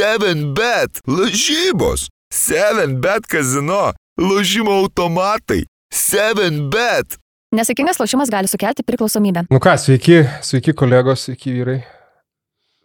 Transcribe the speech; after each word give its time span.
7bet, 0.00 1.00
lažybos, 1.06 2.08
7bet 2.32 3.26
kazino, 3.28 3.90
lažymo 4.16 4.72
automatai, 4.80 5.66
7bet. 5.92 7.18
Nesėkmingas 7.52 7.98
lošimas 8.00 8.30
gali 8.32 8.48
sukelti 8.48 8.84
priklausomybę. 8.86 9.42
Nu 9.52 9.58
ką, 9.60 9.74
sveiki, 9.82 10.22
sveiki 10.46 10.72
kolegos, 10.78 11.26
sveiki 11.26 11.52
vyrai. 11.58 11.80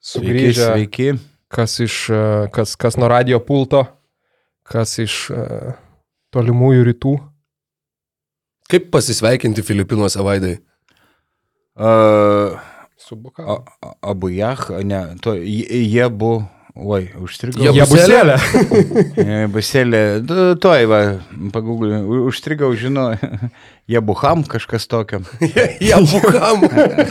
Sugrįžę, 0.05 0.65
Sveiki. 0.73 1.07
kas 1.49 1.77
iš, 1.85 1.95
e, 2.13 2.19
kas, 2.53 2.73
kas 2.75 2.97
nuo 2.99 3.07
radio 3.09 3.39
pulto, 3.41 3.85
kas 4.65 4.97
iš 5.01 5.15
uh, 5.31 5.71
tolimųjų 6.33 6.83
rytų. 6.89 7.13
Kaip 8.69 8.89
pasisveikinti 8.93 9.63
Filipinuose 9.65 10.19
vaidai? 10.25 10.57
Uh, 11.77 12.57
Subuka. 12.97 13.45
a- 13.45 13.63
a- 13.85 13.95
abu 14.11 14.29
jach, 14.33 14.67
ne, 14.83 15.01
to, 15.21 15.35
jie 15.37 16.09
buvo, 16.09 16.47
oi, 16.75 17.09
užstrigau. 17.23 17.63
Jie 17.73 17.85
buselė? 17.87 18.35
buselė. 19.53 20.01
Tuoj, 20.61 20.87
va, 20.91 20.99
pagūglinau, 21.55 22.01
u- 22.05 22.25
užstrigau, 22.29 22.71
žinau, 22.79 23.13
jie 23.87 24.01
buham 24.01 24.43
kažkas 24.49 24.87
tokio. 24.89 25.19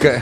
Ka- 0.02 0.20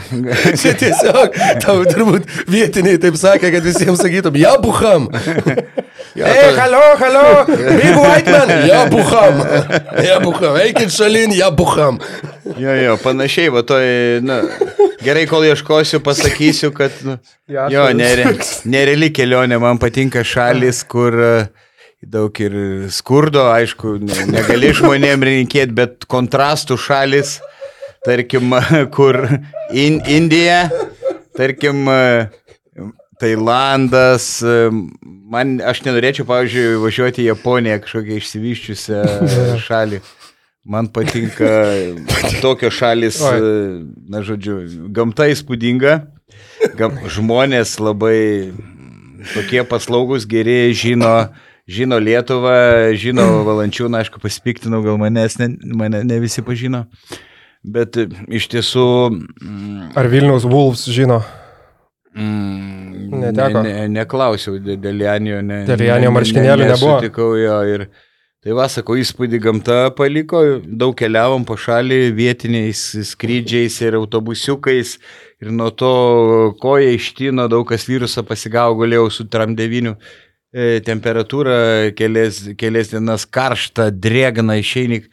Čia 0.61 0.73
tiesiog, 0.77 1.37
tau 1.63 1.79
turbūt 1.89 2.27
vietiniai 2.51 2.99
taip 3.01 3.17
sakė, 3.19 3.49
kad 3.55 3.65
visiems 3.65 4.01
sakytum, 4.03 4.37
ja 4.37 4.53
buham. 4.61 5.09
Ei, 6.13 6.51
halo, 6.59 6.81
halo, 7.01 7.23
big 7.49 7.95
white 7.97 8.29
man, 8.29 8.51
ja 8.69 8.83
buham. 8.91 9.39
Ja 10.05 10.19
buham, 10.21 10.57
eikit 10.61 10.93
šalin, 10.93 11.33
ja 11.33 11.49
buham. 11.49 11.97
Jo, 12.59 12.75
jo, 12.77 12.97
panašiai, 13.01 13.49
va, 13.53 13.63
toj, 13.65 13.87
na, 14.21 14.37
gerai, 15.01 15.23
kol 15.29 15.45
ieškosiu, 15.47 16.03
pasakysiu, 16.05 16.69
kad, 16.75 16.93
nu, 17.07 17.17
jo, 17.73 17.87
nere, 17.97 18.27
nereali 18.69 19.09
kelionė, 19.15 19.57
man 19.63 19.81
patinka 19.81 20.21
šalis, 20.27 20.83
kur 20.85 21.17
e, 21.17 21.33
daug 22.09 22.39
ir 22.41 22.55
skurdo, 22.93 23.45
aišku, 23.53 23.97
ne, 24.03 24.25
negali 24.31 24.71
žmonėm 24.75 25.23
rinkėti, 25.29 25.75
bet 25.75 26.07
kontrastų 26.11 26.77
šalis, 26.79 27.37
tarkim, 28.05 28.55
kur 28.95 29.19
in, 29.71 30.01
Indija, 30.09 30.67
tarkim, 31.37 31.85
Tailandas, 33.21 34.27
man, 35.31 35.55
aš 35.63 35.83
nenorėčiau, 35.85 36.27
pavyzdžiui, 36.27 36.81
važiuoti 36.81 37.23
į 37.23 37.29
Japoniją, 37.29 37.79
kažkokią 37.85 38.19
išsivyščiusią 38.19 39.01
šalį. 39.67 40.03
Man 40.63 40.87
patinka 40.95 41.49
tokios 42.39 42.77
šalis, 42.77 43.17
na 44.07 44.21
žodžiu, 44.23 44.61
gamta 44.95 45.27
įspūdinga, 45.31 45.97
gam, 46.79 47.01
žmonės 47.11 47.75
labai 47.83 48.53
tokie 49.33 49.65
paslaugus, 49.67 50.23
geri, 50.29 50.71
žino, 50.71 51.11
žino 51.69 51.99
Lietuvą, 51.99 52.93
žino 52.99 53.27
Valančiūną, 53.47 54.03
aišku, 54.03 54.21
pasipiktinau, 54.23 54.83
gal 54.85 54.99
manęs 55.01 55.39
ne, 55.41 55.53
mane 55.75 56.03
ne 56.07 56.19
visi 56.23 56.43
pažino. 56.45 56.85
Bet 57.63 57.95
e, 57.99 58.09
iš 58.27 58.49
tiesų... 58.51 58.85
mm, 59.13 59.93
Ar 59.99 60.09
Vilniaus 60.11 60.47
Wolves 60.49 60.87
žino? 60.91 61.21
Mm, 62.13 63.09
Neteko? 63.23 63.61
Ne, 63.63 63.73
ne, 63.73 63.91
neklausiau 64.01 64.57
Janio. 64.59 65.39
Ne, 65.41 65.63
Dėl 65.69 65.85
Janio 65.87 66.11
marškinėlių 66.13 66.67
nebuvo? 66.67 66.97
Sutikau 66.99 67.31
jo 67.39 67.59
ir 67.71 67.85
tai 68.43 68.51
vasako 68.57 68.97
įspūdį 68.99 69.39
gamta 69.39 69.77
paliko, 69.95 70.41
daug 70.67 70.91
keliavom 70.99 71.45
po 71.47 71.55
šalį 71.55 72.11
vietiniais 72.17 72.81
skrydžiais 73.13 73.79
ir 73.85 73.95
autobusiukais 74.01 74.97
ir 75.39 75.53
nuo 75.55 75.71
to 75.71 75.93
koja 76.59 76.91
ištino, 76.97 77.47
daug 77.47 77.63
kas 77.71 77.87
virusą 77.87 78.25
pasigavo, 78.27 78.75
galėjau 78.83 79.07
su 79.15 79.25
tram 79.31 79.55
9 79.55 79.95
temperatūra, 80.85 81.55
kelias, 81.97 82.43
kelias 82.59 82.91
dienas 82.93 83.25
karšta, 83.25 83.87
drėgna, 83.89 84.59
išeini 84.61 85.03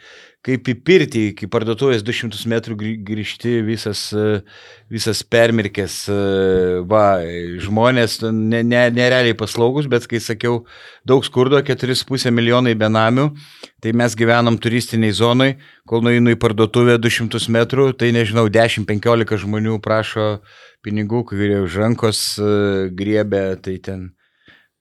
kaip 0.44 0.68
į 0.72 0.74
pirtį, 0.84 1.22
iki 1.34 1.48
parduotuvės 1.52 2.02
200 2.04 2.48
metrų 2.48 2.76
grį- 2.80 3.00
grįžti 3.04 3.58
visas, 3.64 4.06
e, 4.16 4.40
visas 4.88 5.20
permirkęs, 5.22 5.96
e, 6.08 6.80
va, 6.88 7.20
žmonės 7.60 8.20
ne, 8.32 8.62
ne, 8.64 8.84
nerealiai 8.90 9.36
paslaugus, 9.36 9.86
bet 9.86 10.06
kai 10.08 10.20
sakiau, 10.20 10.64
daug 11.04 11.24
skurdo, 11.24 11.60
4,5 11.60 12.32
milijonai 12.32 12.74
benamių, 12.74 13.34
tai 13.82 13.92
mes 13.92 14.16
gyvenam 14.16 14.56
turistiniai 14.56 15.12
zonai, 15.12 15.50
kol 15.86 16.00
nueinu 16.00 16.32
į 16.32 16.40
parduotuvę 16.40 16.96
200 16.98 17.52
metrų, 17.52 17.92
tai 17.92 18.12
nežinau, 18.16 18.48
10-15 18.48 19.44
žmonių 19.44 19.76
prašo 19.84 20.40
pinigų, 20.80 21.26
kurie 21.28 21.60
už 21.60 21.76
rankos 21.76 22.38
e, 22.40 22.88
griebė, 22.96 23.60
tai 23.60 23.76
ten 23.76 24.08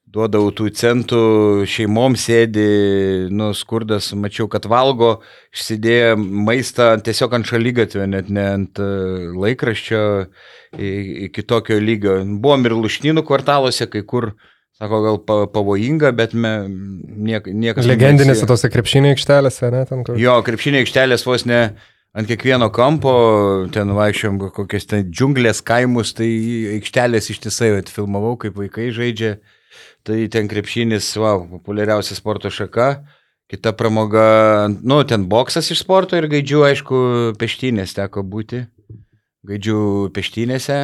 duodavau 0.09 0.49
tų 0.55 0.69
centų, 0.77 1.21
šeimom 1.69 2.15
sėdi, 2.17 2.65
nu, 3.33 3.51
skurdas, 3.57 4.09
mačiau, 4.17 4.47
kad 4.51 4.65
valgo, 4.69 5.19
išsidėję 5.53 6.15
maistą 6.17 6.91
tiesiog 7.05 7.35
ant 7.37 7.49
šalygatvio, 7.49 8.07
net 8.09 8.31
ne 8.33 8.45
ant 8.55 8.81
e, 8.81 8.87
laikraščio, 9.37 10.01
iki 11.29 11.45
tokio 11.45 11.77
lygio. 11.81 12.19
Buvom 12.41 12.65
ir 12.65 12.77
lušnynų 12.77 13.25
kvartaluose, 13.27 13.89
kai 13.93 14.01
kur, 14.07 14.31
sako, 14.79 15.03
gal 15.05 15.21
pa, 15.27 15.37
pavojinga, 15.53 16.11
bet 16.17 16.33
me, 16.33 16.55
niek, 17.29 17.51
niekas... 17.53 17.89
Legendinėse 17.89 18.49
tose 18.49 18.71
krepšinio 18.73 19.13
aikštelėse, 19.13 19.69
ne? 19.75 19.85
Ten, 19.89 20.03
kur... 20.07 20.17
Jo, 20.21 20.39
krepšinio 20.45 20.81
aikštelės 20.81 21.27
vos 21.29 21.45
ne 21.49 21.61
ant 22.17 22.25
kiekvieno 22.25 22.71
kampo, 22.73 23.13
ten 23.73 23.93
vaikščiom 23.93 24.41
kokias 24.57 24.89
ten 24.89 25.05
džiunglės 25.13 25.61
kaimus, 25.61 26.15
tai 26.17 26.31
aikštelės 26.79 27.29
ištisai 27.35 27.75
atfilmavau, 27.83 28.33
kaip 28.41 28.57
vaikai 28.57 28.89
žaidžia. 28.95 29.37
Tai 30.07 30.19
ten 30.31 30.47
krepšinis, 30.47 31.11
wow, 31.19 31.43
populiariausia 31.59 32.15
sporto 32.15 32.51
šaka. 32.53 33.01
Kita 33.49 33.73
pramoga, 33.73 34.69
nu, 34.69 35.01
ten 35.09 35.25
boksas 35.25 35.71
iš 35.73 35.81
sporto 35.81 36.17
ir 36.19 36.29
gaidžių, 36.29 36.61
aišku, 36.67 36.97
peštynės 37.41 37.95
teko 37.97 38.21
būti. 38.21 38.63
Gaidžių 39.49 39.79
peštynėse. 40.13 40.77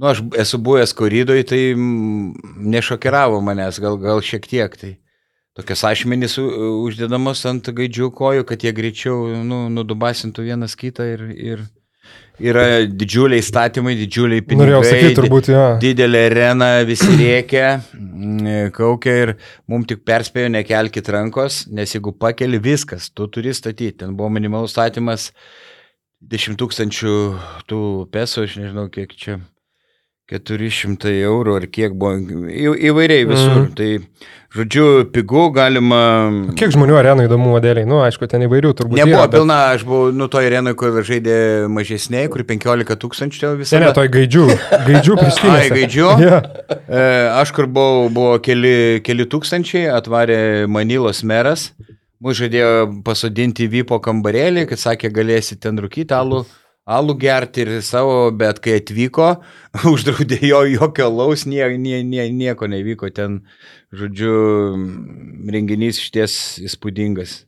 Nu, 0.00 0.08
aš 0.10 0.24
esu 0.40 0.58
buvęs 0.64 0.94
koridoj, 0.96 1.44
tai 1.46 1.60
nešokiravo 1.76 3.42
manęs, 3.44 3.78
gal, 3.84 3.98
gal 4.00 4.24
šiek 4.24 4.48
tiek. 4.48 4.74
Tai 4.80 4.94
tokios 5.54 5.84
ašmenys 5.86 6.38
uždedamos 6.40 7.44
ant 7.46 7.68
gaidžių 7.68 8.10
kojų, 8.16 8.48
kad 8.48 8.64
jie 8.64 8.72
greičiau 8.74 9.44
nu, 9.46 9.66
nudubasintų 9.76 10.48
vienas 10.48 10.74
kitą 10.80 11.06
ir, 11.12 11.28
ir 11.36 11.66
yra 12.42 12.64
didžiuliai 12.88 13.42
statymai, 13.44 13.94
didžiuliai 13.98 14.42
pinigai. 14.42 14.66
Norėjau 14.66 14.82
sakyti, 14.88 15.16
turbūt, 15.18 15.50
jo. 15.52 15.64
Didelė 15.82 16.24
arena, 16.30 16.70
visi 16.88 17.10
rėkia, 17.20 17.68
mm, 17.94 18.72
kaukia 18.74 19.16
ir 19.22 19.34
mums 19.70 19.88
tik 19.90 20.04
perspėjo 20.06 20.50
nekelkit 20.56 21.10
rankos, 21.14 21.64
nes 21.70 21.94
jeigu 21.94 22.14
pakeli 22.18 22.60
viskas, 22.62 23.10
tu 23.14 23.28
turi 23.30 23.54
statyti. 23.54 24.00
Ten 24.02 24.16
buvo 24.18 24.32
minimalus 24.34 24.74
statymas 24.74 25.30
10 26.24 26.58
tūkstančių 26.60 27.16
tų 27.70 27.82
pesų, 28.14 28.48
aš 28.48 28.58
nežinau 28.62 28.88
kiek 28.92 29.14
čia. 29.18 29.38
400 30.32 31.10
eurų 31.26 31.58
ar 31.58 31.66
kiek 31.68 31.92
buvo, 32.00 32.16
į, 32.48 32.70
įvairiai 32.88 33.26
visur. 33.28 33.58
Mhm. 33.58 33.66
Mm. 33.66 33.74
Tai, 33.76 34.30
žodžiu, 34.56 34.86
pigų 35.12 35.42
galima... 35.52 35.98
Kiek 36.56 36.72
žmonių 36.72 36.96
arenų 36.96 37.26
įdomumo 37.26 37.60
dėliai? 37.60 37.84
Nu, 37.88 37.98
aišku, 38.06 38.24
ten 38.30 38.46
įvairių 38.46 38.70
turbūt. 38.78 38.96
Nebuvo 39.02 39.18
yra, 39.18 39.26
bet... 39.28 39.36
pilna, 39.36 39.58
aš 39.74 39.84
buvau, 39.84 40.08
nu, 40.16 40.30
to 40.32 40.40
arenui, 40.40 40.72
kur 40.80 40.96
žaidė 41.04 41.36
mažesniai, 41.68 42.30
kur 42.32 42.46
15 42.48 42.96
tūkstančių 43.04 43.42
ten 43.42 43.60
visą 43.60 43.76
Ne, 43.76 43.90
ne, 43.90 43.92
toj 43.98 44.08
gaidžių. 44.16 44.46
Gaidžių 44.88 45.18
prieštinė. 45.20 45.58
Ai, 45.58 45.70
gaidžių? 45.74 46.10
E, 46.94 47.04
aš 47.34 47.50
kur 47.56 47.66
buvau, 47.70 48.08
buvo 48.12 48.34
keli, 48.44 49.00
keli 49.04 49.24
tūkstančiai, 49.28 49.86
atvarė 49.92 50.68
Manilos 50.70 51.22
meras, 51.26 51.70
mūsų 52.22 52.44
žadėjo 52.44 52.74
pasodinti 53.06 53.66
Vypo 53.72 53.98
kambarėlį, 54.04 54.66
kad 54.70 54.80
sakė, 54.80 55.10
galėsi 55.14 55.56
ten 55.60 55.80
rūkyti 55.80 56.14
alų, 56.14 56.44
alų 56.84 57.14
gerti 57.20 57.64
ir 57.64 57.70
savo, 57.84 58.28
bet 58.36 58.60
kai 58.64 58.78
atvyko, 58.80 59.30
uždraudė 59.92 60.40
jo 60.44 60.62
jokio 60.74 61.08
laus, 61.12 61.46
nie, 61.48 61.64
nie, 61.80 62.02
nie, 62.04 62.26
nieko 62.32 62.68
nevyko 62.70 63.08
ten, 63.14 63.40
žodžiu, 63.94 64.34
renginys 65.54 66.00
išties 66.02 66.36
įspūdingas. 66.68 67.42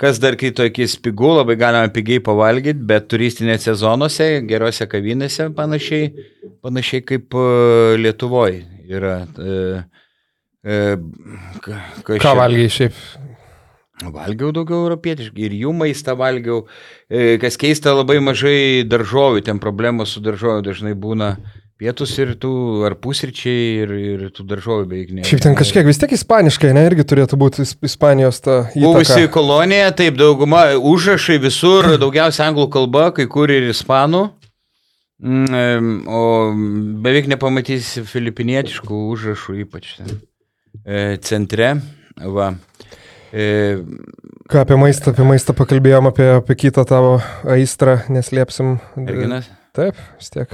Kas 0.00 0.18
dar 0.20 0.36
kitokis 0.36 0.94
pigų, 1.00 1.30
labai 1.38 1.56
galima 1.60 1.88
pigiai 1.92 2.20
pavalgyti, 2.24 2.80
bet 2.88 3.08
turistinėse 3.12 3.72
zonose, 3.80 4.26
gerose 4.48 4.84
kavinėse 4.92 5.48
panašiai, 5.56 6.10
panašiai 6.64 7.04
kaip 7.04 7.36
Lietuvoje 8.00 8.62
yra. 8.92 9.22
E, 9.40 9.56
e, 10.64 10.80
ka- 11.64 11.80
kas 12.04 12.20
Ką 12.24 12.34
valgiai 12.38 12.72
šiaip? 12.72 13.00
Valgiau 14.04 14.50
daugiau 14.52 14.82
europietiškai 14.84 15.46
ir 15.48 15.54
jų 15.56 15.70
maistą 15.72 16.12
valgiau. 16.20 16.66
E, 17.08 17.38
Kas 17.40 17.56
keista, 17.56 17.94
labai 17.96 18.18
mažai 18.20 18.82
daržovių, 18.84 19.40
ten 19.46 19.58
problemos 19.62 20.12
su 20.12 20.20
daržovių 20.20 20.66
dažnai 20.66 20.92
būna 20.92 21.36
pietus 21.80 22.12
ir 22.20 22.34
tų, 22.40 22.50
ar 22.88 22.94
pusryčiai 23.00 23.64
ir, 23.84 23.90
ir 23.96 24.20
tų 24.36 24.44
daržovių 24.48 24.84
beveik 24.88 25.10
ne. 25.16 25.24
Šiaip 25.28 25.42
ten 25.44 25.56
kažkiek 25.56 25.84
vis 25.88 25.98
tiek 26.00 26.12
ispaniškai, 26.16 26.70
ne, 26.76 26.84
irgi 26.88 27.04
turėtų 27.08 27.36
būti 27.40 27.64
is- 27.64 27.74
Ispanijos 27.84 28.40
ta 28.44 28.58
Buvusi 28.76 29.12
įtaka. 29.16 29.32
kolonija, 29.34 29.90
taip, 29.96 30.16
dauguma 30.20 30.62
užrašai 30.76 31.36
visur, 31.40 31.88
daugiausia 32.04 32.46
anglų 32.50 32.68
kalba, 32.76 33.10
kai 33.16 33.26
kur 33.32 33.48
ir 33.52 33.70
ispanų. 33.72 34.26
Mm, 35.24 36.04
O 36.12 36.22
beveik 37.00 37.28
nepamatysi 37.32 38.02
filipinietiškų 38.04 38.98
užrašų, 39.14 39.54
ypač 39.64 39.94
ten. 39.96 40.18
E, 40.84 41.16
Centre, 41.24 41.70
va. 42.20 42.50
E, 43.36 43.76
Ką 44.48 44.60
apie 44.62 44.76
maistą, 44.78 45.10
apie 45.10 45.24
maistą 45.26 45.52
pakalbėjom, 45.58 46.06
apie, 46.08 46.26
apie 46.38 46.54
kitą 46.56 46.84
tavo 46.88 47.16
aistrą, 47.50 47.98
neslėpsim. 48.14 48.76
Merginas. 48.96 49.48
Taip, 49.76 49.98
vis 50.20 50.30
tiek. 50.32 50.52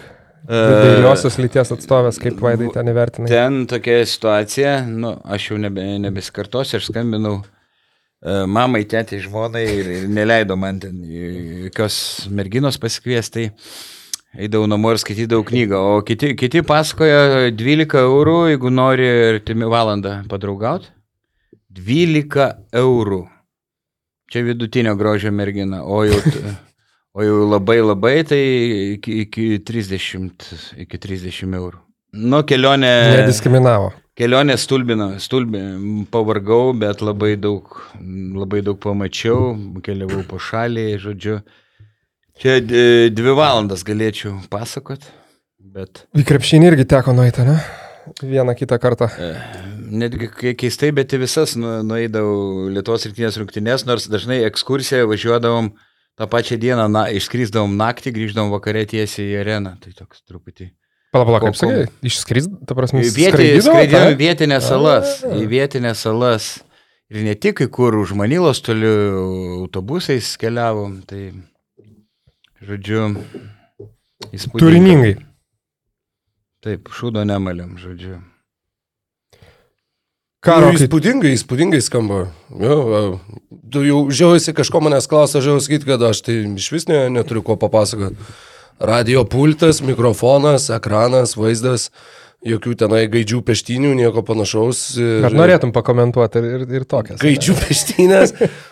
E, 0.48 0.60
Vairiosios 0.72 1.36
lyties 1.38 1.70
atstovės, 1.76 2.18
kaip 2.22 2.40
vaidai 2.42 2.70
ten 2.74 2.88
įvertinai. 2.90 3.28
Ten 3.30 3.60
tokia 3.70 4.00
situacija, 4.08 4.78
nu, 4.88 5.12
aš 5.22 5.50
jau 5.52 5.58
nebe, 5.62 5.84
nebesikartosiu, 6.02 6.80
aš 6.80 6.88
skambinau 6.88 7.36
e, 7.42 8.40
mamai, 8.50 8.82
tėtį, 8.90 9.20
žmonai 9.28 9.66
ir, 9.68 9.92
ir 10.00 10.08
neleido 10.10 10.56
man 10.58 10.80
ten 10.82 11.04
jokios 11.04 12.00
merginos 12.32 12.80
pasikviesti. 12.82 13.50
Eidavau 14.32 14.64
namo 14.66 14.90
ir 14.90 14.98
skaitydavau 14.98 15.44
knygą, 15.52 15.84
o 15.92 16.02
kiti, 16.08 16.32
kiti 16.40 16.64
pasakoja 16.64 17.52
12 17.52 18.00
eurų, 18.00 18.36
jeigu 18.54 18.72
nori 18.72 19.06
artimi 19.36 19.68
valandą 19.68 20.22
padraugauti. 20.32 20.88
12 21.72 22.48
eurų. 22.82 23.22
Čia 24.32 24.44
vidutinio 24.46 24.94
grožio 24.96 25.32
mergina, 25.32 25.82
o 25.84 26.02
jau, 26.08 26.18
o 27.16 27.24
jau 27.24 27.40
labai 27.48 27.80
labai 27.82 28.18
tai 28.28 28.42
iki, 28.96 29.22
iki 29.26 29.46
30, 29.64 30.46
iki 30.84 31.00
30 31.00 31.56
eurų. 31.58 31.80
Nu, 32.12 32.42
kelionė. 32.44 32.92
Nediskriminavo. 33.22 33.92
Kelionė 34.16 34.58
stulbino, 34.60 35.14
stulbino, 35.24 36.04
pavargau, 36.12 36.74
bet 36.76 37.00
labai 37.00 37.32
daug, 37.40 37.78
labai 38.36 38.60
daug 38.64 38.76
pamačiau, 38.80 39.54
keliavau 39.84 40.20
po 40.28 40.40
šalį, 40.40 40.86
žodžiu. 41.00 41.38
Čia 42.42 42.58
dvi 42.60 43.36
valandas 43.36 43.84
galėčiau 43.88 44.34
pasakot, 44.52 45.04
bet 45.56 46.04
Į 46.16 46.26
krepšinį 46.28 46.72
irgi 46.72 46.88
teko 46.92 47.16
nueiti, 47.16 47.44
ne? 47.48 47.56
Vieną 48.20 48.56
kitą 48.58 48.76
kartą. 48.82 49.08
Netgi 49.92 50.28
keistai, 50.58 50.90
bet 50.96 51.12
į 51.12 51.22
visas 51.22 51.54
nu- 51.58 51.80
nueidavau 51.86 52.68
Lietuvos 52.72 53.06
rinktinės 53.06 53.38
rungtynės, 53.40 53.86
nors 53.88 54.08
dažnai 54.10 54.42
ekskursiją 54.48 55.06
važiuodavom 55.10 55.72
tą 56.18 56.28
pačią 56.28 56.58
dieną, 56.60 56.88
na, 56.92 57.06
išskrysdavom 57.12 57.76
naktį, 57.78 58.14
grįždavom 58.16 58.52
vakarė 58.52 58.86
tiesiai 58.88 59.30
į 59.32 59.40
areną. 59.42 59.76
Tai 59.80 59.92
toks 59.96 60.24
truputį. 60.28 60.72
Pala, 61.12 61.26
pala, 61.28 61.40
kaip 61.44 61.56
sakai, 61.60 61.86
išskrys, 62.08 62.48
ta 62.64 62.74
prasme, 62.76 63.04
skraidėjom 63.04 64.14
į 64.14 64.18
vietinės 64.20 64.64
salas. 64.64 65.18
Į 65.28 65.44
vietinės 65.50 66.04
salas. 66.08 66.46
Ir 67.12 67.26
ne 67.26 67.34
tik 67.36 67.60
kur 67.68 67.98
už 68.00 68.14
Manilos 68.16 68.62
toli 68.64 68.88
autobusais 69.60 70.30
keliavom. 70.40 71.02
Tai, 71.04 71.26
žodžiu, 72.64 73.12
įspūdinga. 74.32 74.64
Turiningai. 74.64 75.14
Taip, 76.64 76.88
šūdo 76.94 77.26
nemalėm, 77.28 77.76
žodžiu. 77.76 78.22
Karo, 80.42 80.72
nu, 80.72 80.78
įspūdingai, 80.80 81.36
įspūdingai 81.36 81.78
skamba. 81.84 82.24
Jo, 82.58 83.20
tu 83.70 83.84
jau 83.86 84.00
žiausi 84.10 84.50
kažko 84.56 84.80
manęs 84.82 85.06
klausia, 85.10 85.38
jau 85.38 85.60
sakyti, 85.62 85.86
kad 85.86 86.02
aš 86.08 86.24
tai 86.26 86.40
iš 86.58 86.66
vis 86.74 86.88
ne, 86.90 87.04
neturiu 87.14 87.44
ko 87.46 87.54
papasakoti. 87.60 88.18
Radio 88.82 89.22
pultas, 89.30 89.78
mikrofonas, 89.86 90.66
ekranas, 90.74 91.36
vaizdas, 91.38 91.90
jokių 92.42 92.74
tenai 92.80 93.04
gaidžių 93.12 93.38
peštinių, 93.46 93.92
nieko 94.00 94.24
panašaus. 94.26 94.80
ir- 94.98 95.28
ar 95.28 95.36
norėtum 95.38 95.70
pakomentuoti 95.76 96.42
ir, 96.42 96.48
ir, 96.56 96.66
ir 96.80 96.84
tokias? 96.90 97.20
Gaidžių 97.22 97.54
peštinės. 97.62 98.34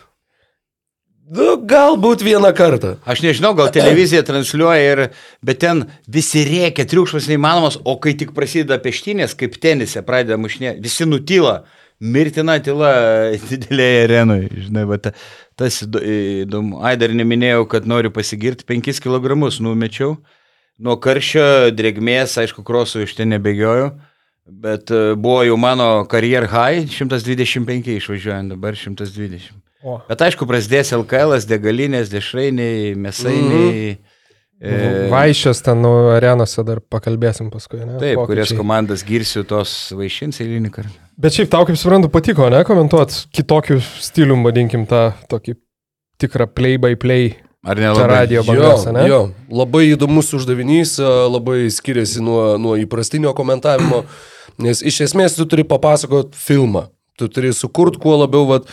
Nu, 1.30 1.52
galbūt 1.62 2.24
vieną 2.26 2.48
kartą. 2.58 2.96
Aš 3.06 3.20
nežinau, 3.22 3.52
gal 3.54 3.68
televizija 3.70 4.24
transliuoja, 4.26 4.80
ir, 4.82 5.02
bet 5.46 5.60
ten 5.62 5.84
visi 6.10 6.42
rėkia, 6.42 6.82
triukšmas 6.90 7.28
neįmanomas, 7.30 7.76
o 7.86 7.94
kai 8.02 8.16
tik 8.18 8.32
prasideda 8.34 8.80
peštinės, 8.82 9.36
kaip 9.38 9.54
tenise 9.62 10.02
pradeda 10.02 10.40
mušinė, 10.42 10.72
visi 10.82 11.06
nutyla. 11.06 11.60
Mirtina 12.00 12.56
tyla 12.64 12.90
didelėje 13.50 14.02
arenoje, 14.08 14.50
žinai, 14.66 14.84
bet 14.90 15.06
ta, 15.06 15.14
tas 15.60 15.78
įdo- 15.86 16.02
įdomu. 16.48 16.82
Ai, 16.82 16.96
dar 16.98 17.14
neminėjau, 17.14 17.62
kad 17.76 17.86
noriu 17.86 18.10
pasigirti, 18.10 18.66
5 18.66 18.98
kg 18.98 19.38
numečiau. 19.62 20.16
Nuo 20.80 20.96
karščio, 20.96 21.70
drėgmės, 21.76 22.38
aišku, 22.42 22.64
krosų 22.66 23.04
iš 23.04 23.14
ten 23.14 23.30
nebegioju, 23.36 23.92
bet 24.48 24.90
e, 24.90 25.14
buvo 25.14 25.44
jau 25.44 25.58
mano 25.60 26.06
karjer 26.10 26.48
high, 26.48 26.88
125 26.90 28.00
išvažiuojant, 28.00 28.56
dabar 28.56 28.74
120. 28.74 29.69
O. 29.80 29.98
Bet 30.10 30.20
aišku, 30.26 30.44
prasidės 30.48 30.92
LKL, 30.92 31.38
degalinės, 31.48 32.10
dešrainiai, 32.12 32.94
mėsainiai. 33.00 33.94
Mhm. 33.96 34.16
E, 34.60 34.80
Vaišės 35.08 35.62
ten 35.64 35.78
nu, 35.80 35.90
arenose 36.12 36.60
dar 36.68 36.82
pakalbėsim 36.92 37.46
paskui, 37.48 37.78
ne? 37.80 37.94
Taip, 37.96 38.18
kurias 38.28 38.50
Pokyčiai. 38.50 38.58
komandas 38.58 39.04
girsiu, 39.08 39.40
tos 39.48 39.72
vaišins 39.96 40.42
eilinį 40.44 40.72
kartą. 40.74 40.92
Bet 41.16 41.32
šiaip 41.32 41.48
tau, 41.52 41.64
kaip 41.64 41.78
suprantu, 41.80 42.10
patiko, 42.12 42.50
ne, 42.52 42.60
komentuoti 42.68 43.22
kitokių 43.38 43.78
stilių, 44.04 44.36
vadinkim 44.44 44.84
tą 44.90 45.14
tokį 45.32 45.56
tikrą 46.20 46.44
play-by-play. 46.52 47.32
Ar 47.64 47.76
Čia 47.76 47.86
nelabai? 47.88 48.12
radio 48.12 48.44
bangose, 48.44 48.92
ne? 48.96 49.02
jo, 49.08 49.18
labai 49.52 49.82
įdomus 49.94 50.30
uždavinys, 50.36 50.94
a, 51.00 51.08
labai 51.28 51.66
skiriasi 51.72 52.22
nuo, 52.24 52.54
nuo 52.60 52.76
įprastinio 52.80 53.34
komentavimo, 53.36 54.04
nes 54.60 54.80
iš 54.80 55.02
esmės 55.08 55.36
tu 55.36 55.44
turi 55.48 55.64
papasakot 55.68 56.32
filmą, 56.36 56.86
tu 57.20 57.28
turi 57.32 57.52
sukurti 57.56 58.00
kuo 58.00 58.16
labiau 58.16 58.46
vat, 58.48 58.68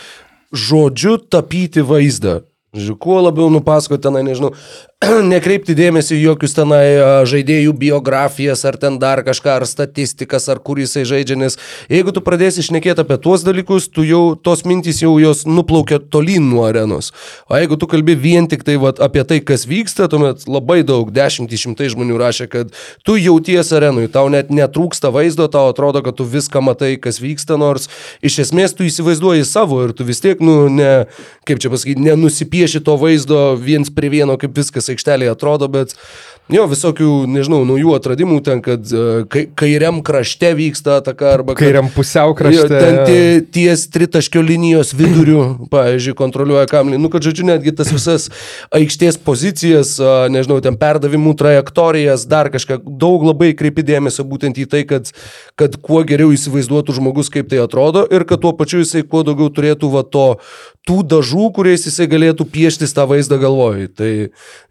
žodžiu 0.52 1.18
tapyti 1.18 1.84
vaizdą. 1.84 2.42
Žiūrėjau, 2.76 2.98
kuo 3.00 3.20
labiau 3.24 3.48
nupasakoti 3.52 4.04
tenai, 4.04 4.22
nežinau, 4.26 4.52
nekreipti 5.32 5.76
dėmesį 5.78 6.16
jokius 6.18 6.56
tenai 6.56 7.22
žaidėjų 7.30 7.70
biografijas, 7.78 8.64
ar 8.66 8.74
ten 8.82 8.96
dar 8.98 9.20
kažką, 9.22 9.52
ar 9.60 9.66
statistikas, 9.68 10.48
ar 10.50 10.58
kur 10.58 10.80
jisai 10.82 11.04
žaidžia, 11.06 11.36
nes 11.38 11.54
jeigu 11.86 12.10
tu 12.10 12.22
pradėsi 12.24 12.64
išnekėti 12.64 13.04
apie 13.04 13.18
tuos 13.22 13.44
dalykus, 13.46 13.86
tu 13.94 14.02
jau 14.02 14.34
tos 14.34 14.64
mintys 14.66 14.98
jau 15.04 15.12
jos 15.22 15.44
nuplaukia 15.46 16.00
tolyn 16.02 16.48
nuo 16.50 16.64
arenos. 16.66 17.12
O 17.46 17.54
jeigu 17.54 17.78
tu 17.78 17.86
kalbi 17.90 18.16
vien 18.18 18.48
tik 18.50 18.64
tai 18.66 18.74
vat, 18.82 18.98
apie 18.98 19.22
tai, 19.22 19.38
kas 19.38 19.68
vyksta, 19.70 20.08
tuomet 20.10 20.48
labai 20.50 20.80
daug, 20.88 21.12
dešimtį 21.14 21.62
šimtai 21.62 21.92
žmonių 21.94 22.18
rašė, 22.18 22.48
kad 22.50 22.74
tu 23.06 23.14
jauties 23.20 23.70
arenui, 23.78 24.08
tau 24.10 24.26
net 24.34 24.50
netrūksta 24.50 25.14
vaizdo, 25.14 25.46
tau 25.46 25.70
atrodo, 25.70 26.02
kad 26.02 26.18
tu 26.18 26.26
viską 26.26 26.64
matai, 26.72 26.96
kas 26.98 27.22
vyksta, 27.22 27.54
nors 27.60 27.86
iš 28.18 28.40
esmės 28.48 28.74
tu 28.74 28.88
įsivaizduoji 28.90 29.46
savo 29.46 29.78
ir 29.86 29.94
tu 29.94 30.08
vis 30.10 30.18
tiek, 30.26 30.42
nu, 30.42 30.66
ne, 30.66 31.06
kaip 31.46 31.62
čia 31.62 31.70
pasakyti, 31.70 32.02
nenusipieši 32.10 32.82
to 32.82 32.98
vaizdo 32.98 33.54
viens 33.62 33.94
prie 33.94 34.10
vieno, 34.10 34.34
kaip 34.40 34.58
viskas 34.58 34.87
aikštelėje 34.94 35.32
atrodo, 35.36 35.68
bet 35.72 35.94
jo, 36.48 36.62
visokių, 36.70 37.08
nežinau, 37.28 37.58
naujų 37.68 37.90
atradimų 37.98 38.38
ten, 38.46 38.62
kad 38.64 38.88
e, 38.88 39.02
kai, 39.28 39.42
kairiam 39.58 39.98
krašte 40.06 40.54
vyksta 40.56 40.94
ataka 41.02 41.32
arba 41.34 41.52
kad- 41.52 41.66
Kairiam 41.66 41.90
pusiau 41.92 42.30
Jo, 42.32 42.36
krašte. 42.38 42.68
ten 42.72 42.96
tie, 43.04 43.18
ties 43.52 43.82
tritaškio 43.92 44.40
linijos 44.44 44.94
vidurių, 44.96 45.42
pavyzdžiui, 45.74 46.16
kontroliuoja 46.16 46.64
kamelį. 46.70 47.00
Nu, 47.02 47.10
kad 47.12 47.26
žodžiu, 47.26 47.44
netgi 47.50 47.74
tas 47.76 47.92
visas 47.92 48.30
aikštės 48.72 49.20
pozicijas, 49.26 49.96
nežinau, 50.32 50.56
ten 50.64 50.78
perdavimų 50.80 51.34
trajektorijas, 51.36 52.24
dar 52.30 52.48
kažką, 52.54 52.80
daug 53.00 53.28
labai 53.28 53.52
kreipi 53.58 53.84
dėmesio 53.84 54.24
būtent 54.24 54.56
į 54.56 54.66
tai, 54.72 54.84
kad, 54.88 55.12
kad 55.58 55.76
kuo 55.84 56.00
geriau 56.08 56.32
įsivaizduotų 56.32 56.96
žmogus, 56.96 57.28
kaip 57.34 57.52
tai 57.52 57.60
atrodo 57.66 58.06
ir 58.08 58.24
kad 58.24 58.40
tuo 58.40 58.54
pačiu 58.56 58.80
jisai 58.80 59.04
kuo 59.04 59.20
daugiau 59.26 59.52
turėtų 59.52 59.92
va 59.92 60.00
to 60.08 60.26
tų 60.88 61.02
dažų, 61.04 61.50
kuriais 61.52 61.82
jisai 61.84 62.06
galėtų 62.08 62.46
pieštis 62.48 62.94
tą 62.96 63.04
vaizdą 63.10 63.36
galvoj. 63.42 63.90
Tai 63.92 64.12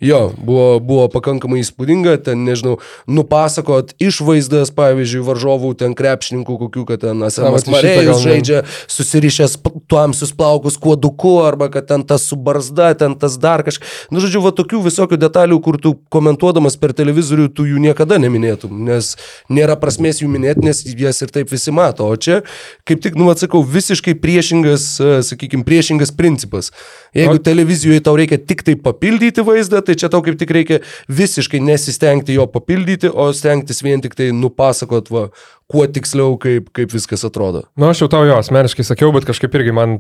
jo, 0.07 0.21
buvo, 0.37 0.67
buvo 0.83 1.05
pakankamai 1.11 1.59
įspūdinga, 1.61 2.17
ten, 2.25 2.45
nežinau, 2.47 2.77
nupasakot 3.09 3.93
išvaizdas, 4.01 4.71
pavyzdžiui, 4.77 5.23
varžovų, 5.27 5.73
ten 5.81 5.95
krepšininkų, 5.97 6.57
kokių, 6.63 6.85
kad 6.89 7.03
ten 7.03 7.25
Asamas 7.27 7.67
Marėjus 7.69 8.23
žaidžia, 8.23 8.63
susirišęs 8.91 9.57
tuamsius 9.91 10.33
plaukus 10.37 10.79
kuoduku, 10.81 11.37
arba 11.45 11.69
kad 11.73 11.89
ten 11.89 12.05
tas 12.07 12.27
su 12.29 12.39
barzda, 12.39 12.93
ten 12.97 13.17
tas 13.19 13.37
dar 13.41 13.65
kažkas. 13.67 14.07
Nu, 14.13 14.21
žodžiu, 14.23 14.43
va 14.45 14.53
tokių 14.55 14.81
visokių 14.87 15.19
detalių, 15.21 15.59
kur 15.65 15.79
tu 15.81 15.93
komentuodamas 16.13 16.79
per 16.79 16.95
televizorių, 16.97 17.49
tu 17.53 17.67
jų 17.67 17.81
niekada 17.83 18.19
neminėtum, 18.21 18.73
nes 18.87 19.15
nėra 19.51 19.77
prasmės 19.79 20.21
jų 20.23 20.31
minėti, 20.31 20.65
nes 20.65 20.83
jas 20.87 21.21
ir 21.25 21.33
taip 21.33 21.51
visi 21.51 21.73
mato. 21.75 22.07
O 22.07 22.15
čia, 22.15 22.41
kaip 22.87 23.03
tik, 23.03 23.17
nu, 23.19 23.29
atsakau, 23.33 23.63
visiškai 23.65 24.15
priešingas, 24.21 24.87
sakykime, 25.27 25.65
priešingas 25.67 26.13
principas. 26.15 26.71
Jeigu 27.17 27.41
televizijoje 27.43 28.03
tau 28.05 28.15
reikia 28.19 28.39
tik 28.39 28.63
tai 28.67 28.77
papildyti 28.79 29.43
vaizdą, 29.45 29.81
tai 29.85 29.96
čia 29.97 30.11
tau 30.13 30.21
kaip 30.25 30.37
tik 30.39 30.53
reikia 30.53 30.79
visiškai 31.09 31.59
nesistengti 31.65 32.37
jo 32.37 32.45
papildyti, 32.53 33.09
o 33.09 33.31
stengtis 33.33 33.81
vien 33.85 34.03
tik 34.05 34.15
tai 34.17 34.29
nupasakot, 34.35 35.09
va, 35.13 35.27
kuo 35.67 35.87
tiksliau, 35.89 36.37
kaip, 36.41 36.69
kaip 36.77 36.93
viskas 36.93 37.25
atrodo. 37.27 37.65
Na, 37.75 37.87
Nu, 37.87 37.93
aš 37.95 38.01
jau 38.03 38.09
tau 38.11 38.25
jo 38.27 38.35
asmeniškai 38.35 38.83
sakiau, 38.83 39.13
bet 39.15 39.23
kažkaip 39.23 39.53
irgi 39.55 39.71
man 39.71 39.93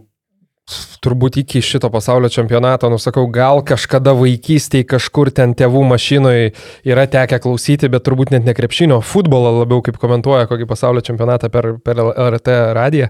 turbūt 1.03 1.37
iki 1.39 1.61
šito 1.63 1.87
pasaulio 1.91 2.27
čempionato, 2.31 2.89
nusakau, 2.91 3.23
gal 3.31 3.61
kažkada 3.65 4.11
vaikystėje 4.17 4.87
kažkur 4.91 5.29
ten 5.35 5.53
tėvų 5.55 5.83
mašinoje 5.87 6.49
yra 6.87 7.05
tekę 7.07 7.39
klausyti, 7.43 7.87
bet 7.91 8.03
turbūt 8.03 8.33
net 8.33 8.47
ne 8.47 8.55
krepšinio, 8.57 8.99
futbolą 9.05 9.53
labiau 9.61 9.79
kaip 9.85 9.99
komentuoja 10.01 10.49
kokį 10.49 10.67
pasaulio 10.67 11.03
čempionatą 11.07 11.49
per, 11.53 11.69
per 11.83 12.01
LRT 12.03 12.57
radiją. 12.75 13.07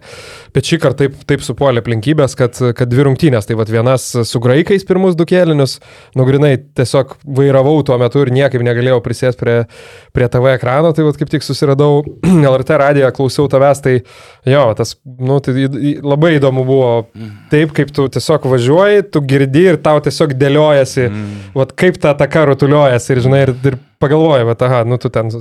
Bet 0.53 0.69
šį 0.69 0.79
kartą 0.83 1.07
taip, 1.07 1.15
taip 1.29 1.45
supuolė 1.45 1.81
aplinkybės, 1.81 2.37
kad, 2.37 2.61
kad 2.77 2.91
dvi 2.91 3.07
rungtynės, 3.07 3.49
tai 3.49 3.57
vad 3.57 3.71
vienas 3.73 4.05
su 4.29 4.43
graikais 4.43 4.85
pirmus 4.87 5.17
du 5.17 5.25
kėlinius, 5.29 5.79
nugrinai 6.17 6.53
tiesiog 6.77 7.17
vairavau 7.39 7.81
tuo 7.87 7.97
metu 8.01 8.21
ir 8.21 8.33
niekaip 8.37 8.61
negalėjau 8.67 9.01
prisėsti 9.05 9.41
prie, 9.41 9.57
prie 10.13 10.29
TV 10.33 10.53
ekrano, 10.59 10.93
tai 10.93 11.07
vad 11.07 11.17
kaip 11.17 11.33
tik 11.33 11.45
susiradau 11.45 12.03
LRT 12.53 12.81
radiją, 12.83 13.11
klausiau 13.17 13.49
tavęs, 13.49 13.81
tai 13.81 13.97
jo, 14.45 14.63
tas, 14.77 14.93
nu, 15.05 15.41
tai 15.41 15.67
labai 16.05 16.35
įdomu 16.37 16.67
buvo 16.67 16.93
taip, 17.51 17.73
kaip 17.75 17.91
tu 17.95 18.05
tiesiog 18.11 18.45
važiuoji, 18.51 19.05
tu 19.13 19.21
girdi 19.25 19.65
ir 19.71 19.77
tau 19.83 20.01
tiesiog 20.03 20.33
dėliojasi, 20.37 21.03
mm. 21.09 21.35
vat, 21.57 21.73
kaip 21.79 21.99
ta 22.01 22.13
ataka 22.15 22.45
rutuliojasi 22.51 23.13
ir, 23.13 23.21
žinai, 23.25 23.41
ir, 23.47 23.53
ir 23.71 23.77
pagalvoji, 24.01 24.47
va, 24.47 24.55
aha, 24.67 24.81
nu 24.87 24.99
tu 25.01 25.11
ten, 25.13 25.31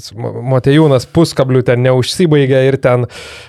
Motejūnas 0.52 1.08
puskablių 1.12 1.64
ten 1.66 1.82
neužsibaigė 1.84 2.62
ir 2.68 2.78
ten 2.82 3.08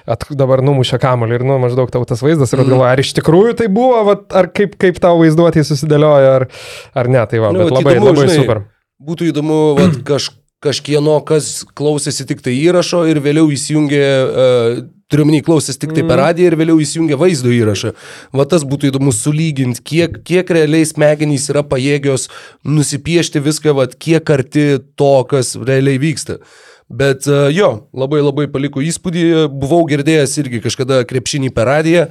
at, 0.10 0.26
dabar 0.40 0.64
numušė 0.66 1.00
kamuolį 1.04 1.40
ir, 1.40 1.46
nu, 1.48 1.60
maždaug 1.64 1.92
tau 1.94 2.04
tas 2.08 2.24
vaizdas 2.26 2.54
ir 2.54 2.64
mm. 2.64 2.72
galvoji, 2.74 2.90
ar 2.92 3.04
iš 3.06 3.14
tikrųjų 3.20 3.56
tai 3.62 3.70
buvo, 3.72 4.02
va, 4.10 4.18
ar 4.42 4.52
kaip, 4.54 4.76
kaip 4.82 5.00
tau 5.04 5.22
vaizduotė 5.22 5.64
susidėliojo, 5.68 6.34
ar, 6.42 6.50
ar 6.98 7.14
ne, 7.14 7.24
tai 7.32 7.44
va, 7.44 7.54
nu, 7.56 7.64
bet 7.64 7.78
labai, 7.80 7.96
įdomu, 7.96 8.12
labai 8.12 8.28
žinai, 8.28 8.42
super. 8.44 8.66
Būtų 9.08 9.32
įdomu, 9.32 9.62
va, 9.78 9.88
kaž, 10.12 10.32
kažkieno, 10.64 11.22
kas 11.28 11.62
klausėsi 11.78 12.28
tik 12.28 12.44
tai 12.46 12.58
įrašo 12.58 13.06
ir 13.12 13.22
vėliau 13.24 13.52
įsijungė 13.54 14.06
uh, 14.08 14.86
turiuomenį 15.12 15.42
klausęs 15.48 15.80
tik 15.80 15.94
tai 15.94 16.04
per 16.04 16.18
mm. 16.18 16.22
radiją 16.22 16.52
ir 16.52 16.58
vėliau 16.60 16.82
įsijungia 16.84 17.18
vaizdo 17.20 17.52
įrašą. 17.54 17.94
Va 18.36 18.46
tas 18.50 18.66
būtų 18.68 18.92
įdomu 18.92 19.14
sulyginti, 19.16 19.84
kiek, 19.92 20.22
kiek 20.28 20.56
realiai 20.58 20.88
smegenys 20.88 21.48
yra 21.54 21.64
pajėgios 21.68 22.28
nusipiešti 22.68 23.44
viską, 23.44 23.76
va 23.78 23.88
kiek 23.88 24.34
arti 24.36 24.68
to, 25.00 25.14
kas 25.32 25.56
realiai 25.56 26.02
vyksta. 26.04 26.42
Bet 26.88 27.27
e, 27.27 27.50
jo, 27.51 27.67
labai 27.91 28.22
labai 28.24 28.46
paliko 28.48 28.79
įspūdį, 28.79 29.24
buvau 29.51 29.82
girdėjęs 29.89 30.38
irgi 30.39 30.62
kažkada 30.63 31.01
krepšinį 31.08 31.50
per 31.51 31.67
radiją, 31.67 32.06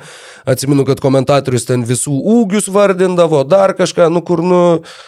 atsimenu, 0.44 0.84
kad 0.84 1.00
komentatorius 1.00 1.64
ten 1.64 1.86
visų 1.88 2.12
ūgius 2.12 2.68
vardindavo, 2.68 3.40
dar 3.48 3.72
kažką, 3.78 4.10
nu 4.12 4.20
kur, 4.20 4.42
nu, 4.44 4.60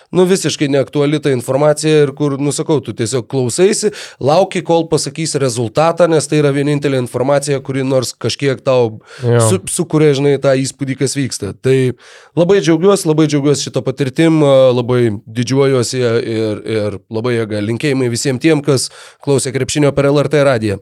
nu 0.08 0.25
visiškai 0.30 0.70
neaktuali 0.72 1.20
ta 1.20 1.34
informacija 1.37 2.06
ir 2.06 2.14
kur, 2.16 2.38
nu 2.40 2.54
sakau, 2.56 2.78
tu 2.80 2.94
tiesiog 2.96 3.26
klausaisi, 3.28 3.90
lauki, 4.25 4.62
kol 4.64 4.87
pasakys 4.88 5.37
rezultatą, 5.37 6.08
nes 6.08 6.30
tai 6.30 6.40
yra 6.40 6.54
vienintelė 6.56 7.02
informacija, 7.04 7.60
kuri 7.60 7.84
nors 7.84 8.14
kažkiek 8.16 8.64
tau 8.64 9.02
su, 9.20 9.60
sukuria, 9.68 10.14
žinai, 10.16 10.38
tą 10.40 10.56
įspūdį, 10.64 10.96
kas 11.02 11.18
vyksta. 11.18 11.52
Tai 11.52 11.76
labai 12.38 12.62
džiaugiuosi, 12.64 13.04
labai 13.12 13.28
džiaugiuosi 13.28 13.68
šito 13.68 13.84
patirtim, 13.84 14.40
labai 14.80 15.12
didžiuojuosi 15.28 16.00
ir, 16.00 16.64
ir 16.64 16.98
labai 17.12 17.37
jėga. 17.37 17.60
Linkėjimai 17.68 18.08
visiems 18.16 18.40
tiem, 18.40 18.64
kas 18.64 18.88
klausė 19.20 19.58
krepšinio 19.59 19.93
per 19.97 20.09
LRT 20.12 20.47
radiją. 20.47 20.79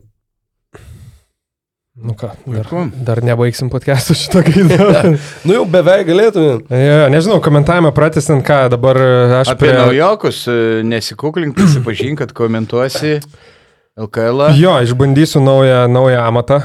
Nu 1.97 2.13
ką, 2.13 2.29
dar, 2.45 2.67
dar 3.09 3.23
nebaigsim 3.25 3.71
podcast'ų 3.73 4.15
šito 4.21 4.43
gaidą. 4.45 5.13
nu 5.49 5.55
jau 5.55 5.63
beveik 5.65 6.05
galėtume. 6.11 6.59
Ja, 6.69 7.07
nežinau, 7.13 7.39
komentavimą 7.41 7.89
pratęsint, 7.97 8.45
ką 8.45 8.67
dabar 8.75 9.01
aš 9.41 9.55
Apie 9.55 9.71
prie... 9.71 9.79
naujokus, 9.79 10.43
nesikuklink, 10.85 11.57
prisipažink, 11.57 12.21
kad 12.21 12.37
komentuosi 12.37 13.17
LKL. 13.97 14.45
-ą. 14.45 14.51
Jo, 14.61 14.77
išbandysiu 14.85 15.41
naują, 15.41 15.89
naują 15.89 16.21
amatą, 16.21 16.61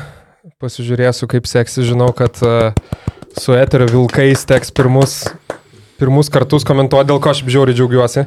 pasižiūrėsiu, 0.59 1.31
kaip 1.31 1.47
seksi, 1.47 1.87
žinau, 1.87 2.11
kad 2.11 2.35
uh, 2.43 2.75
su 3.39 3.55
eterio 3.55 3.87
vilkais 3.87 4.43
teks 4.43 4.75
pirmus 4.75 5.31
pirmus 6.01 6.31
kartus 6.33 6.65
komentuoti, 6.65 7.11
dėl 7.11 7.19
ko 7.21 7.29
aš 7.29 7.43
žiauriai 7.45 7.77
džiaugiuosi. 7.77 8.25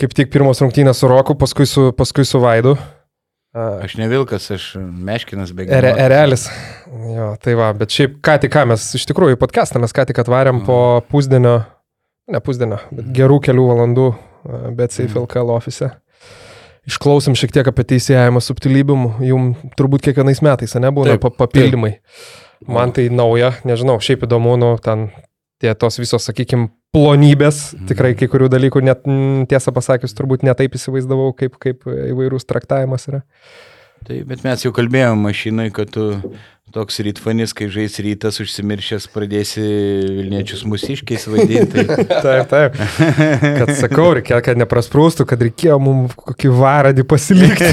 Kaip 0.00 0.14
tik 0.16 0.30
pirmos 0.32 0.62
rungtynės 0.64 1.02
su 1.02 1.10
Roku, 1.10 1.36
paskui 1.36 1.66
su, 1.68 1.90
paskui 1.92 2.24
su 2.24 2.40
Vaidu. 2.40 2.78
Aš 3.54 3.92
ne 4.00 4.08
vilkas, 4.10 4.48
aš 4.50 4.64
meškinas 4.80 5.52
bėgimas. 5.54 5.78
Ere, 5.78 5.92
erelis. 6.02 6.48
Jo, 7.14 7.28
tai 7.38 7.54
va, 7.58 7.68
bet 7.78 7.94
šiaip 7.94 8.16
ką 8.24 8.34
tik 8.42 8.50
ką 8.50 8.64
mes 8.72 8.86
iš 8.98 9.04
tikrųjų 9.06 9.38
podcastą 9.38 9.78
mes 9.82 9.94
ką 9.94 10.08
tik 10.08 10.18
atvarėm 10.24 10.58
mm. 10.58 10.64
po 10.66 10.78
pusdienio, 11.06 11.60
ne 12.34 12.40
pusdienio, 12.42 12.80
bet 12.90 13.12
gerų 13.14 13.38
kelių 13.46 13.68
valandų 13.70 14.08
bet 14.74 14.92
safe 14.92 15.20
mm. 15.20 15.50
Ofise. 15.54 15.90
Išklausim 16.84 17.36
šiek 17.38 17.52
tiek 17.54 17.68
apie 17.70 17.86
teisėjimą 17.94 18.42
subtilybių, 18.44 18.96
jums 19.24 19.62
turbūt 19.78 20.04
kiekvienais 20.04 20.42
metais, 20.44 20.74
ne, 20.76 20.90
būna 20.92 21.14
taip, 21.14 21.30
papildymai. 21.38 21.94
Taip. 21.94 22.66
Man 22.74 22.92
tai 22.96 23.06
nauja, 23.08 23.54
nežinau, 23.64 23.96
šiaip 24.04 24.26
įdomu, 24.26 24.58
nu, 24.60 24.74
ten 24.84 25.08
tie 25.62 25.72
tos 25.78 25.96
visos, 26.02 26.26
sakykime, 26.28 26.68
plonybės, 26.94 27.60
mhm. 27.74 27.90
tikrai 27.90 28.14
kai 28.18 28.30
kurių 28.30 28.48
dalykų 28.54 28.82
net 28.86 29.04
tiesą 29.50 29.74
pasakius 29.74 30.16
turbūt 30.16 30.46
netaip 30.46 30.76
įsivaizdavau, 30.78 31.32
kaip, 31.38 31.58
kaip 31.62 31.86
įvairūs 31.90 32.46
traktavimas 32.48 33.08
yra. 33.10 33.24
Taip, 34.04 34.26
bet 34.28 34.42
mes 34.44 34.64
jau 34.66 34.72
kalbėjome 34.74 35.22
mašinai, 35.24 35.70
kad 35.74 35.90
tu 35.94 36.10
toks 36.74 36.98
rytfanis, 37.06 37.52
kai 37.54 37.68
žais 37.70 37.94
rytas 38.02 38.40
užsimiršęs, 38.42 39.04
pradėsi 39.14 39.62
Vilniečius 39.62 40.64
mūsiškiais 40.66 41.26
vadinti. 41.30 41.84
taip, 42.24 42.48
taip. 42.50 42.78
Kad 43.60 43.70
sakau, 43.78 44.08
reikėjo, 44.18 44.40
kad 44.42 44.58
neprasprūstų, 44.58 45.26
kad 45.30 45.44
reikėjo 45.46 45.76
mums 45.82 46.16
kokį 46.18 46.50
varadį 46.58 47.04
pasilikti. 47.06 47.68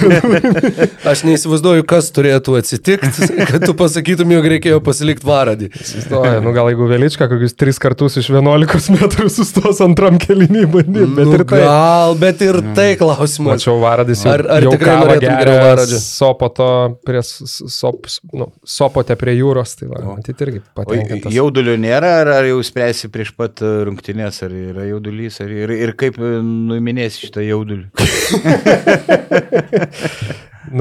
Aš 1.12 1.24
neįsivaizduoju, 1.26 1.86
kas 1.90 2.12
turėtų 2.14 2.60
atsitikti, 2.60 3.30
kad 3.50 3.66
tu 3.66 3.74
pasakytum, 3.80 4.36
jog 4.36 4.50
reikėjo 4.54 4.84
pasilikti 4.86 5.26
varadį. 5.26 5.72
Įsivaizduoju, 5.82 6.46
nu 6.46 6.54
gal 6.54 6.70
jeigu 6.70 6.92
Velička 6.92 7.30
kokius 7.32 7.58
tris 7.58 7.82
kartus 7.82 8.20
iš 8.22 8.30
11 8.36 8.94
metrų 9.00 9.32
sustos 9.34 9.82
antram 9.82 10.22
kelinį 10.22 10.68
bandyti, 10.78 11.10
bet 11.18 11.32
nu, 11.32 11.40
ir 11.40 11.46
tai. 11.50 11.64
Gal, 11.66 12.16
bet 12.22 12.46
ir 12.46 12.62
tai 12.78 12.92
klausimas. 13.02 13.58
Mačiau 13.58 13.80
varadis 13.82 14.22
jau. 14.28 14.38
Ar, 14.38 14.46
ar 14.60 14.70
jau 14.70 14.78
tikrai 14.78 15.02
norėtum 15.02 15.42
geriau 15.42 15.66
varadžio? 15.72 16.02
Sopoto 16.06 16.72
prie 17.08 17.26
sop, 17.26 18.06
nu, 18.38 18.52
sop 18.62 18.91
kopote 18.92 19.16
prie 19.20 19.34
jūros, 19.38 19.76
tai 19.80 19.88
va, 19.90 20.02
matyt 20.18 20.42
irgi 20.44 20.60
patenkintas. 20.76 21.34
Jaudulio 21.34 21.76
nėra, 21.80 22.12
ar, 22.22 22.28
ar 22.40 22.46
jau 22.50 22.60
spręsi 22.66 23.10
prieš 23.14 23.30
pat 23.38 23.62
e, 23.64 23.66
rungtynės, 23.88 24.42
ar 24.46 24.52
yra 24.56 24.84
jaudulys, 24.90 25.40
ar, 25.44 25.50
ir, 25.64 25.70
ir 25.88 25.92
kaip 26.00 26.20
e, 26.20 26.22
nuiminėsi 26.44 27.28
šitą 27.28 27.42
jaudulį? 27.46 27.86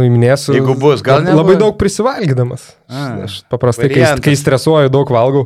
nuiminėsiu. 0.01 0.57
Jeigu 0.59 0.75
bus, 0.81 1.05
gal 1.07 1.19
ne. 1.27 1.33
Labai 1.37 1.57
daug 1.61 1.79
prisivalgydamas. 1.81 2.63
A, 2.91 3.07
aš 3.29 3.33
paprastai, 3.53 3.89
kai, 3.95 4.05
kai 4.25 4.35
stresuoju, 4.39 4.89
daug 4.93 5.09
valgau. 5.15 5.45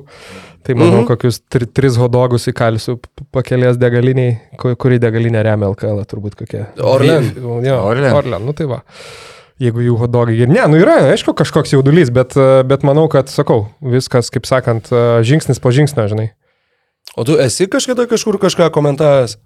Tai 0.64 0.72
manau, 0.78 0.94
mm 0.94 1.00
-hmm. 1.02 1.08
kokius 1.10 1.36
tri, 1.52 1.66
tris 1.68 1.94
hodogus 2.00 2.48
įkalsiu 2.48 2.96
pakelės 3.36 3.76
degaliniai, 3.76 4.38
kuri 4.56 4.96
degalinė 4.96 5.42
remia 5.44 5.68
LKL, 5.68 6.00
turbūt 6.08 6.38
kokie. 6.40 6.62
Orlen. 6.80 7.26
Jo, 7.36 7.76
Orlen. 7.84 8.12
Orlen, 8.16 8.40
nu 8.48 8.56
tai 8.56 8.64
va 8.70 8.80
jeigu 9.62 9.84
jų 9.84 9.98
hodogai 10.00 10.36
ir 10.40 10.50
ne, 10.50 10.62
nu 10.70 10.78
yra, 10.80 10.96
aišku, 11.12 11.34
kažkoks 11.38 11.74
jaudulys, 11.76 12.10
bet, 12.14 12.36
bet 12.66 12.86
manau, 12.86 13.06
kad, 13.12 13.30
sakau, 13.32 13.68
viskas, 13.80 14.30
kaip 14.34 14.48
sakant, 14.48 14.90
žingsnis 15.26 15.62
po 15.62 15.74
žingsnio, 15.74 16.08
žinai. 16.10 16.30
O 17.14 17.22
tu 17.26 17.36
esi 17.38 17.68
kažkada 17.70 18.08
kažkur 18.10 18.40
kažką 18.42 18.70
komentavęs? 18.74 19.36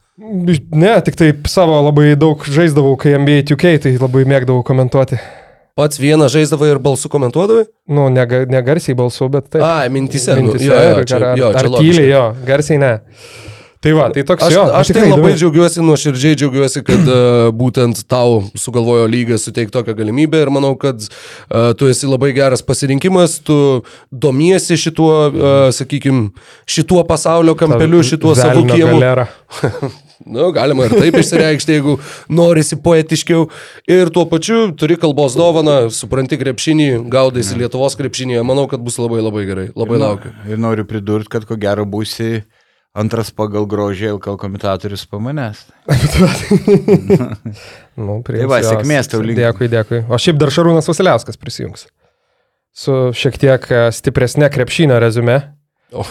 Ne, 0.72 0.94
tik 1.04 1.18
tai 1.18 1.32
savo 1.50 1.76
labai 1.84 2.14
daug 2.18 2.40
žaisdavau, 2.42 2.96
kai 2.98 3.18
MBA 3.20 3.44
2K, 3.50 3.74
tai 3.84 3.92
labai 4.00 4.24
mėgdavau 4.26 4.64
komentuoti. 4.66 5.20
Pats 5.78 6.00
vieną 6.00 6.26
žaisdavai 6.32 6.72
ir 6.72 6.80
balsu 6.82 7.10
komentuodavai? 7.12 7.68
Nu, 7.86 8.08
nega, 8.10 8.40
negarsiai 8.50 8.96
balsu, 8.98 9.28
bet 9.30 9.46
taip. 9.52 9.62
A, 9.62 9.84
mintise. 9.92 10.34
Mintise, 10.34 10.64
nu, 10.64 10.72
jo, 10.72 10.80
jo, 10.96 11.04
čia, 11.06 11.20
ar, 11.20 11.38
jo, 11.38 11.52
čia 11.54 11.60
ar 11.60 11.68
tyliai, 11.76 12.08
jo, 12.08 12.24
garsiai 12.48 12.80
ne. 12.82 12.90
Tai 13.78 13.92
va, 13.94 14.08
tai 14.10 14.24
toks 14.26 14.42
aš, 14.42 14.54
jo. 14.56 14.62
Aš 14.74 14.90
tai 14.90 15.04
labai 15.04 15.30
įdomi. 15.30 15.38
džiaugiuosi, 15.38 15.82
nuoširdžiai 15.86 16.38
džiaugiuosi, 16.40 16.82
kad 16.86 17.04
uh, 17.06 17.50
būtent 17.54 18.00
tau 18.10 18.40
sugalvojo 18.58 19.06
lygas 19.10 19.46
suteikti 19.46 19.76
tokią 19.76 19.94
galimybę 20.00 20.40
ir 20.42 20.50
manau, 20.50 20.72
kad 20.80 20.98
uh, 21.04 21.70
tu 21.78 21.86
esi 21.86 22.10
labai 22.10 22.32
geras 22.34 22.64
pasirinkimas, 22.66 23.38
tu 23.46 23.84
domiesi 24.10 24.80
šituo, 24.82 25.12
uh, 25.30 25.54
sakykime, 25.74 26.32
šituo 26.66 27.04
pasaulio 27.06 27.54
kampeliu, 27.58 28.02
šituo 28.02 28.34
savo 28.38 28.66
kiemu. 28.66 28.98
Nu, 30.26 30.48
galima 30.50 30.88
ir 30.88 30.92
taip 30.98 31.14
išsireikšti, 31.20 31.76
jeigu 31.76 31.92
norisi 32.34 32.76
poetiškiau. 32.82 33.44
Ir 33.86 34.10
tuo 34.12 34.24
pačiu 34.28 34.72
turi 34.76 34.96
kalbos 34.98 35.36
dovaną, 35.38 35.76
supranti 35.94 36.36
krepšinį, 36.40 36.88
gaudaisi 37.12 37.54
Lietuvos 37.60 37.94
krepšinį, 37.96 38.40
manau, 38.42 38.66
kad 38.68 38.82
bus 38.82 38.98
labai 38.98 39.22
labai 39.22 39.46
gerai. 39.46 39.68
Labai 39.78 39.94
ir, 39.94 40.02
laukiu. 40.02 40.32
Ir 40.50 40.58
noriu 40.60 40.84
pridurti, 40.90 41.30
kad 41.32 41.46
ko 41.46 41.56
gero 41.60 41.86
būsi 41.86 42.42
antras 42.98 43.30
pagal 43.34 43.66
grožį 43.70 44.12
LKL 44.16 44.38
komentatorius 44.40 45.04
po 45.08 45.20
manęs. 45.22 45.64
nu, 47.98 48.18
prie 48.26 48.42
tai 48.42 48.48
va, 48.50 48.60
sėkmės 48.64 49.10
tau 49.12 49.22
lygiai. 49.22 49.48
Dėkui, 49.48 49.70
dėkui. 49.72 50.02
O 50.10 50.18
šiaip 50.20 50.40
dar 50.40 50.52
Šarūnas 50.54 50.90
Vasiliauskas 50.90 51.40
prisijungs. 51.40 51.86
Su 52.78 52.96
šiek 53.16 53.38
tiek 53.40 53.70
e, 53.72 53.84
stipresnė 53.94 54.50
krepšinio 54.54 54.98
rezume. 55.02 55.40
O, 55.94 56.04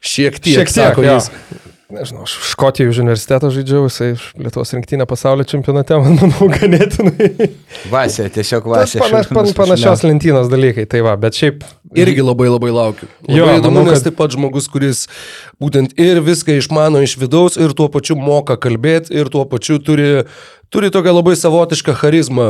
šiek 0.00 0.38
tiek, 0.38 0.62
šiek 0.62 0.70
tiek 0.70 0.76
sako 0.76 1.06
jis. 1.06 1.30
Nežinau, 1.86 2.24
aš 2.26 2.32
Škotijos 2.50 2.98
universitetą 2.98 3.46
žaidžiau, 3.54 3.84
jisai 3.86 4.08
Lietuvos 4.42 4.72
rinktinė 4.74 5.04
pasaulio 5.06 5.44
čempionate, 5.46 5.94
man 6.02 6.16
manau, 6.18 6.48
ganėtinai. 6.50 7.46
Vasė, 7.92 8.26
tiesiog 8.34 8.66
vasė. 8.72 8.98
Panaš, 9.04 9.30
pan, 9.30 9.52
panašios 9.54 10.02
lentynos 10.02 10.50
dalykai, 10.50 10.82
tai 10.90 11.04
va, 11.06 11.14
bet 11.20 11.38
šiaip 11.38 11.62
Irgi 11.96 12.22
labai 12.24 12.48
labai 12.52 12.70
laukiu. 12.74 13.08
Labai 13.24 13.36
Jo, 13.38 13.46
įdomu, 13.60 13.74
manau, 13.80 13.90
nes 13.90 13.98
kad- 14.02 14.10
taip 14.10 14.16
pat 14.20 14.34
žmogus, 14.36 14.68
kuris 14.68 15.06
būtent 15.62 15.94
ir 15.96 16.20
viską 16.20 16.58
išmano 16.60 17.00
iš 17.02 17.16
vidaus, 17.18 17.56
ir 17.56 17.72
tuo 17.72 17.88
pačiu 17.88 18.16
moka 18.20 18.56
kalbėti, 18.60 19.10
ir 19.16 19.30
tuo 19.32 19.44
pačiu 19.48 19.78
turi, 19.80 20.24
turi 20.68 20.90
tokią 20.92 21.14
labai 21.16 21.32
savotišką 21.38 21.94
charizmą, 21.96 22.46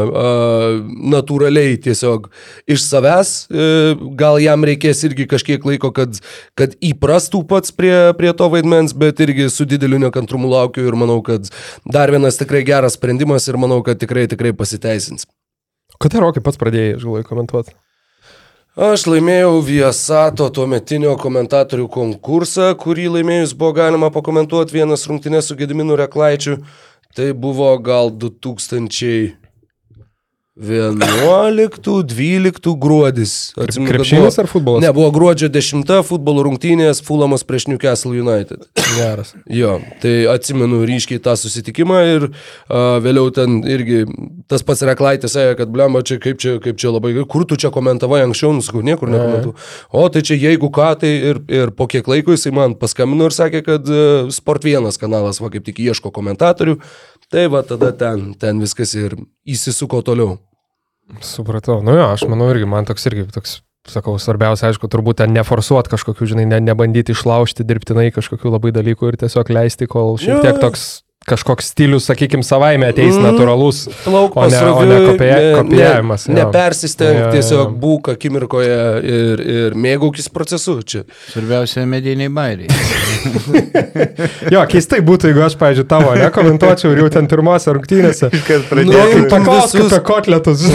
natūraliai 1.14 1.76
tiesiog 1.82 2.28
iš 2.70 2.82
savęs. 2.86 3.32
Uh, 3.50 3.94
gal 4.18 4.38
jam 4.42 4.64
reikės 4.66 5.04
irgi 5.08 5.26
kažkiek 5.30 5.64
laiko, 5.68 5.92
kad, 5.94 6.18
kad 6.58 6.74
įprastų 6.84 7.44
pats 7.48 7.70
prie, 7.76 7.94
prie 8.18 8.32
to 8.36 8.48
vaidmens, 8.52 8.94
bet 8.96 9.20
irgi 9.24 9.48
su 9.52 9.64
dideliu 9.68 10.00
nekantrumu 10.02 10.50
laukiu 10.50 10.86
ir 10.88 10.98
manau, 10.98 11.20
kad 11.26 11.48
dar 11.86 12.10
vienas 12.14 12.38
tikrai 12.40 12.64
geras 12.66 12.98
sprendimas 12.98 13.46
ir 13.48 13.56
manau, 13.60 13.82
kad 13.86 14.00
tikrai 14.02 14.26
tikrai 14.30 14.52
pasiteisins. 14.56 15.26
Kada 16.02 16.20
Rokai 16.20 16.42
pats 16.44 16.58
pradėjai, 16.60 16.98
žinai, 17.00 17.22
komentuoti? 17.24 17.72
Aš 18.76 19.06
laimėjau 19.08 19.62
Viasato 19.64 20.50
tuo 20.52 20.66
metinio 20.68 21.14
komentatorių 21.16 21.86
konkursą, 21.94 22.66
kurį 22.76 23.06
laimėjus 23.14 23.54
buvo 23.56 23.72
galima 23.78 24.10
pakomentuoti 24.12 24.76
vienas 24.76 25.06
rungtynės 25.08 25.48
su 25.48 25.56
Gediminu 25.56 25.96
Reklaičiu. 25.96 26.58
Tai 27.16 27.32
buvo 27.32 27.72
gal 27.80 28.12
2011-2012 30.56 32.76
gruodis. 32.80 33.52
Atsimenu, 33.56 33.90
Krepšinis 33.90 34.22
buvo- 34.22 34.40
ar 34.40 34.46
futbolas? 34.46 34.82
Ne, 34.82 34.92
buvo 34.92 35.10
gruodžio 35.10 35.48
10 35.48 36.02
futbolo 36.02 36.42
rungtynės 36.42 37.02
Fulamas 37.04 37.44
prieš 37.44 37.66
Newcastle 37.68 38.20
United. 38.20 38.58
Geras. 38.96 39.34
Jo, 39.46 39.80
tai 40.00 40.26
atsimenu 40.32 40.86
ryškiai 40.86 41.18
tą 41.20 41.36
susitikimą 41.36 42.00
ir 42.16 42.22
uh, 42.30 42.34
vėliau 43.04 43.30
ten 43.34 43.62
irgi 43.68 44.04
tas 44.48 44.62
pats 44.62 44.82
reklaitė 44.82 45.28
sakė, 45.28 45.56
kad 45.60 45.68
blemba 45.68 46.02
čia 46.02 46.18
kaip 46.22 46.38
čia, 46.40 46.56
kaip 46.62 46.76
čia 46.80 46.90
labai, 46.94 47.12
kur 47.28 47.44
tu 47.44 47.56
čia 47.56 47.70
komentavai 47.70 48.22
anksčiau, 48.24 48.52
nusakau, 48.56 48.80
niekur 48.80 49.08
nekomentu. 49.12 49.54
O 49.92 50.08
tai 50.08 50.22
čia 50.22 50.34
jeigu 50.40 50.70
ką, 50.72 50.94
tai 51.00 51.12
ir, 51.32 51.42
ir 51.52 51.70
po 51.76 51.86
kiek 51.86 52.08
laiko 52.08 52.32
jisai 52.32 52.52
man 52.56 52.74
paskambino 52.80 53.24
ir 53.28 53.32
sakė, 53.36 53.60
kad 53.66 53.84
uh, 53.92 54.30
Sport 54.32 54.64
1 54.64 54.88
kanalas 55.00 55.40
va 55.42 55.50
kaip 55.52 55.64
tik 55.68 55.78
ieško 55.84 56.10
komentatorių. 56.14 56.78
Tai 57.30 57.48
va 57.50 57.62
tada 57.66 57.90
ten, 57.92 58.34
ten 58.38 58.60
viskas 58.62 58.94
ir 58.94 59.16
įsisuko 59.46 59.98
toliau. 60.06 60.38
Supratau. 61.22 61.80
Nu 61.86 61.94
jo, 61.94 62.10
aš 62.10 62.26
manau 62.30 62.50
irgi, 62.52 62.66
man 62.68 62.86
toks 62.88 63.06
irgi 63.08 63.26
toks, 63.34 63.60
sakau, 63.86 64.16
svarbiausia, 64.18 64.72
aišku, 64.72 64.90
turbūt 64.90 65.20
ten 65.22 65.34
neforsuot 65.36 65.88
kažkokių, 65.92 66.32
žinai, 66.34 66.46
ne, 66.50 66.60
nebandyti 66.66 67.14
išlaužti 67.14 67.66
dirbtinai 67.66 68.08
kažkokių 68.14 68.56
labai 68.56 68.74
dalykų 68.74 69.12
ir 69.12 69.20
tiesiog 69.22 69.52
leisti, 69.54 69.86
kol 69.90 70.16
šiek 70.20 70.42
tiek 70.42 70.58
toks 70.62 71.05
kažkoks 71.26 71.66
stilius, 71.72 72.06
sakykime, 72.06 72.44
savaime 72.46 72.86
ateis 72.92 73.14
Mhm. 73.16 73.24
natūralus. 73.26 73.88
Plauk 74.04 74.36
O 74.36 74.46
ne- 74.46 74.60
o 74.70 74.84
ne 74.84 74.98
kopija- 75.08 75.56
kopijavimas, 75.58 76.26
jo. 76.28 76.34
Nepersisteng, 76.34 77.18
Jo, 77.18 77.24
jo, 77.26 77.32
tiesiog 77.32 77.66
jo. 77.66 77.76
būk 77.82 78.12
akimirkoje 78.14 78.76
ir, 79.04 79.40
ir 79.40 79.74
mėgaukis 79.74 80.28
procesu 80.32 80.82
čia. 80.86 81.02
Svarbiausia 81.32 81.86
mediniai 81.86 82.28
bairiai. 82.30 82.68
Jo, 84.54 84.60
keistai 84.70 85.00
būtų, 85.02 85.32
jeigu 85.32 85.42
aš, 85.42 85.56
pavyzdžiui, 85.58 85.88
tavo 85.90 86.12
nekomentuočiau 86.14 86.92
ir 86.94 86.98
jau 87.02 87.08
ten 87.10 87.26
pirmose 87.26 87.72
rungtynėse. 87.74 88.30
Kad 88.46 88.70
Nu, 88.86 88.92
Kaip 88.92 89.28
ten 89.28 89.42
paklausk 89.42 89.74
visus- 89.74 89.92
apie 89.92 90.04
kotletus. 90.06 90.62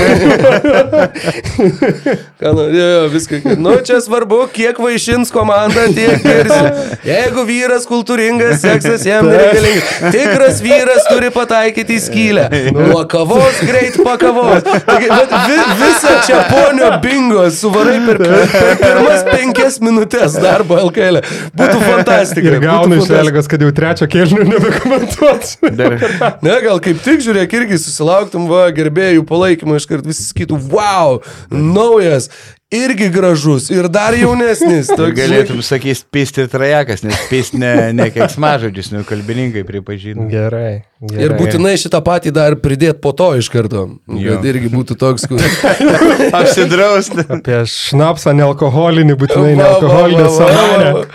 Nu, 2.42 2.62
jo, 2.74 2.88
jo, 2.88 3.10
viską. 3.10 3.42
Nu, 3.58 3.76
čia 3.86 4.02
svarbu, 4.02 4.48
kiek 4.54 4.78
vaišins 4.82 5.32
komanda, 5.32 5.86
tiek 5.96 6.24
girsi. 6.24 6.98
Jeigu 7.06 7.44
vyras 7.48 7.86
kultūringas, 7.90 8.58
seksas 8.64 9.06
jam 9.06 9.28
nereikalingas. 9.30 10.12
Tikras 10.42 10.62
vyras 10.62 11.04
turi 11.06 11.30
pataikyti 11.34 11.98
į 11.98 12.02
skylę. 12.02 12.44
Nuo 12.74 13.02
kavos 13.10 13.60
greit 13.62 13.98
pakavos. 14.02 14.64
Bet 14.66 15.34
vi, 15.46 15.58
visą 15.78 16.14
čia 16.26 16.40
ponio 16.50 16.88
bingo 17.04 17.44
suvarai 17.54 18.00
per, 18.08 18.22
per 18.50 18.72
pirmas 18.82 19.22
penkias 19.28 19.78
minutės 19.84 20.40
darbo 20.42 20.80
LKL. 20.88 21.22
Būtų 21.58 21.82
fantastika. 21.84 22.48
Ir 22.50 22.58
gaunu 22.64 22.98
iš. 22.98 23.12
Elgos, 23.22 23.50
kad 23.52 23.62
jau 23.62 23.70
trečio 23.76 24.08
kelnių 24.10 24.48
nebekomentuot. 24.50 25.52
Dar, 25.78 25.98
Ne, 26.42 26.56
gal 26.64 26.82
kaip 26.82 27.04
tik 27.06 27.22
žiūrėk, 27.22 27.54
irgi 27.60 27.78
susilauktum 27.84 28.48
va, 28.50 28.64
gerbėjų 28.74 29.28
palaikymo, 29.30 29.78
iškart 29.78 30.08
visi 30.10 30.26
sakytų, 30.26 30.58
wow, 30.74 31.20
naujas, 31.54 32.32
irgi 32.72 33.10
gražus 33.10 33.70
ir 33.70 33.88
dar 33.92 34.16
jaunesnis. 34.16 34.90
Toks, 35.00 35.14
galėtum 35.18 35.60
sakyti 35.66 36.06
pisti 36.12 36.46
trajekas, 36.52 37.04
nes 37.04 37.20
pisti 37.30 37.60
ne, 37.62 37.74
ne 37.96 38.08
keiksmažodžius, 38.14 38.92
nu 38.96 39.04
kalbininkai 39.08 39.64
pripažino. 39.68 40.28
Gerai. 40.32 40.82
gerai. 41.04 41.26
Ir 41.26 41.36
būtinai 41.36 41.76
šitą 41.82 42.02
patį 42.06 42.34
dar 42.36 42.56
pridėt 42.64 43.02
po 43.04 43.12
to 43.18 43.34
iš 43.40 43.52
karto. 43.52 43.88
Jo. 44.08 44.38
Kad 44.38 44.48
irgi 44.54 44.72
būtų 44.72 44.98
toks, 45.02 45.28
kur... 45.30 45.44
Apsidrausti. 46.42 47.28
Apie 47.28 47.64
šnapsą 47.70 48.36
nealkoholinį, 48.40 49.18
būtinai 49.20 49.56
nealkoholinį 49.60 50.30
va. 50.40 51.08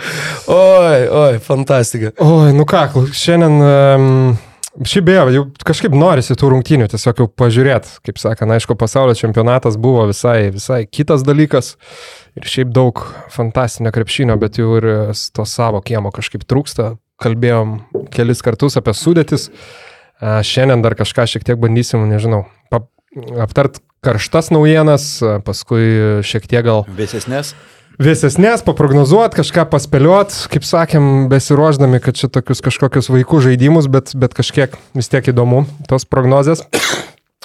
Oi, 0.57 0.99
oi, 1.23 1.39
fantastika. 1.43 2.13
Oi, 2.21 2.53
nu 2.55 2.67
ką, 2.69 2.85
šiandien, 3.17 3.57
um, 3.65 4.37
šiaip 4.85 5.05
beje, 5.07 5.21
jau 5.33 5.43
kažkaip 5.65 5.95
norisi 5.97 6.35
tų 6.37 6.51
rungtynių 6.53 6.87
tiesiog 6.91 7.21
jau 7.23 7.27
pažiūrėti. 7.41 7.95
Kaip 8.05 8.21
sakant, 8.21 8.53
aišku, 8.53 8.75
pasaulio 8.77 9.15
čempionatas 9.17 9.79
buvo 9.81 10.05
visai, 10.09 10.51
visai 10.53 10.83
kitas 10.85 11.25
dalykas. 11.25 11.75
Ir 12.37 12.45
šiaip 12.45 12.73
daug 12.75 13.01
fantastinio 13.33 13.93
krepšinio, 13.95 14.37
bet 14.41 14.59
jau 14.61 14.75
ir 14.77 14.89
to 15.33 15.47
savo 15.49 15.81
kiemo 15.85 16.11
kažkaip 16.13 16.45
trūksta. 16.45 16.95
Kalbėjom 17.23 17.79
kelis 18.13 18.43
kartus 18.45 18.77
apie 18.77 18.93
sudėtis. 18.93 19.49
Šiandien 20.21 20.85
dar 20.85 20.97
kažką 20.97 21.25
šiek 21.29 21.45
tiek 21.45 21.57
bandysim, 21.61 22.05
nežinau, 22.09 22.45
aptart 23.41 23.81
karštas 24.05 24.51
naujienas, 24.53 25.17
paskui 25.45 26.21
šiek 26.25 26.45
tiek 26.49 26.65
gal 26.65 26.85
Vėsesnės? 26.97 27.55
Vėsesnės, 27.97 28.61
paprognozuot, 28.61 29.33
kažką 29.33 29.63
paspėliot, 29.71 30.33
kaip 30.53 30.65
sakėm, 30.69 31.05
besiruoždami, 31.31 31.97
kad 31.97 32.19
čia 32.19 32.27
tokius 32.29 32.61
kažkokius 32.61 33.09
vaikų 33.09 33.39
žaidimus, 33.47 33.87
bet, 33.89 34.11
bet 34.13 34.35
kažkiek 34.37 34.75
vis 34.93 35.09
tiek 35.09 35.25
įdomu 35.33 35.63
tos 35.89 36.05
prognozės. 36.05 36.61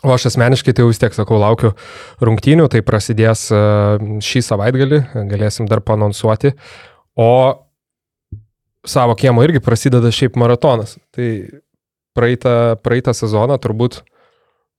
O 0.05 0.13
aš 0.13 0.27
asmeniškai 0.29 0.75
tai 0.77 0.85
jau 0.85 0.91
vis 0.91 1.01
tiek 1.01 1.17
sakau, 1.17 1.39
laukiu 1.41 1.73
rungtynių, 2.21 2.67
tai 2.69 2.83
prasidės 2.85 3.47
e, 3.49 3.63
šį 4.21 4.45
savaitgalį, 4.45 5.01
galėsim 5.31 5.71
dar 5.71 5.81
panonsuoti. 5.81 6.53
O 7.17 7.33
savo 8.85 9.17
kiemo 9.17 9.47
irgi 9.49 9.65
prasideda 9.65 10.13
šiaip 10.13 10.37
maratonas. 10.37 10.99
Tai 11.17 11.33
praeitą, 12.13 12.77
praeitą 12.85 13.17
sezoną 13.17 13.57
turbūt 13.63 14.03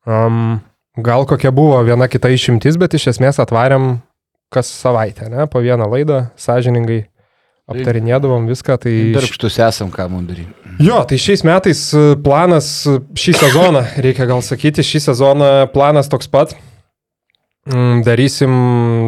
um, 0.06 0.60
gal 1.02 1.26
kokia 1.26 1.50
buvo 1.50 1.82
viena 1.88 2.06
kita 2.12 2.30
išimtis, 2.30 2.78
bet 2.78 2.94
iš 2.94 3.16
esmės 3.16 3.42
atvarėm 3.42 4.04
kas 4.54 4.70
savaitę, 4.72 5.30
ne, 5.34 5.48
po 5.50 5.62
vieną 5.64 5.90
laidą, 5.92 6.28
sąžiningai 6.40 7.04
aptarinėdavom 7.70 8.48
viską. 8.50 8.78
Tai 8.86 8.94
Darbštus 9.16 9.60
esam, 9.64 9.92
ką 9.94 10.08
mums 10.12 10.30
daryti. 10.30 10.52
Jo, 10.84 11.04
tai 11.08 11.20
šiais 11.22 11.44
metais 11.46 11.82
e, 11.94 12.04
planas, 12.24 12.70
e, 12.90 12.98
šį 13.20 13.36
sezoną, 13.44 13.84
reikia 14.04 14.28
gal 14.30 14.42
sakyti, 14.46 14.86
šį 14.86 15.04
sezoną 15.10 15.52
planas 15.74 16.10
toks 16.12 16.32
pat. 16.34 16.56
Mm, 17.70 18.02
Darysim, 18.04 18.56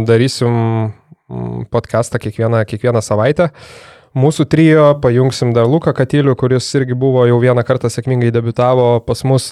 darysim 0.08 0.54
mm, 0.56 1.66
podcastą 1.74 2.22
kiekvieną, 2.24 2.62
kiekvieną 2.70 3.02
savaitę. 3.04 3.50
Mūsų 4.16 4.46
trijo 4.48 4.86
pajungsim 5.04 5.52
dar 5.52 5.68
Luką 5.68 5.92
Katilių, 5.92 6.38
kuris 6.40 6.70
irgi 6.80 6.96
buvo 6.96 7.26
jau 7.28 7.36
vieną 7.42 7.66
kartą 7.68 7.90
sėkmingai 7.92 8.30
debitavo 8.32 9.02
pas 9.04 9.26
mus. 9.28 9.50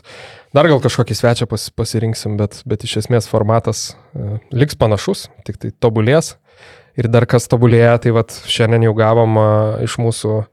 Dar 0.53 0.69
gal 0.69 0.77
kažkokį 0.83 1.15
svečią 1.17 1.47
pas, 1.49 1.63
pasirinksim, 1.73 2.35
bet, 2.37 2.59
bet 2.69 2.83
iš 2.85 2.99
esmės 3.01 3.25
formatas 3.25 3.95
e, 4.13 4.37
liks 4.53 4.77
panašus, 4.77 5.25
tik 5.47 5.57
tai 5.57 5.71
tobulės. 5.81 6.35
Ir 6.93 7.07
dar 7.09 7.25
kas 7.25 7.49
tobulėja, 7.49 7.95
tai 8.03 8.11
vat 8.13 8.35
šiandien 8.45 8.85
jau 8.85 8.93
gavom 8.93 9.39
a, 9.41 9.45
iš 9.81 9.95
mūsų, 9.97 10.43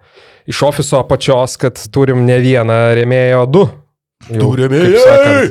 iš 0.49 0.63
ofiso 0.65 1.03
apačios, 1.03 1.59
kad 1.61 1.77
turim 1.93 2.25
ne 2.25 2.39
vieną 2.41 2.79
rėmėją, 2.97 3.43
o 3.43 3.51
du. 3.51 3.67
Jau, 4.31 4.39
Du 4.47 4.49
rėmėjai! 4.63 5.51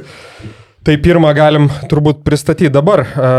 Tai 0.90 0.96
pirmą 1.04 1.30
galim 1.38 1.68
turbūt 1.92 2.24
pristatyti 2.26 2.74
dabar. 2.74 3.04
A, 3.06 3.30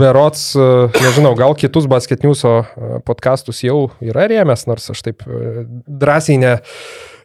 Berots, 0.00 0.54
a, 0.56 0.88
nežinau, 1.04 1.34
gal 1.36 1.52
kitus 1.58 1.84
basketniuso 1.90 2.62
podkastus 3.04 3.60
jau 3.66 3.90
yra 4.00 4.24
rėmęs, 4.32 4.64
nors 4.72 4.88
aš 4.96 5.04
taip 5.04 5.28
drąsiai 5.28 6.40
ne, 6.40 6.56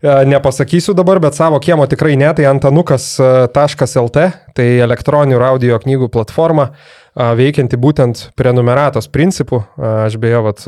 nepasakysiu 0.03 0.95
dabar, 0.97 1.21
bet 1.23 1.37
savo 1.37 1.59
kiemo 1.63 1.87
tikrai 1.87 2.17
ne, 2.19 2.29
tai 2.35 2.47
antanukas.lt, 2.49 4.25
tai 4.57 4.67
elektroninių 4.83 5.37
ir 5.37 5.45
audio 5.47 5.79
knygų 5.83 6.09
platforma, 6.13 6.71
a, 7.15 7.31
veikianti 7.39 7.79
būtent 7.79 8.29
prenumeratos 8.39 9.07
principų. 9.11 9.63
A, 9.77 9.93
Aš 10.07 10.19
beje, 10.19 10.41
vat, 10.43 10.65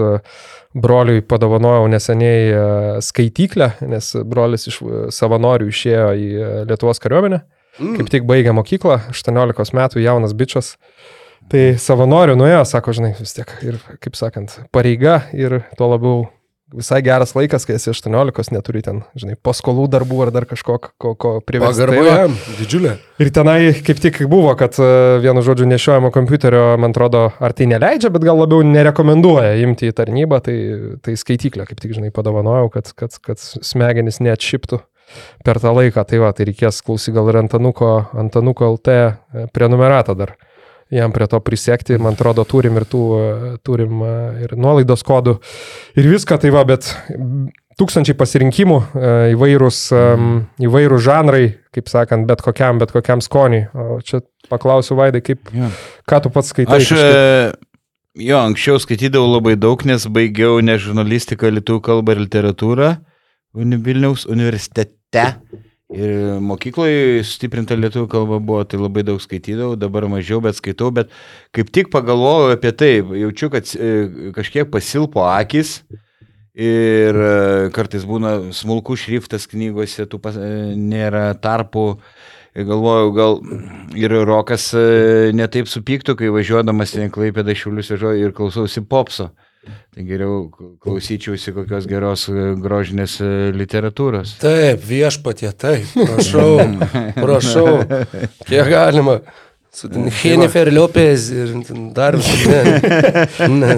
broliui 0.75 1.23
padovanojau 1.23 1.87
neseniai 1.87 2.99
skaityklę, 3.03 3.69
nes 3.87 4.11
brolis 4.27 4.67
iš 4.67 4.81
savanorių 5.15 5.69
išėjo 5.71 6.07
į 6.19 6.29
Lietuvos 6.69 6.99
kariuomenę. 7.03 7.41
Kaip 7.75 8.09
tik 8.11 8.27
baigė 8.27 8.53
mokyklą, 8.55 9.01
18 9.11 9.75
metų 9.75 10.03
jaunas 10.03 10.35
bičias. 10.35 10.75
Tai 11.51 11.63
savanorių 11.79 12.37
nuėjo, 12.39 12.63
sako, 12.67 12.95
žinai, 12.97 13.11
vis 13.19 13.35
tiek 13.35 13.51
ir, 13.67 13.77
kaip 14.01 14.15
sakant, 14.17 14.55
pareiga 14.73 15.19
ir 15.35 15.59
tuo 15.77 15.91
labiau 15.91 16.23
visai 16.73 17.01
geras 17.06 17.36
laikas, 17.36 17.65
kai 17.67 17.75
esi 17.78 17.91
18, 17.91 18.49
neturi 18.54 18.82
ten, 18.86 19.01
žinai, 19.17 19.36
paskolų 19.45 19.86
darbų 19.93 20.21
ar 20.25 20.32
dar 20.34 20.47
kažko, 20.49 20.78
ko, 20.97 21.13
ko 21.13 21.34
priversti. 21.45 21.84
Pagarba 21.84 21.99
Tai 21.99 22.06
va. 22.08 22.15
jam, 22.23 22.38
didžiulė. 22.60 22.95
Ir 23.21 23.32
tenai 23.36 23.60
kaip 23.86 24.01
tik 24.01 24.21
buvo, 24.32 24.56
kad 24.60 24.80
e, 24.82 24.89
vienu 25.23 25.43
žodžiu 25.45 25.67
nešiojamo 25.69 26.12
kompiuterio, 26.15 26.63
man 26.82 26.95
atrodo, 26.95 27.28
ar 27.38 27.56
tai 27.58 27.69
neleidžia, 27.69 28.12
bet 28.13 28.25
gal 28.25 28.41
labiau 28.41 28.65
nerekomenduoja 28.65 29.54
imti 29.62 29.91
į 29.91 29.95
tarnybą, 29.99 30.41
tai, 30.45 30.58
tai 31.06 31.15
skaityklę 31.19 31.67
kaip 31.69 31.84
tik, 31.84 31.95
žinai, 31.99 32.12
padovanojau, 32.15 32.71
kad, 32.73 32.91
kad, 32.97 33.19
kad 33.23 33.41
smegenys 33.41 34.21
neatšiptų 34.25 34.82
per 35.45 35.62
tą 35.62 35.75
laiką. 35.75 36.04
Tai 36.10 36.23
va, 36.25 36.34
tai 36.36 36.49
reikės 36.49 36.82
klausyti 36.86 37.15
gal 37.15 37.30
ir 37.32 37.43
Antanuko, 37.43 37.93
Antanuko 38.17 38.73
LT 38.73 38.97
e, 38.97 39.47
prenumeratą 39.54 40.17
dar. 40.17 40.36
Jam 40.93 41.11
prie 41.11 41.25
to 41.27 41.39
prisiekti, 41.41 41.97
man 41.97 42.13
atrodo, 42.13 42.43
turim 42.45 42.75
ir 42.77 42.85
tų, 42.85 43.03
e, 43.17 43.53
turim 43.65 44.03
e, 44.05 44.09
ir 44.45 44.53
nuolaidos 44.53 45.01
kodų 45.07 45.39
ir 45.97 46.09
viską, 46.11 46.37
tai 46.43 46.51
va, 46.53 46.61
bet 46.69 46.91
tūkstančiai 47.79 48.15
pasirinkimų, 48.19 48.77
e, 48.93 49.13
įvairūs, 49.33 49.79
em, 49.97 50.27
įvairūs 50.63 51.03
žanrai, 51.07 51.45
kaip 51.75 51.89
sakant, 51.91 52.27
bet 52.29 52.43
kokiam, 52.45 52.77
bet 52.79 52.93
kokiam 52.95 53.23
skoniui. 53.23 53.65
O 53.73 53.97
čia 54.05 54.21
paklausiu 54.51 54.95
Vaidai, 54.99 55.23
kaip, 55.25 55.49
Jo. 55.51 55.71
ką 56.07 56.21
tu 56.23 56.29
pats 56.29 56.53
skaitai? 56.53 56.77
Aš, 56.77 56.93
kažkaip? 56.93 57.17
e, 57.17 58.27
jo, 58.29 58.39
anksčiau 58.45 58.79
skaitydavau 58.79 59.33
labai 59.39 59.57
daug, 59.59 59.81
nes 59.89 60.05
baigiau 60.05 60.61
ne 60.63 60.77
žurnalistiką, 60.79 61.49
lietuvių 61.57 61.81
kalbą 61.89 62.15
ir 62.15 62.23
literatūrą 62.27 62.93
Vilniaus 63.55 64.25
universitete. 64.27 65.25
Ir 65.93 66.39
mokykloje 66.41 67.21
stiprinta 67.29 67.75
lietuvių 67.77 68.07
kalba 68.09 68.39
buvo, 68.41 68.63
tai 68.65 68.79
labai 68.81 69.03
daug 69.05 69.19
skaitydavau, 69.21 69.75
dabar 69.77 70.07
mažiau, 70.09 70.39
bet 70.41 70.57
skaitau, 70.57 70.89
bet 70.89 71.11
kaip 71.53 71.69
tik 71.69 71.91
pagalvojau 71.93 72.55
apie 72.55 72.71
tai, 72.73 72.89
jaučiu, 73.21 73.51
kad 73.53 73.69
e, 73.77 73.91
kažkiek 74.33 74.71
pasilpo 74.73 75.27
akis. 75.29 75.83
Ir 76.57 77.19
e, 77.19 77.69
kartais 77.75 78.07
būna 78.07 78.49
smulkų 78.55 78.97
šriftas 78.97 79.45
knygose, 79.51 80.07
tų 80.09 80.21
pas, 80.23 80.39
e, 80.39 80.73
nėra 80.73 81.27
tarpų. 81.37 81.91
Galvojau, 82.55 83.07
gal 83.11 83.33
ir 83.99 84.13
Rokas 84.25 84.69
netaip 85.35 85.67
supyktų, 85.67 86.15
kai 86.15 86.29
važiuodamas 86.31 86.93
į 86.95 87.09
Klaipėdą 87.11 87.51
šiulius 87.51 87.91
ir 87.91 88.31
klausausi 88.33 88.79
popso. 88.87 89.33
Tai 89.95 90.04
geriau 90.08 90.49
klausyčiausi 90.84 91.54
kokios 91.56 91.88
geros 91.89 92.28
e, 92.30 92.51
grožinės 92.62 93.17
e, 93.23 93.32
literatūros. 93.56 94.36
Taip, 94.41 94.84
viešpatie, 94.86 95.51
taip, 95.56 95.88
prašau, 95.95 96.60
prašau, 97.21 97.71
kiek 98.47 98.69
galima. 98.71 99.19
Su 99.75 99.89
Jennifer 100.23 100.69
Lopez 100.71 101.25
ir 101.36 101.49
dar 101.91 102.15
ne, 102.15 103.71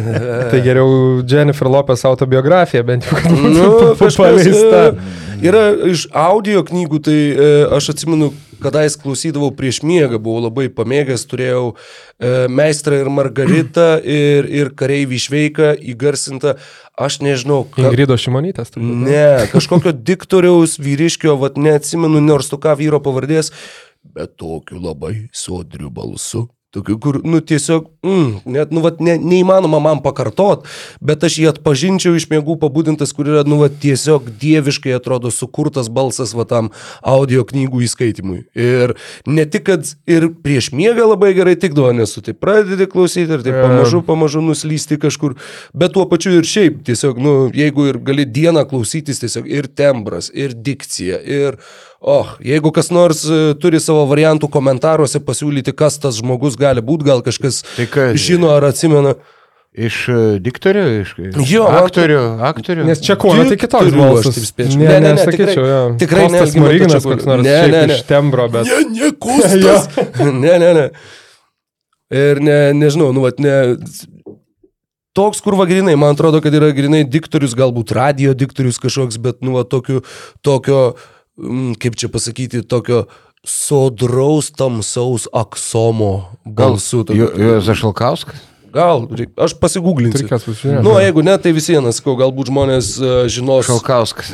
Tai 0.52 0.60
geriau 0.62 1.24
Jennifer 1.26 1.68
Lopez 1.74 2.04
autobiografija, 2.06 2.84
bent 2.86 3.08
jau, 3.10 3.18
Nu, 3.34 3.72
kažkas, 3.98 4.20
paleista. 4.20 4.84
e, 4.94 5.48
yra 5.50 5.64
iš 5.90 6.06
audio 6.14 6.62
knygų, 6.68 7.02
tai 7.08 7.18
e, 7.34 7.50
aš 7.80 7.90
atsimenu, 7.96 8.30
kadais 8.62 8.98
klausydavau 9.00 9.52
prieš 9.56 9.82
miegą, 9.86 10.20
buvau 10.24 10.48
labai 10.48 10.68
pamėgęs, 10.74 11.26
turėjau 11.30 11.64
e, 11.74 12.48
Meistrą 12.50 13.02
ir 13.04 13.12
Margaritą 13.14 13.88
ir, 14.02 14.50
ir 14.50 14.74
Kareivį 14.78 15.22
Šveiką 15.28 15.72
įgarsintą, 15.94 16.58
aš 16.98 17.20
nežinau, 17.26 17.64
ką. 17.72 17.88
Ingrido 17.88 18.18
Šimonytės. 18.20 18.74
turbūt? 18.74 19.08
Ne, 19.08 19.48
kažkokio 19.54 19.94
diktoriaus 19.96 20.78
vyriškio, 20.82 21.38
vad 21.42 21.60
neatsimenu, 21.62 22.24
nors 22.24 22.52
tu 22.52 22.60
ką 22.62 22.78
vyro 22.80 23.02
pavardės, 23.04 23.54
bet 24.08 24.38
tokiu 24.40 24.82
labai 24.82 25.28
sodriu 25.36 25.92
balsu. 25.94 26.48
Tokiu, 26.76 26.98
kur, 27.00 27.22
nu, 27.24 27.40
tiesiog, 27.40 27.86
mm, 28.04 28.32
net, 28.52 28.74
nu, 28.76 28.82
vat, 28.84 28.98
ne, 29.00 29.14
neįmanoma 29.16 29.80
man 29.80 30.02
pakartot, 30.04 30.66
bet 31.00 31.22
aš 31.24 31.38
jį 31.40 31.46
atpažinčiau 31.54 32.18
iš 32.20 32.26
miegų 32.28 32.58
pabudintas, 32.60 33.14
kur 33.16 33.30
yra, 33.32 33.46
nu, 33.48 33.62
vat, 33.62 33.78
tiesiog 33.80 34.28
dieviškai 34.42 34.92
atrodo 34.98 35.32
sukurtas 35.32 35.88
balsas, 35.88 36.36
va, 36.36 36.44
tam 36.50 36.74
audio 37.00 37.46
knygų 37.48 37.86
įskaitimui. 37.88 38.42
Ir 38.52 38.98
ne 39.32 39.48
tik, 39.48 39.64
kad 39.72 39.88
ir 40.12 40.28
prieš 40.44 40.74
miegą 40.76 41.08
labai 41.08 41.32
gerai 41.40 41.56
tikdavo, 41.56 41.96
nes 41.96 42.12
tu 42.12 42.26
tai 42.28 42.36
pradedi 42.36 42.92
klausyti 42.92 43.40
ir 43.40 43.48
taip 43.48 43.64
pamažu, 43.64 44.04
pamažu 44.04 44.44
nuslysti 44.44 45.00
kažkur, 45.08 45.40
bet 45.72 45.96
tuo 45.96 46.04
pačiu 46.12 46.36
ir 46.36 46.52
šiaip, 46.52 46.84
tiesiog, 46.92 47.24
nu, 47.24 47.38
jeigu 47.56 47.88
ir 47.94 48.04
gali 48.04 48.28
dieną 48.28 48.68
klausytis, 48.68 49.24
tiesiog 49.24 49.48
ir 49.48 49.72
tembras, 49.72 50.28
ir 50.36 50.52
dikcija, 50.52 51.24
ir, 51.24 51.64
oh, 52.02 52.36
jeigu 52.44 52.72
kas 52.76 52.92
nors 52.94 53.24
e, 53.30 53.54
turi 53.62 53.80
savo 53.84 54.06
variantų 54.10 54.50
komentaruose 54.54 55.20
pasiūlyti, 55.24 55.74
kas 55.76 55.98
tas 56.02 56.20
žmogus 56.22 56.56
gali 56.60 56.82
būti, 56.82 57.08
gal 57.08 57.24
kažkas 57.26 57.64
Tai 57.76 57.86
kas? 57.90 58.20
žino 58.22 58.52
ar 58.56 58.70
atsimena. 58.70 59.16
Iš 59.78 59.96
e, 60.10 60.14
diktorių, 60.42 60.84
iš 61.04 61.10
Jo, 61.52 61.68
aktorių, 61.70 62.22
aktorių. 62.50 62.86
Nes 62.88 62.98
čia 63.04 63.14
ko, 63.20 63.30
tai 63.38 63.58
kitoks 63.62 63.92
Turiu, 63.92 64.00
aš 64.02 64.14
balsas. 64.16 64.38
taip 64.40 64.48
spėčiau. 64.50 64.80
Ne, 64.82 64.88
Ne, 64.88 65.00
ne, 65.04 65.12
ne, 65.14 65.22
sakyčiau, 65.22 65.54
tikrai- 65.54 65.68
jo. 65.70 65.82
tikrai 66.02 66.24
ne 66.24 66.26
Kostas 66.26 66.42
Algimanto 66.48 66.58
Smoriginas 66.58 66.96
Čepulio. 67.04 67.18
koks 67.18 67.26
nors 67.30 67.44
Ne, 67.46 67.58
ne, 67.68 67.82
ne. 67.92 67.94
iš 68.00 68.04
tembro, 68.10 68.48
bet... 68.50 68.66
Ne, 68.66 68.80
ne, 68.96 69.12
kustas. 69.22 69.90
ne, 70.46 70.56
ne, 70.64 70.72
ne. 70.80 70.88
Ir 72.10 72.42
ne, 72.42 72.58
nežinau, 72.74 73.12
nu, 73.14 73.22
vat, 73.28 73.38
ne. 73.44 73.54
Toks, 75.18 75.42
kur 75.42 75.56
va 75.58 75.66
grinai, 75.70 75.96
man 75.98 76.14
atrodo, 76.14 76.42
kad 76.46 76.54
yra 76.54 76.70
grinai 76.78 77.04
diktorius, 77.10 77.56
galbūt 77.58 77.94
radio 77.98 78.34
diktorius 78.38 78.78
kažkoks, 78.82 79.18
bet, 79.22 79.40
nu, 79.46 79.56
va, 79.58 79.64
tokiu, 79.66 80.04
tokio, 80.46 80.82
mm, 80.94 81.17
kaip 81.80 81.98
čia 82.00 82.10
pasakyti, 82.10 82.64
tokio 82.66 83.06
sodraus 83.48 84.52
tamsaus 84.52 85.28
aksomo 85.34 86.38
tokio. 86.46 87.14
Juozas 87.16 87.78
Šalkauskas? 87.78 88.42
Gal, 88.78 89.04
aš 89.42 89.56
pasigūglinsiu. 89.58 90.22
Reikės 90.28 90.46
pasižiūrėti. 90.46 90.84
Nu, 90.86 90.94
jeigu 91.02 91.24
ne, 91.26 91.34
tai 91.42 91.52
vis 91.58 91.68
vienas, 91.72 91.98
sakau, 91.98 92.14
galbūt 92.20 92.52
žmonės 92.52 92.90
uh, 93.02 93.16
žinos. 93.32 93.66
Šalkauskas. 93.72 94.30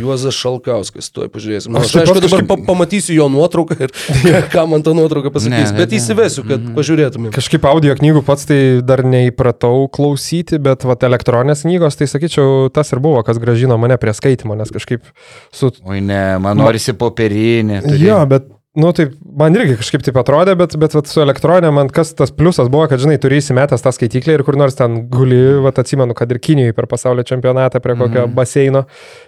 Juozas 0.00 0.36
Šalkauskas, 0.36 1.08
tuoj 1.14 1.30
pažiūrėsim. 1.32 1.74
Aš 1.80 1.88
Aš, 1.88 1.96
aišku, 2.02 2.16
dabar 2.20 2.26
kažkaip- 2.42 2.50
pa 2.50 2.58
pamatysiu 2.68 3.16
jo 3.16 3.28
nuotrauką 3.32 3.78
ir 3.86 3.94
ką 4.54 4.66
man 4.68 4.84
ta 4.84 4.92
nuotrauka 4.96 5.32
pasakys, 5.32 5.50
Ne, 5.50 5.64
ne, 5.72 5.78
bet 5.80 5.94
ne. 5.94 5.98
įsivesiu, 6.00 6.44
kad 6.50 6.68
pažiūrėtumėm. 6.76 7.32
Kažkaip 7.34 7.64
audio 7.72 7.96
knygų 7.98 8.22
pats 8.28 8.44
tai 8.50 8.60
dar 8.84 9.02
neįpratau 9.06 9.88
klausyti, 9.96 10.60
bet 10.62 10.84
vat, 10.88 11.02
elektroninės 11.08 11.64
knygos, 11.64 11.96
tai 11.96 12.10
sakyčiau, 12.10 12.68
tas 12.74 12.92
ir 12.92 13.00
buvo, 13.02 13.24
kas 13.26 13.40
gražino 13.42 13.78
mane 13.80 13.96
prie 14.02 14.12
skaitimo, 14.16 14.54
nes 14.60 14.70
kažkaip 14.74 15.08
su... 15.54 15.72
Oi 15.88 16.02
ne, 16.04 16.36
man 16.42 16.60
norisi 16.60 16.92
popierinį. 16.92 17.80
turi. 17.88 18.04
Jo, 18.10 18.20
bet, 18.30 18.46
nu, 18.76 18.92
taip, 18.94 19.16
man 19.36 19.54
irgi 19.58 19.74
kažkaip 19.80 20.02
taip 20.06 20.14
atrodė, 20.20 20.54
bet, 20.54 20.76
bet 20.78 20.92
vat, 20.94 21.08
su 21.10 21.18
elektroninė 21.20 21.72
man 21.74 21.88
kas 21.90 22.12
tas 22.14 22.30
pliusas 22.30 22.68
buvo, 22.70 22.86
kad, 22.86 23.00
žinai, 23.02 23.16
turi 23.18 23.40
įsimetęs 23.42 23.82
tą 23.82 23.90
skaitiklį 23.90 24.36
ir 24.38 24.44
kur 24.46 24.54
nors 24.56 24.76
ten 24.78 25.08
guli, 25.10 25.40
vat, 25.64 25.78
atsimenu, 25.82 26.14
kad 26.14 26.30
ir 26.30 26.38
Kinijoje 26.38 26.72
per 26.76 26.86
pasaulio 26.86 27.24
čempionatą 27.26 27.80
prie 27.82 27.96
kokio 27.98 28.26
Mhm. 28.28 28.34
baseino 28.36 28.84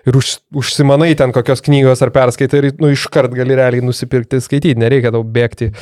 ir 0.07 0.15
už, 0.17 0.39
užsimanai 0.55 1.17
ten 1.19 1.33
kokios 1.33 1.61
knygos 1.61 2.03
ar 2.07 2.11
perskaitai 2.15 2.59
ir, 2.63 2.69
nu, 2.79 2.93
iškart 2.95 3.35
gali 3.35 3.55
realiai 3.59 3.83
nusipirkti, 3.83 4.39
skaityti, 4.41 4.77
nereikia 4.79 5.11
tau 5.11 5.25
bėgti 5.25 5.73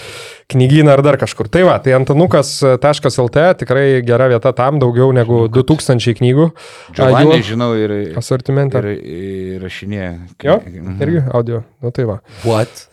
knygyną 0.51 0.96
ar 0.96 1.03
dar 1.03 1.16
kažkur. 1.20 1.49
Tai 1.53 1.62
va, 1.68 1.79
tai 1.79 1.92
antanukas.lt 1.99 3.38
tikrai 3.61 4.01
gera 4.07 4.29
vieta 4.33 4.53
tam, 4.57 4.79
daugiau 4.81 5.12
negu 5.12 5.49
2000 5.53 6.16
knygų. 6.18 6.51
Giovanni, 6.96 7.42
žinau, 7.44 7.75
ir, 7.77 8.14
Asortimente. 8.16 8.79
ir, 8.79 8.88
ir 9.05 9.61
rašinė. 9.62 10.18
Jo, 10.42 10.61
Mhm. 10.64 10.99
irgi 11.03 11.25
audio. 11.33 11.62
Nu 11.83 11.90
tai 11.90 12.05
va. 12.05 12.20
What? 12.44 12.87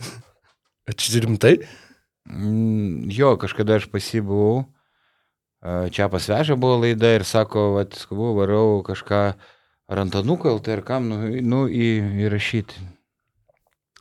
Čia 0.96 1.22
rimtai? 1.24 1.58
Mm, 2.28 3.08
Jo, 3.12 3.36
kažkada 3.40 3.78
aš 3.78 3.88
pasibuvau. 3.92 4.66
Čia 5.64 6.06
pasvežė 6.06 6.54
buvo 6.54 6.84
laida 6.84 7.16
ir 7.16 7.24
sako, 7.26 7.72
vat, 7.74 7.96
skubu, 7.98 8.30
varau 8.36 8.78
kažką 8.86 9.22
ar 9.88 10.00
ant 10.04 10.14
anuką, 10.14 10.52
tai 10.62 10.76
ar 10.76 10.84
kam, 10.86 11.08
nu, 11.10 11.32
nu 11.42 11.64
įrašyti. 11.66 12.78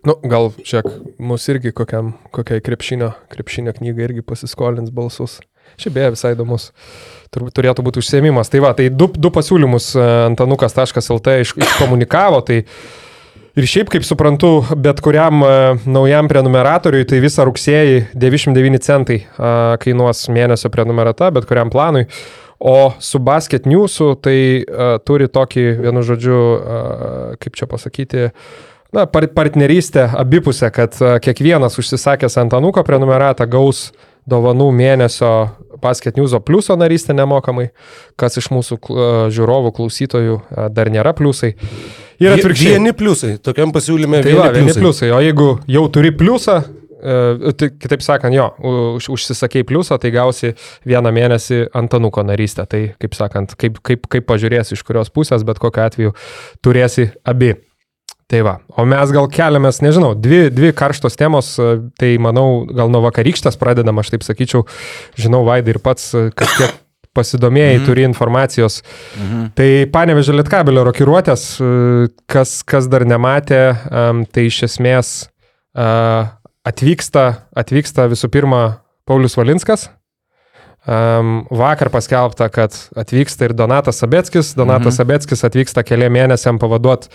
Nu, 0.06 0.14
gal 0.22 0.52
šiek 0.62 0.86
mus 1.18 1.48
irgi 1.50 1.74
kokiam, 1.76 2.14
kokiai 2.36 2.62
krepšinio, 2.62 3.10
krepšinio 3.34 3.74
knygai 3.74 4.06
irgi 4.06 4.22
pasiskolins 4.22 4.94
balsus. 4.94 5.40
Šiaip 5.82 5.96
beje 5.98 6.12
visai 6.14 6.32
įdomus. 6.36 6.70
Turbūt 7.34 7.58
turėtų 7.58 7.84
būti 7.84 8.00
užsiemimas. 8.00 8.52
Tai 8.54 8.62
va, 8.64 8.72
tai 8.78 8.88
du, 8.94 9.10
du 9.12 9.32
pasiūlymus 9.34 9.90
antanukas.lt 10.30 11.34
iš, 11.42 11.58
iškomunikavo. 11.58 12.40
Tai 12.48 12.62
ir 13.58 13.66
šiaip, 13.66 13.92
kaip 13.92 14.06
suprantu, 14.06 14.52
bet 14.78 15.02
kuriam 15.04 15.42
e, 15.42 15.54
naujam 15.90 16.30
prenumeratoriui, 16.30 17.08
tai 17.10 17.22
visą 17.24 17.48
rugsėjį 17.48 18.04
99 18.14 18.84
centai 18.86 19.22
e, 19.24 19.54
kainuos 19.82 20.28
mėnesio 20.34 20.72
prenumerata, 20.74 21.32
bet 21.34 21.48
kuriam 21.50 21.74
planui. 21.74 22.06
O 22.58 22.94
su 23.04 23.20
Basket 23.22 23.68
News'u 23.70 24.16
tai 24.18 24.38
uh, 24.66 24.96
turi 25.06 25.28
tokį, 25.30 25.66
vienu 25.78 26.02
žodžiu, 26.02 26.38
uh, 26.42 27.36
kaip 27.38 27.54
čia 27.54 27.68
pasakyti, 27.70 28.24
na, 28.98 29.04
par 29.06 29.28
partnerystę 29.30 30.08
abipusę, 30.18 30.72
kad 30.74 30.98
uh, 30.98 31.20
kiekvienas 31.22 31.78
užsisakęs 31.78 32.40
ant 32.42 32.56
Anuko 32.58 32.82
prenumeratą 32.82 33.46
gaus 33.46 33.92
dovanų 34.30 34.72
mėnesio 34.76 35.32
Basket 35.82 36.18
News'o 36.18 36.40
pliuso 36.44 36.76
narystę 36.80 37.14
nemokamai, 37.18 37.70
kas 38.20 38.40
iš 38.42 38.50
mūsų 38.54 38.80
uh, 38.80 39.06
žiūrovų, 39.34 39.76
klausytojų 39.78 40.40
uh, 40.40 40.68
dar 40.74 40.92
nėra 40.94 41.14
pliusai. 41.18 41.54
Ir 42.18 42.34
atvirkščiai. 42.34 42.74
Vieni 42.78 42.94
pliusai, 42.98 43.36
tokiam 43.44 43.72
pasiūlyme 43.76 44.24
Tai 44.26 44.34
va, 44.40 44.48
vieni 44.50 44.66
vieni 44.66 44.74
pliusai. 44.74 44.82
pliusai. 44.82 45.12
O 45.14 45.22
jeigu 45.22 45.50
jau 45.70 45.84
turi 45.94 46.10
pliusą, 46.18 46.56
e, 46.98 47.52
tai 47.60 47.70
kitaip 47.78 48.02
sakant, 48.02 48.34
jo, 48.34 48.48
už, 48.98 49.12
užsisakėjai 49.14 49.68
pliusą, 49.70 50.00
tai 50.02 50.10
gausi 50.16 50.56
vieną 50.90 51.12
mėnesį 51.14 51.60
Antanuko 51.78 52.26
narystę. 52.26 52.66
Tai, 52.72 52.82
kaip 52.98 53.18
sakant, 53.20 53.54
kaip, 53.62 53.78
kaip, 53.86 54.10
kaip 54.10 54.26
pažiūrėsi 54.26 54.74
iš 54.74 54.82
kurios 54.88 55.14
pusės, 55.14 55.46
bet 55.46 55.62
kokiu 55.62 55.86
atveju 55.86 56.16
turėsi 56.66 57.12
abi. 57.22 57.54
Tai 58.28 58.42
va, 58.44 58.58
o 58.76 58.84
mes 58.84 59.12
gal 59.16 59.30
keliamės, 59.32 59.78
nežinau, 59.80 60.12
dvi, 60.20 60.50
dvi 60.52 60.74
karštos 60.76 61.16
temos, 61.16 61.54
e, 61.64 61.78
tai 61.96 62.10
manau, 62.20 62.66
gal 62.76 62.92
nuo 62.92 63.00
vakarykštės 63.06 63.56
pradedam, 63.60 64.02
aš 64.02 64.12
taip 64.12 64.26
sakyčiau, 64.28 64.66
žinau, 65.16 65.46
Vaidai 65.48 65.72
ir 65.72 65.80
pats 65.84 66.10
e, 66.12 66.26
kažkiek 66.36 66.76
pasidomėjai, 67.16 67.78
mm 67.78 67.80
-hmm. 67.80 67.88
turi 67.88 68.04
informacijos. 68.04 68.82
Mm 69.16 69.30
-hmm. 69.30 69.46
Tai 69.56 69.70
panevežė 69.96 70.36
Lietkabelio 70.36 70.84
rokiruotės, 70.84 71.46
e, 71.62 72.10
kas, 72.28 72.64
kas 72.64 72.92
dar 72.92 73.06
nematė, 73.08 73.78
tai 74.32 74.46
iš 74.46 74.64
esmės 74.64 75.30
atvyksta, 76.68 77.48
atvyksta 77.56 78.08
visų 78.12 78.28
pirma 78.28 78.82
Paulius 79.06 79.38
Valinskas. 79.38 79.90
Vakar 80.88 81.90
paskelbta, 81.92 82.48
kad 82.54 82.76
atvyksta 82.96 83.50
ir 83.50 83.54
Donatas 83.58 84.00
Sabeckis. 84.00 84.54
Donatas 84.56 84.94
mhm. 84.94 84.98
Sabeckis 85.02 85.44
atvyksta 85.44 85.84
keliam 85.84 86.16
mėnesiam 86.16 86.60
pavaduoti 86.62 87.12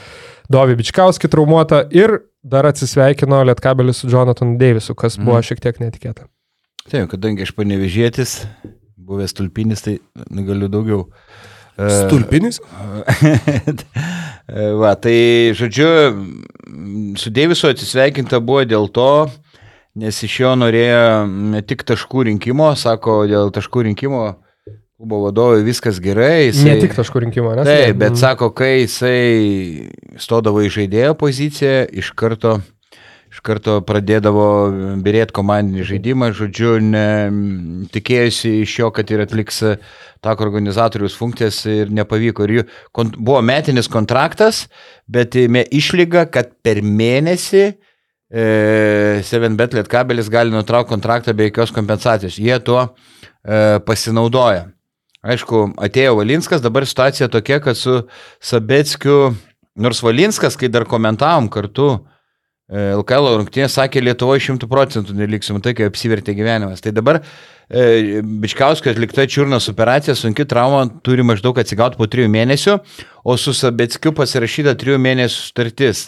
Dovį 0.53 0.77
Bičkauskį 0.83 1.31
traumuotą 1.33 1.87
ir 1.95 2.19
dar 2.45 2.69
atsisveikino 2.69 3.41
Lietkabelis 3.49 4.03
su 4.03 4.11
Jonathan 4.13 4.59
Davisu, 4.61 4.95
kas 4.99 5.17
buvo 5.17 5.39
mhm. 5.39 5.49
šiek 5.49 5.65
tiek 5.65 5.81
netikėta. 5.81 6.29
Taip, 6.91 7.07
kadangi 7.13 7.47
aš 7.47 7.55
panevežėtis, 7.57 8.35
buvęs 8.99 9.37
tulpinis, 9.39 9.85
tai 9.87 9.97
galiu 10.43 10.69
daugiau. 10.69 11.07
E, 11.79 11.89
Stulpinis? 11.95 12.59
Va, 14.83 14.93
tai 14.99 15.17
žodžiu, 15.57 15.89
su 17.17 17.33
Deivisu 17.33 17.71
atsisveikinta 17.71 18.43
buvo 18.43 18.67
dėl 18.69 18.91
to, 18.93 19.09
nes 19.99 20.23
iš 20.25 20.39
jo 20.41 20.55
norėjo 20.57 21.27
ne 21.29 21.61
tik 21.67 21.85
taškų 21.89 22.29
rinkimo, 22.31 22.71
sako, 22.79 23.23
dėl 23.29 23.53
taškų 23.55 23.89
rinkimo 23.91 24.25
klubo 25.03 25.25
vadovui 25.25 25.65
viskas 25.67 25.99
gerai. 26.01 26.49
Jisai, 26.49 26.69
ne 26.71 26.85
tik 26.85 26.95
taškų 26.95 27.25
rinkimo, 27.27 27.57
ne? 27.59 27.65
Taip, 27.67 27.97
bet 27.99 28.15
mm. 28.15 28.21
sako, 28.21 28.53
kai 28.55 28.85
jisai 28.85 29.89
stodavo 30.21 30.63
į 30.63 30.71
žaidėjo 30.77 31.17
poziciją, 31.19 31.89
iš 31.99 32.13
karto, 32.15 32.61
iš 33.33 33.43
karto 33.43 33.81
pradėdavo 33.89 34.47
birėti 35.03 35.35
komandinį 35.35 35.89
žaidimą, 35.91 36.31
žodžiu, 36.39 36.77
ne, 36.87 37.07
tikėjusi 37.93 38.55
iš 38.63 38.79
jo, 38.79 38.93
kad 38.95 39.11
ir 39.11 39.27
atliks 39.27 39.59
tako 40.23 40.47
organizatorius 40.47 41.19
funkcijas 41.19 41.65
ir 41.67 41.91
nepavyko. 41.91 42.47
Ir 42.47 42.61
jų 42.61 42.67
kont, 42.95 43.19
buvo 43.19 43.43
metinis 43.43 43.91
kontraktas, 43.91 44.69
bet 45.11 45.35
išlyga, 45.35 46.29
kad 46.31 46.55
per 46.63 46.79
mėnesį 46.87 47.73
e, 48.33 49.23
Seven 49.29 49.57
Bet 49.57 49.77
Lietkabelis 49.77 50.31
gali 50.33 50.55
nutraukti 50.55 50.95
kontraktą 50.95 51.35
be 51.37 51.51
jokios 51.51 51.73
kompensacijos. 51.75 52.39
Jie 52.41 52.59
tuo 52.65 52.87
e, 52.89 53.79
pasinaudoja. 53.87 54.71
Aišku, 55.23 55.69
atėjo 55.79 56.17
Valinskas, 56.19 56.63
dabar 56.65 56.87
situacija 56.89 57.29
tokia, 57.31 57.61
kad 57.63 57.79
su 57.79 58.01
Sabetskiu, 58.43 59.37
nors 59.79 60.01
Valinskas, 60.03 60.57
kai 60.59 60.73
dar 60.73 60.89
komentavom 60.89 61.47
kartu, 61.53 61.93
LKL 62.73 63.29
e, 63.29 63.37
rungtynė 63.37 63.69
sakė, 63.71 64.01
Lietuvoje 64.03 64.43
šimtų 64.47 64.69
procentų 64.71 65.15
neliksim, 65.19 65.61
tai 65.63 65.75
kaip 65.77 65.93
apsivertė 65.93 66.35
gyvenimas. 66.39 66.81
Tai 66.83 66.95
dabar 66.97 67.21
e, 67.21 68.23
Bičkauskio 68.23 68.91
atlikta 68.95 69.27
čiurnos 69.29 69.69
operacija, 69.71 70.17
sunki 70.19 70.47
trauma, 70.49 70.87
turi 71.05 71.23
maždaug 71.27 71.61
atsigauti 71.61 72.01
po 72.01 72.09
trijų 72.11 72.33
mėnesių, 72.33 72.79
o 73.23 73.37
su 73.39 73.55
Sabetskiu 73.55 74.15
pasirašyta 74.17 74.75
trijų 74.81 74.99
mėnesių 75.05 75.39
sutartis. 75.51 76.07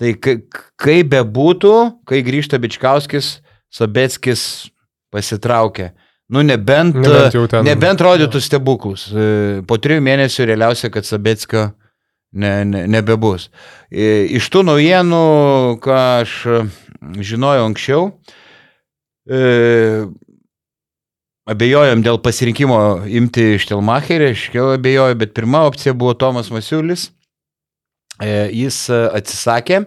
Tai 0.00 0.10
kaip 0.18 1.10
be 1.12 1.20
būtų, 1.22 1.74
kai 2.08 2.22
grįžta 2.26 2.58
Bičkauskis, 2.62 3.38
Sabetskis 3.74 4.70
pasitraukia. 5.14 5.92
Nu, 6.30 6.42
nebent, 6.42 6.96
nebent, 6.96 7.36
ten... 7.50 7.66
nebent 7.66 8.02
rodytų 8.02 8.40
stebuklus. 8.42 9.06
E, 9.12 9.62
po 9.68 9.76
trijų 9.78 10.02
mėnesių 10.02 10.48
realiausia, 10.48 10.90
kad 10.90 11.06
Sabetskio 11.06 11.68
ne, 12.34 12.52
ne, 12.66 12.84
nebebus. 12.90 13.50
E, 13.92 14.24
iš 14.38 14.48
tų 14.50 14.64
naujienų, 14.70 15.24
ką 15.84 15.98
aš 16.24 16.36
žinojau 17.20 17.66
anksčiau, 17.68 18.06
e, 19.28 19.42
abejojom 21.50 22.02
dėl 22.06 22.18
pasirinkimo 22.24 22.78
imti 23.20 23.54
Štelmacherį, 23.60 24.32
aš 24.32 24.48
jau 24.56 24.70
abejoju, 24.74 25.20
bet 25.20 25.36
pirma 25.36 25.66
opcija 25.68 25.94
buvo 25.94 26.16
Tomas 26.18 26.50
Masiulis. 26.54 27.10
E, 28.22 28.32
jis 28.54 28.86
atsisakė. 28.90 29.84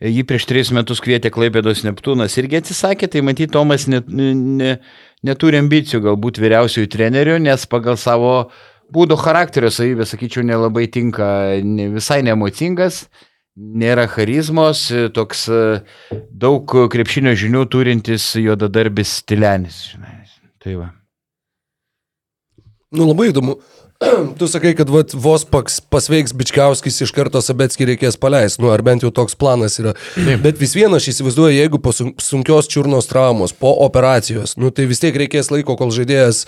Jį 0.00 0.22
prieš 0.24 0.46
tris 0.48 0.70
metus 0.72 1.02
kvietė 1.04 1.28
Klaipėdos 1.32 1.82
Neptūnas 1.84 2.38
irgi 2.40 2.60
atsisakė, 2.62 3.10
tai 3.12 3.20
matyt, 3.26 3.50
Tomas 3.52 3.84
net, 3.90 4.06
ne, 4.08 4.30
ne, 4.32 4.70
neturi 5.26 5.58
ambicijų 5.60 6.00
galbūt 6.06 6.40
vyriausiųjų 6.40 6.88
trenerių, 6.94 7.34
nes 7.44 7.66
pagal 7.68 7.98
savo 8.00 8.30
būdo 8.94 9.18
charakterio 9.20 9.68
savybę, 9.68 10.06
sakyčiau, 10.08 10.46
nelabai 10.46 10.86
tinka, 10.88 11.26
ne, 11.60 11.90
visai 11.92 12.22
nemocingas, 12.24 13.02
nėra 13.60 14.06
charizmos, 14.08 14.86
toks 15.12 15.44
e, 15.52 15.60
daug 16.32 16.64
krepšinio 16.64 17.36
žinių 17.36 17.66
turintis 17.68 18.30
juodadarbis 18.40 19.18
stilenis. 19.20 19.82
Žinai. 19.92 20.16
Tai 20.60 20.76
va. 20.76 20.88
Nu 22.92 23.06
labai 23.06 23.30
įdomu. 23.30 23.54
Tu 24.38 24.48
sakai, 24.48 24.72
kad 24.74 24.88
vat, 24.88 25.12
vos 25.14 25.44
paks, 25.44 25.80
pasveiks 25.92 26.32
Bičkiauskis 26.36 27.02
iš 27.04 27.12
karto 27.12 27.42
Sabetskį 27.44 27.92
reikės 27.92 28.16
paleisti, 28.20 28.62
nu, 28.64 28.70
ar 28.72 28.82
bent 28.86 29.04
jau 29.04 29.12
toks 29.14 29.36
planas 29.38 29.76
yra. 29.82 29.94
Taip. 30.16 30.40
Bet 30.44 30.60
vis 30.60 30.72
viena 30.76 31.00
aš 31.00 31.10
įsivaizduoju, 31.12 31.58
jeigu 31.58 31.80
po 31.82 31.92
sunkios 31.92 32.70
čiurnos 32.72 33.10
traumos, 33.10 33.52
po 33.52 33.74
operacijos, 33.84 34.56
nu, 34.60 34.72
tai 34.72 34.88
vis 34.90 35.02
tiek 35.02 35.16
reikės 35.20 35.52
laiko, 35.52 35.76
kol 35.76 35.92
žaidėjas 35.94 36.46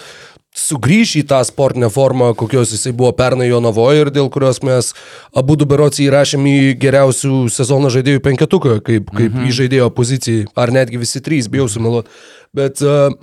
sugrįž 0.57 1.15
į 1.23 1.23
tą 1.31 1.41
sportinę 1.49 1.89
formą, 1.93 2.33
kokios 2.37 2.75
jisai 2.75 2.93
buvo 2.97 3.13
pernai 3.17 3.49
Jonavoje 3.49 4.03
ir 4.03 4.11
dėl 4.13 4.29
kurios 4.33 4.61
mes 4.65 4.91
abu 5.37 5.57
du 5.57 5.65
berots 5.69 6.01
įrašėm 6.05 6.45
į 6.49 6.57
geriausių 6.81 7.47
sezono 7.53 7.89
žaidėjų 7.93 8.21
penketuką, 8.25 8.79
kaip, 8.85 9.09
kaip 9.13 9.31
mhm. 9.33 9.49
į 9.49 9.57
žaidėjo 9.63 9.89
pozicijai, 9.97 10.47
ar 10.53 10.73
netgi 10.77 11.01
visi 11.01 11.25
trys, 11.25 11.49
bijau 11.53 11.71
sumeluoti. 11.73 12.13
Bet 12.53 12.85
uh, 12.85 13.17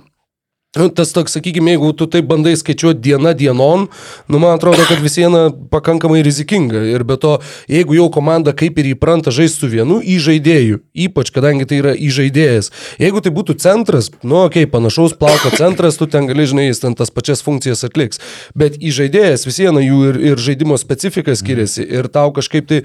tas 0.70 1.10
toks, 1.10 1.32
sakykime, 1.34 1.72
jeigu 1.74 1.90
tu 1.98 2.06
taip 2.06 2.28
bandai 2.30 2.52
skaičiuoti 2.54 3.02
dieną 3.02 3.32
dienon, 3.34 3.88
nu, 4.30 4.38
man 4.38 4.54
atrodo, 4.54 4.84
kad 4.86 5.00
vis 5.02 5.16
viena 5.18 5.48
pakankamai 5.50 6.20
rizikinga. 6.22 6.84
Ir 6.92 7.02
be 7.04 7.16
to, 7.18 7.32
jeigu 7.70 7.96
jau 7.96 8.06
komanda 8.14 8.54
kaip 8.54 8.78
ir 8.78 8.92
įpranta 8.92 9.34
žaisti 9.34 9.64
su 9.64 9.70
vienu 9.72 9.98
įžaidėju, 9.98 10.78
ypač 11.08 11.32
kadangi 11.34 11.66
tai 11.66 11.80
yra 11.82 11.94
įžaidėjas, 11.98 12.70
jeigu 13.02 13.22
tai 13.24 13.34
būtų 13.34 13.58
centras, 13.58 14.12
nu, 14.22 14.44
okei, 14.44 14.62
okay, 14.62 14.70
panašaus 14.70 15.16
plauko 15.18 15.50
centras, 15.58 15.98
tu 15.98 16.06
ten 16.06 16.30
gali, 16.30 16.46
žinai, 16.46 16.68
jis 16.68 16.84
ten 16.84 16.94
tas 16.94 17.10
pačias 17.10 17.42
funkcijas 17.42 17.82
atliks. 17.90 18.22
Bet 18.54 18.78
įžaidėjas 18.78 19.48
vis 19.50 19.58
viena 19.64 19.82
jų 19.82 20.04
ir, 20.12 20.20
ir 20.30 20.44
žaidimo 20.46 20.78
specifika 20.78 21.34
skiriasi. 21.34 21.82
Ir 21.82 22.06
tau 22.14 22.30
kažkaip 22.36 22.70
tai 22.70 22.84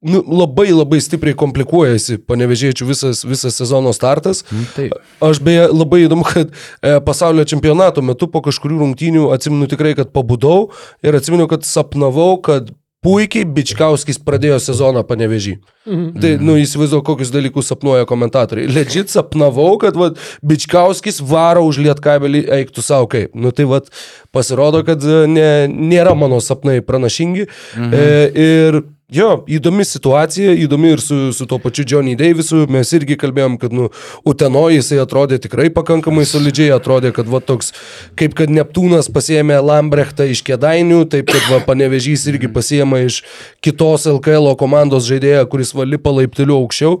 nu, 0.00 0.22
labai 0.22 0.70
labai 0.70 1.00
stipriai 1.02 1.36
komplikuojasi 1.38 2.20
panevežėčių 2.28 2.86
visas, 2.86 3.24
visas 3.26 3.58
sezono 3.58 3.92
startas. 3.96 4.44
Mm, 4.50 4.66
taip. 4.76 4.98
Aš 5.24 5.40
beje 5.42 5.68
labai 5.72 6.04
įdomu, 6.06 6.26
kad 6.28 6.52
e, 6.52 6.98
pasaulio 7.04 7.46
čempionato 7.48 8.04
metu 8.04 8.30
po 8.30 8.42
kažkurių 8.46 8.82
rungtynių 8.84 9.30
atsimenu 9.34 9.70
tikrai, 9.70 9.96
kad 9.98 10.12
pabudau 10.14 10.68
ir 11.02 11.18
atsimenu, 11.18 11.48
kad 11.50 11.66
sapnavau, 11.66 12.36
kad 12.46 12.70
puikiai 13.04 13.46
Bičkauskis 13.46 14.18
pradėjo 14.26 14.58
sezoną 14.62 15.04
panevežį. 15.06 15.56
Mhm. 15.88 16.06
Tai, 16.22 16.30
nu, 16.42 16.56
įsivaizduoju, 16.60 17.04
kokius 17.06 17.30
dalykus 17.34 17.70
sapnuoja 17.70 18.06
komentatoriai. 18.10 18.70
Legit 18.74 19.10
sapnavau, 19.12 19.70
kad 19.82 19.98
vat, 19.98 20.18
Bičkauskis 20.46 21.22
varo 21.26 21.64
už 21.68 21.80
lietkabelį, 21.86 22.44
eiktų 22.58 22.84
savo 22.84 23.08
kaip. 23.10 23.34
Nu, 23.38 23.54
tai 23.54 23.68
vat, 23.70 23.90
pasirodo, 24.34 24.82
kad 24.86 25.02
e, 25.02 25.24
ne, 25.30 25.50
nėra 25.70 26.14
mano 26.18 26.38
sapnai 26.44 26.80
pranašingi. 26.86 27.48
Mhm. 27.78 27.98
E, 27.98 28.46
ir 28.46 28.80
Jo, 29.08 29.38
įdomi 29.48 29.86
situacija, 29.88 30.52
įdomi 30.60 30.90
ir 30.92 31.00
su, 31.00 31.16
su 31.32 31.46
to 31.48 31.56
pačiu 31.64 31.86
Johnny 31.88 32.12
Davisu. 32.12 32.66
Mes 32.68 32.90
irgi 32.92 33.16
kalbėjom, 33.16 33.54
kad, 33.56 33.72
nu, 33.72 33.86
Utenoje 34.28 34.82
jisai 34.82 34.98
atrodė 35.00 35.38
tikrai 35.40 35.70
pakankamai 35.72 36.26
solidžiai, 36.28 36.74
atrodė, 36.76 37.14
kad, 37.16 37.24
va, 37.32 37.40
toks, 37.40 37.72
kaip 38.20 38.36
kad 38.36 38.52
Neptūnas 38.52 39.08
pasiemė 39.08 39.62
Lambrechtą 39.64 40.26
iš 40.28 40.42
Kedainių, 40.44 41.06
taip 41.08 41.32
kad, 41.32 41.40
va, 41.48 41.62
Panevežys 41.64 42.26
irgi 42.28 42.52
pasiemė 42.52 43.06
iš 43.06 43.22
kitos 43.64 44.04
LKL 44.12 44.52
komandos 44.60 45.08
žaidėją, 45.08 45.46
kuris 45.48 45.72
va 45.72 45.88
lipa 45.88 46.12
laipteliu 46.12 46.58
aukščiau. 46.58 47.00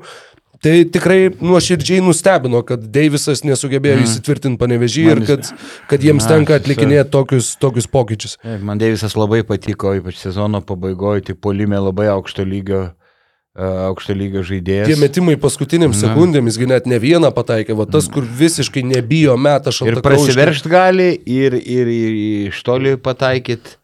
Tai 0.62 0.74
tikrai 0.90 1.30
nuoširdžiai 1.38 2.02
nustebino, 2.02 2.64
kad 2.66 2.82
Deivisas 2.94 3.44
nesugebėjo 3.46 4.00
mm. 4.00 4.06
įsitvirtinti 4.08 4.58
panevežį 4.58 5.04
ir 5.12 5.20
kad, 5.28 5.50
kad 5.90 6.02
jiems 6.02 6.26
Na, 6.26 6.32
tenka 6.32 6.56
atlikinėti 6.58 7.12
tokius, 7.14 7.52
tokius 7.62 7.86
pokyčius. 7.90 8.34
Man 8.66 8.80
Deivisas 8.80 9.14
labai 9.18 9.44
patiko, 9.46 9.94
ypač 10.00 10.18
sezono 10.18 10.60
pabaigoje, 10.66 11.28
tai 11.28 11.36
polime 11.38 11.78
labai 11.78 12.08
aukšto 12.10 12.42
lygio 12.42 12.80
e, 12.88 13.68
aukšto 13.86 14.16
lygio 14.18 14.42
žaidėjas. 14.48 14.90
Tie 14.90 14.98
metimai 14.98 15.36
paskutiniam 15.38 15.94
sekundėm, 15.94 16.50
jisgi 16.50 16.66
net 16.72 16.90
ne 16.90 16.98
vieną 17.06 17.30
pataikė, 17.36 17.78
va 17.78 17.86
tas, 17.86 18.10
kur 18.10 18.26
visiškai 18.26 18.82
nebijo 18.90 19.38
metą 19.38 19.70
šaltą. 19.70 19.94
Ir 19.94 20.02
prasiveršt 20.08 20.66
gali, 20.74 21.12
ir, 21.22 21.54
ir, 21.54 21.92
ir 21.94 22.18
iš 22.50 22.64
toli 22.66 22.96
pataikyt. 22.98 23.76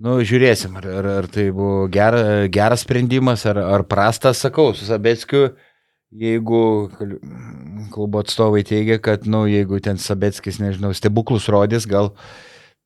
Nu, 0.00 0.16
žiūrėsim, 0.24 0.72
ar, 0.80 0.88
ar, 1.02 1.12
ar 1.20 1.30
tai 1.30 1.50
buvo 1.54 1.84
ger, 1.92 2.16
geras 2.50 2.82
sprendimas, 2.82 3.44
ar, 3.46 3.60
ar 3.60 3.84
prastas, 3.86 4.40
sakau, 4.42 4.72
su 4.74 4.88
Sabeckiu 4.88 5.52
jeigu 6.14 6.90
klubo 7.92 8.22
atstovai 8.22 8.62
teigia, 8.66 8.98
kad, 9.02 9.26
nu, 9.26 9.44
jeigu 9.50 9.80
ten 9.82 9.98
Sabetskis, 10.00 10.60
nežinau, 10.62 10.92
stebuklus 10.94 11.48
rodys, 11.52 11.86
gal 11.90 12.12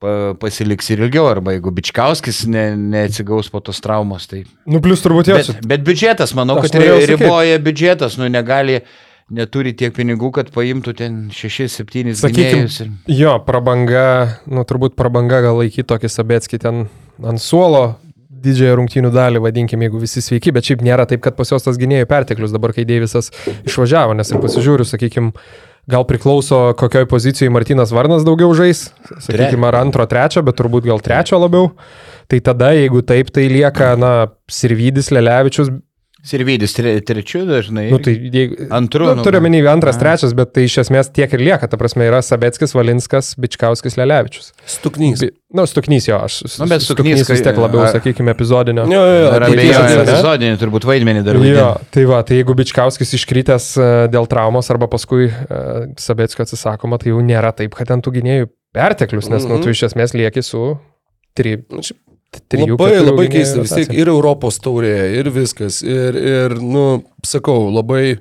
pa, 0.03 0.35
pasiliks 0.41 0.89
ir 0.95 1.05
ilgiau, 1.07 1.29
arba 1.31 1.55
jeigu 1.57 1.73
Bičkauskis 1.75 2.45
ne, 2.51 2.71
neatsigaus 2.77 3.51
po 3.53 3.61
tos 3.65 3.83
traumos, 3.85 4.29
tai... 4.31 4.45
Nu, 4.69 4.81
plus 4.85 5.05
turbūt 5.05 5.33
jau. 5.33 5.39
Bet, 5.41 5.69
bet 5.75 5.85
biudžetas, 5.87 6.35
manau, 6.39 6.59
Aš 6.63 6.73
kad 6.73 6.81
riboja 7.13 7.61
biudžetas, 7.63 8.19
nu, 8.21 8.31
negali, 8.33 8.81
neturi 9.35 9.75
tiek 9.77 9.93
pinigų, 9.97 10.33
kad 10.41 10.53
paimtų 10.55 10.97
ten 10.97 11.21
6-7 11.35 12.17
Sakykim, 12.17 12.65
gynėjus. 12.65 12.81
ir- 12.85 13.17
jo, 13.21 13.37
prabanga, 13.45 14.07
nu 14.49 14.65
turbūt 14.69 14.97
prabanga 14.99 15.43
gal 15.45 15.61
laikyti 15.61 15.89
tokį 15.89 16.13
Sabetskį 16.17 16.63
ten 16.65 16.87
ant 17.21 17.43
suolo 17.43 17.99
didžiąją 18.45 18.77
rungtynių 18.81 19.13
dalį, 19.15 19.43
vadinkim, 19.45 19.83
jeigu 19.85 20.03
visi 20.03 20.23
sveiki, 20.25 20.53
bet 20.55 20.69
šiaip 20.69 20.85
nėra 20.87 21.07
taip, 21.09 21.23
kad 21.25 21.37
pas 21.39 21.51
juos 21.53 21.65
tas 21.65 21.79
gynėjų 21.81 22.09
perteklius 22.11 22.55
dabar, 22.55 22.75
kai 22.77 22.87
Deivisas 22.89 23.33
išvažiavo, 23.69 24.17
nes 24.19 24.31
ir 24.33 24.43
pasižiūriu, 24.43 24.87
sakykim, 24.89 25.33
gal 25.89 26.05
priklauso 26.09 26.61
kokioj 26.79 27.09
pozicijoje 27.09 27.53
Martinas 27.55 27.95
Varnas 27.97 28.27
daugiau 28.27 28.53
žais, 28.57 28.89
sakykim, 29.25 29.65
ar 29.69 29.81
antro, 29.81 30.07
trečio, 30.11 30.45
bet 30.47 30.59
turbūt 30.61 30.89
gal 30.89 31.03
trečio 31.05 31.41
labiau. 31.41 31.73
Tai 32.29 32.43
tada, 32.45 32.75
jeigu 32.77 33.01
taip, 33.09 33.31
tai 33.33 33.47
lieka, 33.49 33.95
na, 33.97 34.13
Sirvidis, 34.53 35.09
Lelevičius, 35.15 35.71
Sirvidis 36.25 36.73
tre, 36.75 36.97
trečiu 37.01 37.45
dažnai. 37.47 37.91
nu 37.93 37.99
tai 38.03 38.13
jeigu... 38.33 38.57
Antru, 38.75 39.07
Nu, 39.07 39.15
nu, 39.15 39.23
turiu 39.23 39.39
menį 39.41 39.61
antras, 39.71 39.95
Aha. 39.97 40.03
trečias, 40.03 40.33
bet 40.35 40.51
tai 40.53 40.65
iš 40.67 40.79
esmės 40.83 41.13
tiek 41.15 41.31
ir 41.33 41.39
lieka. 41.41 41.69
Ta 41.71 41.77
prasme, 41.79 42.05
yra 42.11 42.19
Sabetskis, 42.27 42.75
Valinskas, 42.75 43.37
Bičkauskis, 43.39 43.95
Lelevičius. 43.97 44.51
Stuknys. 44.67 45.21
Bi- 45.23 45.31
Nu, 45.55 45.63
Stuknys 45.65 46.09
jo, 46.11 46.19
aš. 46.21 46.43
Nu, 46.59 46.67
bet 46.69 46.83
Stuknys, 46.83 47.23
vis 47.31 47.41
tiek 47.41 47.57
labiau, 47.57 47.85
a- 47.87 47.93
sakykime, 47.95 48.35
epizodinio. 48.35 48.85
Jo, 48.91 49.05
jo, 49.07 49.15
jo, 49.23 49.31
Ar 49.33 49.43
abejoju, 49.47 49.73
žaidėjas. 49.79 50.11
epizodinį 50.11 50.59
turbūt 50.61 50.85
vaidmenį 50.91 51.23
dar 51.25 51.37
Jo, 51.41 51.69
tai 51.95 52.05
va, 52.05 52.19
tai 52.27 52.37
jeigu 52.43 52.55
Bičkauskis 52.59 53.15
iškritęs 53.15 53.69
e, 53.79 53.89
dėl 54.13 54.27
traumos 54.29 54.69
arba 54.75 54.87
paskui 54.91 55.31
uh, 55.31 55.87
Sabetskio 55.97 56.43
atsisakoma, 56.45 56.99
tai 56.99 57.15
jau 57.15 57.23
nėra 57.25 57.55
taip, 57.57 57.73
kad 57.79 57.87
ten 57.89 58.03
tų 58.05 58.13
gynėjų 58.19 58.51
perteklius, 58.75 59.31
nes, 59.31 59.41
mm 59.43 59.47
-hmm. 59.47 59.49
nu, 59.49 59.55
Mhm. 59.57 59.63
tu 59.65 59.71
iš 59.71 59.83
esmės 59.89 60.13
lieki 60.15 60.43
su 60.45 60.77
tri, 61.35 61.57
Nu, 61.71 61.81
trijų. 62.37 62.77
Labai, 62.77 62.93
labai 63.03 63.27
keista, 63.33 63.63
vis 63.65 63.75
tiek 63.75 63.95
ir 63.97 64.11
Europos 64.13 64.61
taurė, 64.63 64.95
ir 65.19 65.31
viskas. 65.35 65.81
Ir, 65.87 66.19
ir 66.19 66.57
nu, 66.61 66.85
sakau, 67.27 67.69
labai, 67.73 68.19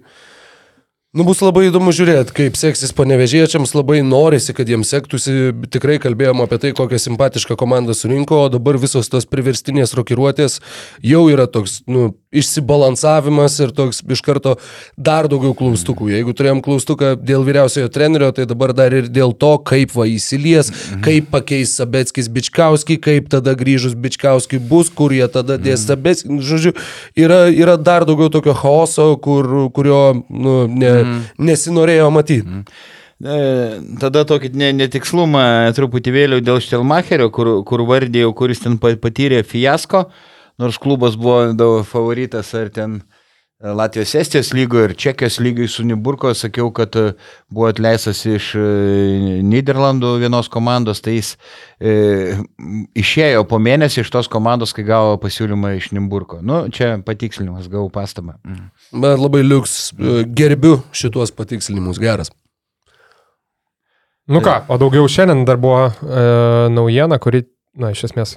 nu, 1.17 1.25
bus 1.25 1.41
labai 1.41 1.67
įdomu 1.71 1.89
žiūrėti, 1.95 2.33
kaip 2.37 2.57
seksis 2.59 2.93
panevežėčiams, 2.97 3.73
labai 3.73 4.03
norisi, 4.05 4.53
kad 4.57 4.69
jiems 4.69 4.91
sektųsi, 4.93 5.49
tikrai 5.73 5.97
kalbėjom 6.03 6.43
apie 6.45 6.59
tai, 6.61 6.73
kokią 6.77 6.99
simpatišką 7.01 7.57
komandą 7.57 7.95
surinko, 7.97 8.43
o 8.45 8.51
dabar 8.53 8.77
visos 8.77 9.09
tos 9.09 9.25
priverstinės 9.25 9.95
rokiruotės 9.97 10.59
jau 11.01 11.23
yra 11.33 11.47
toks, 11.49 11.81
nu, 11.89 12.11
išsibalansavimas 12.37 13.55
ir 13.63 13.71
toks 13.75 14.01
iš 14.03 14.21
karto 14.25 14.57
dar 14.93 15.29
daugiau 15.31 15.55
klaustukų. 15.57 16.11
Jeigu 16.11 16.35
turėjom 16.37 16.61
klaustuką 16.65 17.13
dėl 17.17 17.45
vyriausiojo 17.47 17.89
trenerio, 17.93 18.29
tai 18.35 18.45
dabar 18.49 18.75
dar 18.77 18.93
ir 18.93 19.09
dėl 19.09 19.33
to, 19.33 19.53
kaip 19.65 19.95
va 19.95 20.05
įsilies, 20.11 20.69
kaip 21.05 21.31
pakeis 21.33 21.77
Sabetskis 21.79 22.29
Bičkauskį, 22.33 22.99
kaip 23.01 23.31
tada 23.33 23.55
grįžus 23.57 23.95
Bičkauskį 23.97 24.59
bus, 24.69 24.91
kur 24.93 25.15
jie 25.15 25.25
tada 25.31 25.57
dės 25.61 25.87
Sabetskį. 25.87 26.39
Žodžiu, 26.47 26.75
yra, 27.17 27.45
yra 27.49 27.77
dar 27.79 28.05
daugiau 28.07 28.29
tokio 28.33 28.53
chaoso, 28.57 29.09
kur, 29.23 29.49
kurio 29.73 30.01
nu, 30.27 30.59
ne, 30.67 30.93
nesinorėjo 31.39 32.11
matyti. 32.13 32.63
E, 33.17 33.37
Tada 33.99 34.21
tokį 34.29 34.51
ne- 34.53 34.73
netikslumą 34.77 35.43
truputį 35.73 36.11
vėliau 36.13 36.41
dėl 36.45 36.59
Štelmacherio, 36.61 37.31
kur, 37.33 37.63
kur 37.65 37.81
vardėjau, 37.89 38.33
kuris 38.37 38.59
ten 38.61 38.77
pa- 38.77 38.93
patyrė 38.95 39.43
fiasko, 39.43 40.03
nors 40.61 40.77
klubas 40.77 41.15
buvo 41.17 41.83
favoritas 41.83 42.53
ar 42.53 42.69
ten 42.69 43.01
e, 43.01 43.16
Latvijos 43.59 44.13
Estijos 44.15 44.51
lygo 44.53 44.83
ir 44.85 44.93
Čekijos 44.93 45.39
lygiai 45.41 45.67
su 45.67 45.81
Niburko, 45.85 46.29
sakiau, 46.37 46.69
kad 46.71 46.93
e, 46.95 47.07
buvo 47.49 47.65
atleistas 47.71 48.19
iš 48.29 48.51
e, 48.53 48.65
Niderlandų 49.41 50.11
vienos 50.21 50.45
komandos, 50.53 51.01
tai 51.01 51.15
jis 51.15 51.31
e, 51.81 52.37
išėjo 53.01 53.47
po 53.49 53.57
mėnesį 53.57 54.03
iš 54.03 54.13
tos 54.13 54.29
komandos, 54.29 54.75
kai 54.77 54.85
gavo 54.85 55.15
pasiūlymą 55.23 55.73
iš 55.79 55.89
Niburko. 55.97 56.37
Nu, 56.45 56.67
čia 56.69 56.99
patikslinimas, 57.05 57.65
gavau 57.73 57.89
pastabą. 57.89 58.37
Mm. 58.45 58.67
Bet 59.01 59.17
labai 59.25 59.41
liuks, 59.41 59.77
e, 59.97 60.19
gerbiu 60.37 60.77
šituos 60.93 61.33
patikslinimus, 61.33 61.97
geras. 62.03 62.29
Nu 64.29 64.43
ką, 64.45 64.59
o 64.69 64.77
daugiau 64.77 65.09
šiandien 65.09 65.47
dar 65.49 65.57
buvo 65.57 65.87
e, 65.87 66.23
naujiena, 66.77 67.17
kuri, 67.23 67.41
na, 67.77 67.91
iš 67.93 68.07
esmės, 68.09 68.35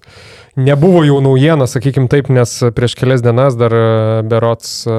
nebuvo 0.61 1.03
jau 1.07 1.19
naujiena, 1.25 1.69
sakykim 1.71 2.09
taip, 2.13 2.31
nes 2.33 2.53
prieš 2.77 2.97
kelias 2.99 3.25
dienas 3.25 3.57
dar 3.59 3.75
e, 3.75 3.85
Berots 4.29 4.81
e, 4.87 4.97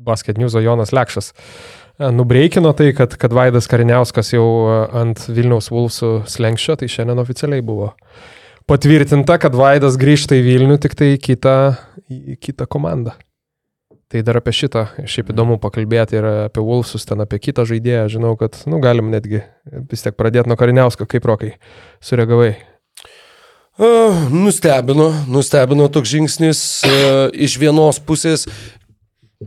Basket 0.00 0.40
News 0.40 0.56
Jonas 0.56 0.94
Lekšas 0.96 1.32
e, 1.32 2.10
nubreikino 2.14 2.72
tai, 2.76 2.92
kad, 2.96 3.16
kad 3.20 3.34
Vaidas 3.36 3.68
Kariniauskas 3.70 4.34
jau 4.34 4.46
ant 5.02 5.26
Vilniaus 5.28 5.70
Vulfsų 5.72 6.20
slengščio, 6.30 6.78
tai 6.80 6.90
šiandien 6.90 7.22
oficialiai 7.22 7.64
buvo 7.64 7.92
patvirtinta, 8.70 9.40
kad 9.42 9.56
Vaidas 9.58 9.98
grįžta 10.00 10.38
į 10.38 10.46
Vilnių 10.46 10.78
tik 10.82 10.94
tai 10.98 11.14
į 11.16 11.24
kitą, 11.24 11.56
į 12.06 12.38
kitą 12.38 12.70
komandą. 12.70 13.16
Tai 14.10 14.24
dar 14.26 14.40
apie 14.40 14.50
šitą, 14.50 14.88
šiaip 15.06 15.28
įdomu 15.30 15.60
pakalbėti 15.62 16.16
ir 16.18 16.24
apie 16.48 16.62
Wolfsus, 16.66 17.04
ten 17.06 17.22
apie 17.22 17.38
kitą 17.38 17.62
žaidėją. 17.68 18.08
Žinau, 18.10 18.32
kad, 18.38 18.58
nu, 18.66 18.80
galim 18.82 19.12
netgi 19.12 19.44
vis 19.86 20.02
tiek 20.02 20.16
pradėti 20.18 20.50
nuo 20.50 20.58
Kariniausko, 20.58 21.06
kaip 21.06 21.28
rokai 21.30 21.52
sureagavai. 22.02 22.56
Nustebino, 24.30 25.08
nustebino 25.26 25.86
toks 25.88 26.10
žingsnis 26.12 26.58
iš 27.32 27.56
vienos 27.56 27.96
pusės. 28.04 28.44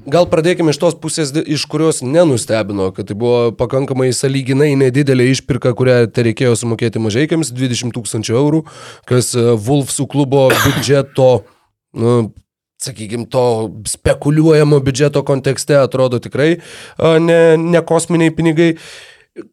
Gal 0.10 0.26
pradėkime 0.26 0.74
iš 0.74 0.80
tos 0.82 0.96
pusės, 0.98 1.30
iš 1.46 1.68
kurios 1.70 2.02
nenustebino, 2.02 2.88
kad 2.98 3.06
tai 3.12 3.14
buvo 3.14 3.52
pakankamai 3.54 4.08
saliginai 4.10 4.72
nedidelė 4.80 5.28
išpirka, 5.36 5.76
kurią 5.78 6.08
tai 6.10 6.26
reikėjo 6.32 6.56
sumokėti 6.58 6.98
mažaikiams- 6.98 7.54
20 7.60 7.94
tūkstančių 7.94 8.34
eurų, 8.34 8.64
kas 9.06 9.36
Wolfsų 9.38 10.10
klubo 10.10 10.50
biudžeto, 10.50 11.44
nu, 11.94 12.34
sakykime, 12.82 13.30
to 13.30 13.70
spekuliuojamo 13.86 14.82
biudžeto 14.82 15.22
kontekste 15.22 15.78
atrodo 15.78 16.18
tikrai 16.18 16.58
ne, 16.98 17.58
ne 17.58 17.82
kosminiai 17.82 18.34
pinigai. 18.34 18.80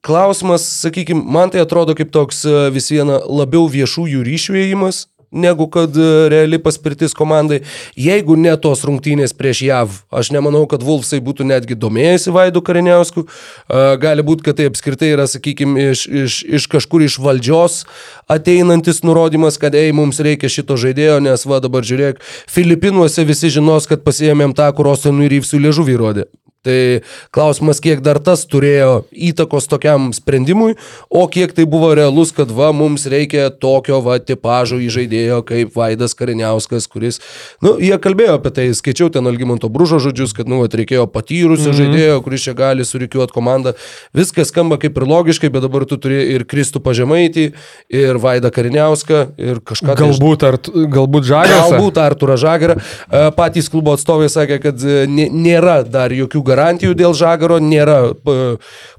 Klausimas, 0.05 0.61
sakykime, 0.83 1.23
man 1.25 1.49
tai 1.49 1.63
atrodo 1.65 1.95
kaip 1.97 2.11
toks 2.13 2.43
e, 2.45 2.67
vis 2.75 2.91
viena 2.93 3.17
labiau 3.25 3.65
viešųjų 3.65 4.21
ryšių 4.27 4.57
įėjimas, 4.61 4.99
negu 5.33 5.65
kad 5.73 5.95
e, 5.97 6.09
reali 6.29 6.59
paspirtis 6.61 7.17
komandai. 7.17 7.63
Jeigu 7.97 8.37
ne 8.37 8.53
tos 8.61 8.85
rungtynės 8.85 9.33
prieš 9.39 9.63
JAV, 9.65 9.95
aš 10.13 10.33
nemanau, 10.37 10.67
kad 10.69 10.85
Vulfsai 10.85 11.23
būtų 11.25 11.47
netgi 11.49 11.79
domėjęsi 11.81 12.35
Vaidu 12.37 12.61
Kariniausku. 12.67 13.25
E, 13.25 13.81
Gali 14.03 14.27
būti, 14.27 14.45
kad 14.51 14.61
tai 14.61 14.69
apskritai 14.69 15.15
yra, 15.15 15.25
sakykime, 15.33 15.87
iš, 15.95 16.05
iš, 16.27 16.37
iš 16.61 16.69
kažkur 16.77 17.07
iš 17.07 17.17
valdžios 17.25 17.87
ateinantis 18.29 19.01
nurodymas, 19.01 19.57
kad 19.63 19.73
ei, 19.81 19.97
mums 19.97 20.21
reikia 20.21 20.53
šito 20.53 20.77
žaidėjo, 20.77 21.23
nes 21.25 21.49
va 21.49 21.65
dabar 21.65 21.89
žiūrėk, 21.89 22.21
Filipinuose 22.53 23.25
visi 23.25 23.49
žinos, 23.57 23.89
kad 23.89 24.05
pasiėmėm 24.05 24.53
tą, 24.53 24.69
kur 24.77 24.93
Ostinui 24.93 25.33
Ryvsui 25.33 25.65
liežuvį 25.65 25.99
rodė. 26.05 26.29
Tai 26.61 27.01
klausimas, 27.33 27.79
kiek 27.81 28.03
dar 28.05 28.19
tas 28.21 28.43
turėjo 28.45 29.07
įtakos 29.11 29.65
tokiam 29.71 30.11
sprendimui, 30.13 30.75
o 31.09 31.23
kiek 31.33 31.55
tai 31.57 31.65
buvo 31.65 31.95
realus, 31.97 32.35
kad 32.37 32.51
va, 32.53 32.69
mums 32.77 33.07
reikia 33.09 33.47
tokio 33.49 34.03
va 34.05 34.19
tipažo 34.21 34.77
įžaidėjo 34.77 35.39
kaip 35.49 35.73
Vaidas 35.73 36.13
Kariniauskas, 36.19 36.85
kuris, 36.91 37.21
nu, 37.65 37.79
jie 37.81 37.97
kalbėjo 37.97 38.35
apie 38.37 38.53
tai, 38.59 38.67
skaičiau 38.77 39.09
ten 39.15 39.25
Algymanto 39.31 39.71
Bružo 39.73 40.03
žodžius, 40.05 40.35
kad, 40.37 40.51
nu, 40.53 40.59
vat 40.61 40.77
reikėjo 40.77 41.07
patyrusio 41.09 41.71
mm 41.71 41.73
-hmm. 41.73 41.79
žaidėjo, 41.81 42.21
kuris 42.27 42.45
čia 42.45 42.55
gali 42.59 42.85
surikiuoti 42.85 43.33
komandą. 43.33 43.73
Viskas 44.13 44.53
skamba 44.53 44.77
kaip 44.77 45.01
ir 45.01 45.09
logiškai, 45.09 45.49
bet 45.49 45.63
dabar 45.65 45.89
tu 45.89 45.97
turi 45.97 46.21
ir 46.35 46.45
Kristų 46.45 46.85
Pažemaitį, 46.85 47.53
ir 47.89 48.21
Vaidą 48.21 48.51
Kariniauską, 48.53 49.25
ir 49.39 49.65
kažką. 49.65 49.97
tai 49.97 50.11
Galbūt, 50.11 50.45
ar, 50.45 50.61
galbūt 50.93 51.25
žagas. 51.25 51.73
Galbūt 51.73 51.99
Arturą 51.99 52.37
Žagarą. 52.37 52.77
E, 52.77 53.31
Patys 53.33 53.69
klubo 53.73 53.93
atstovai 53.97 54.29
sakė, 54.29 54.61
kad 54.61 54.85
e, 54.85 55.07
nė- 55.07 55.31
nėra 55.33 55.81
dar 55.89 56.13
jokių 56.13 56.50
garantijų 56.51 56.97
dėl 56.99 57.17
Žagaro, 57.17 57.61
nėra 57.63 58.01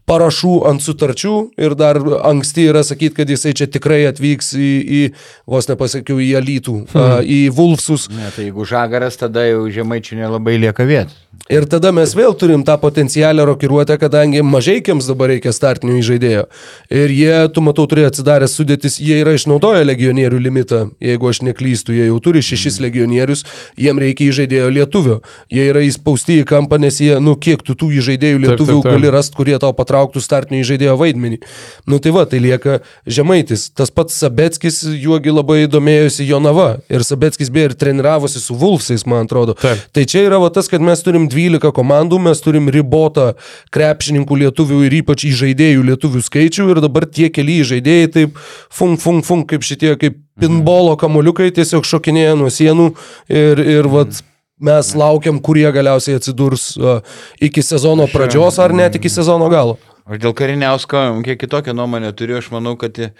parašų 0.10 0.54
ant 0.70 0.84
sutarčių 0.84 1.36
ir 1.62 1.76
dar 1.80 2.00
anksti 2.28 2.68
yra 2.72 2.84
sakyti, 2.86 3.16
kad 3.22 3.32
jisai 3.32 3.54
čia 3.58 3.68
tikrai 3.72 4.04
atvyks 4.10 4.54
į, 4.58 4.72
į 4.82 5.02
vos 5.50 5.70
nepasakiau, 5.70 6.20
į 6.22 6.34
Alytų, 6.42 6.78
hmm. 6.92 7.26
į 7.26 7.42
Vulfsus. 7.56 8.10
Ne, 8.14 8.32
tai 8.36 8.50
jeigu 8.50 8.68
žagaras, 8.68 9.20
tada 9.22 9.46
jau 9.48 9.68
žemaičių 9.72 10.24
nelabai 10.24 10.58
lieka 10.62 10.88
vietų. 10.90 11.20
Ir 11.52 11.66
tada 11.68 11.90
mes 11.96 12.12
vėl 12.16 12.36
turim 12.38 12.62
tą 12.64 12.78
potencialią 12.80 13.44
rokiruotę, 13.50 13.98
kadangi 14.00 14.44
mažaikiams 14.46 15.08
dabar 15.10 15.32
reikia 15.34 15.52
startinio 15.56 15.98
įžaidėjo. 16.00 16.44
Ir 16.94 17.12
jie, 17.12 17.34
tu 17.52 17.64
matau, 17.66 17.88
turi 17.92 18.06
atsidarę 18.08 18.48
sudėtis, 18.48 19.00
jie 19.04 19.18
yra 19.24 19.34
išnaudoję 19.36 19.82
legionierių 19.88 20.40
limitą. 20.46 20.82
Jeigu 21.04 21.32
aš 21.32 21.42
neklystu, 21.48 21.96
jie 21.98 22.08
jau 22.08 22.20
turi 22.24 22.44
šešis 22.46 22.80
legionierius, 22.84 23.44
jiem 23.80 24.00
reikia 24.00 24.30
įžaidėjo 24.30 24.70
lietuvio. 24.78 25.18
Jie 25.52 25.66
yra 25.74 25.84
įspausti 25.88 26.40
į 26.44 26.48
kampą, 26.52 26.80
nes 26.84 27.02
jie, 27.04 27.16
nu 27.24 27.36
kiek 27.36 27.66
tu 27.68 27.76
tų 27.76 27.90
įžaidėjų 28.00 28.38
Taip, 28.38 28.48
lietuvių 28.48 28.78
taip, 28.78 28.88
taip. 28.88 29.00
gali 29.00 29.14
rasti, 29.18 29.40
kurie 29.42 29.58
tau 29.60 29.74
patrauktų 29.76 29.91
patrauktų 29.92 30.22
startinį 30.24 30.64
žaidėjo 30.68 30.96
vaidmenį. 31.00 31.42
Nu 31.90 32.00
tai 32.00 32.14
va, 32.16 32.24
tai 32.30 32.40
lieka 32.44 32.80
žemaitis. 33.06 33.70
Tas 33.76 33.92
pats 33.92 34.16
Sabetskis, 34.22 34.82
juogi 34.88 35.34
labai 35.34 35.66
domėjosi 35.72 36.28
Jonava. 36.30 36.80
Ir 36.92 37.04
Sabetskis 37.04 37.52
beje 37.52 37.72
ir 37.72 37.76
treniravosi 37.76 38.40
su 38.42 38.56
Vulfsais, 38.56 39.06
man 39.06 39.28
atrodo. 39.28 39.58
Taip. 39.60 39.84
Tai 39.92 40.06
čia 40.08 40.26
yra 40.30 40.40
va 40.42 40.52
tas, 40.54 40.70
kad 40.72 40.84
mes 40.84 41.04
turim 41.04 41.28
12 41.32 41.74
komandų, 41.76 42.22
mes 42.24 42.44
turim 42.44 42.72
ribotą 42.72 43.34
krepšininkų 43.76 44.42
lietuvių 44.46 44.82
ir 44.88 45.00
ypač 45.02 45.28
į 45.28 45.36
žaidėjų 45.44 45.86
lietuvių 45.92 46.24
skaičių 46.28 46.72
ir 46.72 46.84
dabar 46.84 47.08
tie 47.10 47.32
keli 47.34 47.62
žaidėjai 47.68 48.12
taip 48.16 48.42
fung, 48.72 49.00
fung, 49.02 49.26
fung, 49.26 49.48
kaip 49.48 49.66
šitie, 49.68 49.96
kaip 50.00 50.20
pinbolo 50.42 50.96
kamuoliukai 50.98 51.52
tiesiog 51.54 51.86
šokinėja 51.86 52.38
nuo 52.40 52.50
sienų 52.50 52.92
ir, 53.30 53.62
ir 53.78 53.90
vat, 53.92 54.22
mes 54.62 54.92
laukiam, 54.98 55.40
kurie 55.44 55.68
galiausiai 55.74 56.20
atsidurs 56.20 56.72
uh, 56.78 57.00
iki 57.42 57.64
sezono 57.66 58.08
pradžios 58.12 58.60
ar 58.62 58.76
net 58.78 58.98
iki 59.00 59.10
sezono 59.12 59.50
galo. 59.52 59.78
Aš 60.12 60.22
dėl 60.22 60.34
kariniausko 60.36 61.04
kiek 61.26 61.40
kitokią 61.44 61.76
nuomonę 61.78 62.12
turiu, 62.18 62.40
aš 62.42 62.50
manau, 62.52 62.74
kad 62.80 62.98
e, 63.00 63.12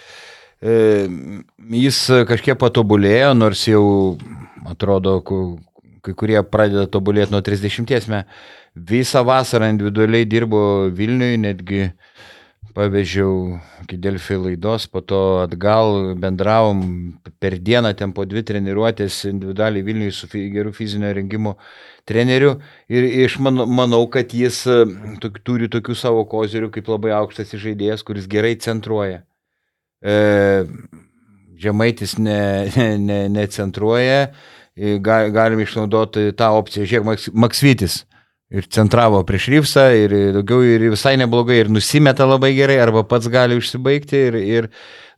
jis 1.78 2.00
kažkiek 2.28 2.58
patobulėjo, 2.60 3.36
nors 3.38 3.62
jau 3.70 3.84
atrodo, 4.68 5.20
kai 6.02 6.16
kurie 6.18 6.42
pradeda 6.44 6.88
tobulėti 6.92 7.36
nuo 7.36 7.44
30 7.46 8.10
metų. 8.12 8.42
Visą 8.72 9.22
vasarą 9.28 9.68
individualiai 9.68 10.24
dirbo 10.26 10.62
Vilniui, 10.96 11.36
netgi 11.44 11.90
pavežiau 12.76 13.60
iki 13.84 13.98
Delfi 14.02 14.38
laidos, 14.40 14.88
po 14.88 15.02
to 15.02 15.42
atgal 15.44 16.14
bendravom 16.20 16.82
per 17.42 17.58
dieną, 17.60 17.94
ten 17.98 18.14
po 18.16 18.26
dvi 18.26 18.44
treniruotės 18.48 19.26
individualiai 19.30 19.86
Vilniui 19.86 20.14
su 20.16 20.30
geru 20.32 20.74
fizinio 20.76 21.12
rengimo 21.14 21.56
treneriu. 22.06 22.58
Ir 22.90 23.08
iš 23.26 23.38
manau, 23.44 23.66
manau 23.68 24.06
kad 24.12 24.34
jis 24.34 24.64
e, 24.70 24.84
tok, 25.24 25.42
turi 25.46 25.70
tokių 25.72 25.96
savo 25.98 26.24
kozerių 26.30 26.72
kaip 26.74 26.90
labai 26.92 27.14
aukštas 27.18 27.56
žaidėjas, 27.56 28.06
kuris 28.08 28.30
gerai 28.32 28.56
centruoja. 28.62 29.24
E, 30.02 30.16
žemaitis 31.62 32.18
necentruoja, 32.18 32.98
ne, 32.98 32.98
ne, 33.06 33.20
necentruoja, 33.36 34.22
e, 34.76 34.96
ga, 35.04 35.24
galim 35.34 35.62
išnaudoti 35.62 36.32
tą 36.38 36.54
opciją. 36.58 36.88
Žiūrėk, 36.90 37.10
Maks, 37.12 37.30
Maksvitis. 37.34 38.02
Ir 38.52 38.66
centravo 38.68 39.22
prieš 39.24 39.46
Ryfsą, 39.48 39.84
ir 39.96 40.14
daugiau, 40.36 40.60
ir 40.68 40.90
visai 40.92 41.14
neblogai, 41.22 41.62
ir 41.62 41.70
nusimeta 41.72 42.26
labai 42.28 42.50
gerai, 42.58 42.82
arba 42.84 43.06
pats 43.08 43.30
gali 43.32 43.56
užsibaigti, 43.56 44.20
ir, 44.28 44.36
ir, 44.44 44.68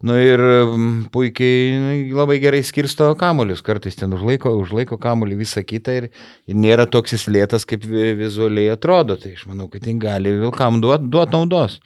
nu, 0.05 0.13
ir 0.21 0.43
mm, 0.43 0.91
puikiai 1.13 1.71
nu, 1.81 1.95
labai 2.19 2.37
gerai 2.43 2.59
skirsto 2.61 3.07
kamuolius, 3.17 3.63
kartais 3.65 3.97
ten 3.97 4.13
užlaiko, 4.13 4.53
užlaiko 4.61 4.99
kamuolį 5.01 5.39
visą 5.39 5.63
kitą, 5.65 5.95
ir, 5.97 6.07
ir 6.45 6.59
nėra 6.61 6.85
toks 6.85 7.15
jis 7.15 7.25
lėtas, 7.33 7.65
kaip 7.65 7.87
vi- 7.89 8.13
vizualiai 8.19 8.75
atrodo, 8.75 9.17
tai 9.17 9.33
aš 9.33 9.47
manau, 9.49 9.65
kad 9.71 9.81
jis 9.81 9.97
gali 10.03 10.35
vilkam 10.43 10.77
duoti 10.83 11.09
duot 11.09 11.33
naudos. 11.33 11.79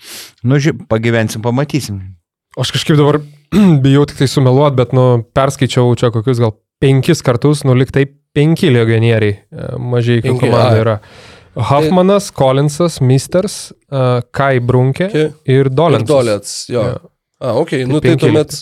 Nu, 0.43 0.59
žiūrėk, 0.59 0.83
pagyvensim, 0.91 1.45
pamatysim. 1.47 2.03
Aš 2.59 2.75
kažkaip 2.75 2.99
dabar 2.99 3.21
bijau 3.87 4.03
tik 4.09 4.19
tai 4.19 4.27
sumeluot, 4.27 4.75
bet, 4.75 4.91
nu, 4.91 5.23
perskaičiau 5.31 5.95
čia 5.95 6.11
kokius 6.11 6.43
gal 6.43 6.57
penkis 6.83 7.23
kartus, 7.23 7.63
nu, 7.63 7.71
liktai 7.77 8.03
penki 8.37 8.67
legionieriai 8.69 9.33
e, 9.33 9.71
mažai 9.79 10.19
komandai 10.27 10.83
ai. 10.83 10.99
Hoffmanas, 11.57 12.29
Collinsas, 12.37 12.99
Misters, 13.01 13.71
uh, 13.91 14.21
Kai 14.31 14.59
Brunkė 14.61 15.07
Okay. 15.09 15.31
ir 15.45 15.65
Ir 15.65 15.69
Dolensas. 15.73 16.07
dolets, 16.09 16.55
jo. 16.69 16.83
Jo. 16.83 17.09
A, 17.41 17.53
ok, 17.61 17.69
Tai 17.69 17.85
nu 17.89 17.99
tai 18.01 18.09
penki 18.11 18.25
tuomet. 18.25 18.59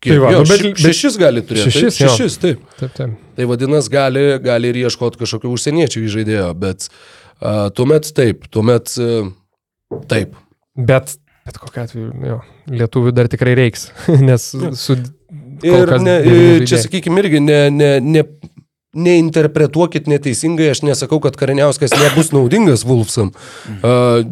Tai 0.00 0.16
va, 0.18 0.30
jo, 0.32 0.38
nu, 0.40 0.48
bet- 0.48 0.62
bet- 0.64 0.78
šešis 0.80 1.16
gali 1.20 1.42
turėti. 1.44 1.68
Šešis, 1.68 1.98
taip, 1.98 2.10
šešis, 2.14 2.36
taip. 2.40 2.60
Taip, 2.80 2.92
taip. 2.96 3.16
Tai 3.36 3.44
vadinasi, 3.50 3.90
gali, 3.92 4.22
gali 4.44 4.70
ir 4.72 4.78
ieškoti 4.86 5.20
kažkokio 5.20 5.52
užsieniečių 5.52 6.04
žaidėjo, 6.14 6.46
bet 6.56 6.86
uh, 6.88 7.68
tuomet 7.76 8.08
taip, 8.16 8.46
tuomet 8.52 8.94
uh, 9.00 9.28
taip. 10.08 10.32
Bet, 10.76 11.16
bet 11.44 11.58
kokia 11.60 11.84
atveju, 11.84 12.12
jo, 12.30 12.38
lietuvių 12.72 13.12
dar 13.12 13.28
tikrai 13.28 13.52
reiks, 13.58 13.90
nes 14.28 14.50
su... 14.80 14.96
kol 15.60 15.68
Ir 15.68 15.90
ne, 16.00 16.14
devyni 16.24 16.66
čia, 16.70 16.78
sakykime, 16.86 17.20
irgi 17.20 17.40
ne, 17.44 17.58
ne, 17.70 17.90
ne, 18.00 18.22
neinterpretuokit 18.96 20.08
neteisingai, 20.10 20.72
aš 20.74 20.82
nesakau, 20.82 21.20
kad 21.22 21.38
Kariniauskas 21.38 21.94
nebus 21.94 22.32
naudingas 22.34 22.82
Vulfsam. 22.86 23.30
Uh, 23.80 24.26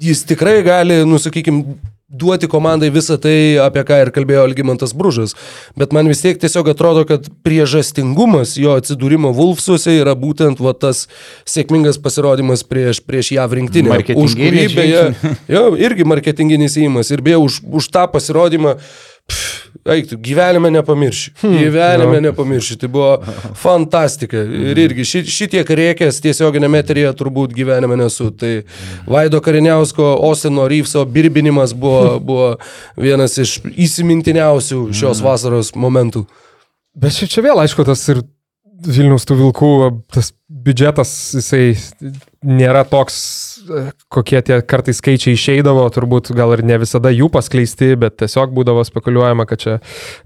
jis 0.00 0.24
tikrai 0.28 0.60
gali, 0.66 1.00
nusakykime, 1.08 1.76
duoti 2.14 2.46
komandai 2.50 2.90
visą 2.94 3.16
tai, 3.18 3.56
apie 3.64 3.82
ką 3.86 3.98
ir 4.04 4.10
kalbėjo 4.14 4.44
Algymantas 4.46 4.92
Bružas. 4.96 5.34
Bet 5.78 5.94
man 5.96 6.08
vis 6.10 6.22
tiek 6.22 6.38
tiesiog 6.40 6.68
atrodo, 6.74 7.02
kad 7.08 7.26
priežastingumas 7.46 8.54
jo 8.60 8.76
atsidūrimo 8.78 9.32
Vulfsuose 9.34 9.96
yra 9.98 10.14
būtent 10.18 10.62
va, 10.62 10.76
tas 10.78 11.06
sėkmingas 11.48 11.98
pasirodymas 12.04 12.62
prieš, 12.68 13.02
prieš 13.02 13.34
JAV 13.38 13.58
rinktinę. 13.58 13.98
Už 14.14 14.38
kurį 14.38 14.68
beje, 14.76 15.04
jo, 15.50 15.66
irgi 15.80 16.06
marketinginis 16.06 16.78
įimas. 16.78 17.10
Ir 17.14 17.24
beje, 17.24 17.40
už, 17.42 17.60
už 17.82 17.90
tą 17.94 18.06
pasirodymą, 18.12 18.76
pff, 18.78 19.63
eik, 19.94 20.12
gyvenime 20.24 20.70
nepamirši. 20.74 21.32
Hmm, 21.40 21.56
gyvenime 21.58 22.18
jo. 22.18 22.20
nepamirši. 22.28 22.76
Tai 22.80 22.90
buvo 22.94 23.10
fantastika. 23.60 24.42
Ir 24.42 24.80
irgi 24.84 25.06
ši, 25.08 25.24
šitiek 25.36 25.74
reikės 25.80 26.20
tiesioginėme 26.24 26.80
eteryje 26.84 27.12
turbūt 27.18 27.54
gyvenime 27.56 27.98
nesu. 28.00 28.30
Tai 28.38 28.52
Vaido 29.10 29.40
Kariniausko, 29.44 30.14
Osino 30.28 30.68
Ryfso 30.70 31.04
birbinimas 31.04 31.74
buvo, 31.76 32.18
buvo 32.20 32.52
vienas 33.00 33.38
iš 33.42 33.58
įsimintiniausių 33.74 34.86
šios 34.94 35.24
vasaros 35.24 35.74
momentų. 35.76 36.24
Bet 36.94 37.16
čia, 37.18 37.42
vėl, 37.42 37.58
aišku, 37.64 37.86
tas 37.86 38.06
ir 38.12 38.22
Vilnius 38.84 39.24
tų 39.24 39.36
vilkų, 39.38 39.70
tas 40.12 40.32
biudžetas, 40.48 41.10
jisai 41.38 41.74
nėra 42.44 42.82
toks, 42.88 43.16
kokie 44.12 44.40
tie 44.44 44.58
kartais 44.66 44.98
skaičiai 45.00 45.34
išeidavo, 45.36 45.84
turbūt 45.94 46.30
gal 46.36 46.52
ir 46.56 46.62
ne 46.66 46.78
visada 46.82 47.12
jų 47.12 47.28
paskleisti, 47.32 47.92
bet 48.00 48.16
tiesiog 48.22 48.52
būdavo 48.56 48.84
spekuliuojama, 48.86 49.46
kad 49.48 49.62
čia 49.62 49.76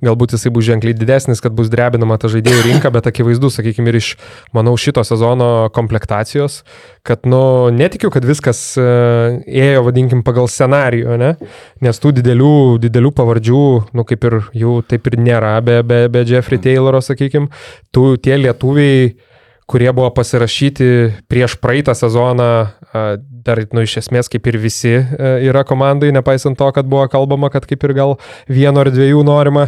galbūt 0.05 0.35
jisai 0.37 0.53
bus 0.55 0.67
ženkliai 0.69 0.97
didesnis, 0.97 1.43
kad 1.45 1.55
bus 1.57 1.71
drebinama 1.73 2.19
ta 2.21 2.31
žaidėjų 2.33 2.65
rinka, 2.67 2.93
bet 2.95 3.09
akivaizdu, 3.11 3.51
sakykime, 3.55 3.93
ir 3.93 4.01
iš, 4.01 4.11
manau, 4.57 4.75
šito 4.81 5.05
sezono 5.07 5.69
komplektacijos, 5.75 6.63
kad, 7.07 7.25
nu, 7.29 7.43
netikiu, 7.75 8.11
kad 8.15 8.27
viskas 8.29 8.61
e, 8.81 8.89
ėjo, 9.47 9.85
vadinkim, 9.87 10.25
pagal 10.27 10.51
scenarijų, 10.53 11.17
ne? 11.21 11.35
Nes 11.85 12.03
tų 12.03 12.13
didelių, 12.19 12.57
didelių 12.83 13.15
pavardžių, 13.17 13.65
nu, 13.97 14.05
kaip 14.09 14.29
ir 14.29 14.41
jų 14.65 14.81
taip 14.89 15.09
ir 15.11 15.19
nėra 15.23 15.57
be, 15.65 15.81
be, 15.87 16.05
be 16.13 16.27
Jeffrey 16.29 16.61
Tayloro, 16.63 17.01
sakykime, 17.05 17.49
tų 17.95 18.13
tie 18.25 18.37
lietuviai, 18.41 19.15
kurie 19.69 19.91
buvo 19.93 20.09
pasirašyti 20.17 20.89
prieš 21.29 21.59
praeitą 21.61 21.93
sezoną, 21.97 22.49
dar, 23.45 23.61
nu, 23.77 23.85
iš 23.85 23.99
esmės 24.01 24.31
kaip 24.33 24.49
ir 24.49 24.57
visi 24.61 24.95
a, 24.97 25.37
yra 25.45 25.65
komandai, 25.69 26.09
nepaisant 26.17 26.57
to, 26.59 26.69
kad 26.73 26.89
buvo 26.89 27.05
kalbama, 27.13 27.51
kad 27.53 27.69
kaip 27.69 27.85
ir 27.85 27.93
gal 27.97 28.15
vieno 28.49 28.81
ar 28.81 28.89
dviejų 28.95 29.21
norima 29.29 29.67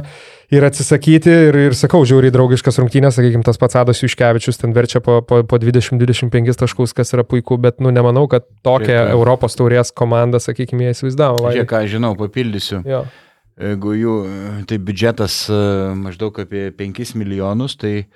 ir 0.51 0.64
atsisakyti. 0.66 1.34
Ir, 1.51 1.59
ir 1.68 1.76
sakau, 1.78 2.01
žiauriai 2.09 2.32
draugiškas 2.34 2.80
rungtynės, 2.80 3.18
sakykime, 3.18 3.44
tas 3.46 3.61
pats 3.61 3.76
Adas 3.82 4.01
Juškevičius 4.01 4.62
ten 4.62 4.72
verčia 4.76 5.03
po, 5.05 5.20
po, 5.26 5.42
po 5.44 5.61
20-25 5.61 6.59
taškus, 6.64 6.96
kas 6.96 7.12
yra 7.16 7.26
puiku, 7.28 7.61
bet, 7.61 7.78
nu, 7.84 7.92
nemanau, 7.94 8.24
kad 8.30 8.48
tokią 8.66 8.88
taip. 8.88 9.12
Europos 9.18 9.59
taurės 9.61 9.92
komandą, 9.92 10.40
sakykime, 10.42 10.88
jie 10.88 10.96
įsivaizdavo. 10.96 11.44
Žiūrėk, 11.44 11.68
ką 11.70 11.84
žinau, 11.92 12.14
papildysiu. 12.18 12.80
Jo. 12.88 13.05
Jeigu 13.61 13.92
jų, 13.92 14.16
tai 14.64 14.80
biudžetas 14.80 15.42
e, 15.53 15.61
maždaug 16.01 16.38
apie 16.40 16.70
5 16.72 17.12
milijonus, 17.20 17.76
tai 17.76 18.07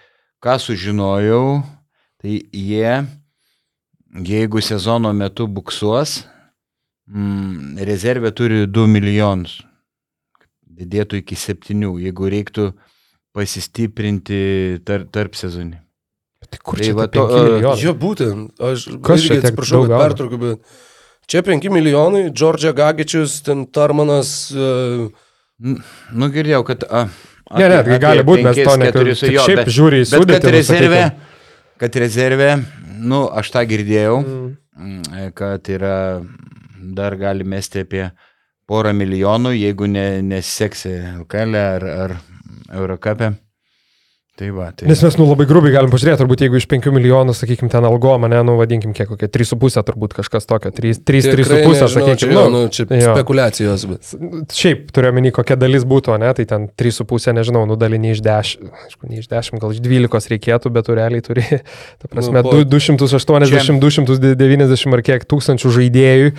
ką 0.44 0.58
sužinojau, 0.60 1.62
tai 2.20 2.42
jie, 2.52 3.04
jeigu 4.28 4.60
sezono 4.60 5.12
metu 5.16 5.46
buksuos, 5.48 6.22
mm, 7.08 7.80
rezervė 7.88 8.34
turi 8.36 8.66
2 8.68 8.84
milijonus. 8.90 9.62
Didėtų 10.74 11.22
iki 11.22 11.38
7, 11.38 11.94
jeigu 12.02 12.28
reiktų 12.28 12.72
pasistiprinti 13.34 14.82
tar, 14.86 15.06
tarp 15.10 15.38
sezonį. 15.38 15.80
Tai 16.44 16.58
kur 16.60 16.78
Tai 16.78 16.86
čia 16.86 16.94
va 16.98 17.06
to, 17.08 17.24
e, 17.24 17.60
jo. 17.64 17.76
Jo, 17.80 17.94
būtent. 17.96 18.58
Aš 18.60 18.88
Kas 19.02 19.24
irgi 19.24 19.40
atsiprašau, 19.40 19.86
kad 19.88 20.02
pertraukiu, 20.02 20.40
bet 20.42 20.74
čia 21.30 21.40
5 21.46 21.70
milijonai, 21.72 22.26
Džordžia 22.30 22.74
Gagičius, 22.76 23.40
ten 23.46 23.64
Tarmanas. 23.66 24.52
Uh, 24.52 25.08
Nu, 25.62 26.28
girdėjau, 26.34 26.64
kad... 26.66 26.84
A, 26.90 27.06
Ne, 27.52 27.68
ne, 27.68 27.82
tai 27.84 27.98
gali 28.00 28.22
būt, 28.24 28.42
mes 28.42 28.56
to 28.56 28.76
jo, 29.34 29.42
Šiaip 29.44 29.58
bet- 29.60 29.68
žiūri 29.68 29.98
į 30.00 30.06
sudėtį. 30.08 30.40
kad 30.40 30.44
nu, 30.48 30.50
rezervė, 30.56 31.02
kad 31.78 31.96
rezervė, 32.00 32.50
nu, 33.04 33.28
aš 33.28 33.50
tą 33.52 33.64
girdėjau, 33.68 34.16
Mm. 34.24 34.56
mm, 34.80 35.32
kad 35.34 35.62
yra, 35.68 36.24
dar 36.94 37.16
gali 37.16 37.44
mesti 37.44 37.80
apie 37.84 38.10
porą 38.68 38.92
milijonų, 38.96 39.52
jeigu 39.60 39.86
ne, 39.86 40.22
neseksi 40.22 40.94
LKL 41.20 41.54
ar, 41.56 41.84
ar 41.84 42.16
Eurocapė. 42.72 43.34
Tai 44.34 44.48
va, 44.50 44.72
tai. 44.74 44.88
Nes 44.90 44.98
mes, 44.98 45.14
nu, 45.14 45.28
labai 45.30 45.44
grubiai 45.46 45.76
galim 45.76 45.92
pažiūrėti, 45.92 46.18
turbūt 46.18 46.40
jeigu 46.42 46.58
iš 46.58 46.64
5 46.66 46.88
milijonų, 46.90 47.36
sakykime, 47.38 47.68
ten 47.70 47.84
algo, 47.86 48.16
mane, 48.18 48.40
nu, 48.42 48.56
vadinkim, 48.58 48.90
kiek 48.96 49.06
kokie 49.06 49.28
3,5 49.30 49.84
turbūt 49.86 50.16
kažkas 50.16 50.48
tokio, 50.50 50.72
3,5, 50.74 51.84
sakykime, 51.86 52.16
čia, 52.18 52.30
nu, 52.32 52.42
nu, 52.50 52.64
čia 52.74 52.88
jo. 52.90 53.12
spekulacijos. 53.14 53.86
Bet. 53.92 54.10
Šiaip 54.58 54.90
turiu 54.90 55.12
omeny, 55.14 55.30
kokia 55.38 55.54
dalis 55.54 55.86
būtų, 55.86 56.18
ne, 56.18 56.32
tai 56.34 56.48
ten 56.50 56.66
3,5, 56.66 57.30
nežinau, 57.38 57.62
nudalinį 57.70 58.10
iš 58.16 58.26
10, 58.26 58.74
aišku, 58.88 59.12
ne 59.12 59.22
iš 59.22 59.30
10, 59.30 59.62
gal 59.62 59.78
iš 59.78 59.86
12 59.86 60.34
reikėtų, 60.34 60.74
bet 60.74 60.90
tu 60.90 60.98
realiai 60.98 61.22
turi, 61.22 61.46
ta 62.02 62.10
prasme, 62.10 62.42
Nu, 62.42 62.48
po- 62.50 62.58
nu, 62.58 62.66
280, 62.74 63.78
290 63.78 64.98
ar 64.98 65.06
kiek 65.12 65.30
tūkstančių 65.30 65.76
žaidėjų, 65.78 66.34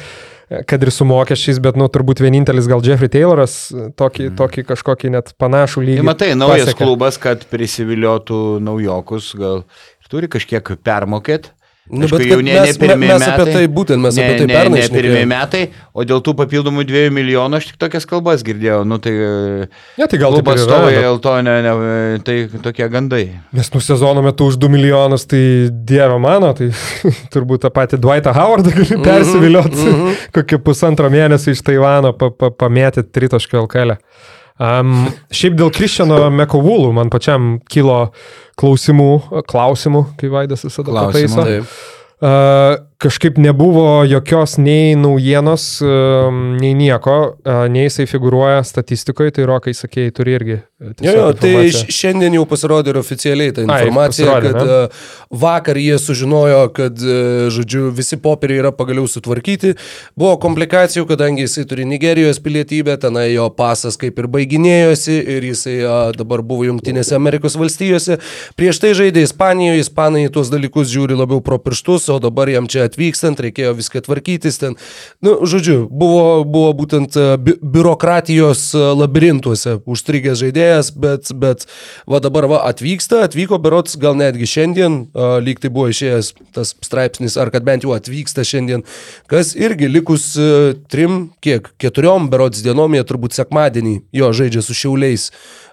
kad 0.70 0.84
ir 0.84 0.91
su 0.93 1.08
mokesčiais, 1.08 1.60
bet, 1.64 1.78
nu, 1.80 1.88
turbūt 1.91 2.22
vienintelis 2.24 2.70
gal 2.70 2.84
Jeffrey 2.86 3.12
Tayloras 3.12 3.58
tokį, 3.98 4.30
mm. 4.30 4.38
tokį 4.39 4.66
kažkokį 4.70 5.14
net 5.16 5.34
panašų 5.41 5.86
lygį. 5.88 6.02
Tai 6.04 6.08
matai, 6.12 6.32
naujas 6.38 6.70
pasiekė. 6.70 6.84
klubas, 6.84 7.20
kad 7.22 7.46
prisiviliotų 7.52 8.41
naujokus, 8.66 9.32
gal 9.39 9.64
ir 9.66 10.12
turi 10.12 10.32
kažkiek 10.32 10.76
permokėti. 10.86 11.54
Nu, 11.86 12.02
Aišku, 12.08 12.18
bet 12.18 12.28
jau 12.32 12.40
ne, 12.42 12.54
mes- 12.58 12.72
ne 12.74 12.80
pirmie 12.82 13.08
mes 13.12 13.20
metai. 13.22 13.34
apie 13.42 13.54
tai 13.54 13.66
būtent, 13.70 14.02
mes 14.02 14.16
ne, 14.18 14.24
apie 14.26 14.38
tai 14.40 14.46
ne, 14.50 14.54
pernai 14.56 14.80
ne 14.82 14.88
pirmie 14.90 15.26
metai, 15.30 15.60
o 15.94 16.02
dėl 16.04 16.22
tų 16.26 16.34
papildomų 16.40 16.82
2 16.90 17.04
milijonų 17.14 17.60
aš 17.60 17.68
tik 17.70 17.78
tokias 17.78 18.08
kalbas 18.10 18.42
girdėjau. 18.42 18.80
Nu, 18.90 18.98
tai 18.98 19.12
Ne, 19.14 20.08
tai 20.10 20.18
gal 20.18 20.34
atstovai 20.34 20.96
bet- 20.96 21.04
dėl 21.04 21.20
to, 21.22 21.36
ne, 21.46 21.54
ne, 21.62 21.74
tai 22.26 22.38
tokie 22.66 22.90
gandai. 22.90 23.28
Nes 23.54 23.70
nu 23.74 23.80
sezono 23.80 24.24
metu 24.26 24.48
už 24.50 24.58
2 24.58 24.70
milijonus, 24.74 25.28
tai 25.30 25.70
dieve 25.70 26.18
mano, 26.20 26.54
tai 26.58 26.72
turbūt 27.34 27.62
tą 27.68 27.70
patį 27.70 28.02
Dwightą 28.02 28.34
Howardą 28.34 28.74
gali 28.74 28.90
Mhm, 28.96 29.04
persivilioti 29.06 29.78
mm 29.78 29.94
-hmm. 29.94 30.16
kokį 30.40 30.58
pusantro 30.66 31.10
mėnesio 31.10 31.52
iš 31.54 31.62
Taivano 31.62 32.14
pa, 32.18 32.32
pa, 32.32 32.50
pamėti 32.50 33.04
tritaškio 33.12 33.62
LKL. 33.68 33.94
Um, 34.56 35.10
šiaip 35.36 35.58
dėl 35.60 35.72
Kristiano 35.76 36.30
Mekovulų 36.32 36.93
man 36.95 37.10
pačiam 37.12 37.58
kilo 37.68 38.14
klausimų, 38.60 39.43
klausimų, 39.51 40.03
kai 40.20 40.32
Vaidas 40.32 40.64
visada 40.64 40.93
Klausimų, 40.95 41.36
pataiso. 41.36 41.66
Uh, 42.16 42.78
kažkaip 43.06 43.38
nebuvo 43.41 44.03
jokios 44.10 44.58
nei 44.58 44.95
naujienos, 44.97 45.68
nei 46.60 46.74
nieko, 46.78 47.18
uh, 47.38 47.66
nei 47.70 47.86
jisai 47.86 48.08
figuruoja 48.10 48.64
statistikoje, 48.66 49.38
tai 49.38 49.45
Rokai, 49.49 49.76
sakėjai, 49.78 50.16
turi 50.16 50.38
irgi. 50.39 50.58
uh, 50.60 50.76
Jo, 50.99 51.12
jo, 51.16 51.28
tai 51.39 51.70
šiandien 51.72 52.34
jau 52.36 52.41
pasirodė 52.51 52.91
ir 52.91 52.97
oficialiai 52.99 53.53
ta 53.56 53.64
Ai, 53.64 53.86
informacija, 53.86 54.26
pasirodė, 54.28 54.49
kad 54.51 54.68
ne? 54.68 54.74
e, 54.76 55.38
vakar 55.39 55.78
jie 55.80 55.95
sužinojo, 56.03 56.58
kad, 56.76 56.99
e, 56.99 57.45
žodžiu, 57.56 57.86
visi 57.95 58.18
popieriai 58.20 58.60
yra 58.60 58.72
pagaliau 58.76 59.08
sutvarkyti. 59.08 59.72
Buvo 60.20 60.34
komplikacijų, 60.43 61.06
kadangi 61.08 61.45
jisai 61.45 61.64
turi 61.70 61.86
Nigerijos 61.88 62.41
pilietybę, 62.43 62.97
tenai 62.99 63.30
jo 63.30 63.47
pasas 63.56 63.95
kaip 64.01 64.20
ir 64.20 64.28
baiginėjosi 64.34 65.16
ir 65.38 65.47
jisai 65.47 65.78
dabar 66.20 66.43
buvo 66.43 66.68
Junktinėse 66.68 67.16
Amerikos 67.16 67.56
valstijose. 67.56 68.20
Prieš 68.60 68.84
tai 68.84 68.91
žaidė 68.99 69.24
Ispanijoje, 69.24 69.86
Ispanai 69.86 70.26
tuos 70.28 70.51
dalykus 70.51 70.91
žiūri 70.91 71.16
labiau 71.16 71.39
pro 71.39 71.56
pirštus, 71.56 72.10
o 72.12 72.20
dabar 72.20 72.51
jam 72.51 72.68
čia 72.68 72.84
atvykstant 72.96 73.39
reikėjo 73.43 73.76
viską 73.76 74.02
tvarkytis. 74.06 74.60
Ten, 74.62 74.78
nu, 75.26 75.38
žodžiu, 75.46 75.86
buvo, 75.91 76.43
buvo 76.48 76.72
būtent 76.80 77.16
e, 77.20 77.26
bi 77.38 77.56
biurokratijos 77.60 78.72
e, 78.74 78.84
labirintuose 78.96 79.80
užstrigęs 79.86 80.39
žaidėjas, 80.39 80.91
bet, 80.96 81.32
bet 81.36 81.68
va 82.08 82.22
dabar 82.24 82.48
va 82.52 82.62
atvyksta, 82.70 83.26
atvyko 83.28 83.60
berots 83.60 84.00
gal 84.00 84.16
netgi 84.20 84.48
šiandien, 84.48 85.00
a, 85.12 85.36
lyg 85.43 85.60
tai 85.60 85.72
buvo 85.74 85.91
išėjęs 85.91 86.32
tas 86.56 86.76
straipsnis, 86.86 87.38
ar 87.41 87.52
kad 87.54 87.68
bent 87.68 87.86
jau 87.86 87.93
atvyksta 87.96 88.46
šiandien, 88.48 88.86
kas 89.32 89.54
irgi 89.60 89.91
likus 89.91 90.32
e, 90.39 90.76
trim, 90.91 91.30
kiek, 91.43 91.74
keturiom 91.82 92.32
berots 92.32 92.64
dienom, 92.66 92.96
jie 92.96 93.06
turbūt 93.08 93.36
sekmadienį 93.36 94.00
jo 94.16 94.32
žaidžia 94.36 94.64
su 94.66 94.78
šiauliais 94.78 95.30
a, 95.32 95.64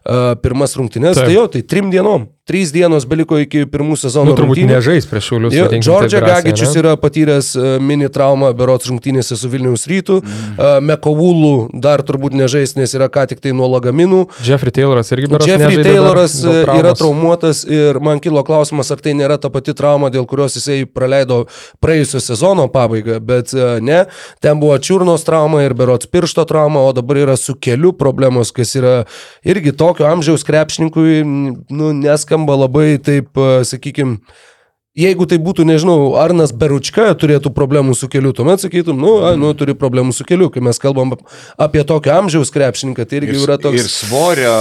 pirmas 0.43 0.77
rungtynes, 0.77 1.17
Taip. 1.17 1.27
tai 1.27 1.35
jo, 1.35 1.47
tai 1.53 1.63
trim 1.63 1.91
dienom, 1.93 2.27
trys 2.49 2.73
dienos 2.75 3.05
beliko 3.07 3.39
iki 3.39 3.63
pirmų 3.71 3.95
sezono 4.01 4.33
Nu, 4.33 4.37
turbūt 4.37 4.59
rungtynių. 4.59 4.75
nežais 4.75 5.07
prieš 5.07 5.29
šiulius. 5.31 5.55
Jo, 5.55 5.69
Džordžia 5.71 6.21
Gagičius 6.25 6.75
yra 6.81 6.97
patyręs 6.99 7.53
e, 7.55 7.77
mini 7.79 8.09
traumą 8.11 8.51
berots 8.59 8.89
rungtynėse 8.91 9.37
su 9.39 9.51
Vilniaus 9.53 9.87
rytu. 9.87 10.19
Mm. 10.23 10.89
Mekovulų 10.91 11.53
dar 11.85 12.03
turbūt 12.03 12.35
nežais, 12.35 12.75
nes 12.75 12.95
yra 12.99 13.07
ką 13.13 13.29
tik 13.31 13.41
tai 13.45 13.53
nuo 13.55 13.69
lagaminų. 13.71 14.25
Jeffrey 14.43 14.75
Tayloras 14.75 15.13
irgi 15.15 15.31
berods 15.31 15.47
Jeffrey 15.47 15.79
Tayloras 15.87 16.35
e, 16.43 16.57
yra 16.81 16.95
traumuotas 16.99 17.63
ir 17.69 18.01
man 18.03 18.19
kilo 18.23 18.43
klausimas, 18.47 18.91
ar 18.91 18.99
tai 19.05 19.15
nėra 19.19 19.39
ta 19.39 19.53
pati 19.55 19.75
trauma, 19.79 20.11
dėl 20.11 20.27
kurios 20.27 20.59
jisai 20.59 20.83
praleido 20.91 21.45
praėjusio 21.83 22.21
sezono 22.27 22.67
pabaigą, 22.75 23.21
bet 23.23 23.55
e, 23.55 23.79
ne, 23.87 24.03
ten 24.43 24.59
buvo 24.59 24.75
čiurnos 24.83 25.23
trauma 25.29 25.63
ir 25.63 25.77
berots 25.79 26.11
piršto 26.11 26.45
trauma, 26.51 26.83
o 26.83 26.93
dabar 26.97 27.23
yra 27.23 27.39
su 27.39 27.55
keliu 27.55 27.95
problemos, 27.95 28.51
kas 28.51 28.75
yra 28.79 28.97
irgi 29.47 29.73
tokio 29.93 30.09
amžiaus 30.09 30.43
krepšininkui, 30.49 31.21
nu, 31.71 31.93
neskamba 32.01 32.57
labai 32.65 32.97
taip, 32.99 33.37
sakykime, 33.69 34.19
Jeigu 34.93 35.25
tai 35.25 35.39
būtų, 35.41 35.65
nežinau, 35.65 36.19
Arnas 36.21 36.51
Beručka 36.53 37.07
turėtų 37.17 37.49
problemų 37.57 37.95
su 37.97 38.11
keliu, 38.13 38.35
tuomet 38.37 38.61
sakytum, 38.61 38.99
nu, 39.01 39.13
a, 39.25 39.31
nu 39.41 39.55
turi 39.57 39.73
problemų 39.73 40.13
su 40.13 40.27
keliu. 40.29 40.51
Kai 40.53 40.61
mes 40.61 40.77
kalbam 40.77 41.15
ap- 41.17 41.23
apie 41.65 41.81
tokio 41.89 42.13
amžiaus 42.13 42.53
krepšininką, 42.53 43.07
tai 43.09 43.23
irgi 43.23 43.33
Ir, 43.33 43.47
yra 43.47 43.57
toks... 43.57 43.81
ir 43.81 43.89
svorio 43.89 44.53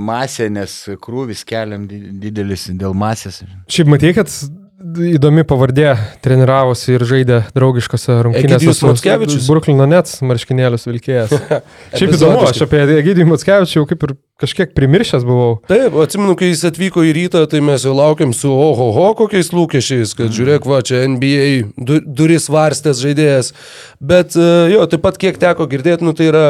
masė, 0.00 0.48
nes 0.48 0.78
krūvis 1.04 1.44
keliam 1.44 1.84
di- 1.90 2.00
didelis 2.22 2.70
dėl 2.72 2.96
masės. 2.96 3.42
Šiaip 3.68 3.92
matai, 3.92 4.14
kad 4.16 4.32
įdomi 4.80 5.44
pavardė 5.44 5.92
treniravosi 6.24 6.94
ir 6.94 7.04
žaidė 7.04 7.40
draugiškose 7.56 8.16
rungtynėse. 8.24 8.56
Egidijus 8.56 8.80
Mackevičius? 8.86 9.48
Bruklino 9.50 9.86
Nets 9.88 10.20
marškinėlius 10.24 10.88
vilkėjęs. 10.88 11.34
Šiaip 11.98 12.14
įdomu, 12.16 12.46
aš 12.48 12.62
apie 12.64 12.80
Egidijų 12.96 13.28
Mackevičių 13.28 13.84
kaip 13.90 14.06
ir 14.08 14.14
kažkiek 14.40 14.72
primiršęs 14.76 15.26
buvau. 15.28 15.58
Taip, 15.68 15.98
atsimenu, 16.00 16.32
kai 16.40 16.48
jis 16.48 16.64
atvyko 16.70 17.04
į 17.04 17.12
rytą, 17.18 17.44
tai 17.52 17.60
mes 17.64 17.84
jau 17.84 17.92
laukiam 17.96 18.32
su 18.36 18.48
ohoho 18.54 19.10
kokiais 19.18 19.52
lūkesčiais, 19.52 20.16
kad 20.16 20.32
žiūrėk, 20.32 20.68
va, 20.70 20.80
čia 20.86 21.04
NBA 21.12 21.50
du, 21.76 22.00
duris 22.06 22.48
varstęs 22.52 23.04
žaidėjas. 23.04 23.52
Bet 24.00 24.38
e, 24.40 24.50
jo, 24.72 24.86
taip 24.88 25.04
pat 25.04 25.20
kiek 25.20 25.40
teko 25.40 25.68
girdėti, 25.68 26.08
nu 26.08 26.16
tai 26.16 26.30
yra 26.32 26.44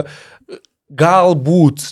galbūt, 0.91 1.85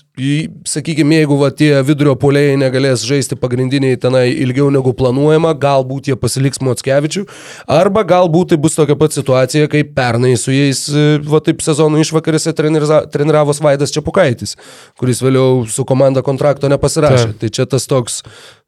sakykime, 0.66 1.20
jeigu 1.20 1.36
va, 1.38 1.50
tie 1.54 1.70
vidurio 1.86 2.16
polėjai 2.18 2.56
negalės 2.58 3.04
žaisti 3.06 3.38
pagrindiniai 3.38 3.98
tenai 4.00 4.24
ilgiau 4.32 4.72
negu 4.74 4.90
planuojama, 4.98 5.52
galbūt 5.62 6.10
jie 6.10 6.16
pasiliks 6.18 6.62
Motskevičių, 6.66 7.22
arba 7.70 8.02
galbūt 8.08 8.52
tai 8.52 8.58
bus 8.60 8.74
tokia 8.78 8.98
pat 8.98 9.14
situacija, 9.14 9.70
kaip 9.70 9.94
pernai 9.96 10.34
su 10.40 10.54
jais, 10.54 10.84
e, 10.90 11.06
va 11.22 11.42
taip 11.44 11.62
sezono 11.62 12.02
išvakarėse 12.02 12.54
treniravos 12.58 13.62
Vaidas 13.62 13.94
Čiapukaitis, 13.94 14.56
kuris 14.98 15.22
vėliau 15.22 15.62
su 15.70 15.86
komanda 15.86 16.24
kontrakto 16.26 16.70
nepasirašė. 16.72 17.30
Taip. 17.30 17.40
Tai 17.44 17.54
čia 17.54 17.70
tas 17.70 17.86
toks, 17.90 18.22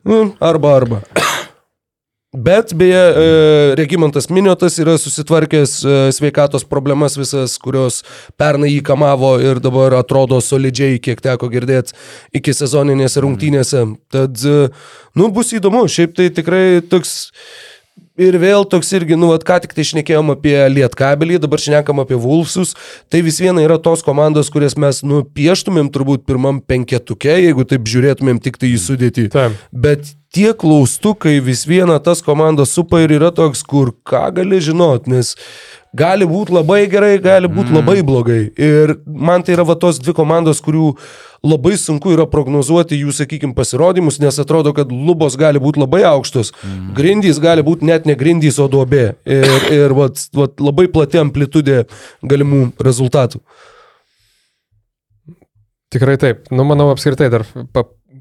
nu, 0.06 0.28
arba 0.38 0.76
arba. 0.78 1.04
Bet 2.36 2.74
beje, 2.74 2.94
e, 2.94 3.74
Regimantas 3.74 4.28
Miniotas 4.30 4.76
yra 4.78 4.94
susitvarkęs 4.98 5.72
e, 5.82 5.94
sveikatos 6.14 6.62
problemas 6.62 7.16
visas, 7.18 7.56
kurios 7.58 8.04
pernai 8.38 8.70
jį 8.70 8.84
kamavo 8.86 9.32
ir 9.42 9.58
dabar 9.58 9.96
atrodo 9.98 10.38
solidžiai, 10.38 11.00
kiek 11.02 11.18
teko 11.24 11.48
girdėti, 11.50 11.96
iki 12.30 12.54
sezoninėse 12.54 13.24
rungtynėse. 13.24 13.82
Tad, 14.14 14.38
e, 14.46 14.70
nu, 15.18 15.26
bus 15.34 15.50
įdomu. 15.58 15.82
Šiaip 15.90 16.14
tai 16.14 16.30
tikrai 16.30 16.78
toks... 16.86 17.32
Ir 18.20 18.36
vėl 18.36 18.66
toks 18.68 18.90
irgi, 18.92 19.16
nu, 19.16 19.30
vat, 19.32 19.42
ką 19.48 19.56
tik 19.64 19.72
tai 19.72 19.84
šnekėjom 19.88 20.34
apie 20.34 20.54
Lietkabelį, 20.70 21.38
dabar 21.40 21.60
šnekam 21.62 22.02
apie 22.02 22.18
Vulfsus. 22.20 22.74
Tai 23.10 23.22
vis 23.24 23.40
viena 23.40 23.64
yra 23.64 23.78
tos 23.80 24.04
komandos, 24.04 24.52
kurias 24.52 24.76
mes, 24.78 25.00
nu, 25.06 25.22
pieštumėm 25.24 25.88
turbūt 25.94 26.26
pirmam 26.28 26.60
penketuke, 26.60 27.32
jeigu 27.40 27.64
taip 27.66 27.88
žiūrėtumėm 27.88 28.42
tik 28.44 28.60
tai 28.60 28.74
į 28.74 28.80
sudėtį. 28.84 29.28
Taip. 29.32 29.56
Bet 29.72 30.12
tie 30.34 30.52
klaustukai 30.54 31.38
vis 31.42 31.64
viena 31.66 31.98
tas 31.98 32.22
komandos 32.22 32.74
supa 32.74 33.02
ir 33.02 33.16
yra 33.18 33.30
toks, 33.34 33.62
kur 33.66 33.90
ką 34.06 34.28
gali 34.36 34.60
žinot, 34.62 35.08
nes 35.10 35.34
gali 35.96 36.26
būti 36.28 36.54
labai 36.54 36.84
gerai, 36.90 37.16
gali 37.22 37.50
būti 37.50 37.72
mm. 37.72 37.78
labai 37.80 38.04
blogai. 38.06 38.40
Ir 38.54 38.94
man 39.06 39.42
tai 39.42 39.56
yra 39.56 39.66
va 39.66 39.74
tos 39.80 39.98
dvi 39.98 40.14
komandos, 40.14 40.62
kurių 40.62 40.92
labai 41.46 41.74
sunku 41.80 42.12
yra 42.14 42.28
prognozuoti 42.30 43.00
jų, 43.00 43.14
sakykime, 43.16 43.56
pasirodymus, 43.56 44.20
nes 44.22 44.38
atrodo, 44.42 44.74
kad 44.76 44.92
lubos 44.92 45.38
gali 45.40 45.62
būti 45.62 45.82
labai 45.82 46.04
aukštos, 46.12 46.52
mm. 46.54 46.92
grindys 46.98 47.42
gali 47.42 47.66
būti 47.66 47.88
net 47.90 48.06
ne 48.06 48.14
grindys, 48.18 48.60
o 48.62 48.68
duobė. 48.70 49.08
Ir, 49.26 49.50
ir 49.74 49.96
vat, 49.98 50.20
vat, 50.36 50.60
labai 50.62 50.86
plati 50.92 51.22
amplitudė 51.22 51.82
galimų 52.22 52.68
rezultatų. 52.78 53.42
Tikrai 55.90 56.20
taip. 56.22 56.44
Nu, 56.54 56.62
manau, 56.62 56.92
apskritai 56.94 57.26
dar 57.32 57.42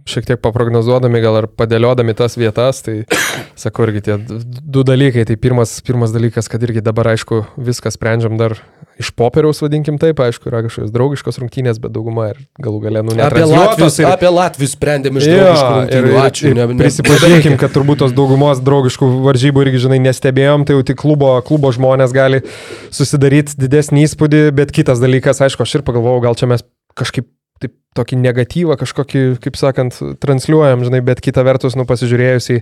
šiek 0.08 0.28
tiek 0.30 0.40
paprognozuodami, 0.44 1.20
gal 1.24 1.42
ir 1.42 1.48
padėliodami 1.52 2.14
tas 2.18 2.38
vietas, 2.40 2.84
tai 2.86 3.02
sakau 3.64 3.88
irgi 3.88 4.02
tie 4.08 4.18
du 4.20 4.84
dalykai. 4.88 5.26
Tai 5.30 5.36
pirmas, 5.42 5.78
pirmas 5.86 6.14
dalykas, 6.16 6.48
kad 6.52 6.64
irgi 6.68 6.84
dabar, 6.86 7.12
aišku, 7.16 7.44
viską 7.60 7.92
sprendžiam 7.96 8.38
dar 8.40 8.56
iš 9.00 9.14
popieriaus, 9.16 9.62
vadinkim 9.64 9.96
taip, 10.02 10.20
aišku, 10.20 10.50
yra 10.52 10.60
kažkokios 10.66 10.92
draugiškos 10.92 11.38
rungtynės, 11.40 11.78
bet 11.80 11.94
dauguma 11.96 12.30
ir 12.34 12.42
galų 12.60 12.82
galę, 12.84 13.04
nu, 13.08 13.14
Apie 13.16 13.22
netransliuotos 13.22 13.80
Latvius, 13.80 14.00
ir- 14.04 14.10
apie 14.12 14.32
Latvius 14.36 14.74
sprendėm 14.76 15.20
iš 15.22 15.30
draugiškų 15.30 15.70
rungtynių. 15.78 16.18
Ačiū. 16.26 16.52
ne- 16.58 16.68
ne- 16.74 16.80
prisipažinkim, 16.84 17.56
kad 17.64 17.72
turbūt 17.78 18.04
tos 18.04 18.16
daugumos 18.18 18.60
draugiškų 18.60 19.10
varžybų 19.30 19.64
irgi, 19.64 19.86
žinai, 19.88 20.02
nestebėjom, 20.04 20.68
tai 20.68 20.76
jau 20.76 20.84
tik 20.92 21.00
klubo, 21.00 21.32
klubo 21.48 21.72
žmonės 21.72 22.12
gali 22.16 22.44
susidaryti 22.92 23.56
didesnį 23.62 24.04
įspūdį, 24.10 24.44
bet 24.60 24.76
kitas 24.76 25.00
dalykas, 25.00 25.40
aišku, 25.48 25.64
aš 25.64 25.80
ir 25.80 25.88
pagalvojau, 25.88 26.26
gal 26.28 26.36
čia 26.36 26.52
mes 26.52 26.68
kažkaip 27.00 27.30
taip, 27.62 27.76
tokį 27.98 28.20
negatyvą 28.22 28.78
kažkokį, 28.80 29.22
kaip 29.44 29.58
sakant, 29.60 29.98
transliuojam, 30.24 30.84
žinai, 30.86 31.02
bet 31.06 31.22
kita 31.26 31.44
vertus, 31.48 31.76
nu, 31.80 31.86
pasižiūrėjus 31.90 32.50
į, 32.54 32.58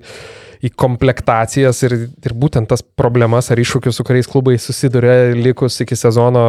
į 0.68 0.72
komplektacijas 0.80 1.84
ir, 1.86 1.98
ir 2.26 2.36
būtent 2.38 2.70
tas 2.72 2.82
problemas 2.82 3.52
ar 3.54 3.62
iššūkius, 3.62 4.00
su 4.00 4.06
kuriais 4.08 4.30
klubai 4.32 4.56
susiduria 4.62 5.36
likus 5.38 5.82
iki 5.84 5.98
sezono 6.00 6.46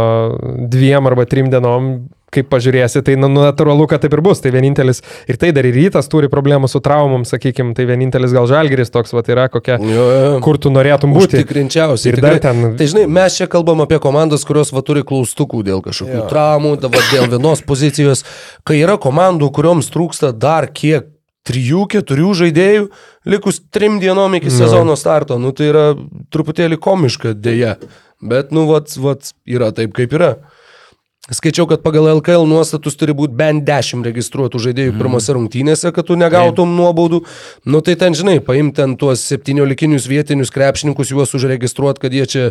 dviem 0.71 1.11
arba 1.11 1.27
trim 1.29 1.51
dienom, 1.53 1.91
kaip 2.35 2.49
pažiūrėsi, 2.53 3.01
tai 3.07 3.15
nu, 3.17 3.29
natūralu, 3.33 3.87
kad 3.89 4.03
taip 4.05 4.13
ir 4.13 4.21
bus. 4.25 4.41
Tai 4.45 4.51
vienintelis, 4.53 5.03
ir 5.31 5.39
tai 5.41 5.51
dar 5.57 5.65
ir 5.65 5.75
rytas 5.75 6.09
turi 6.13 6.29
problemų 6.29 6.69
su 6.69 6.81
traumom, 6.85 7.25
sakykime, 7.29 7.75
tai 7.75 7.87
vienintelis 7.89 8.35
gal 8.37 8.47
žalgeris 8.51 8.93
toks, 8.93 9.15
va, 9.17 9.23
yra 9.27 9.49
kokia, 9.49 9.79
Jo, 9.81 10.07
jo. 10.13 10.41
kur 10.45 10.59
tu 10.61 10.69
norėtum 10.75 11.15
būti. 11.17 11.41
Tikrinčiausiai. 11.43 12.13
Ir 12.13 12.21
tikrai. 12.21 12.31
dar 12.37 12.41
ten- 12.49 12.77
Tai 12.77 12.87
žinai, 12.87 13.07
mes 13.09 13.37
čia 13.39 13.47
kalbam 13.49 13.81
apie 13.81 13.99
komandas, 13.99 14.45
kurios 14.45 14.73
va 14.73 14.83
turi 14.83 15.03
klaustukų 15.03 15.63
dėl 15.65 15.81
kažkokių 15.83 16.19
Jo. 16.23 16.29
traumų, 16.29 16.75
dabar 16.81 17.01
dėl 17.13 17.29
vienos 17.33 17.63
pozicijos. 17.63 18.25
Kai 18.65 18.81
yra 18.85 18.99
komandų, 18.99 19.51
kurioms 19.53 19.89
trūksta 19.91 20.33
dar 20.37 20.67
kiek 20.69 21.07
trijų, 21.49 21.87
keturių 21.89 22.35
žaidėjų, 22.43 22.89
likus 23.25 23.61
trim 23.73 23.99
dienom 24.01 24.35
iki 24.37 24.51
sezono 24.53 24.97
starto, 25.01 25.39
nu 25.41 25.53
tai 25.57 25.71
yra 25.73 25.95
truputėlį 26.31 26.77
komiška 26.77 27.33
dėja. 27.33 27.77
Bet, 28.21 28.51
nu, 28.53 28.67
vat, 28.67 28.91
vat, 28.99 29.33
yra 29.47 29.71
taip, 29.73 29.95
kaip 29.95 30.13
yra. 30.13 30.37
Skaičiau, 31.29 31.67
kad 31.69 31.83
pagal 31.85 32.07
LKL 32.09 32.47
nuostatus 32.49 32.95
turi 32.97 33.13
būti 33.13 33.35
bent 33.37 33.67
10 33.69 34.01
registruotų 34.07 34.63
žaidėjų 34.65 34.95
mm. 34.95 35.01
pirmose 35.03 35.35
rungtynėse, 35.37 35.91
kad 35.93 36.07
tu 36.09 36.17
negautum 36.17 36.73
nuobaudų. 36.73 37.19
Nu 37.69 37.83
tai 37.85 37.99
ten, 38.01 38.17
žinai, 38.17 38.39
paimti 38.41 38.79
ten 38.81 38.95
tuos 38.97 39.27
17 39.29 40.09
vietinius 40.09 40.53
krepšininkus, 40.55 41.13
juos 41.13 41.37
užregistruoti, 41.37 42.01
kad 42.01 42.17
jie 42.17 42.25
čia 42.33 42.47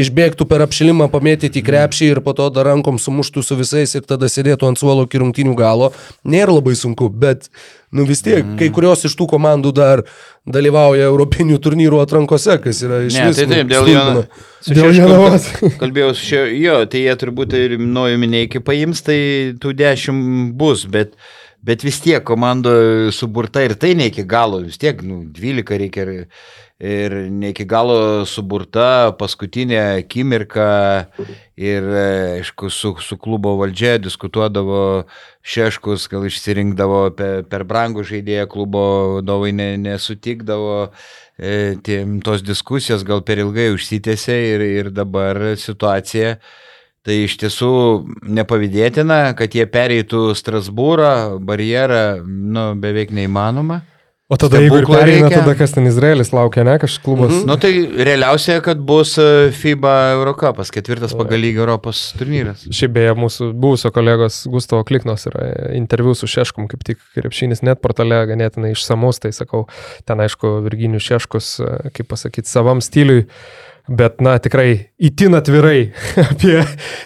išbėgtų 0.00 0.48
per 0.48 0.64
apšilimą, 0.64 1.10
pamėtyti 1.12 1.60
į 1.60 1.66
krepšį 1.66 2.08
ir 2.14 2.22
po 2.24 2.32
to 2.38 2.48
dar 2.56 2.70
rankom 2.72 2.96
sumuštų 2.96 3.44
su 3.44 3.60
visais 3.60 3.92
ir 4.00 4.08
tada 4.08 4.32
sėdėtų 4.32 4.70
ant 4.70 4.80
suolo 4.80 5.04
iki 5.04 5.20
rungtynių 5.20 5.52
galo. 5.58 5.92
Nėra 6.24 6.56
labai 6.56 6.72
sunku, 6.78 7.12
bet, 7.12 7.50
nu 7.92 8.04
vis 8.08 8.22
tiek, 8.24 8.40
mm. 8.40 8.56
kai 8.60 8.70
kurios 8.74 9.04
iš 9.04 9.14
tų 9.18 9.26
komandų 9.34 9.72
dar 9.76 10.02
dalyvauja 10.48 11.06
Europinių 11.10 11.58
turnyrų 11.62 12.00
atrankose, 12.02 12.56
kas 12.64 12.80
yra 12.86 13.02
iš 13.06 13.18
Ne, 13.18 13.28
tai 13.36 13.46
taip, 13.50 13.68
dėl. 13.70 14.24
Su 14.62 14.76
Dėl 14.78 14.96
Jonavos. 14.96 15.48
kal- 15.58 15.74
Kalbėjau 15.82 16.14
su 16.16 16.26
šio, 16.30 16.42
jo, 16.56 16.78
tai 16.90 17.04
jie 17.04 17.14
turbūt 17.20 17.56
ir 17.58 17.76
naujo 17.82 18.18
minėjai 18.22 18.62
paims, 18.64 19.04
tai 19.06 19.18
tų 19.60 19.74
dešimt 19.78 20.54
bus, 20.58 20.86
bet, 20.90 21.16
bet 21.62 21.84
vis 21.86 22.00
tiek 22.02 22.24
komanda 22.26 22.72
suburta 23.14 23.62
ir 23.62 23.76
tai 23.78 23.94
ne 23.94 24.08
iki 24.10 24.24
galo, 24.26 24.60
vis 24.66 24.78
tiek, 24.82 25.02
nu, 25.06 25.22
12 25.30 25.78
reikia 25.78 26.04
ir, 26.04 26.24
ir 26.82 27.14
ne 27.30 27.52
iki 27.52 27.66
galo 27.70 28.24
suburta 28.26 29.12
paskutinė 29.18 29.78
akimirka 30.00 30.66
ir, 31.54 31.86
aišku, 32.40 32.70
su, 32.74 32.96
su 32.98 33.18
klubo 33.18 33.54
valdžia 33.60 33.98
diskutuodavo 34.02 35.04
Šeškus, 35.42 36.08
gal 36.10 36.26
išsirinkdavo 36.26 37.04
per, 37.18 37.46
per 37.50 37.66
brangų 37.68 38.04
žaidėją, 38.10 38.48
klubo 38.50 38.84
vadovai 39.20 39.54
ne, 39.54 39.70
nesutikdavo 39.86 40.76
e, 40.82 41.78
tiem, 41.86 42.18
tos 42.26 42.42
diskusijos 42.46 43.06
gal 43.06 43.22
per 43.26 43.42
ilgai 43.42 43.70
užsitęsė 43.74 44.38
ir, 44.50 44.66
ir 44.82 44.92
dabar 44.94 45.54
situacija. 45.58 46.36
Tai 47.02 47.14
iš 47.24 47.34
tiesų 47.40 47.72
nepavydėtina, 48.30 49.32
kad 49.38 49.56
jie 49.58 49.64
pereitų 49.66 50.28
Strasbūrą, 50.38 51.40
barjerą, 51.42 52.22
nu, 52.22 52.68
beveik 52.78 53.10
neįmanoma. 53.14 53.80
O 54.32 54.36
tada, 54.40 54.62
jeigu 54.62 54.78
ir 54.78 54.86
Stebuklo 54.86 54.96
pereina, 54.96 55.26
reikia. 55.26 55.40
tada 55.42 55.52
kas 55.58 55.74
ten 55.74 55.84
Izraelis 55.90 56.30
laukia, 56.32 56.62
ne, 56.64 56.78
kažkoks 56.80 57.02
klubas. 57.04 57.32
Mhm. 57.34 57.48
Nu 57.50 57.56
tai 57.60 57.72
realiausia, 58.08 58.54
kad 58.64 58.80
bus 58.80 59.16
e, 59.20 59.50
FIBA 59.52 59.96
Eurocapas, 60.14 60.70
ketvirtas 60.72 61.12
pagal 61.18 61.42
lygį 61.42 61.60
Europos 61.60 62.00
turnyras. 62.16 62.62
Šiaip 62.72 62.94
beje, 62.94 63.10
mūsų 63.18 63.50
buvusio 63.60 63.90
kolegos 63.92 64.38
Gustavo 64.48 64.86
Kliknos 64.88 65.28
yra 65.28 65.50
interviu 65.76 66.14
su 66.16 66.30
Šeškum, 66.30 66.70
kaip 66.70 66.86
tik 66.86 67.02
krepšinis 67.18 67.60
net 67.66 67.82
portale 67.84 68.22
ganėtinai 68.30 68.72
išsamus, 68.72 69.20
tai 69.20 69.34
sakau, 69.36 69.66
ten 70.08 70.24
aišku, 70.24 70.54
Virginijus 70.64 71.10
Šeškus, 71.10 71.52
e, 71.60 71.76
kaip 71.98 72.08
pasakyti, 72.14 72.48
savam 72.48 72.80
stiliui, 72.80 73.26
bet, 73.88 74.20
na, 74.22 74.36
tikrai 74.42 74.90
įtin 75.02 75.34
atvirai 75.38 75.92
apie 76.30 76.60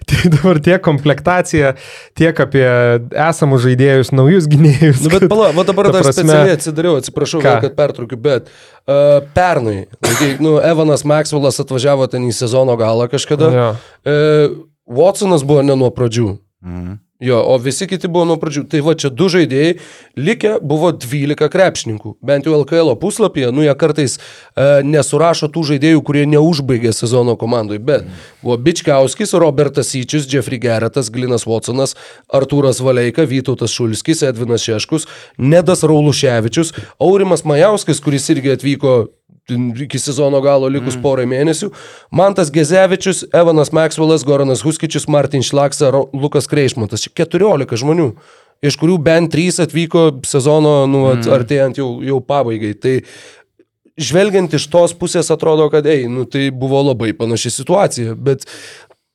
tai 0.08 0.30
dabar 0.34 0.60
tiek 0.62 0.82
komplektaciją, 0.84 1.72
tiek 2.18 2.40
apie 2.44 2.64
esamus 3.12 3.64
žaidėjus, 3.64 4.12
naujus 4.16 4.48
gynėjus. 4.52 5.00
Nu, 5.06 5.12
bet 5.14 5.26
pala, 5.32 5.52
va 5.56 5.64
dabar 5.68 5.88
Ta 5.90 5.96
dar 5.98 6.06
prasme- 6.08 6.26
specialiai 6.26 6.56
atsidariau, 6.58 6.98
atsiprašau, 7.00 7.40
Ką? 7.40 7.48
vėl, 7.56 7.64
kad 7.68 7.76
pertraukiu, 7.78 8.20
bet 8.20 8.50
uh, 8.50 9.22
pernai, 9.36 9.86
kai, 10.04 10.34
nu, 10.42 10.56
Evanas 10.60 11.06
Maxwellas 11.08 11.62
atvažiavo 11.64 12.06
ten 12.12 12.28
į 12.28 12.34
sezono 12.36 12.76
galą 12.80 13.08
kažkada, 13.12 13.50
Jo. 13.56 13.68
uh, 14.04 14.60
Watsonas 14.86 15.42
buvo 15.42 15.64
ne 15.66 15.74
nuo 15.74 15.88
pradžių. 15.90 16.36
Mhm. 16.62 17.00
Jo, 17.20 17.38
o 17.46 17.56
visi 17.56 17.86
kiti 17.88 18.10
buvo 18.12 18.26
nuo 18.28 18.34
pradžių. 18.36 18.66
Tai 18.68 18.82
va 18.84 18.92
čia 18.98 19.08
du 19.08 19.30
žaidėjai, 19.32 19.78
likę 20.20 20.50
buvo 20.60 20.90
12 20.92 21.48
krepšininkų. 21.48 22.12
Bent 22.20 22.44
jau 22.44 22.58
LKL 22.58 22.92
puslapyje, 23.00 23.48
nu 23.56 23.64
jie 23.64 23.72
kartais 23.80 24.18
e, 24.18 24.66
nesurašo 24.84 25.48
tų 25.54 25.62
žaidėjų, 25.70 26.02
kurie 26.04 26.26
neužbaigė 26.28 26.92
sezono 26.92 27.38
komandai. 27.40 27.80
Bet 27.80 28.04
buvo 28.42 28.58
Bičkiauskis, 28.60 29.32
Robertas 29.40 29.94
Syčius, 29.94 30.28
Jeffrey 30.28 30.60
Geretas, 30.60 31.08
Glinas 31.12 31.48
Watsonas, 31.48 31.96
Artūras 32.28 32.82
Valeika, 32.84 33.24
Vytautas 33.24 33.72
Šulskis, 33.72 34.20
Edvinas 34.28 34.68
Šeškus, 34.68 35.08
Nedas 35.40 35.86
Rauluševičius, 35.88 36.76
Aurimas 37.00 37.48
Majauskis, 37.48 38.04
kuris 38.04 38.28
irgi 38.36 38.58
atvyko 38.58 38.98
iki 39.84 39.98
sezono 39.98 40.40
galo 40.40 40.68
likus 40.68 40.96
mm. 40.96 41.02
porai 41.04 41.26
mėnesių. 41.30 41.70
Mantas 42.14 42.50
Gezevičius, 42.54 43.24
Evanas 43.34 43.72
Maxwellas, 43.74 44.24
Goranas 44.26 44.64
Huskičius, 44.66 45.08
Martin 45.08 45.44
Šlaksa, 45.46 45.92
Lukas 46.12 46.50
Kreišmontas. 46.50 47.06
Čia 47.06 47.14
14 47.24 47.76
žmonių, 47.82 48.10
iš 48.66 48.78
kurių 48.80 48.98
bent 49.06 49.34
3 49.34 49.62
atvyko 49.66 50.06
sezono, 50.26 50.78
nu, 50.90 51.06
mm. 51.12 51.28
artėjant 51.38 51.82
jau, 51.82 51.90
jau 52.04 52.18
pabaigai. 52.24 52.74
Tai 52.74 52.96
žvelgiant 53.96 54.56
iš 54.58 54.66
tos 54.72 54.96
pusės 54.98 55.30
atrodo, 55.32 55.70
kad, 55.72 55.86
ei, 55.88 56.08
nu, 56.10 56.26
tai 56.28 56.48
buvo 56.50 56.82
labai 56.90 57.14
panaši 57.16 57.54
situacija, 57.60 58.18
bet 58.18 58.48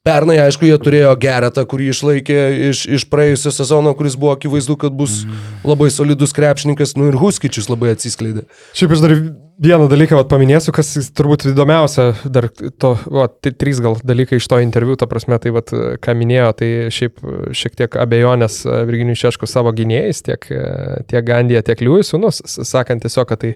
Pernai, 0.01 0.39
aišku, 0.41 0.65
jie 0.65 0.77
turėjo 0.82 1.11
geretą, 1.21 1.61
kurį 1.69 1.91
išlaikė 1.91 2.38
iš, 2.71 2.79
iš 2.97 3.03
praėjusio 3.05 3.51
sezono, 3.53 3.91
kuris 3.93 4.15
buvo 4.17 4.32
akivaizdu, 4.34 4.73
kad 4.82 4.95
bus 4.97 5.19
labai 5.61 5.91
solidus 5.93 6.34
krepšininkas, 6.34 6.95
nu 6.97 7.11
ir 7.11 7.19
Huskičius 7.21 7.69
labai 7.69 7.91
atsiskleidė. 7.93 8.47
Šiaip 8.73 8.95
aš 8.95 9.03
dar 9.03 9.13
vieną 9.62 9.86
dalyką 9.91 10.18
vat, 10.18 10.30
paminėsiu, 10.32 10.74
kas 10.74 10.89
turbūt 11.14 11.45
įdomiausia, 11.51 12.07
dar 12.26 12.47
to, 12.51 12.95
va, 13.14 13.28
tai 13.30 13.51
trys 13.53 13.78
gal 13.84 13.97
dalykai 14.01 14.39
iš 14.41 14.47
to 14.49 14.57
interviu, 14.64 14.95
ta 14.97 15.05
prasme, 15.09 15.38
tai 15.41 15.51
vat, 15.53 15.70
ką 16.01 16.16
minėjo, 16.18 16.47
tai 16.57 16.70
šiaip 16.93 17.22
šiek 17.57 17.78
tiek 17.78 17.97
abejonės 18.01 18.62
e, 18.66 18.80
Virginijus 18.89 19.22
Šeškus 19.22 19.53
savo 19.53 19.74
gynėjais, 19.78 20.24
tiek, 20.26 20.47
e, 20.49 20.64
tiek 21.12 21.28
Gandija, 21.28 21.62
tiek 21.68 21.84
Liujus, 21.86 22.09
nu, 22.18 22.32
sakant 22.34 23.05
tiesiog, 23.05 23.28
kad 23.30 23.43
tai, 23.43 23.51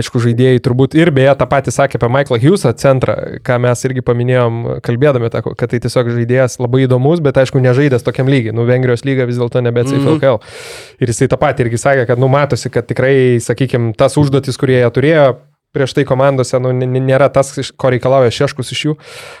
aišku, 0.00 0.22
žaidėjai 0.22 0.62
turbūt 0.62 0.94
ir 0.98 1.10
beje 1.16 1.34
tą 1.40 1.50
patį 1.50 1.74
sakė 1.74 1.98
apie 1.98 2.12
Michaelą 2.14 2.40
Hughesą 2.44 2.72
centrą, 2.78 3.18
ką 3.46 3.58
mes 3.66 3.84
irgi 3.90 4.06
paminėjom, 4.06 4.62
kalbėdami, 4.86 5.32
tą, 5.34 5.42
kad 5.50 5.74
tai 5.74 5.82
tiesiog 5.82 6.12
žaidėjas 6.14 6.60
labai 6.62 6.84
įdomus, 6.86 7.24
bet 7.26 7.42
aišku, 7.42 7.58
nežaidęs 7.66 8.06
tokiam 8.06 8.30
lygiai, 8.30 8.54
nu, 8.54 8.68
Vengrijos 8.70 9.02
lyga 9.08 9.26
vis 9.26 9.42
dėlto 9.42 9.66
nebetsai 9.66 9.98
mm. 9.98 10.06
-hmm. 10.06 10.16
LKL. 10.20 11.02
Ir 11.02 11.10
jisai 11.10 11.30
tą 11.32 11.42
patį 11.42 11.66
irgi 11.66 11.82
sakė, 11.82 12.06
kad 12.06 12.22
numatosi, 12.22 12.70
kad 12.70 12.86
tikrai, 12.86 13.40
sakykime, 13.42 13.96
tas 13.98 14.14
užduotis, 14.20 14.58
kurie 14.60 14.78
jie 14.78 14.90
turėjo 14.94 15.39
prieš 15.74 15.94
tai 15.94 16.04
komandose, 16.08 16.58
nu, 16.62 16.72
nėra 16.74 17.28
tas, 17.32 17.52
ko 17.78 17.90
reikalauja 17.94 18.32
šeškus 18.34 18.72
iš 18.74 18.82
jų. 18.88 18.94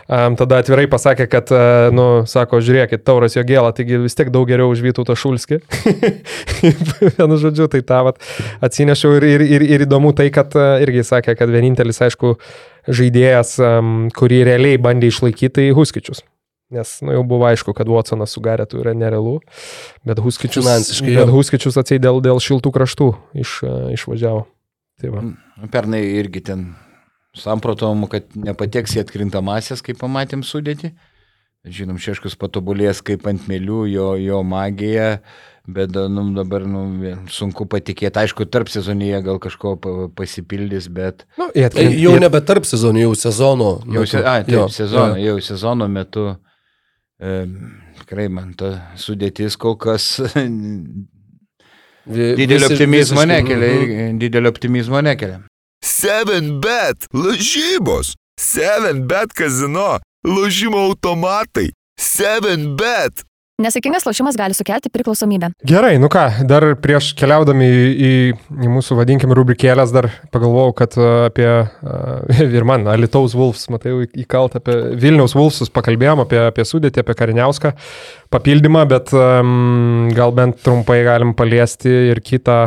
Um, 0.06 0.36
tada 0.38 0.60
atvirai 0.62 0.86
pasakė, 0.90 1.26
kad, 1.30 1.50
uh, 1.54 1.90
nu, 1.94 2.06
sako, 2.30 2.60
žiūrėkit, 2.62 3.02
tauras 3.06 3.34
jo 3.34 3.44
gėlą, 3.46 3.72
taigi 3.76 3.98
vis 4.04 4.14
tiek 4.18 4.30
daug 4.32 4.46
geriau 4.48 4.70
už 4.70 4.84
Vytautą 4.84 5.16
Šulskį. 5.18 5.60
Vienu 7.18 7.38
žodžiu, 7.40 7.66
tai 7.72 7.82
tą 7.86 8.02
vat 8.06 8.20
atsinešiau 8.62 9.18
ir, 9.18 9.26
ir, 9.26 9.46
ir, 9.58 9.66
ir 9.76 9.86
įdomu 9.88 10.14
tai, 10.16 10.28
kad 10.34 10.54
uh, 10.58 10.76
irgi 10.84 11.02
sakė, 11.06 11.34
kad 11.38 11.50
vienintelis, 11.50 11.98
aišku, 12.06 12.36
žaidėjas, 12.86 13.56
um, 13.64 13.96
kurį 14.14 14.44
realiai 14.52 14.78
bandė 14.82 15.10
išlaikyti, 15.10 15.56
tai 15.58 15.66
Huskičius. 15.74 16.22
Nes 16.70 16.92
nu, 17.02 17.10
jau 17.16 17.24
buvo 17.26 17.48
aišku, 17.48 17.74
kad 17.74 17.88
Watsonas 17.90 18.30
su 18.30 18.40
Garetu 18.44 18.78
yra 18.78 18.94
nerealu, 18.94 19.40
bet 20.06 20.22
Huskičius, 20.22 20.70
bet. 21.02 21.26
Huskičius 21.34 21.80
atsiai 21.82 21.98
dėl, 21.98 22.22
dėl 22.22 22.38
šiltų 22.38 22.70
kraštų 22.78 23.10
iš, 23.42 23.58
uh, 23.66 23.90
išvažiavo. 23.98 24.46
Tai 25.00 25.10
va. 25.14 25.22
Pernai 25.72 26.02
irgi 26.20 26.42
ten 26.44 26.66
samprotavom, 27.36 28.06
kad 28.10 28.26
nepateks 28.36 28.96
į 28.98 29.04
atkrintamasias, 29.04 29.80
kaip 29.86 30.00
pamatėm 30.02 30.42
sudėti. 30.44 30.90
Žinom, 31.64 31.98
Šeškus 32.00 32.34
patobulės 32.40 33.02
kaip 33.04 33.26
ant 33.28 33.42
mėlių, 33.48 33.82
jo, 33.92 34.06
jo 34.16 34.38
magija, 34.48 35.20
bet 35.68 35.92
nu, 35.92 36.22
dabar 36.34 36.64
nu, 36.64 36.86
sunku 37.28 37.66
patikėti. 37.68 38.16
Aišku, 38.22 38.46
tarp 38.48 38.70
sezonyje 38.72 39.20
gal 39.26 39.36
kažko 39.44 39.74
pa- 39.76 40.08
pasipildys, 40.16 40.88
bet 40.88 41.26
Nu, 41.38 41.50
Tai 41.52 41.66
atkrint- 41.68 41.98
jau 42.00 42.14
nebe 42.18 42.40
tarp 42.40 42.64
sezonų, 42.64 43.02
jau 43.04 43.12
sezono. 43.14 43.68
jau, 43.92 44.06
se, 44.08 44.24
a, 44.24 44.38
taip, 44.42 44.54
Jo, 44.56 44.68
sezono, 44.72 45.16
jo. 45.20 45.34
jau 45.34 45.40
sezono 45.44 45.88
metu 45.88 46.24
e, 47.20 47.44
tikrai 48.00 48.28
man 48.32 48.54
ta 48.56 48.72
sudėtis 48.96 49.58
kol 49.60 49.76
kas 49.76 50.16
didelio 52.06 52.68
visi- 52.68 52.72
optimizmo 52.72 53.24
nekelia. 53.24 53.74
mhm. 53.74 54.18
Didelio 54.18 54.48
optimizmo 54.48 55.00
nekelia. 55.00 55.40
7bet 55.84 57.06
lažybos. 57.14 58.14
7bet 58.40 59.32
kazino. 59.34 60.00
Lošimo 60.26 60.78
automatai. 60.78 61.70
7bet. 62.00 63.24
Nesėkmingas 63.60 64.06
lošimas 64.08 64.38
gali 64.40 64.56
sukelti 64.56 64.88
priklausomybę. 64.92 65.50
Gerai, 65.68 65.98
nu 66.00 66.08
ką, 66.12 66.24
dar 66.48 66.64
prieš 66.80 67.10
keliaudami 67.18 67.66
į, 67.68 67.80
į, 67.90 68.12
į 68.64 68.70
mūsų, 68.72 68.96
vadinkim, 68.96 69.34
rubrikėlės, 69.36 69.92
dar 69.92 70.08
pagalvojau, 70.32 70.72
kad 70.78 70.96
a, 70.96 71.08
apie, 71.28 71.48
a, 71.50 71.96
ir 72.56 72.66
man, 72.68 72.88
Alitaus 72.88 73.34
Wolfs, 73.36 73.66
matai, 73.72 73.92
įkalt 74.22 74.56
apie 74.56 74.76
Vilniaus 75.00 75.36
Wolfsus, 75.36 75.72
pakalbėjom 75.74 76.24
apie, 76.24 76.38
apie 76.48 76.64
sudėtį, 76.64 77.04
apie 77.04 77.16
Kariniauską 77.18 77.74
papildymą, 78.32 78.86
bet 78.88 79.12
um, 79.16 80.08
gal 80.16 80.32
bent 80.36 80.62
trumpai 80.64 81.02
galim 81.04 81.34
paliesti 81.36 81.92
ir 82.14 82.22
kitą 82.24 82.62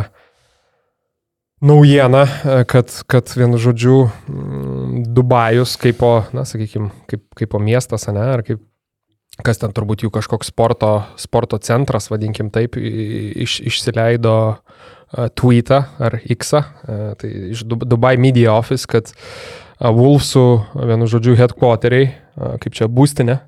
naujieną, 1.64 2.22
a, 2.22 2.60
kad, 2.70 2.94
kad 3.10 3.34
vienu 3.34 3.58
žodžiu 3.58 3.98
Dubajus 5.14 5.74
kaip 5.80 5.98
po, 5.98 6.12
na, 6.36 6.46
sakykime, 6.46 6.92
kaip, 7.10 7.26
kaip 7.34 7.50
po 7.50 7.58
miestas, 7.62 8.06
ne, 8.14 8.28
ar 8.36 8.44
kaip 8.46 8.62
kas 9.42 9.58
ten 9.58 9.72
turbūt 9.74 10.04
jų 10.04 10.12
kažkoks 10.14 10.52
sporto, 10.52 10.92
sporto 11.18 11.58
centras, 11.58 12.10
vadinkim 12.12 12.52
taip, 12.54 12.76
iš, 12.78 13.58
išsileido 13.66 14.36
uh, 14.54 15.26
tweetą 15.34 15.80
ar 15.98 16.20
X, 16.22 16.54
uh, 16.54 17.14
tai 17.18 17.32
iš 17.54 17.64
Dubai 17.66 18.14
Media 18.20 18.54
Office, 18.54 18.86
kad 18.90 19.10
uh, 19.10 19.90
Wolfsų, 19.94 20.46
vienu 20.86 21.10
žodžiu, 21.10 21.34
headquarteriai, 21.40 22.12
uh, 22.12 22.54
kaip 22.62 22.78
čia 22.78 22.86
būstinė, 22.86 23.40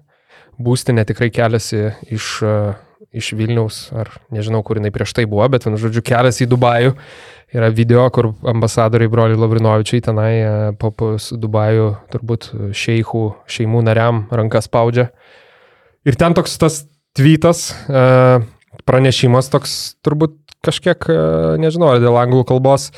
būstinė 0.59 1.07
tikrai 1.07 1.31
keliasi 1.31 1.93
iš, 2.11 2.35
uh, 2.43 2.75
iš 3.15 3.31
Vilniaus, 3.39 3.87
ar 3.95 4.11
nežinau, 4.35 4.65
kur 4.67 4.81
jinai 4.81 4.91
prieš 4.95 5.15
tai 5.15 5.29
buvo, 5.31 5.47
bet 5.53 5.69
vienu 5.69 5.79
žodžiu, 5.81 6.03
keliasi 6.07 6.47
į 6.49 6.53
Dubajų. 6.57 6.99
Yra 7.55 7.69
video, 7.71 8.03
kur 8.11 8.33
ambasadoriai 8.51 9.09
broliai 9.09 9.39
Lavrinovičiai 9.39 10.03
tenai 10.03 10.31
po, 10.83 10.91
Dubajų 11.15 11.85
turbūt 12.11 12.49
šeichų, 12.75 13.23
šeimų 13.47 13.85
nariam 13.87 14.25
rankas 14.35 14.67
spaudžia. 14.67 15.13
Ir 16.07 16.15
ten 16.15 16.37
toks 16.39 16.55
tas 16.63 16.85
tweetas, 17.19 17.73
e, 17.91 18.03
pranešimas 18.87 19.51
toks 19.51 19.73
turbūt 20.07 20.37
kažkiek, 20.67 21.03
e, 21.11 21.17
nežinau, 21.63 21.95
ar 21.95 22.03
dėl 22.03 22.19
anglų 22.21 22.45
kalbos 22.47 22.93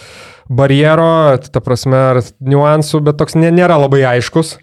barjero, 0.49 1.39
ta 1.41 1.63
prasme, 1.65 1.97
ar 2.13 2.21
niuansų, 2.41 3.01
bet 3.05 3.19
toks 3.21 3.37
nėra 3.39 3.79
labai 3.81 4.05
aiškus. 4.17 4.59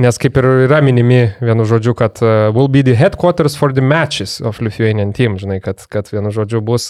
Nes 0.00 0.16
kaip 0.16 0.38
ir 0.40 0.46
yra 0.68 0.78
minimi 0.80 1.34
vienu 1.44 1.66
žodžiu, 1.68 1.92
kad 1.98 2.22
uh, 2.24 2.48
will 2.56 2.70
be 2.72 2.80
the 2.80 2.94
headquarters 2.96 3.52
for 3.58 3.74
the 3.74 3.84
matches 3.84 4.38
of 4.40 4.62
Lithuanian 4.64 5.12
team, 5.12 5.36
žinai, 5.36 5.58
kad, 5.60 5.82
kad 5.92 6.08
vienu 6.08 6.32
žodžiu 6.32 6.62
bus 6.64 6.88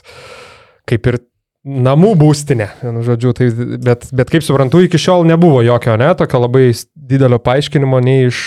kaip 0.86 1.08
ir 1.10 1.18
namų 1.64 2.14
būstinė, 2.16 2.70
vienu 2.80 3.02
žodžiu, 3.04 3.34
tai, 3.36 3.48
bet, 3.84 4.06
bet 4.16 4.30
kaip 4.32 4.44
suprantu, 4.46 4.80
iki 4.86 4.96
šiol 5.00 5.26
nebuvo 5.28 5.60
jokio, 5.66 5.92
ne, 6.00 6.08
tokio 6.16 6.40
labai 6.46 6.70
didelio 6.94 7.36
paaiškinimo 7.44 7.98
nei 8.00 8.28
iš, 8.30 8.38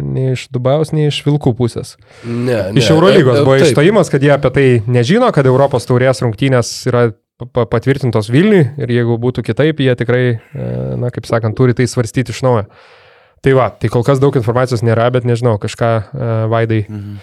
nei 0.00 0.30
iš 0.32 0.46
Dubajaus, 0.54 0.94
nei 0.96 1.10
iš 1.10 1.18
Vilkų 1.26 1.52
pusės. 1.58 1.96
Ne, 2.24 2.70
ne. 2.72 2.80
Iš 2.80 2.88
Eurolygos 2.94 3.36
E, 3.36 3.42
e, 3.42 3.44
buvo 3.44 3.58
išstojimas, 3.60 4.08
kad 4.12 4.24
jie 4.24 4.32
apie 4.32 4.52
tai 4.54 4.66
nežino, 4.88 5.28
kad 5.36 5.44
Europos 5.50 5.84
taurės 5.90 6.22
rungtynės 6.24 6.70
yra 6.88 7.10
pa- 7.36 7.50
pa- 7.52 7.66
patvirtintos 7.76 8.30
Vilniui 8.32 8.64
ir 8.80 8.94
jeigu 8.96 9.18
būtų 9.20 9.44
kitaip, 9.50 9.84
jie 9.84 9.92
tikrai, 10.00 10.24
e, 10.40 10.70
na, 10.96 11.12
kaip 11.12 11.28
sakant, 11.28 11.52
turi 11.58 11.76
tai 11.76 11.84
svarstyti 11.90 12.32
iš 12.32 12.40
naujo. 12.46 12.64
Tai 13.44 13.52
va, 13.60 13.68
tai 13.76 13.92
kol 13.92 14.02
kas 14.02 14.18
daug 14.24 14.34
informacijos 14.40 14.80
nėra, 14.80 15.10
bet 15.12 15.28
nežinau, 15.28 15.58
kažką 15.60 15.92
e, 16.00 16.32
Vaidai, 16.48 16.86
Mhm. 16.88 17.20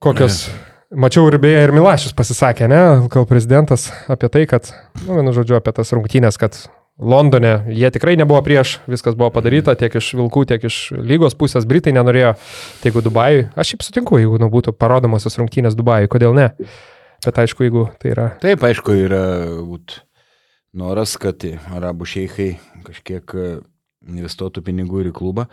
kokios... 0.00 0.46
Mačiau 0.90 1.28
ir 1.30 1.36
beje, 1.38 1.58
ir 1.62 1.70
Milašius 1.70 2.16
pasisakė, 2.18 2.66
ne, 2.66 2.80
gal 3.14 3.22
prezidentas 3.30 3.84
apie 4.10 4.26
tai, 4.26 4.40
kad, 4.50 4.72
nu, 5.04 5.20
vienu 5.20 5.30
žodžiu, 5.36 5.60
apie 5.60 5.70
tas 5.76 5.92
rungtynės, 5.94 6.34
kad 6.34 6.56
Londone 6.98 7.52
jie 7.70 7.86
tikrai 7.94 8.16
nebuvo 8.18 8.40
prieš, 8.42 8.72
viskas 8.90 9.14
buvo 9.14 9.28
padaryta 9.36 9.76
tiek 9.78 9.94
iš 10.00 10.08
Vilkų, 10.18 10.42
tiek 10.50 10.66
iš 10.66 10.80
lygos 10.98 11.38
pusės, 11.38 11.68
Britai 11.70 11.94
nenorėjo, 11.94 12.32
tai 12.82 12.90
jeigu 12.90 13.04
Dubajui, 13.06 13.46
aš 13.54 13.70
šiaip 13.70 13.86
sutinku, 13.86 14.18
jeigu 14.18 14.42
nu, 14.42 14.50
būtų 14.50 14.74
parodomosios 14.74 15.38
rungtynės 15.38 15.78
Dubajui, 15.78 16.10
kodėl 16.10 16.34
ne. 16.34 16.48
Bet 17.22 17.38
aišku, 17.38 17.68
jeigu 17.68 17.86
tai 18.02 18.10
yra 18.16 18.26
Taip, 18.42 18.66
aišku, 18.66 18.98
yra 19.06 19.24
būt, 19.62 20.00
noras, 20.74 21.14
kad 21.22 21.46
arabų 21.70 22.10
šeikai 22.16 22.50
kažkiek 22.90 23.38
investuotų 24.08 24.62
pinigų 24.64 25.02
ir 25.02 25.10
į 25.10 25.14
klubą. 25.16 25.46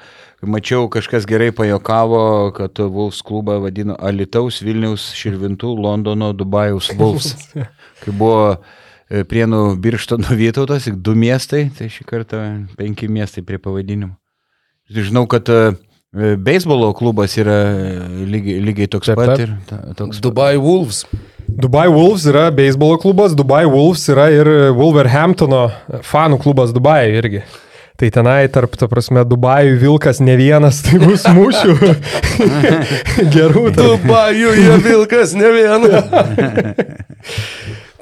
Mačiau, 0.45 0.87
kažkas 0.91 1.27
gerai 1.27 1.49
pajokavo, 1.55 2.53
kad 2.55 2.79
Wolfs 2.79 3.19
klubą 3.25 3.57
vadino 3.63 3.97
Alitaus, 3.99 4.61
Vilniaus, 4.63 5.09
Širvintų, 5.17 5.73
Londono, 5.83 6.31
Dubajaus 6.37 6.89
Wolfs. 6.97 7.35
Kai 8.03 8.13
buvo 8.13 8.55
e, 8.55 9.25
Prienų 9.27 9.75
Birštono 9.83 10.31
Vytautas, 10.41 10.87
tik 10.87 11.01
du 11.03 11.17
miestai, 11.17 11.67
tai 11.75 11.89
šį 11.91 12.07
kartą 12.07 12.43
penki 12.79 13.11
miestai 13.11 13.43
prie 13.43 13.59
pavadinimo. 13.59 14.15
Žinau, 14.87 15.25
kad 15.27 15.51
e, 15.51 15.75
beisbolo 16.39 16.93
klubas 16.95 17.35
yra 17.35 17.59
e, 17.67 18.25
lygiai, 18.31 18.61
lygiai 18.63 18.91
toks 18.95 19.11
Taip, 19.11 19.19
pat 19.19 19.43
ir 19.43 19.55
ta, 19.67 19.83
toks 19.99 20.23
Dubai 20.23 20.53
Wolves. 20.55 21.03
Dubai 21.47 21.87
Wolves 21.91 22.23
yra 22.31 22.47
beisbolo 22.55 22.95
klubas, 23.01 23.35
Dubai 23.35 23.65
Wolves 23.67 24.07
yra 24.11 24.31
ir 24.31 24.47
Wolverhamptono 24.77 25.65
fanų 26.07 26.39
klubas 26.43 26.71
Dubai 26.75 27.01
irgi. 27.11 27.43
Tai 27.97 28.09
tenai 28.13 28.45
tarp, 28.53 28.75
ta 28.77 28.85
prasme, 28.91 29.23
Dubajų 29.25 29.77
Vilkas 29.81 30.19
ne 30.21 30.35
vienas, 30.37 30.83
tai 30.85 30.99
bus 31.01 31.23
mūšių 31.33 31.73
gerų. 33.35 33.63
tarp- 33.73 34.03
Dubajų 34.05 34.51
vilkas, 34.85 35.33
ne 35.37 35.49
viena. 35.55 36.01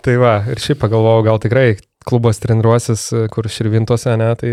Tai 0.06 0.14
va, 0.22 0.34
ir 0.52 0.60
šiaip 0.62 0.78
pagalvojau, 0.84 1.24
gal 1.26 1.40
tikrai 1.42 1.70
klubas 2.06 2.38
treniruosis, 2.44 3.08
kur 3.34 3.48
širvintose, 3.50 4.12
ne, 4.22 4.28
tai 4.38 4.52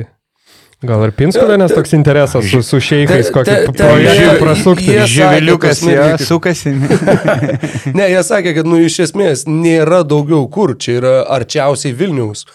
gal 0.88 1.03
ir 1.05 1.11
Pinskuvė, 1.18 1.59
nes 1.61 1.74
toks 1.76 1.93
interesas 1.99 2.47
su, 2.49 2.62
su 2.64 2.78
šeikais, 2.80 3.28
kokį 3.34 3.59
projektą 3.76 4.38
prasukti. 4.40 4.86
jie- 4.95 5.05
Živiliukas, 5.12 5.82
sukasi. 6.24 6.72
Ne, 7.99 8.07
jie 8.14 8.22
sakė, 8.24 8.55
kad, 8.57 8.70
nu, 8.70 8.80
iš 8.86 8.97
esmės 9.11 9.45
nėra 9.51 10.01
daugiau 10.09 10.47
kur. 10.55 10.72
Čia 10.80 10.97
yra 11.03 11.12
arčiausiai 11.36 11.93
Vilniaus. 12.01 12.47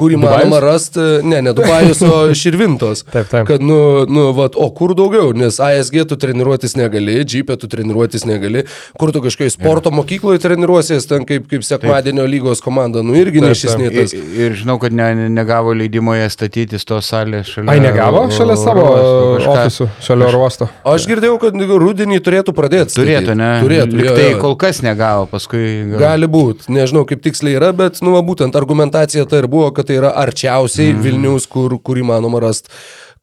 Kur 0.00 0.14
įmanoma 0.16 0.60
rasti, 0.64 1.02
ne, 1.28 1.42
ne 1.44 1.52
Dubajus, 1.56 2.00
o 2.06 2.20
Širvintos. 2.40 3.04
Taip, 3.12 3.28
taip. 3.30 3.46
Kad, 3.48 3.60
nu, 3.64 4.06
nu 4.08 4.30
vat, 4.36 4.56
o 4.56 4.70
kur 4.74 4.94
daugiau, 4.98 5.30
nes 5.36 5.58
ASG 5.60 6.02
tu 6.08 6.16
treniruotis 6.20 6.74
negali, 6.80 7.18
Jeepė 7.28 7.58
tu 7.60 7.68
treniruotis 7.70 8.24
negali, 8.28 8.64
kur 8.98 9.12
tu 9.12 9.20
kažkokiai 9.24 9.52
sporto 9.52 9.92
mokykloje 9.94 10.40
treniruosies, 10.42 11.04
ten 11.10 11.26
kaip, 11.28 11.44
kaip 11.50 11.66
sekmadienio 11.66 12.24
lygos 12.30 12.62
komanda, 12.64 13.02
nu 13.04 13.12
irgi 13.18 13.42
Taip, 13.42 13.50
nešisnėtas. 13.52 14.14
Ir, 14.16 14.30
ir 14.46 14.56
žinau, 14.62 14.78
kad 14.82 14.94
ne, 14.96 15.10
ne- 15.18 15.28
negavo 15.36 15.74
leidimo 15.76 16.14
ją 16.16 16.30
statytis 16.32 16.86
tos 16.88 17.10
salės 17.12 17.50
šalia. 17.52 17.74
Ai, 17.74 17.80
negavo 17.84 18.24
šalia 18.32 18.56
savo 18.60 18.86
kažką. 18.94 19.56
ofisų, 19.58 19.88
šalia 20.08 20.28
oro 20.30 20.40
uosto. 20.46 20.70
Aš 20.94 21.06
girdėjau, 21.10 21.36
kad 21.44 21.60
rudenį 21.84 22.20
turėtų 22.24 22.54
pradėti. 22.56 22.96
Turėtų, 22.96 23.36
ne? 23.38 23.50
Turėtų. 23.64 23.98
Lyg 24.00 24.08
jo, 24.08 24.16
Tai 24.16 24.26
jo. 24.30 24.38
kol 24.42 24.56
kas 24.64 24.80
negavo, 24.86 25.26
paskui... 25.30 25.62
gal- 25.92 26.00
Gali 26.06 26.28
būti, 26.30 26.70
nežinau 26.72 27.04
kaip 27.08 27.20
tiksliai 27.24 27.58
yra, 27.58 27.72
bet, 27.76 28.00
nu, 28.04 28.14
va, 28.16 28.22
būtent 28.26 28.56
argumentacija 28.58 29.26
tai 29.30 29.42
ir 29.44 29.48
buvo, 29.52 29.68
kad 29.76 29.89
tai 29.90 29.98
yra 29.98 30.14
arčiausiai 30.22 30.94
mm. 30.94 31.04
Vilnius, 31.04 31.50
kur, 31.50 31.74
kur 31.82 31.98
įmanoma 31.98 32.40
rasti 32.46 32.70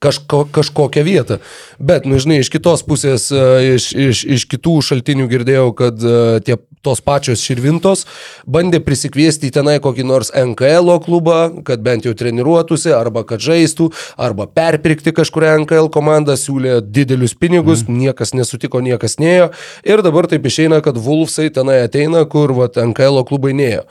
kažko, 0.04 0.44
kažkokią 0.54 1.04
vietą. 1.04 1.40
Bet, 1.80 2.06
nu, 2.06 2.20
žinai, 2.22 2.42
iš 2.44 2.52
kitos 2.54 2.84
pusės, 2.86 3.30
e, 3.34 3.76
iš, 3.78 3.90
iš, 3.96 4.24
iš 4.38 4.46
kitų 4.52 4.78
šaltinių 4.86 5.28
girdėjau, 5.32 5.72
kad 5.78 6.04
e, 6.04 6.18
tie, 6.46 6.60
tos 6.88 7.04
pačios 7.04 7.44
širvintos 7.44 8.06
bandė 8.48 8.80
prisikviesti 8.84 9.52
tenai 9.54 9.78
kokį 9.84 10.06
nors 10.08 10.32
NKL 10.32 10.98
klubą, 11.04 11.40
kad 11.68 11.84
bent 11.84 12.08
jau 12.08 12.14
treniruotųsi, 12.18 12.94
arba 12.96 13.26
kad 13.28 13.44
žaistų, 13.44 13.90
arba 14.16 14.48
perpirkti 14.48 15.14
kažkurią 15.16 15.58
NKL 15.64 15.90
komandą, 15.94 16.38
siūlė 16.40 16.80
didelius 16.82 17.36
pinigus, 17.38 17.84
mm. 17.84 17.98
niekas 18.06 18.34
nesutiko, 18.38 18.82
niekas 18.84 19.18
neėjo. 19.22 19.50
Ir 19.88 20.04
dabar 20.06 20.30
taip 20.32 20.48
išeina, 20.48 20.80
kad 20.86 21.00
Vulfsai 21.02 21.50
tenai 21.54 21.82
ateina, 21.86 22.24
kur 22.30 22.54
vat, 22.58 22.80
NKL 22.80 23.24
klubai 23.28 23.54
neėjo. 23.58 23.84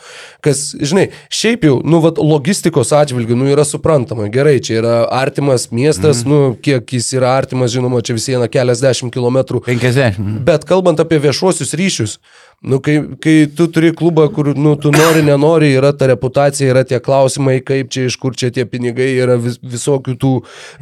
Kas, 0.44 0.68
žinai, 0.80 1.08
šiaip 1.32 1.66
jau, 1.68 1.76
nu, 1.84 2.00
vat, 2.04 2.20
logistikos 2.22 2.94
atžvilgių, 2.96 3.38
nu, 3.38 3.50
yra 3.52 3.66
suprantama. 3.68 4.30
Gerai, 4.32 4.56
čia 4.64 4.80
yra 4.80 4.96
artimas 5.20 5.68
miestas, 5.74 6.24
mm. 6.24 6.32
nu, 6.32 6.56
kiek 6.62 6.96
jis 6.96 7.12
yra 7.18 7.34
artimas, 7.36 7.74
žinoma, 7.74 8.02
čia 8.06 8.16
vis 8.16 8.28
viena 8.32 8.48
keliasdešimt 8.50 9.14
kilometrų. 9.14 9.64
50. 9.68 10.42
Bet 10.46 10.66
kalbant 10.68 11.00
apie 11.02 11.20
viešuosius 11.22 11.74
ryšius, 11.76 12.18
nu, 12.66 12.80
kai, 12.82 12.96
kai 13.22 13.34
tu 13.54 13.68
turi 13.70 13.92
klubą, 13.94 14.26
kur 14.34 14.50
nu, 14.58 14.74
tu 14.80 14.90
nori, 14.90 15.22
nenori, 15.22 15.68
yra 15.78 15.92
ta 15.94 16.08
reputacija, 16.10 16.72
yra 16.72 16.82
tie 16.88 16.98
klausimai, 17.02 17.60
kaip 17.66 17.92
čia, 17.94 18.08
iš 18.10 18.16
kur 18.18 18.34
čia 18.38 18.50
tie 18.54 18.64
pinigai, 18.66 19.12
yra 19.22 19.36
vis, 19.38 19.60
visokių 19.62 20.16
tų 20.22 20.32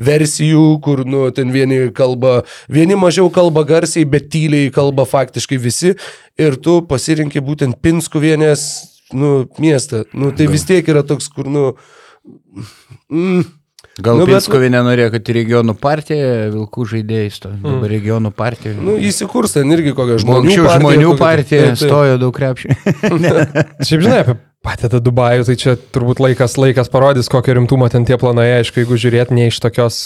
versijų, 0.08 0.64
kur 0.84 1.04
nu, 1.04 1.26
ten 1.36 1.52
vieni 1.52 1.90
kalba, 1.96 2.38
vieni 2.72 2.96
mažiau 2.96 3.28
kalba 3.32 3.66
garsiai, 3.68 4.06
bet 4.08 4.30
tyliai 4.32 4.72
kalba 4.72 5.04
faktiškai 5.08 5.60
visi. 5.60 5.92
Ir 6.40 6.56
tu 6.56 6.80
pasirinkai 6.88 7.44
būtent 7.44 7.76
Pinskuvienės 7.84 8.64
nu, 9.12 9.34
miestą. 9.60 10.06
Nu, 10.16 10.32
tai 10.32 10.48
vis 10.48 10.64
tiek 10.64 10.88
yra 10.88 11.04
toks, 11.06 11.28
kur, 11.36 11.52
nu... 11.52 11.74
Mm, 13.12 13.44
Gal 14.02 14.16
Nu, 14.18 14.24
nu, 14.24 14.26
bet- 14.26 14.72
nenorėjo, 14.74 15.10
kad 15.14 15.28
į 15.30 15.34
regionų 15.36 15.74
partiją 15.78 16.30
Vilkų 16.50 16.86
žaidėjai 16.90 17.28
stojo. 17.30 17.58
Dabar 17.62 17.92
regionų 17.94 18.32
partija. 18.34 18.72
nu, 18.74 18.96
įsikurs 18.98 19.52
ten 19.54 19.70
irgi 19.70 19.92
kokia 19.94 20.16
žmonių 20.18 20.40
Anksčiau 20.48 20.64
partija. 20.66 20.80
žmonių 20.82 21.12
partija 21.20 21.60
Taip, 21.62 21.78
taip. 21.78 21.84
stojo 21.86 22.16
daug 22.18 22.34
krepšių. 22.34 22.68
Šiaip 23.86 24.02
žinai, 24.02 24.18
apie 24.24 24.34
patį 24.66 24.90
tą 24.96 25.00
Dubajų, 25.04 25.46
tai 25.46 25.56
čia 25.60 25.76
turbūt 25.94 26.18
laikas, 26.24 26.56
laikas 26.58 26.90
parodys, 26.90 27.28
kokio 27.30 27.54
rimtumo 27.60 27.86
ten 27.92 28.04
tie 28.08 28.18
planai, 28.18 28.48
aišku, 28.58 28.82
jeigu 28.82 28.98
žiūrėt 28.98 29.30
ne 29.36 29.46
iš 29.52 29.60
tokios, 29.62 30.02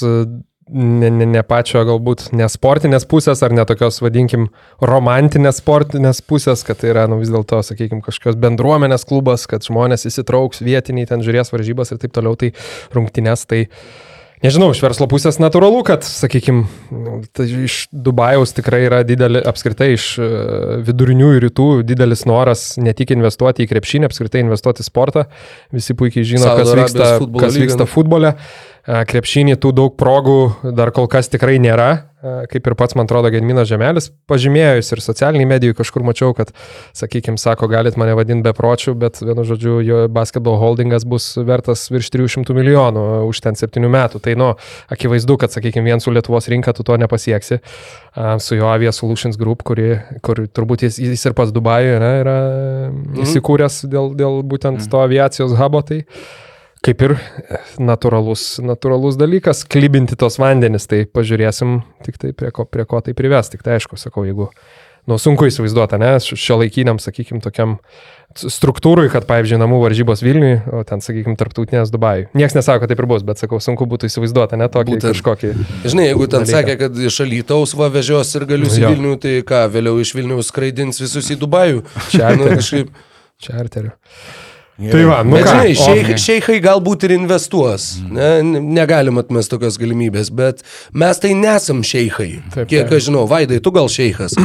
ne, 0.72 1.10
ne, 1.10 1.26
ne 1.28 1.42
pačio 1.46 1.82
galbūt 1.88 2.28
nesportinės 2.36 3.06
pusės 3.08 3.42
ar 3.44 3.54
netokios, 3.56 4.00
vadinkim, 4.04 4.48
romantinės 4.84 5.62
sportinės 5.62 6.20
pusės, 6.24 6.64
kad 6.66 6.82
tai 6.82 6.92
yra, 6.92 7.06
nu 7.10 7.20
vis 7.22 7.32
dėlto, 7.32 7.60
sakykime, 7.66 8.02
kažkokios 8.06 8.38
bendruomenės 8.42 9.06
klubas, 9.08 9.48
kad 9.50 9.66
žmonės 9.66 10.08
įsitrauks 10.10 10.62
vietiniai, 10.64 11.08
ten 11.08 11.24
žiūrės 11.24 11.54
varžybas 11.54 11.94
ir 11.94 12.02
taip 12.02 12.14
toliau, 12.16 12.38
tai 12.38 12.52
rungtynės, 12.94 13.48
tai 13.48 13.66
Nežinau, 14.38 14.68
iš 14.70 14.78
verslo 14.84 15.08
pusės 15.10 15.40
natūralu, 15.42 15.80
kad, 15.86 16.04
sakykime, 16.06 16.68
tai 17.34 17.48
iš 17.66 17.88
Dubajaus 17.90 18.52
tikrai 18.54 18.84
yra 18.86 19.00
didelį, 19.06 19.40
apskritai 19.50 19.88
iš 19.96 20.04
e, 20.22 20.28
vidurinių 20.86 21.32
ir 21.34 21.46
rytų 21.48 21.66
didelis 21.86 22.22
noras 22.28 22.76
ne 22.78 22.94
tik 22.94 23.10
investuoti 23.16 23.66
į 23.66 23.70
krepšinį, 23.72 24.06
apskritai 24.06 24.44
investuoti 24.44 24.84
į 24.84 24.86
sportą. 24.86 25.26
Visi 25.74 25.96
puikiai 25.98 26.22
žino, 26.28 26.46
Saudo 26.46 26.68
kas 26.68 26.78
vyksta, 26.78 27.10
kas 27.42 27.58
vyksta 27.58 27.88
futbole. 27.90 28.36
E, 28.36 28.77
Krepšinį 28.88 29.58
tų 29.60 29.74
daug 29.76 29.96
progų 30.00 30.72
dar 30.72 30.88
kol 30.96 31.10
kas 31.12 31.28
tikrai 31.28 31.58
nėra, 31.60 32.08
kaip 32.50 32.66
ir 32.66 32.74
pats, 32.74 32.96
man 32.98 33.06
atrodo, 33.06 33.28
Gedmino 33.30 33.62
Žemelis 33.68 34.08
pažymėjus 34.30 34.88
ir 34.94 35.02
socialiniai 35.04 35.46
medijai 35.46 35.76
kažkur 35.76 36.02
mačiau, 36.06 36.32
kad, 36.34 36.50
sakykime, 36.96 37.38
sako, 37.38 37.68
galit 37.70 37.98
mane 38.00 38.16
vadinti 38.18 38.46
bepročių, 38.48 38.94
bet 38.98 39.20
vienu 39.20 39.44
žodžiu, 39.46 39.76
jo 39.84 40.00
basketball 40.10 40.58
holdingas 40.58 41.04
bus 41.06 41.28
vertas 41.36 41.84
virš 41.92 42.10
300 42.16 42.56
milijonų 42.56 43.04
už 43.28 43.42
ten 43.44 43.60
7 43.60 43.86
metų. 43.92 44.22
Tai, 44.24 44.34
nu, 44.40 44.50
akivaizdu, 44.90 45.38
kad, 45.44 45.54
sakykime, 45.54 45.84
vien 45.86 46.02
su 46.02 46.14
Lietuvos 46.14 46.48
rinka 46.50 46.74
tu 46.74 46.82
to 46.88 46.96
nepasieksi. 46.98 47.60
Su 48.42 48.58
jo 48.58 48.72
Avia 48.72 48.90
Solutions 48.96 49.38
Group, 49.38 49.62
kuri, 49.68 50.00
kur 50.24 50.46
turbūt 50.48 50.88
jis, 50.88 50.98
jis 50.98 51.28
ir 51.28 51.36
pas 51.38 51.52
Dubajuje 51.54 52.00
ne, 52.02 52.12
yra 52.24 52.36
mhm. 52.88 53.22
įsikūręs 53.28 53.84
dėl, 53.86 54.14
dėl 54.18 54.42
būtent 54.48 54.80
Mhm. 54.80 54.90
to 54.90 55.04
aviacijos 55.04 55.54
hubo. 55.60 55.84
Tai, 55.86 56.02
kaip 56.88 57.04
ir 57.04 57.16
natūralus, 57.82 58.58
natūralus 58.64 59.18
dalykas, 59.20 59.64
klybinti 59.68 60.16
tos 60.18 60.40
vandenis, 60.40 60.88
tai 60.88 61.04
pažiūrėsim 61.04 61.80
tik 62.06 62.20
tai 62.20 62.34
prie 62.36 62.52
ko, 62.54 62.64
prie 62.68 62.88
ko 62.88 63.02
tai 63.04 63.16
prives. 63.18 63.52
Tik 63.52 63.64
tai 63.66 63.76
aišku, 63.76 63.98
sakau, 64.00 64.24
jeigu, 64.28 64.48
nu, 65.08 65.18
sunku 65.20 65.48
įsivaizduoti, 65.48 65.98
ne, 66.00 66.14
šio 66.20 66.60
laikiniam, 66.62 67.00
sakykime, 67.02 67.42
tokiam 67.44 67.76
struktūrui, 68.38 69.08
kad, 69.12 69.26
pavyzdžiui, 69.28 69.58
namų 69.60 69.82
varžybos 69.82 70.22
Vilniui, 70.24 70.58
o 70.78 70.82
ten, 70.88 71.02
sakykime, 71.04 71.36
tarptautinės 71.40 71.92
Dubajui. 71.92 72.28
Niekas 72.38 72.56
nesako, 72.58 72.84
kad 72.84 72.92
taip 72.92 73.00
ir 73.02 73.08
bus, 73.10 73.24
bet 73.26 73.40
sakau, 73.40 73.60
sunku 73.64 73.88
būtų 73.88 74.08
įsivaizduoti, 74.10 74.58
ne 74.60 74.68
tokį 74.72 74.96
Būtent. 74.96 75.16
kažkokį. 75.16 75.52
Žinai, 75.88 76.10
jeigu 76.10 76.28
ten 76.28 76.44
dalyką. 76.44 76.52
sakė, 76.54 76.76
kad 76.84 77.00
iš 77.08 77.20
Alytaus 77.24 77.72
va 77.78 77.88
vežios 77.92 78.34
ir 78.36 78.44
galius 78.48 78.76
į. 78.76 78.84
Vilnių, 78.84 79.14
tai 79.24 79.38
ką, 79.48 79.64
vėliau 79.72 79.96
iš 80.04 80.12
Vilniaus 80.16 80.52
skraidins 80.52 81.00
visus 81.02 81.32
į 81.32 81.40
Dubajų. 81.40 81.86
Čia 82.12 82.36
nu, 82.36 82.52
kažkaip. 82.52 82.92
Čia 83.42 83.56
arteriu. 83.62 83.96
Tai 84.78 85.00
va, 85.08 85.22
nu 85.26 85.34
Bet 85.34 85.42
ką, 85.42 85.52
žinai, 85.56 85.70
šeichai, 85.74 86.16
šeichai 86.22 86.58
galbūt 86.62 87.08
ir 87.08 87.16
investuos. 87.16 87.88
Ne, 88.14 88.28
ne- 88.46 88.60
negalim 88.78 89.18
atmesti 89.18 89.56
tokios 89.56 89.74
galimybės, 89.80 90.30
bet 90.30 90.62
mes 90.94 91.18
tai 91.18 91.32
nesam 91.34 91.80
šeichai. 91.82 92.28
Taip, 92.54 92.68
Kiek 92.70 92.92
aš 92.94 93.08
žinau, 93.08 93.24
Vaidai, 93.26 93.58
tu 93.58 93.72
gal 93.74 93.90
šeichas. 93.90 94.38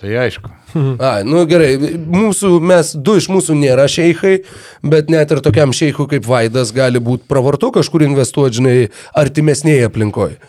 Tai 0.00 0.10
aišku. 0.24 0.50
A, 0.98 1.20
nu 1.22 1.44
gerai, 1.46 1.74
mūsų, 1.78 2.54
mes 2.64 2.94
du 2.98 3.14
iš 3.20 3.28
mūsų 3.30 3.54
nėra 3.60 3.84
šeichai, 3.90 4.40
bet 4.82 5.10
net 5.12 5.30
ir 5.36 5.42
tokiam 5.44 5.74
šeichui 5.76 6.08
kaip 6.16 6.26
Vaidas 6.26 6.72
gali 6.74 6.98
būti 6.98 7.28
pravartu 7.30 7.70
kažkur 7.78 8.08
investuoti, 8.08 8.58
žinai, 8.58 8.76
artimesnėje 9.22 9.86
aplinkoje. 9.90 10.40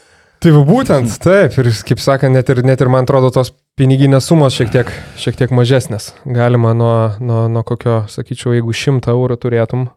Tai 0.41 0.55
va 0.55 0.61
būtent, 0.65 1.19
taip, 1.21 1.53
ir 1.61 1.67
kaip 1.85 1.99
sakant, 2.01 2.33
net 2.33 2.49
ir, 2.49 2.63
net 2.65 2.81
ir 2.81 2.89
man 2.89 3.05
atrodo 3.05 3.29
tos 3.29 3.51
piniginės 3.79 4.27
sumos 4.29 4.55
šiek 4.57 4.71
tiek, 4.73 4.91
šiek 5.19 5.37
tiek 5.39 5.53
mažesnės. 5.55 6.11
Galima 6.25 6.73
nuo, 6.77 6.95
nuo, 7.23 7.45
nuo 7.51 7.63
kokio, 7.67 8.03
sakyčiau, 8.11 8.55
jeigu 8.57 8.75
100 8.75 9.13
eurų 9.13 9.37
turėtum, 9.41 9.87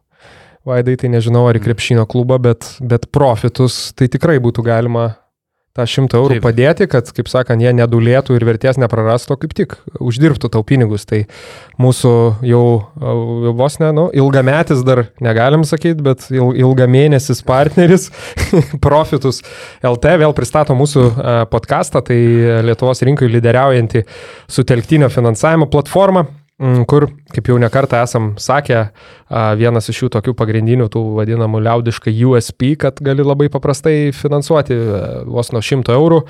vaidai, 0.65 0.95
tai 1.01 1.11
nežinau 1.13 1.45
ar 1.49 1.59
į 1.59 1.63
krepšinio 1.67 2.07
klubą, 2.09 2.39
bet, 2.41 2.67
bet 2.81 3.09
profitus 3.13 3.91
tai 3.97 4.09
tikrai 4.11 4.39
būtų 4.43 4.65
galima 4.65 5.11
tą 5.75 5.83
100 5.89 6.15
eurų 6.15 6.37
Taip. 6.37 6.45
padėti, 6.45 6.87
kad, 6.87 7.09
kaip 7.15 7.27
sakant, 7.27 7.63
jie 7.63 7.73
nedulėtų 7.75 8.37
ir 8.37 8.45
vertės 8.47 8.79
neprarastų, 8.79 9.35
kaip 9.41 9.55
tik 9.57 9.75
uždirbtų 9.99 10.49
tau 10.53 10.63
pinigus. 10.67 11.03
Tai 11.09 11.25
mūsų 11.81 12.13
jau, 12.47 12.63
vos 13.59 13.75
ne, 13.81 13.91
nu, 13.95 14.05
ilgametis 14.15 14.85
dar 14.87 15.05
negalim 15.23 15.65
sakyti, 15.67 15.99
bet 16.05 16.29
il, 16.31 16.55
ilgamėnesis 16.63 17.43
partneris 17.45 18.07
Profitus 18.85 19.41
LT 19.83 20.15
vėl 20.23 20.35
pristato 20.37 20.77
mūsų 20.79 21.05
a, 21.11 21.35
podcastą, 21.51 22.03
tai 22.07 22.21
Lietuvos 22.65 23.03
rinkai 23.03 23.27
lyderiaujanti 23.33 24.05
sutelktinio 24.47 25.11
finansavimo 25.11 25.67
platforma 25.71 26.25
kur, 26.87 27.09
kaip 27.35 27.49
jau 27.51 27.57
nekartą 27.59 27.99
esam 28.05 28.33
sakę, 28.39 28.87
vienas 29.59 29.89
iš 29.91 30.05
jų 30.05 30.09
tokių 30.15 30.35
pagrindinių, 30.39 30.87
tų 30.91 31.01
vadinamų 31.17 31.59
liaudiškai 31.65 32.13
USP, 32.23 32.69
kad 32.79 33.01
gali 33.03 33.25
labai 33.25 33.49
paprastai 33.51 34.13
finansuoti 34.15 34.77
a, 34.79 35.03
vos 35.27 35.51
nuo 35.51 35.63
100 35.63 35.95
eurų 35.95 36.21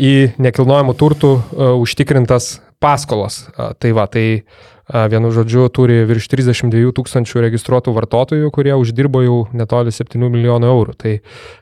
į 0.00 0.14
nekilnojamų 0.40 0.96
turtų 0.96 1.32
a, 1.36 1.72
užtikrintas 1.82 2.54
paskolas. 2.80 3.44
A, 3.56 3.72
Tai 3.76 3.92
va, 3.96 4.08
tai 4.08 4.44
vienu 4.92 5.30
žodžiu 5.32 5.68
turi 5.72 6.00
virš 6.08 6.26
32 6.32 6.90
tūkstančių 6.96 7.44
registruotų 7.44 7.92
vartotojų, 7.96 8.50
kurie 8.52 8.74
uždirbo 8.76 9.22
jau 9.22 9.36
netoli 9.56 9.92
7 9.94 10.18
milijonų 10.32 10.68
eurų. 10.68 10.96
Tai 10.98 11.14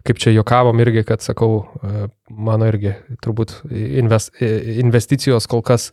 kaip 0.08 0.22
čia 0.22 0.32
juokavom 0.34 0.80
irgi, 0.82 1.04
kad 1.10 1.26
sakau, 1.26 1.66
a, 1.82 2.06
mano 2.30 2.70
irgi 2.70 2.94
turbūt 3.24 3.60
invest, 3.74 4.36
investicijos 4.40 5.50
kol 5.50 5.66
kas 5.66 5.90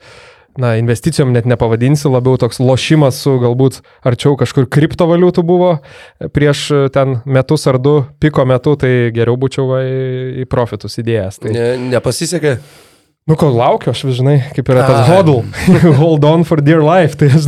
na, 0.57 0.73
investicijom 0.81 1.31
net 1.35 1.45
nepavadinsi, 1.49 2.07
labiau 2.09 2.37
toks 2.41 2.59
lošimas 2.63 3.19
su 3.23 3.35
galbūt 3.43 3.79
arčiau 4.07 4.35
kažkur 4.39 4.65
kriptovaliutų 4.73 5.43
buvo 5.45 5.71
prieš 6.33 6.65
ten 6.95 7.19
metus 7.25 7.67
ar 7.69 7.77
du 7.81 7.99
piko 8.19 8.45
metu, 8.49 8.75
tai 8.79 9.09
geriau 9.15 9.37
būčiau 9.37 9.77
į, 9.79 9.95
į 10.43 10.47
profitus 10.49 10.97
įdėjęs. 11.01 11.41
Tai, 11.43 11.53
Ne, 11.57 11.67
nepasisekė. 11.93 12.57
nu, 13.27 13.35
kol 13.35 13.51
laukiu, 13.59 13.91
aš 13.91 14.05
vis 14.07 14.17
žinai, 14.21 14.37
kaip 14.55 14.69
yra 14.71 14.85
tas 14.87 15.09
hodl, 15.11 15.41
hold 16.01 16.23
on 16.25 16.45
for 16.47 16.61
dear 16.63 16.79
life, 16.85 17.17
tai 17.19 17.27
aš 17.35 17.45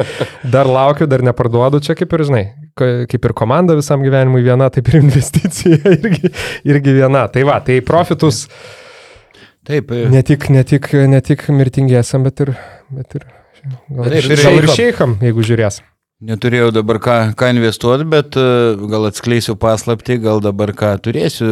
dar 0.54 0.66
laukiu, 0.66 1.06
dar 1.06 1.22
neparduodu, 1.22 1.78
čia 1.86 1.94
kaip 1.98 2.12
ir 2.18 2.24
žinai, 2.26 2.44
ka- 2.74 3.06
kaip 3.10 3.24
ir 3.30 3.34
komanda 3.38 3.76
visam 3.78 4.02
gyvenimui 4.02 4.42
viena, 4.42 4.66
taip 4.74 4.90
ir 4.90 5.00
investicija 5.04 5.78
irgi, 5.96 6.32
irgi 6.66 6.96
viena. 6.98 7.24
Tai 7.30 7.46
va, 7.48 7.60
tai 7.64 7.78
profitus 7.86 8.44
Taip, 8.50 8.68
e, 9.70 10.00
ne 10.10 10.22
tik, 10.26 10.48
ne 10.50 10.64
tik, 10.66 10.90
ne 11.08 11.20
tik 11.24 11.46
mirtingiesiam, 11.54 12.24
bet 12.26 12.40
ir, 12.44 12.54
bet 12.90 13.14
ir 13.20 13.24
gal, 13.26 14.04
Bet 14.04 14.18
ir, 14.18 14.28
gal 14.42 14.58
ir 14.58 14.66
šeicham. 14.66 14.76
šeikam, 14.76 15.16
jeigu 15.22 15.44
žiūrės. 15.46 15.80
neturėjau 16.20 16.70
dabar 16.76 16.98
ką, 17.00 17.14
ką 17.38 17.50
investuoti, 17.54 18.04
bet 18.12 18.36
e, 18.36 18.46
gal 18.92 19.06
atskleisiu 19.08 19.54
paslapti, 19.60 20.18
gal 20.20 20.40
dabar 20.44 20.72
ką 20.76 20.90
turėsiu. 21.04 21.48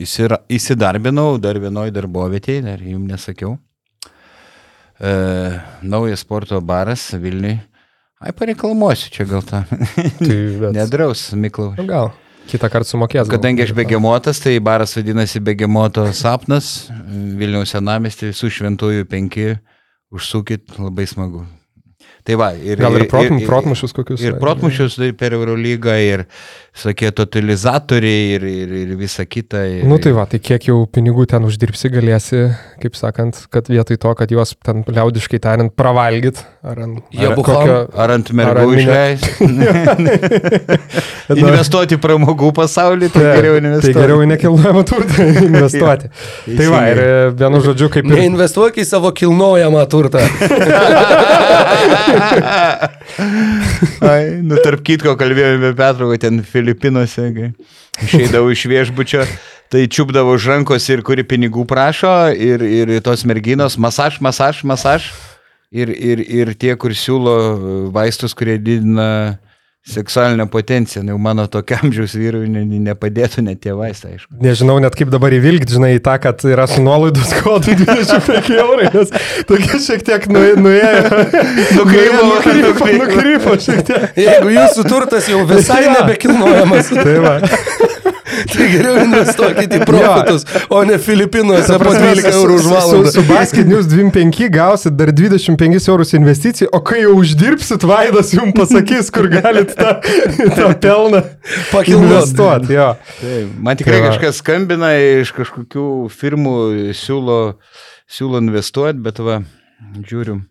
Įsira, 0.00 0.38
įsidarbinau 0.48 1.34
dar 1.42 1.58
vienoje 1.60 1.92
darbovietėje, 1.96 2.62
dar 2.64 2.80
jums 2.84 3.10
nesakiau. 3.12 3.58
E, 5.00 5.12
naujas 5.82 6.20
sporto 6.24 6.60
baras 6.60 7.10
Vilniui. 7.16 7.58
Ai, 8.20 8.32
pareklamuosiu 8.36 9.08
čia 9.14 9.24
gal 9.24 9.40
tą. 9.48 9.62
Tai, 9.68 10.34
bet, 10.60 10.72
Nedraus, 10.76 11.30
Miklau. 11.32 11.70
Nu, 11.78 11.86
gal. 11.88 12.10
Kitą 12.48 12.70
kartą 12.72 12.88
sumokės. 12.94 13.28
Kadangi 13.30 13.66
aš 13.66 13.74
begemotas, 13.76 14.40
tai 14.42 14.56
baras 14.64 14.96
vadinasi 14.96 15.42
Begemoto 15.44 16.06
sapnas. 16.16 16.88
Vilniaus 17.38 17.76
senamestį 17.76 18.32
visų 18.32 18.50
šventųjų 18.58 19.06
penki. 19.10 19.52
Užsukit, 20.10 20.66
labai 20.80 21.06
smagu. 21.06 21.44
Tai 22.26 22.36
va, 22.36 22.50
ir, 22.54 22.80
Gal 22.80 22.98
ir 22.98 23.06
protm, 23.08 23.38
protmušius 23.46 23.94
kokius. 23.96 24.22
Ir 24.24 24.36
protmušius 24.40 24.98
tai 25.00 25.12
per 25.16 25.34
Eurolygą, 25.36 25.94
ir 26.04 26.26
visokie 26.76 27.10
totalizatoriai, 27.12 28.34
ir, 28.36 28.44
ir, 28.46 28.70
ir 28.84 28.90
visa 29.00 29.24
kita. 29.26 29.64
Ir, 29.66 29.82
Nu 29.90 29.98
tai 30.02 30.12
va, 30.16 30.24
tai 30.30 30.38
kiek 30.38 30.68
jau 30.70 30.76
pinigų 30.86 31.26
ten 31.30 31.44
uždirbsi, 31.48 31.90
galėsi, 31.92 32.44
kaip 32.80 32.94
sakant, 32.98 33.36
kad 33.52 33.66
vietoj 33.68 33.98
to, 34.00 34.12
kad 34.20 34.30
juos 34.32 34.54
ten 34.64 34.84
liaudiškai 34.86 35.40
tariant 35.42 35.74
pravalgyt, 35.76 36.40
ar 36.62 36.78
ant 36.86 37.00
ar 37.18 37.34
bucham. 37.36 37.58
kokio... 37.58 37.78
Ar 38.00 38.14
ant 38.14 38.30
mergų 38.38 38.64
ant 38.64 38.78
minio- 38.78 38.86
išleis? 38.86 39.20
Investuoti 41.40 41.98
į 41.98 42.00
pramogų 42.02 42.52
pasaulį, 42.56 43.10
tai 43.14 43.24
geriau 43.36 43.58
Tai 43.58 43.64
investuoti. 43.66 43.98
geriau 43.98 44.22
į 44.24 44.30
nekilnojamą 44.34 44.84
turtą 44.88 45.26
investuoti. 45.50 46.10
tai 46.56 46.70
va, 46.72 46.80
ir 46.94 47.02
vienu 47.38 47.60
žodžiu, 47.66 47.90
kaip 47.92 48.06
ir... 48.08 48.14
Neinvestuok 48.14 48.78
į 48.82 48.86
savo 48.88 49.10
kilnojamą 49.16 49.84
turtą. 49.90 50.22
Ai, 54.04 54.40
nu 54.44 54.58
tarp 54.60 54.82
kitko 54.84 55.14
kalbėjome 55.20 55.70
apie 55.70 55.76
Petrą, 55.78 56.10
ten 56.20 56.42
Filipinuose, 56.46 57.26
kai 57.36 57.50
išeidavau 58.06 58.52
iš 58.52 58.66
viešbučio, 58.70 59.24
tai 59.72 59.86
čiupdavau 59.90 60.36
už 60.36 60.48
rankos 60.52 60.88
ir 60.92 61.04
kuri 61.06 61.24
pinigų 61.26 61.64
prašo, 61.68 62.12
ir, 62.34 62.64
ir 62.64 62.94
tos 63.04 63.24
merginos, 63.28 63.78
masaž, 63.80 64.20
masaž, 64.24 64.62
masaž, 64.68 65.10
ir, 65.72 65.92
ir, 65.94 66.24
ir 66.24 66.52
tie, 66.58 66.74
kur 66.80 66.94
siūlo 66.96 67.36
vaistus, 67.94 68.36
kurie 68.36 68.58
didina 68.60 69.38
seksualinę 69.86 70.46
potenciją, 70.46 71.02
nu, 71.02 71.18
mano 71.18 71.46
tokiam 71.48 71.80
amžiaus 71.88 72.12
vyrui 72.14 72.48
ne, 72.52 72.64
ne- 72.68 72.80
nepadėtų 72.90 73.42
net 73.46 73.62
tie 73.64 73.72
vaistai, 73.74 74.12
aišku. 74.18 74.34
Nežinau 74.44 74.76
net 74.82 74.94
kaip 74.98 75.08
dabar 75.10 75.32
įvilgti, 75.32 75.72
žinai, 75.78 75.94
į 75.96 76.02
tą, 76.04 76.18
kad 76.20 76.44
yra 76.44 76.66
su 76.68 76.82
nuolaidos 76.84 77.32
kodu 77.40 77.72
25 77.80 78.50
eurai, 78.60 78.90
nes 78.94 79.12
tokia 79.48 79.80
šiek 79.80 80.04
tiek 80.06 80.26
nu, 80.30 80.42
nuėjo. 80.66 81.22
Nukrypo, 81.80 82.26
nukrypo, 82.28 82.90
nukrypo. 83.00 83.56
šiek 83.64 83.80
tiek. 83.88 84.04
Jeigu 84.20 84.52
jūsų 84.58 84.84
turtas 84.90 85.30
jau 85.32 85.42
visai 85.48 85.86
nebekilnojamas. 85.88 86.92
Tai 87.00 87.16
va. 87.24 87.34
Tai 88.50 88.66
geriau 88.70 89.00
investuokite 89.04 89.80
į 89.80 89.86
profitus, 89.88 90.44
o 90.72 90.82
ne 90.86 90.98
Filipinuose 91.02 91.78
po 91.80 91.92
12 91.94 92.30
eurų 92.30 92.58
už 92.60 92.68
valandą. 92.70 93.10
Su, 93.10 93.14
su 93.18 93.24
Basket 93.28 93.68
News 93.70 93.88
25 93.90 94.50
gausit 94.54 94.96
dar 94.98 95.12
25 95.16 95.88
eurus 95.90 96.14
investicijų, 96.18 96.70
o 96.76 96.82
kai 96.84 97.02
jau 97.04 97.14
uždirbsit, 97.20 97.86
Vaidas 97.90 98.32
jums 98.36 98.54
pasakys, 98.56 99.10
kur 99.14 99.30
galit 99.32 99.74
tą, 99.78 99.96
tą 100.56 100.70
pelną. 100.82 101.24
Jo. 102.70 102.92
Tai, 103.20 103.40
man 103.58 103.80
tikrai 103.80 104.00
Tai 104.00 104.12
kažkas 104.12 104.40
skambina 104.42 104.92
iš 105.22 105.34
kažkokių 105.36 105.86
firmų, 106.14 106.56
siūlo, 106.96 107.40
siūlo 108.10 108.40
investuoti, 108.42 109.02
bet 109.04 109.20
va, 109.24 109.40
žiūrim. 110.06 110.44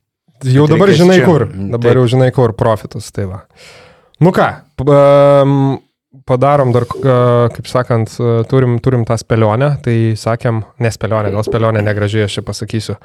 Jau 0.47 0.65
dabar 0.71 0.91
žinai 0.95 1.19
čia. 1.19 1.27
kur. 1.27 1.47
Mm, 1.49 1.71
Dabar 1.73 1.91
taip. 1.91 1.99
jau 1.99 2.09
žinai 2.15 2.29
kur 2.35 2.53
profitus. 2.55 3.09
Tai 3.11 3.25
va. 3.27 3.39
Nu 4.23 4.31
ką, 4.35 4.47
um, 4.85 5.79
padarom 6.29 6.71
dar, 6.73 6.85
kaip 6.89 7.67
sakant, 7.69 8.15
turim, 8.49 8.79
turim 8.83 9.05
tą 9.07 9.17
spėlionę. 9.19 9.75
Tai 9.85 9.97
sakėm, 10.19 10.63
nespėlionę, 10.81 11.33
gal 11.35 11.45
spėlionę 11.45 11.83
negražiai 11.85 12.25
aš 12.25 12.39
čia 12.39 12.45
pasakysiu. 12.47 12.97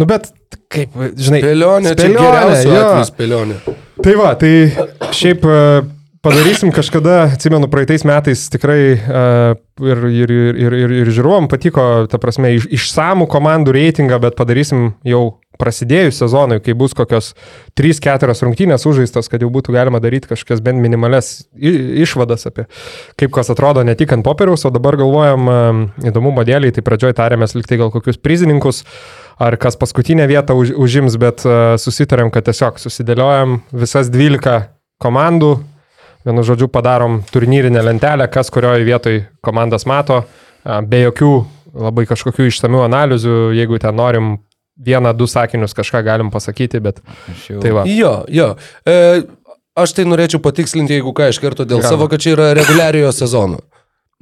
Nu 0.00 0.08
bet, 0.08 0.30
kaip, 0.72 0.92
žinai, 1.16 1.42
Spėlionė, 1.42 1.96
čia 1.96 2.12
geriausias 2.12 2.68
atveju 2.68 3.08
spėlionė. 3.10 3.58
Tai 4.02 4.14
va, 4.20 4.30
tai 4.40 4.52
šiaip 5.16 5.44
padarysim 6.22 6.70
kažkada, 6.74 7.16
atsimenu, 7.34 7.68
praeitais 7.70 8.04
metais 8.06 8.46
tikrai 8.52 8.80
uh, 8.94 9.54
ir, 9.82 10.04
ir, 10.06 10.32
ir, 10.32 10.58
ir, 10.64 10.76
ir, 10.84 10.96
ir 11.02 11.12
žiūrovom 11.12 11.48
patiko, 11.50 12.06
ta 12.10 12.20
prasme, 12.22 12.54
iš, 12.58 12.68
išsamų 12.78 13.26
komandų 13.30 13.74
reitingą, 13.74 14.20
bet 14.22 14.38
padarysim 14.38 14.92
jau 15.08 15.24
prasidėjus 15.60 16.20
sezonui, 16.22 16.60
kai 16.64 16.74
bus 16.78 16.94
kokios 16.96 17.32
3-4 17.78 18.34
rungtynės 18.46 18.86
užžaistos, 18.88 19.28
kad 19.30 19.42
jau 19.44 19.50
būtų 19.52 19.74
galima 19.76 20.00
daryti 20.02 20.30
kažkokias 20.30 20.62
bent 20.64 20.80
minimales 20.82 21.32
išvadas 21.56 22.48
apie 22.48 22.66
kaip 23.20 23.32
kas 23.34 23.50
atrodo 23.52 23.84
ne 23.86 23.94
tik 23.98 24.12
ant 24.14 24.24
popieriaus, 24.26 24.64
o 24.66 24.72
dabar 24.74 24.96
galvojam 25.00 25.48
e, 25.48 25.58
įdomumo 26.10 26.44
dėliai, 26.48 26.74
tai 26.74 26.84
pradžioj 26.86 27.16
tarėmės 27.18 27.56
liktai 27.58 27.78
gal 27.80 27.92
kokius 27.94 28.20
prizininkus 28.20 28.82
ar 29.42 29.56
kas 29.60 29.76
paskutinę 29.80 30.26
vietą 30.30 30.54
už, 30.58 30.74
užims, 30.78 31.16
bet 31.18 31.42
uh, 31.48 31.74
susitarėm, 31.80 32.30
kad 32.30 32.46
tiesiog 32.46 32.78
susidėliojam 32.78 33.56
visas 33.74 34.10
12 34.12 34.68
komandų, 35.02 35.56
vienu 36.26 36.44
žodžiu 36.46 36.68
padarom 36.70 37.22
turnyrinę 37.32 37.82
lentelę, 37.82 38.28
kas 38.30 38.52
kurioje 38.54 38.84
vietoje 38.86 39.24
komandas 39.42 39.88
mato, 39.88 40.20
be 40.62 41.02
jokių 41.02 41.32
labai 41.72 42.04
kažkokių 42.06 42.46
išsamių 42.50 42.84
analizių, 42.86 43.36
jeigu 43.56 43.80
ten 43.82 43.96
norim 43.98 44.32
vieną, 44.84 45.12
du 45.16 45.28
sakinius 45.30 45.76
kažką 45.78 46.02
galim 46.06 46.32
pasakyti, 46.34 46.80
bet 46.82 47.00
jau... 47.48 47.60
tai 47.62 47.74
va. 47.76 47.84
Jo, 47.88 48.14
jo. 48.28 48.48
E, 48.88 49.22
aš 49.78 49.94
tai 49.96 50.06
norėčiau 50.08 50.42
patikslinti, 50.44 50.98
jeigu 50.98 51.14
ką, 51.16 51.30
iš 51.32 51.40
karto 51.42 51.66
dėl 51.66 51.80
Galima. 51.80 51.94
savo, 51.94 52.08
kad 52.12 52.22
čia 52.22 52.34
yra 52.36 52.50
reguliariojo 52.58 53.12
sezono. 53.16 53.62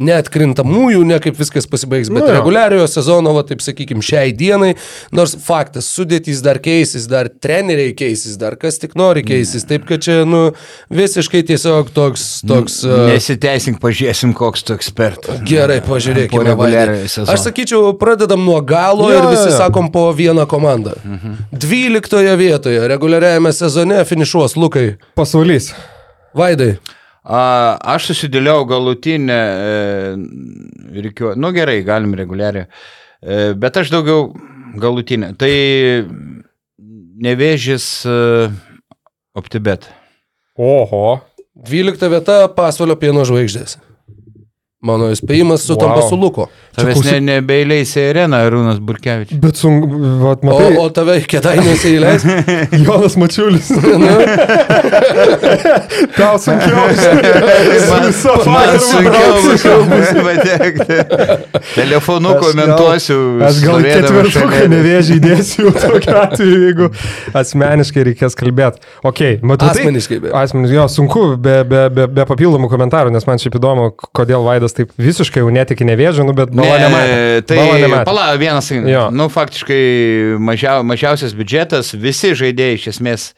Net 0.00 0.30
krintamųjų, 0.32 1.02
ne 1.04 1.18
kaip 1.20 1.36
viskas 1.36 1.66
pasibaigs, 1.68 2.08
bet 2.08 2.22
Nu 2.22 2.28
jo. 2.30 2.32
reguliariojo 2.38 2.86
sezono, 2.88 3.34
va, 3.36 3.42
taip 3.44 3.60
sakykime, 3.60 4.00
šiai 4.00 4.30
dienai, 4.32 4.70
nors 5.12 5.34
faktas, 5.44 5.90
sudėtys 5.92 6.40
dar 6.40 6.56
keisis, 6.64 7.04
dar 7.10 7.28
treneriai 7.28 7.92
keisis, 7.92 8.38
dar 8.40 8.56
kas 8.56 8.78
tik 8.80 8.94
nori 8.96 9.20
keisis, 9.28 9.66
taip 9.68 9.84
kad 9.84 10.00
čia, 10.00 10.22
nu, 10.24 10.54
visiškai 10.88 11.42
tiesiog 11.50 11.90
toks, 11.92 12.24
toks... 12.48 12.78
e, 12.88 12.96
Nesiteisink, 13.12 13.76
pažiūrėsim, 13.82 14.32
koks 14.38 14.64
tu 14.64 14.72
ekspertas. 14.78 15.42
Gerai, 15.44 15.82
Po 15.84 15.92
pažiūrėkime. 15.98 16.46
reguliariojo 16.48 17.02
Vaidai. 17.02 17.08
sezono. 17.12 17.34
Aš 17.36 17.44
sakyčiau, 17.50 17.92
pradedam 18.00 18.40
nuo 18.48 18.60
galo 18.64 19.10
Jo, 19.12 19.18
ir 19.20 19.28
visi 19.34 19.50
jo, 19.50 19.52
jo. 19.52 19.58
sakom 19.60 19.92
po 19.92 20.06
vieną 20.16 20.46
komandą. 20.48 20.96
Mhm. 21.04 21.36
12 21.52 22.36
vietoje 22.40 22.88
reguliariajame 22.88 23.52
sezone 23.52 24.00
finišuos 24.08 24.56
Lukai. 24.56 24.94
Pasaulys. 25.14 25.74
Vaidai. 26.34 26.78
A, 27.20 27.76
aš 27.94 28.10
susidėliau 28.10 28.64
galutinę, 28.68 29.36
e, 29.36 30.14
reikiu, 31.04 31.34
nu 31.36 31.50
gerai, 31.52 31.82
galim 31.84 32.14
reguliariai, 32.16 32.64
e, 33.20 33.52
bet 33.60 33.76
aš 33.76 33.92
daugiau 33.92 34.30
galutinę. 34.80 35.34
Tai 35.36 35.52
nevėžys 37.20 37.86
e, 38.08 38.16
optibet. 39.36 39.90
Oho. 40.56 41.20
12 41.60 42.08
vieta 42.08 42.40
pasvalio 42.56 42.96
pieno 42.96 43.24
žvaigždės. 43.28 43.76
Mano 44.80 45.10
įspėjimas 45.12 45.66
sutampa 45.68 46.00
Wow. 46.00 46.08
su 46.08 46.16
Luko. 46.16 46.46
Tavęs 46.80 46.96
klausyk- 46.98 47.16
ne, 47.20 47.20
nebeiliais 47.36 47.92
į 47.96 48.04
areną, 48.10 48.40
Arūnas 48.48 48.78
Burkevičius. 48.84 49.40
Bet 49.42 49.60
sunku, 49.60 49.88
vat, 50.24 50.42
O, 50.42 50.48
matai, 50.50 50.70
o 50.80 50.86
tave 50.96 51.18
kėdainiuose 51.30 51.94
įleis? 51.96 52.26
Jonas 52.86 53.16
Mačiulis. 53.20 53.70
Tau 56.16 56.38
sunkiau. 56.38 56.76
Man, 57.90 58.12
Su 58.12 58.50
man 58.50 58.78
sunkiau 58.78 59.84
bus 59.90 60.10
patekti. 60.24 60.98
Telefonu 61.74 62.28
Aš 62.28 62.34
gal- 62.34 62.42
komentuosiu. 62.44 63.18
Aš 63.46 63.60
gal 63.64 63.82
ketvirtuką 63.84 64.60
nevėžį 64.72 65.18
įdėsiu 65.20 65.72
tokiu 65.76 66.16
atveju, 66.20 66.58
jeigu 66.66 66.88
asmeniškai 67.36 68.04
reikės 68.10 68.36
kalbėti. 68.38 68.82
Ok, 69.06 69.20
matau. 69.46 69.70
Asmeniškai, 69.72 70.20
be. 70.24 70.32
Asmeniškai, 70.40 70.76
jo, 70.78 70.86
sunku, 70.92 71.24
be, 71.40 71.56
be, 71.68 71.82
be, 71.94 72.06
be 72.20 72.26
papildomų 72.28 72.70
komentarų, 72.72 73.12
nes 73.14 73.26
man 73.28 73.40
šiaip 73.42 73.58
įdomu, 73.60 73.90
kodėl 74.16 74.44
Vaidas 74.46 74.74
taip 74.76 74.92
visiškai 75.00 75.42
jau 75.44 75.50
netiki 75.54 75.86
nevėžiu, 75.88 76.22
nu, 76.28 76.32
bet 76.36 76.52
bala 76.54 76.69
nematė. 76.78 77.46
tai 77.46 77.56
Bala 77.56 77.78
nematė. 77.78 78.04
pala, 78.04 78.36
vienas, 78.36 78.70
Jo. 78.70 79.10
nu, 79.10 79.28
faktiškai 79.28 80.38
mažiau, 80.38 80.82
mažiausias 80.84 81.32
biudžetas, 81.34 81.92
visi 81.94 82.30
žaidėjai 82.34 82.74
iš 82.78 82.86
esmės 82.94 83.32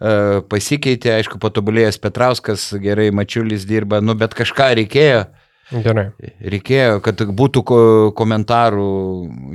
uh, 0.00 0.40
pasikeitė, 0.48 1.14
aišku, 1.20 1.38
patobulėjęs 1.38 1.98
Petrauskas, 1.98 2.74
gerai, 2.82 3.10
Mačiulis 3.10 3.64
dirba, 3.64 4.00
nu, 4.00 4.14
bet 4.14 4.34
kažką 4.34 4.74
reikėjo. 4.82 5.24
Gerai. 5.72 6.10
Reikėjo, 6.44 7.00
kad 7.00 7.16
būtų 7.34 7.62
ko 7.64 7.76
komentarų 8.14 8.84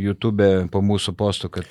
YouTube 0.01 0.67
po 0.71 0.81
mūsų 0.81 1.13
postų, 1.15 1.49
kad 1.53 1.65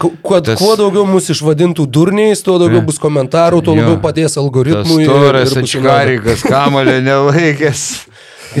ku- 0.00 0.14
kuo, 0.24 0.40
Tas- 0.40 0.58
kuo 0.58 0.72
daugiau 0.74 1.04
mūsų 1.06 1.36
išvadintų 1.36 1.84
durniais, 1.86 2.40
tuo 2.42 2.56
daugiau 2.58 2.80
Ja. 2.80 2.86
bus 2.88 2.98
komentarų, 2.98 3.60
tuo 3.62 3.74
Jo. 3.76 3.82
labiau 3.82 4.00
padės 4.00 4.38
algoritmui. 4.40 5.04
naudą. 5.04 5.60
ačkarikas, 5.62 6.42
kamulio 6.48 6.96
nelaikęs, 7.04 7.82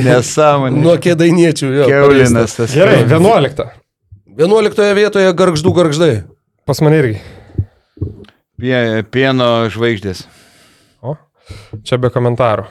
nesąmonė. 0.04 0.82
Nuo 0.84 0.94
kėdainiečių. 1.02 1.70
jo, 1.80 1.86
Keulinas 1.90 2.54
tas. 2.56 2.74
Gerai, 2.74 3.02
keulinas. 3.08 3.54
11. 3.58 3.68
11 4.38 4.94
vietoje 4.98 5.32
garždų 5.34 5.72
garždai. 5.76 6.12
Pas 6.68 6.80
mane 6.84 6.98
irgi. 7.02 7.18
Pie, 8.58 9.02
pieno 9.14 9.48
žvaigždės. 9.70 10.24
O, 11.02 11.14
čia 11.86 11.98
be 12.02 12.10
komentarų. 12.10 12.66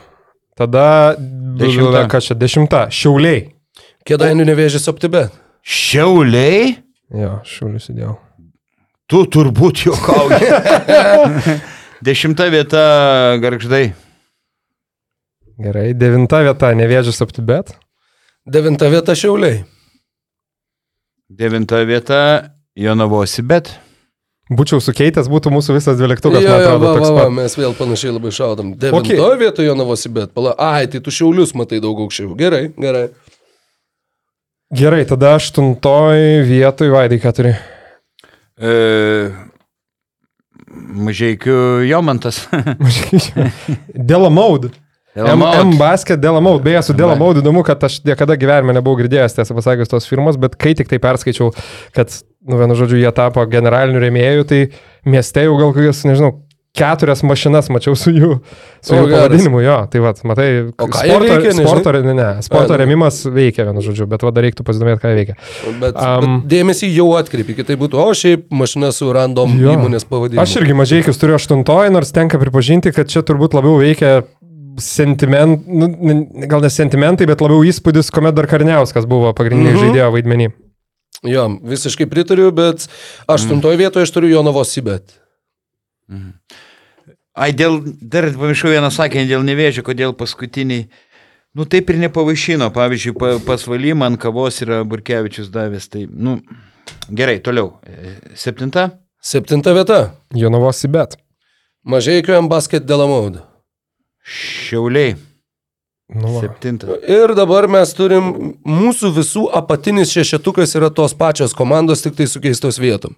Tada, 0.57 1.15
Dešimta. 1.59 2.07
kas 2.11 2.27
čia, 2.31 2.35
dešimta, 2.37 2.85
šiauliai. 2.93 3.43
Kėdainių 4.07 4.45
nevėžys 4.47 4.87
optibe. 4.89 5.27
Šiauliai? 5.67 6.75
Jo, 7.13 7.37
šiaulius 7.47 7.89
įdėjau. 7.91 8.15
Tu 9.07 9.21
turbūt 9.31 9.85
juokauji. 9.85 10.49
Dešimta 12.07 12.47
vieta 12.51 12.81
garždai. 13.41 13.93
Gerai, 15.57 15.89
devinta 15.97 16.43
vieta, 16.45 16.69
nevėžys 16.77 17.17
aptibet. 17.25 17.73
Devinta 18.47 18.89
vieta 18.93 19.15
šiauliai. 19.17 19.63
Devinta 21.27 21.81
vieta 21.87 22.19
Jonavosi, 22.77 23.41
bet. 23.43 23.71
Būčiau 24.47 24.79
sukeitęs, 24.79 25.27
būtų 25.27 25.51
mūsų 25.51 25.73
visas 25.75 25.97
dvyliktukas, 25.99 26.39
man 26.39 26.61
atrodo, 26.61 26.85
va, 26.85 26.91
toks 26.95 27.09
va, 27.09 27.15
va, 27.17 27.23
pat. 27.25 27.33
mes 27.35 27.55
vėl 27.59 27.73
panašiai 27.75 28.13
labai 28.15 28.29
šaudom. 28.31 28.69
Devintoje 28.79 29.17
Okay. 29.19 29.39
vietoje 29.41 29.67
Jonavosi, 29.67 30.11
bet 30.15 30.31
pala. 30.37 30.53
Ai, 30.55 30.85
tai 30.87 31.01
tu 31.03 31.11
šiaulius 31.11 31.51
matai 31.57 31.81
daug 31.83 31.99
aukščiau. 32.05 32.31
Gerai, 32.39 32.69
gerai. 32.79 33.09
Gerai, 34.71 35.01
tada 35.09 35.33
aštuntoj 35.35 36.45
vietoj 36.47 36.93
Vaidai, 36.93 37.19
ką 37.23 37.33
turi. 37.35 37.53
E, 38.55 38.71
Mažiekių 41.07 41.83
Jomantas. 41.89 42.45
Delamaud. 44.11 44.69
M, 44.71 44.86
M 45.17 45.25
Elamaut. 45.25 45.77
basket 45.81 46.21
Delamaud. 46.21 46.61
Beje, 46.65 46.83
su 46.87 46.93
Delamaud 46.97 47.41
įdomu, 47.41 47.63
kad 47.65 47.81
aš 47.87 47.99
niekada 48.05 48.37
gyvenime 48.37 48.75
nebuvau 48.77 48.99
girdėjęs, 49.01 49.37
tiesą 49.39 49.57
pasakius, 49.57 49.89
tos 49.89 50.05
firmos, 50.09 50.37
bet 50.37 50.55
kai 50.61 50.75
tik 50.77 50.91
tai 50.91 50.99
perskaičiau, 51.01 51.51
kad, 51.97 52.13
nu, 52.45 52.59
vienu 52.61 52.77
žodžiu, 52.77 52.99
jie 53.01 53.13
tapo 53.17 53.45
generaliniu 53.49 54.03
rėmėjų, 54.03 54.45
tai 54.49 54.59
mieste 55.09 55.47
jau 55.47 55.57
gal 55.57 55.73
kokias, 55.73 56.03
nežinau, 56.05 56.35
keturias 56.77 57.23
mašinas 57.25 57.71
mačiau 57.73 57.95
su 57.97 58.11
jų, 58.13 58.35
su 58.85 58.93
O, 58.93 58.99
jų 58.99 59.07
geras. 59.09 59.23
pavadinimu, 59.23 59.61
jo, 59.65 59.77
tai 59.89 60.01
va, 60.03 60.11
matai, 60.29 60.47
sporto, 60.77 61.23
veikia, 61.25 61.53
sporto, 61.57 61.93
ne, 62.05 62.13
ne, 62.13 62.27
sporto 62.45 62.75
A, 62.75 62.77
rėmimas 62.83 63.17
veikia, 63.33 63.65
vienu 63.71 63.81
žodžiu, 63.81 64.05
bet 64.11 64.21
va, 64.21 64.29
dar 64.35 64.45
reiktų 64.45 64.65
pasidomėti, 64.67 65.01
ką 65.01 65.15
veikia. 65.17 65.37
Bet, 65.81 65.97
um, 65.97 66.37
bet 66.43 66.51
dėmesį 66.53 66.91
jau 66.93 67.07
atkreipi, 67.17 67.57
kitai 67.57 67.79
būtų, 67.81 67.97
o 67.97 68.13
šiaip 68.13 68.45
mašina 68.53 68.91
su 68.93 69.09
random 69.15 69.57
Jo. 69.57 69.73
įmonės 69.73 70.05
pavadinimu. 70.05 70.43
Aš 70.45 70.53
irgi 70.61 70.77
mažai 70.77 71.01
iki 71.01 71.17
turiu 71.17 71.39
aštuntoji, 71.39 71.95
nors 71.97 72.13
tenka 72.13 72.37
pripažinti, 72.45 72.93
kad 72.93 73.09
čia 73.09 73.25
turbūt 73.25 73.57
labiau 73.57 73.79
veikia 73.81 74.19
sentiment, 74.77 75.63
nu, 75.67 75.87
ne- 75.87 76.47
gal 76.47 76.61
ne 76.61 76.69
sentimentai, 76.69 77.25
bet 77.29 77.41
labiau 77.41 77.63
įspūdis, 77.65 78.11
kuomet 78.13 78.35
dar 78.37 78.47
Karniauskas 78.47 79.05
buvo 79.09 79.33
pagrindiniai 79.33 79.73
Mhm. 79.73 79.83
žaidėjo 79.83 80.11
vaidmenį. 80.15 80.47
Jo, 81.25 81.47
visiškai 81.65 82.05
pritariu, 82.05 82.51
bet 82.53 82.87
aštuntoje 83.27 83.77
vietoje 83.77 84.05
aš 84.05 84.11
turiu 84.13 84.29
Jonavos 84.35 84.69
Sibet. 84.69 85.15
Ai, 87.37 87.51
dėl, 87.53 87.81
dar 88.01 88.29
pamiršau 88.33 88.69
vieną 88.73 88.89
sakinį 88.93 89.27
dėl 89.29 89.43
nevėžio, 89.45 89.83
kodėl 89.85 90.13
paskutiniai. 90.17 90.87
Nu 91.57 91.65
taip 91.65 91.89
ir 91.89 91.97
nepavaišino. 91.97 92.69
Pavyzdžiui, 92.73 93.13
pa, 93.17 93.37
pasvaly 93.41 93.93
man 93.97 94.17
kavos 94.21 94.61
yra 94.61 94.83
Burkevičius 94.85 95.49
davęs. 95.53 95.89
Tai, 95.89 96.05
nu, 96.09 96.37
gerai, 97.09 97.39
toliau. 97.41 97.79
Septinta. 98.37 98.91
Septinta 99.21 99.73
vieta. 99.73 100.11
Jonavos 100.37 100.83
įbet. 100.85 101.17
Mažai 101.85 102.19
įkvėm 102.21 102.49
basket 102.51 102.85
Delamaudą. 102.85 103.46
Šiauliai. 104.27 105.15
Nu, 106.07 106.27
va. 106.31 106.39
Septinta. 106.39 106.87
Ir 107.03 107.33
dabar 107.35 107.67
mes 107.71 107.91
turim, 107.95 108.31
mūsų 108.63 109.11
visų 109.17 109.49
apatinis 109.55 110.13
šešetukas 110.15 110.75
yra 110.79 110.87
tos 110.87 111.15
pačios 111.15 111.55
komandos, 111.55 112.03
tik 112.03 112.15
tai 112.15 112.27
su 112.31 112.39
keistos 112.43 112.79
vietom. 112.79 113.15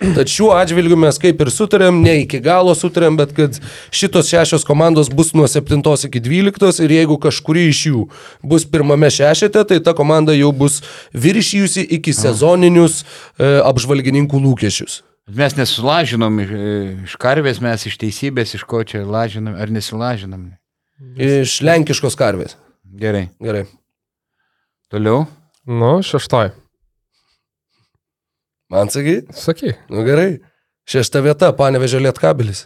Tad 0.00 0.30
šiuo 0.32 0.54
atžvilgiu 0.56 0.96
mes 0.96 1.18
kaip 1.20 1.42
ir 1.44 1.50
sutarėm, 1.52 1.98
ne 2.00 2.14
iki 2.22 2.38
galo 2.40 2.72
sutarėm, 2.72 3.18
bet 3.20 3.34
kad 3.36 3.58
šitos 3.92 4.30
šešios 4.32 4.64
komandos 4.64 5.12
bus 5.12 5.34
nuo 5.36 5.44
7 5.44 5.84
iki 6.08 6.22
12 6.24 6.80
ir 6.86 6.96
jeigu 6.96 7.18
kažkuri 7.20 7.66
iš 7.68 7.82
jų 7.90 8.06
bus 8.40 8.64
pirmame 8.64 9.12
šešete, 9.12 9.66
tai 9.68 9.80
ta 9.84 9.92
komanda 9.92 10.32
jau 10.32 10.48
bus 10.56 10.80
viršijusi 11.12 11.84
iki 12.00 12.16
sezoninius 12.16 13.02
e, 13.02 13.60
apžvalgininkų 13.60 14.40
lūkesčius. 14.40 15.02
Mes 15.36 15.54
nesulažinom 15.56 16.40
iš, 16.42 16.54
iš 17.06 17.16
karvės, 17.20 17.60
mes 17.62 17.84
iš 17.86 17.98
teisybės, 18.00 18.54
iš 18.56 18.64
ko 18.68 18.82
čia 18.86 19.04
lažinam, 19.06 19.54
ar 19.54 19.70
nesilažinam. 19.72 20.48
Iš 21.16 21.60
lenkiškos 21.64 22.16
karvės. 22.18 22.56
Gerai. 22.84 23.28
Gerai. 23.40 23.66
Toliau. 24.90 25.26
nu 25.66 26.00
šeštoj. 26.02 26.50
Man 28.70 28.90
sakai? 28.90 29.22
Saky. 29.34 29.74
Nu 29.90 30.02
gerai. 30.06 30.40
Šešta 30.90 31.22
vieta, 31.22 31.50
panevežė 31.54 32.00
lietkabelis. 32.02 32.64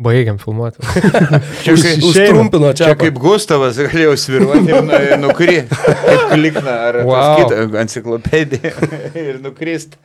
Baigiam 0.00 0.38
filmuoti. 0.40 0.80
Čia, 1.64 1.74
Už- 1.76 1.82
kai, 1.84 1.92
Išeina. 1.98 2.08
Užtrumpino 2.08 2.70
čia. 2.72 2.86
čia 2.92 2.94
kaip 3.02 3.18
Gustavas 3.20 3.76
galėjau 3.76 4.14
sviruoti 4.16 4.70
ir 4.72 4.86
nu- 4.86 5.18
nukri. 5.26 5.58
Kaip 5.68 6.22
klikna 6.32 6.76
ar 6.88 7.00
Wow. 7.04 7.52
enciklopediją 7.82 8.72
ir 9.28 9.40
nukrist. 9.44 9.98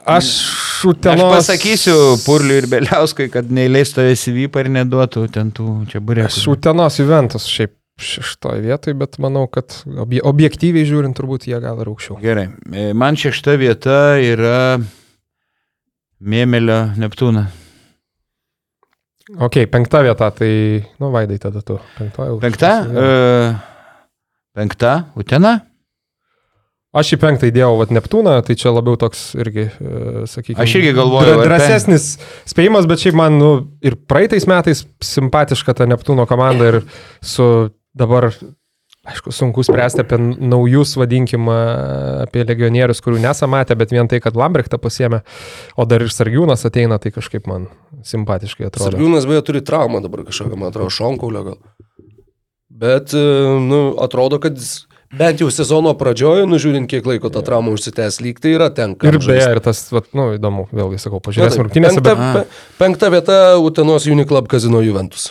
Aš 0.00 0.24
Aš 0.24 0.28
šutenos. 0.80 1.32
pasakysiu 1.34 1.96
Purliui 2.24 2.62
ir 2.62 2.66
Beliauskui, 2.72 3.26
kad 3.32 3.48
neįleistų 3.52 4.06
SVP 4.16 4.62
ir 4.64 4.70
neduotų 4.78 5.26
ten 5.32 5.50
tų 5.56 5.66
čia 5.92 6.00
burėkų. 6.00 6.30
Aš 6.32 6.38
šutenos 6.46 6.96
Juventus 7.00 7.44
šiaip 7.48 7.74
šeštoje 8.00 8.62
vietoje, 8.64 8.96
bet 8.96 9.18
manau, 9.20 9.42
kad 9.52 9.76
obje, 10.00 10.22
objektyviai 10.24 10.86
žiūrint, 10.88 11.12
turbūt 11.18 11.44
jie 11.50 11.58
gal 11.60 11.82
ir 11.84 11.90
aukščiau. 11.92 12.16
Gerai. 12.24 12.46
E, 12.72 12.86
Man 12.96 13.16
šešta 13.20 13.58
vieta 13.60 13.98
yra 14.24 14.80
Mėmelio 16.20 16.78
Neptūna. 17.00 17.46
Ok, 19.38 19.62
penkta 19.70 20.02
vieta, 20.02 20.30
tai, 20.34 20.52
nu, 20.98 21.10
vaidai 21.14 21.38
tada 21.38 21.62
tu. 21.62 21.78
Penktoji. 21.98 22.32
jau. 22.32 22.38
Penkta? 22.42 22.70
E, 22.82 23.10
penkta? 24.58 24.94
Utena? 25.14 25.60
Aš 26.90 27.12
į 27.14 27.20
penktą 27.22 27.46
įdėjau 27.46 27.76
vat, 27.78 27.92
Neptūną, 27.94 28.32
tai 28.42 28.56
čia 28.58 28.72
labiau 28.74 28.98
toks 28.98 29.28
irgi, 29.38 29.68
e, 29.70 30.22
sakykime. 30.26 30.58
Aš 30.64 30.72
irgi 30.80 30.94
galvoju, 30.96 31.36
ar 31.36 31.44
Drąsesnis 31.46 32.06
spėjimas, 32.50 32.88
bet 32.90 33.04
šiaip 33.04 33.18
man 33.20 33.36
nu, 33.38 33.50
ir 33.86 33.94
praeitais 34.10 34.48
metais 34.50 34.82
simpatiška 34.98 35.76
ta 35.78 35.86
Neptūno 35.86 36.26
komanda 36.26 36.72
ir 36.72 36.80
su 37.22 37.46
dabar, 37.94 38.26
aišku, 39.06 39.30
sunku 39.30 39.62
spręsti 39.62 40.02
apie 40.02 40.18
naujus, 40.18 40.96
vadinkim, 40.98 41.46
e, 41.46 41.60
apie 42.24 42.42
legionierius, 42.48 43.04
kurių 43.06 43.22
nesame 43.22 43.60
matę, 43.60 43.78
bet 43.78 43.94
vien 43.94 44.10
tai, 44.10 44.18
kad 44.24 44.34
Lambrechtą 44.34 44.82
pasiemė, 44.82 45.22
o 45.78 45.86
dar 45.86 46.02
ir 46.02 46.10
Sargiūnas 46.10 46.66
ateina, 46.66 46.98
tai 46.98 47.14
kažkaip 47.14 47.46
man 47.46 47.70
simpatiškai 48.06 48.68
atrodo. 48.68 48.90
Sargiūnas 48.90 49.26
beje 49.28 49.44
turi 49.48 49.64
traumą 49.66 50.02
dabar 50.04 50.24
kažkokią, 50.28 50.58
man 50.58 50.70
atrodo, 50.70 50.92
šonkaulio 50.94 51.42
gal. 51.50 51.58
Bet, 52.80 53.14
e, 53.14 53.24
nu, 53.66 53.80
atrodo, 54.00 54.38
kad 54.42 54.56
bent 55.18 55.42
jau 55.42 55.50
sezono 55.52 55.92
pradžioje, 55.98 56.46
nu, 56.48 56.60
žiūrint, 56.62 56.88
kiek 56.90 57.06
laiko 57.06 57.32
ta 57.34 57.42
trauma 57.46 57.74
užsitęs, 57.74 58.20
lyg 58.24 58.40
tai 58.40 58.54
yra 58.56 58.70
ten. 58.74 58.94
kam 58.98 59.10
Ir 59.10 59.20
beje, 59.24 59.50
ir 59.56 59.60
tas, 59.64 59.82
vat, 59.92 60.08
nu, 60.16 60.30
įdomu, 60.38 60.68
vėlgi 60.72 61.02
sakau, 61.02 61.20
pažiūrėsim 61.24 61.66
rungtynėse, 61.66 62.00
penkta, 62.00 62.16
bet... 62.16 62.48
pe, 62.48 62.74
penkta 62.80 63.12
vieta 63.12 63.38
Utenos 63.60 64.08
Uniclub 64.10 64.48
Casino 64.50 64.82
Juventus. 64.86 65.28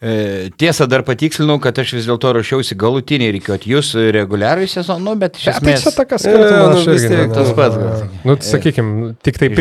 E, 0.00 0.48
tiesa, 0.56 0.86
dar 0.88 1.02
patikslinau, 1.04 1.58
kad 1.60 1.76
aš 1.82 1.90
vis 1.98 2.06
dėlto 2.08 2.30
ruošiausi 2.32 2.76
galutinį 2.80 3.26
reikiuot 3.34 3.66
jūs 3.68 3.90
reguliariai 4.16 4.68
sezonu, 4.72 5.12
bet 5.20 5.36
iš 5.36 5.44
tai 5.44 5.52
esmės... 5.58 5.82
čia 5.84 5.92
tokas 5.92 6.24
E, 6.24 6.30
skirtumas, 6.30 6.70
nu, 6.72 6.78
aš 6.78 6.86
vis 6.88 7.04
tiek 7.04 7.34
tas 7.36 7.50
pats 7.58 7.76
ne- 7.76 7.82
gal. 7.84 8.06
Nu, 8.24 8.36
sakykime, 8.48 9.10
tik 9.20 9.40
tai 9.42 9.50
Iš 9.52 9.58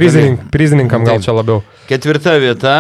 prizininkam, 0.54 1.04
gal 1.10 1.20
čia 1.26 1.36
labiau. 1.36 1.60
Ketvirta 1.92 2.38
vieta. 2.40 2.76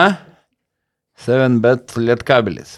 7 1.25 1.59
bet 1.59 1.97
lietkabelis. 1.99 2.77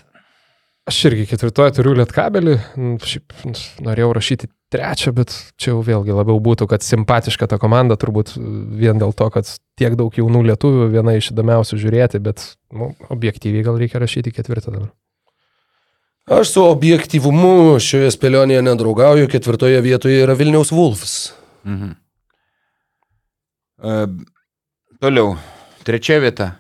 Aš 0.90 1.04
irgi 1.12 1.28
ketvirtoje 1.30 1.76
turiu 1.78 1.94
lietkabelį, 2.00 2.58
n, 2.82 2.96
šiaip 3.06 3.38
n, 3.46 3.54
norėjau 3.86 4.10
rašyti 4.18 4.50
trečią, 4.72 5.14
bet 5.16 5.34
čia 5.60 5.74
jau 5.74 5.82
vėlgi 5.86 6.16
labiau 6.16 6.40
būtų, 6.44 6.68
kad 6.72 6.86
simpatiška 6.86 7.50
ta 7.52 7.60
komanda, 7.62 7.98
turbūt 8.00 8.34
vien 8.38 9.02
dėl 9.02 9.14
to, 9.18 9.28
kad 9.34 9.50
tiek 9.80 9.98
daug 10.00 10.16
jaunų 10.16 10.46
lietuvių, 10.52 10.90
viena 10.94 11.18
iš 11.20 11.34
įdomiausių 11.34 11.80
žiūrėti, 11.82 12.22
bet 12.24 12.44
nu, 12.72 12.94
objektyviai 13.12 13.66
gal 13.68 13.80
reikia 13.82 14.02
rašyti 14.04 14.34
ketvirtą 14.36 14.74
dabar. 14.74 14.92
Aš 16.32 16.54
su 16.54 16.64
objektyvumu 16.64 17.80
šioje 17.82 18.12
spėlionėje 18.14 18.62
nedraugauju, 18.64 19.28
ketvirtoje 19.32 19.82
vietoje 19.84 20.22
yra 20.24 20.38
Vilniaus 20.38 20.72
Wolfs. 20.72 21.34
Mhm. 21.68 21.98
E, 23.82 24.06
toliau. 25.02 25.36
Trečia 25.84 26.20
vieta. 26.22 26.54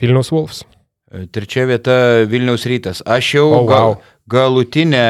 Vilnius 0.00 0.32
Wolfs. 0.32 0.64
E, 1.12 1.26
Trečia 1.28 1.66
vieta 1.68 2.24
Vilniaus 2.28 2.64
rytas. 2.66 3.02
Aš 3.04 3.34
jau 3.36 3.46
O, 3.52 3.64
gal, 3.68 3.98
wow. 3.98 4.02
Galutinę 4.28 5.02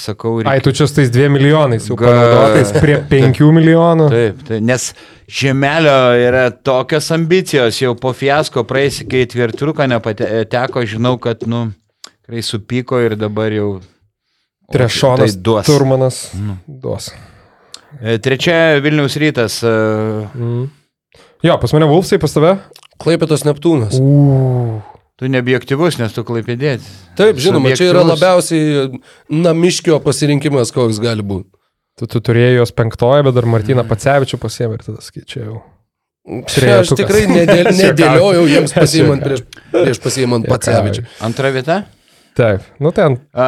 sakau 0.00 0.40
Ai, 0.48 0.60
tu 0.64 0.72
čia 0.72 0.86
su 0.88 0.96
tais 0.96 1.10
dviem 1.12 1.32
milijonais 1.36 1.86
jau 1.88 1.96
panaudotais 2.00 2.72
prie 2.80 2.98
penkių 3.10 3.50
milijonų. 3.58 4.08
Taip, 4.12 4.42
tai, 4.48 4.60
nes 4.64 4.90
Žemelio 5.32 5.96
yra 6.20 6.46
tokios 6.52 7.08
ambicijos, 7.14 7.78
jau 7.80 7.94
po 7.96 8.12
fiasko 8.16 8.64
praeis 8.68 9.00
iki 9.04 9.24
tvirtruką 9.32 9.86
nepateko, 9.94 10.82
žinau, 10.88 11.14
kad, 11.22 11.44
nu, 11.48 11.66
tikrai 12.08 12.42
supyko 12.44 13.00
ir 13.04 13.16
dabar 13.20 13.52
jau... 13.56 13.70
Trešonas 14.72 15.34
tai 15.34 15.42
duos. 15.44 15.66
Turmanas 15.68 16.18
Nu. 16.38 16.54
duos. 16.66 17.10
E, 18.00 18.16
Trečia 18.24 18.78
Vilniaus 18.80 19.16
rytas. 19.20 19.58
e, 19.62 19.72
Mm. 20.34 20.70
Jo, 21.42 21.58
pas 21.58 21.72
mane 21.74 21.84
Wolfsai, 21.90 22.18
pas 22.22 22.32
tave? 22.32 22.54
Klaipėtos 23.02 23.42
Neptūnas. 23.44 23.96
Uuu. 24.00 24.78
Tu 25.22 25.28
neobjektivus, 25.30 26.00
nes 26.00 26.10
tu 26.10 26.24
klaipėdėti. 26.26 26.88
Taip, 27.14 27.38
žinoma, 27.38 27.70
čia 27.78 27.92
yra 27.92 28.00
labiausiai 28.02 28.88
namiškio 29.30 30.00
pasirinkimas, 30.02 30.72
koks 30.74 30.98
gali 31.02 31.22
būti. 31.22 31.46
Tu, 32.00 32.08
tu 32.10 32.18
turėjai 32.26 32.56
jos 32.56 32.72
penktoje, 32.74 33.22
bet 33.28 33.36
dar 33.36 33.46
Martyną 33.46 33.84
Pacevičių 33.86 34.40
pasiemė 34.42 34.80
ir 34.80 34.82
tada 34.88 35.04
skaičiau. 35.04 35.60
Čia 36.50 36.80
aš 36.80 36.94
tikrai 36.98 37.28
nedėl, 37.30 37.70
nedėliojau 37.84 38.48
jiems 38.50 38.74
pasiimant 38.80 39.22
prieš, 39.22 39.44
prieš 39.70 40.02
pasiimant 40.02 40.50
Pacevičių. 40.50 41.06
Antra 41.30 41.54
vieta. 41.54 41.78
Taip, 42.34 42.66
nu 42.82 42.90
ten. 42.96 43.20
A, 43.30 43.46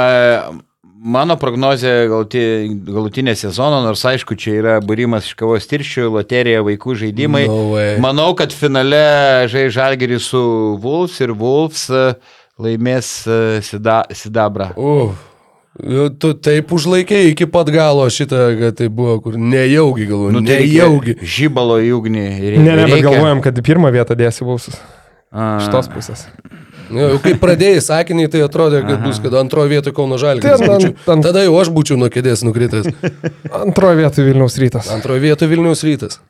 Mano 1.05 1.35
prognozija 1.37 2.07
galuti, 2.09 2.41
galutinė 2.89 3.35
sezono, 3.37 3.83
nors 3.85 4.01
aišku, 4.09 4.39
čia 4.41 4.55
yra 4.57 4.77
būrimas 4.81 5.27
iš 5.29 5.35
kavos 5.37 5.67
tirščių, 5.69 6.07
loterija, 6.15 6.63
vaikų 6.65 6.95
žaidimai. 7.03 7.43
No 7.51 7.75
way. 7.75 7.99
Manau, 8.01 8.31
kad 8.39 8.55
finale 8.57 9.45
žai 9.53 9.67
žalgerį 9.75 10.17
su 10.25 10.41
Wolves 10.81 11.19
ir 11.21 11.35
Wolves 11.37 11.85
e, 11.93 12.07
laimės 12.57 13.11
e, 13.29 13.39
sida, 13.69 13.99
sidabrą. 14.17 14.71
Uh, 14.81 15.13
tu 16.17 16.33
taip 16.41 16.73
užlaikėjai 16.73 17.35
iki 17.35 17.51
pat 17.53 17.69
galo 17.75 18.09
šitą, 18.09 18.41
kad 18.63 18.81
tai 18.81 18.89
buvo, 18.89 19.19
kur 19.27 19.37
nejaugi 19.37 20.09
galvoju, 20.09 20.39
nu, 20.39 20.47
tai 20.49 20.63
reikia 20.63 20.87
nejaugi. 20.87 21.19
Žybalo 21.37 21.83
į 21.85 21.95
ugnį. 21.99 22.29
Ne, 22.57 22.79
ne, 22.81 22.89
bet 22.89 23.05
galvojam, 23.05 23.45
kad 23.45 23.61
į 23.61 23.69
pirmą 23.69 23.93
vietą 23.93 24.17
dėsi 24.17 24.49
Wolfsus. 24.49 24.81
Iš 25.35 25.69
tos 25.69 25.93
pusės. 25.93 26.31
Nu, 26.93 27.19
kai 27.25 27.33
pradėjai 27.41 27.81
sakinį, 27.81 28.27
tai 28.33 28.43
atrodė, 28.45 28.83
kad 28.87 29.01
bus, 29.07 29.21
kad 29.25 29.33
antroje 29.41 29.71
vietoje 29.73 29.95
Kauno 29.97 30.19
Žalgiris. 30.21 30.61
Tai 30.61 30.69
ant- 30.77 31.09
ant- 31.15 31.25
Tada 31.25 31.45
jau 31.47 31.55
aš 31.61 31.71
būčiau 31.73 31.97
nuo 31.97 32.11
kėdės 32.13 32.43
nukritęs. 32.45 32.91
Antroje 33.63 33.97
vietoje 34.03 34.27
Vilniaus 34.29 34.59
rytas. 34.61 34.91
Antroje 34.93 35.23
vietoje 35.25 35.49
Vilnius 35.55 35.85
rytas. 35.87 36.21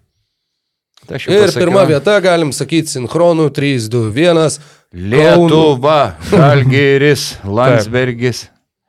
Jau 1.04 1.18
Ir 1.18 1.42
pasakiau. 1.44 1.60
pirma 1.60 1.82
vieta, 1.84 2.14
galim 2.24 2.52
sakyti, 2.56 2.88
sinchronų 2.94 3.50
3, 3.52 3.88
2, 3.92 4.12
1. 4.14 4.58
Lietuva, 4.94 6.14
Žalgeris, 6.30 7.24
Landsbergis. 7.44 8.46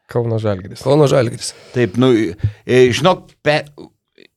Kauno 0.08 0.38
Žalgiris. 0.40 0.84
Kauno 0.86 1.08
Žalgiris. 1.12 1.50
Taip, 1.74 1.98
nu, 2.00 2.12
e, 2.16 2.80
žinok, 2.96 3.26
pe, 3.44 3.64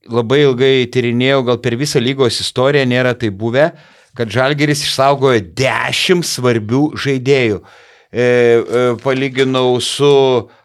labai 0.09 0.41
ilgai 0.47 0.73
tyrinėjau, 0.91 1.43
gal 1.45 1.59
per 1.61 1.77
visą 1.79 2.01
lygos 2.03 2.41
istoriją 2.41 2.83
nėra 2.89 3.13
tai 3.15 3.29
buvę, 3.29 3.69
kad 4.19 4.27
Žalgeris 4.33 4.81
išsaugojo 4.83 5.39
10 5.55 6.25
svarbių 6.27 6.81
žaidėjų. 6.99 7.61
E, 8.09 8.11
e, 8.19 8.21
palyginau 9.03 9.77
su 9.85 10.09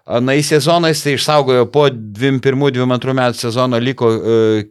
anais 0.09 0.49
sezonais, 0.49 1.03
tai 1.05 1.13
išsaugojo 1.19 1.67
po 1.71 1.85
21-22 1.93 3.15
metų 3.21 3.37
sezono 3.39 3.79
liko 3.79 4.11
e, 4.11 4.17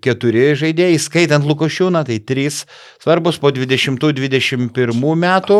keturi 0.03 0.55
žaidėjai, 0.57 0.99
skaitant 0.99 1.45
Lukošiūną, 1.47 2.01
tai 2.09 2.17
trys 2.25 2.65
svarbus, 3.03 3.37
po 3.39 3.53
20-21 3.53 5.13
metų 5.23 5.59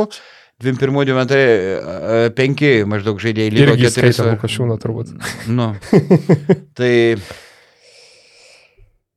21-25 0.64 2.66
e, 2.66 2.68
maždaug 2.90 3.18
žaidėjai 3.24 3.56
liko 3.56 3.78
Irgi 3.78 3.88
keturi. 3.88 4.12
skaitė 4.12 4.30
Lukašiūną 4.34 4.76
turbūt. 4.84 5.08
Nu. 5.54 5.68
tai 6.78 6.94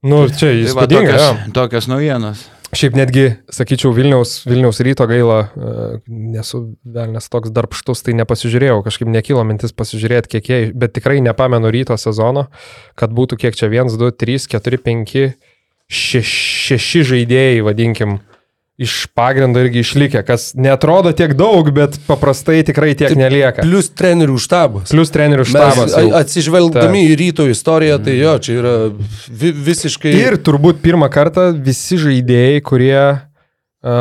Nu, 0.07 0.29
čia 0.29 0.53
tai 0.53 0.75
va, 0.77 0.85
tokios, 0.87 1.23
jo. 1.23 1.31
tokios 1.57 1.89
naujienos. 1.91 2.45
Šiaip 2.77 2.97
netgi, 2.99 3.25
sakyčiau, 3.53 3.89
Vilniaus, 3.97 4.43
Vilniaus 4.45 4.83
ryto 4.85 5.07
gaila, 5.09 5.39
e, 5.49 6.01
nesu 6.13 6.59
velnės 6.85 7.31
toks 7.33 7.53
darbštus, 7.55 8.03
tai 8.05 8.13
nepasižiūrėjau, 8.19 8.83
kažkaip 8.85 9.09
nekilo 9.09 9.45
mintis 9.49 9.73
pasižiūrėti, 9.73 10.35
kiek 10.35 10.51
jie, 10.51 10.59
bet 10.77 10.93
tikrai 10.99 11.23
nepamenu 11.25 11.71
ryto 11.73 11.97
sezono, 11.97 12.51
kad 12.99 13.15
būtų 13.17 13.39
kiek 13.41 13.57
čia 13.57 13.71
1, 13.73 13.97
2, 13.97 14.13
3, 14.21 14.49
4, 14.59 14.81
5, 14.91 15.17
6 15.89 17.07
žaidėjai, 17.13 17.65
vadinkim, 17.65 18.19
iš 18.79 19.07
pagrindo 19.17 19.61
irgi 19.61 19.81
išlikę, 19.81 20.21
kas 20.27 20.51
netrodo 20.55 21.13
tiek 21.17 21.33
daug, 21.37 21.69
bet 21.73 21.97
paprastai 22.07 22.61
tikrai 22.67 22.93
tiek 22.93 23.09
Taip, 23.09 23.19
nelieka. 23.19 23.65
Plus 23.65 23.89
trenerių 23.97 24.37
štabas. 24.41 24.91
Plus 24.93 25.13
trenerių 25.15 25.47
Mes 25.47 25.55
štabas. 25.55 25.95
jau. 25.97 26.11
atsižvelgdami 26.21 27.07
į 27.09 27.15
ryto 27.23 27.47
istoriją, 27.49 27.97
tai 28.05 28.19
jo, 28.19 28.35
čia 28.45 28.59
yra 28.61 28.75
vi, 28.93 29.55
visiškai... 29.71 30.13
Ir 30.21 30.37
turbūt 30.45 30.83
pirmą 30.85 31.09
kartą 31.13 31.49
visi 31.57 31.97
žaidėjai, 32.03 32.61
kurie, 32.69 33.01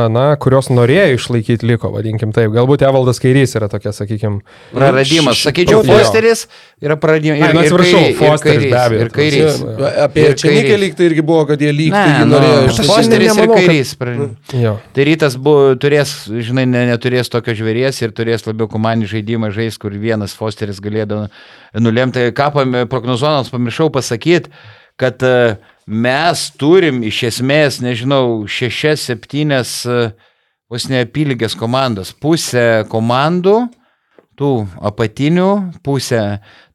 na, 0.09 0.21
kurios 0.41 0.67
norėjo 0.73 1.13
išlaikyti, 1.19 1.67
liko, 1.69 1.91
vadinkim 1.93 2.31
taip. 2.33 2.49
Galbūt 2.55 2.81
Evaldas 2.87 3.19
Kairys 3.21 3.51
yra 3.59 3.67
tokia, 3.69 3.91
sakykime. 3.93 4.39
Praradimas. 4.73 5.37
Š- 5.37 5.49
Sakyčiau. 5.51 5.83
Fosteris 5.85 6.45
yra 6.81 6.95
praradimas. 6.97 7.53
Nu, 7.53 7.61
atsiprašau, 7.61 7.99
kairys, 8.01 8.17
Fosteris 8.17 8.57
kairys, 8.57 8.71
be 8.71 8.79
abejo. 8.81 9.01
Ir 9.05 9.11
kairys. 9.13 9.59
Apie 10.05 10.23
Ir 10.31 10.35
kairys. 10.41 10.79
lyg 10.81 10.95
tai 10.97 11.09
irgi 11.11 11.25
buvo, 11.27 11.43
kad 11.51 11.61
jie 11.61 11.69
lyg 11.75 11.93
tai 11.93 12.25
nu, 12.25 12.31
norėjo 12.33 12.55
aš 12.63 12.71
iš 12.71 12.79
tai- 12.81 12.87
Fosteris 12.89 13.37
ir 13.37 13.45
kad- 13.45 13.55
kairys. 13.59 13.93
pra- 14.01 14.29
Jo. 14.65 14.73
Tai 14.95 15.05
rytas 15.11 15.37
buvo, 15.37 15.75
turės, 15.75 16.15
žinai, 16.49 16.65
ne, 16.65 16.85
neturės 16.89 17.29
tokio 17.29 17.53
žvėries 17.53 18.01
ir 18.01 18.11
turės 18.11 18.47
labiau 18.49 18.67
komandinį 18.67 19.11
žaidimą 19.13 19.51
žais, 19.53 19.77
kur 19.77 19.91
vienas 19.91 20.33
Fosteris 20.33 20.79
galėdavo 20.81 21.29
nulemti. 21.77 22.31
Ką 22.33 22.49
prognozuodamas 22.89 23.49
pamiršau 23.53 23.91
pasakyti, 23.93 24.49
kad 24.97 25.21
e, 25.21 25.57
mes 25.85 26.49
turim 26.57 27.03
iš 27.05 27.23
esmės, 27.29 27.79
nežinau, 27.83 28.45
šešias, 28.49 29.05
septynes 29.11 29.77
e, 29.85 30.11
vos 30.71 30.87
ne 30.89 31.03
apylygės 31.05 31.57
komandos. 31.57 32.13
Pusė 32.17 32.85
komandų, 32.89 33.59
tų 34.35 34.51
apatinių 34.89 35.49
pusė, 35.85 36.23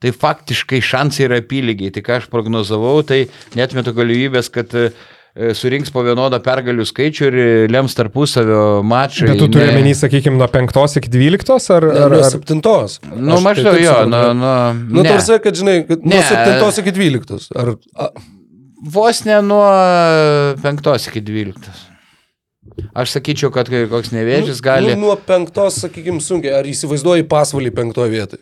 tai 0.00 0.14
faktiškai 0.16 0.80
šansai 0.84 1.26
yra 1.28 1.40
apylygiai. 1.42 1.92
Tai 1.94 2.04
ką 2.06 2.20
aš 2.20 2.28
prognozavau, 2.32 3.00
tai 3.06 3.26
netmetu 3.58 3.92
galimybės, 3.98 4.48
kad 4.54 4.72
e, 4.78 4.88
surinks 5.58 5.92
po 5.92 6.06
vienodą 6.06 6.40
pergalių 6.46 6.86
skaičių 6.88 7.28
ir 7.28 7.38
lems 7.74 7.98
tarpusavio 7.98 8.80
mačą. 8.86 9.28
Bet 9.34 9.42
tu 9.42 9.50
turi 9.52 9.74
menį, 9.74 9.94
sakykime, 10.00 10.38
nuo 10.40 10.48
5 10.50 11.00
iki 11.02 11.12
12 11.12 11.54
ar... 11.76 11.90
Ar, 11.90 12.02
ar, 12.06 12.16
nuo 12.16 12.24
ar... 12.24 12.32
septintos. 12.32 13.00
Nu, 13.10 13.36
Aš 13.36 13.40
tai 13.42 13.46
maždaug 13.50 13.76
taip 13.76 13.84
jo, 13.84 14.00
nu, 14.14 14.26
nu, 14.40 14.56
Nu, 14.88 15.02
ne. 15.02 15.08
tarsi, 15.12 15.40
kad 15.42 15.60
žinai, 15.64 15.80
kad 15.90 16.06
nuo 16.06 16.14
Ne. 16.16 16.26
7 16.30 16.84
iki 16.86 16.96
12. 16.96 17.50
Ar, 17.58 17.74
a, 17.98 18.12
Vos 18.80 19.24
ne 19.28 19.42
nuo 19.44 19.64
5 20.62 21.08
iki 21.10 21.20
12. 21.20 21.70
Aš 22.96 23.16
sakyčiau, 23.16 23.50
kad 23.52 23.68
kai 23.68 23.84
koks 23.90 24.12
nevėžys 24.14 24.62
gali. 24.64 24.94
Nu, 24.94 25.10
nuo 25.10 25.16
5, 25.16 25.58
sakykime, 25.74 26.22
sunkiai. 26.24 26.54
Ar 26.60 26.68
įsivaizduoji 26.68 27.26
pasvalį 27.28 27.72
5 27.76 28.06
vietoj? 28.12 28.40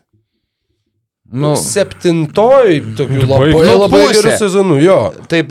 Nu, 1.29 1.53
Septintoj, 1.61 2.79
tokių 2.97 3.25
labai, 3.29 3.49
Nu, 3.53 3.75
labai 3.83 4.01
pusė. 4.07 4.15
gerų 4.17 4.37
sezonų, 4.41 4.79
jo. 4.81 4.99
taip, 5.29 5.51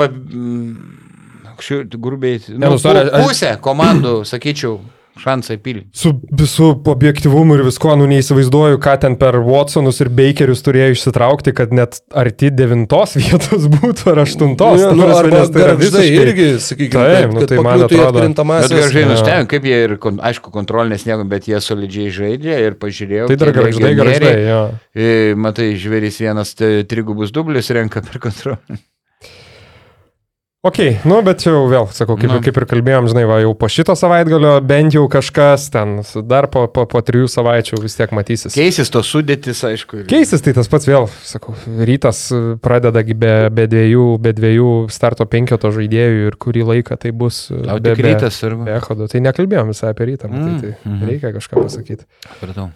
grubiai. 2.01 2.39
Nu, 2.49 2.71
nu, 2.73 2.79
pusė 3.21 3.51
komandų, 3.61 4.23
sakyčiau, 4.25 4.79
šansai 5.21 5.57
pili. 5.63 5.85
Su 5.93 6.13
visų 6.31 6.69
objektivumu 6.87 7.57
ir 7.57 7.63
viskuo, 7.67 7.95
nu 7.99 8.07
neįsivaizduoju, 8.11 8.79
ką 8.83 8.95
ten 9.03 9.15
per 9.19 9.37
Watsonus 9.45 10.01
ir 10.03 10.09
Bakerius 10.13 10.63
turėjo 10.65 10.95
išsitraukti, 10.95 11.53
kad 11.57 11.73
net 11.73 11.99
arti 12.13 12.49
devintos 12.53 13.15
vietos 13.21 13.67
būtų 13.73 14.11
ar 14.13 14.23
aštuntos. 14.23 14.81
Ta 14.87 14.93
nu, 14.97 15.07
arba 15.09 15.41
nes 15.41 15.53
tai 15.53 15.63
yra 15.65 15.75
visiškai- 15.79 16.21
irgi, 16.23 16.47
sakykime, 16.67 17.05
Taip, 17.07 17.27
kad, 17.27 17.33
nu, 17.37 17.45
tai 17.53 17.57
man 17.65 17.85
atrodo- 17.87 18.25
Bet 18.27 18.71
Jo. 19.07 19.09
nustebino, 19.11 19.47
kaip 19.51 19.63
jie 19.67 19.77
ir, 19.85 19.97
aišku, 19.97 20.51
kontrolinės 20.53 21.05
nieko, 21.07 21.25
bet 21.29 21.47
jie 21.49 21.59
solidžiai 21.63 22.11
žaidė 22.13 22.59
ir 22.67 22.77
pažiūrėjau. 22.81 23.27
Tai 23.31 23.35
dar 23.41 23.51
garždai, 23.57 24.35
jo. 24.47 24.61
E, 24.95 25.33
Matai, 25.35 25.71
žvėris 25.79 26.19
vienas 26.21 26.53
trigubus 26.87 27.31
dublius 27.31 27.69
renka 27.75 28.01
per 28.01 28.19
kontrolę. 28.19 28.57
Ok, 30.67 30.79
nu 31.07 31.19
bet 31.23 31.43
jau 31.45 31.61
vėl, 31.71 31.85
sakau, 31.95 32.17
kaip, 32.19 32.31
Nu. 32.33 32.39
kaip 32.43 32.57
ir 32.59 32.65
kalbėjom, 32.67 33.05
žinai, 33.11 33.23
va, 33.29 33.37
jau 33.43 33.53
po 33.55 33.69
šito 33.71 33.93
savaitgalio 33.95 34.55
bent 34.67 34.95
jau 34.97 35.05
kažkas 35.11 35.69
ten, 35.71 36.01
dar 36.27 36.47
po, 36.51 36.65
po, 36.67 36.83
po 36.89 36.99
trijų 37.05 37.29
savaičių 37.31 37.79
vis 37.83 37.95
tiek 37.95 38.11
matysis. 38.11 38.55
Keisis 38.57 38.91
tos 38.91 39.07
sudėtis, 39.13 39.61
aišku. 39.63 40.01
ir- 40.01 40.09
Keisis 40.11 40.43
tai 40.43 40.53
tas 40.57 40.67
pats 40.67 40.89
vėl, 40.89 41.07
sakau, 41.23 41.55
rytas 41.87 42.25
pradeda 42.59 43.03
be, 43.05 43.49
be, 43.53 43.67
dviejų, 43.71 44.05
be 44.19 44.33
dviejų 44.33 44.67
starto 44.91 45.25
penkioto 45.29 45.71
žaidėjų 45.71 46.27
ir 46.31 46.35
kurį 46.41 46.65
laiką 46.73 46.97
tai 46.99 47.11
bus. 47.11 47.47
be- 47.49 47.79
tik 47.95 48.03
be- 48.03 48.09
rytas 48.15 48.41
ir... 48.43 48.55
Be 48.67 48.75
echodo, 48.75 49.07
tai 49.07 49.21
nekalbėjom 49.23 49.71
visai 49.71 49.93
apie 49.93 50.09
rytą, 50.11 50.27
matai, 50.27 50.51
Mm, 50.57 50.59
tai 50.61 50.75
mhm. 50.91 51.07
reikia 51.07 51.31
kažką 51.37 51.63
pasakyti. 51.63 52.03
Supratau. 52.27 52.69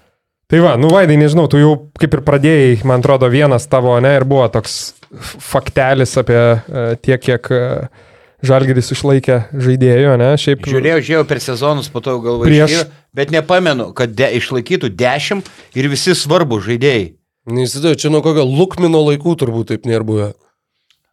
Tai 0.51 0.59
va, 0.59 0.75
nu 0.77 0.89
Vaidai, 0.91 1.15
nežinau, 1.17 1.47
tu 1.49 1.57
jau 1.57 1.75
kaip 1.99 2.13
ir 2.13 2.21
pradėjai, 2.27 2.83
man 2.85 2.99
atrodo, 2.99 3.29
vienas 3.31 3.67
tavo, 3.71 3.97
ne, 4.03 4.15
ir 4.19 4.25
buvo 4.27 4.47
toks 4.51 4.93
faktelis 5.19 6.15
apie 6.19 6.39
uh, 6.39 6.93
tiek, 7.03 7.21
kiek 7.21 7.51
uh, 7.51 8.07
Žalgiris 8.41 8.89
išlaikė 8.95 9.35
žaidėjų, 9.53 10.13
ne, 10.17 10.31
šiaip. 10.41 10.63
Žiūrėjau, 10.65 11.01
žiūrėjau 11.05 11.25
per 11.29 11.41
sezonus, 11.43 11.91
po 11.93 12.01
to 12.01 12.15
galvoju, 12.23 12.49
Prieš- 12.49 12.71
Prieš... 12.73 12.87
bet 13.13 13.33
nepamenu, 13.33 13.91
kad 13.97 14.15
de, 14.17 14.31
išlaikytų 14.39 14.89
10 14.97 15.51
ir 15.77 15.89
visi 15.91 16.15
svarbų 16.17 16.57
žaidėjai. 16.65 17.11
Neįsivaizduoju, 17.51 17.99
čia 18.01 18.09
nuo 18.13 18.21
kokio 18.25 18.45
Lukmino 18.45 19.01
laikų 19.05 19.35
turbūt 19.41 19.71
taip 19.73 19.85
nėra 19.89 20.05
buvę. 20.05 20.31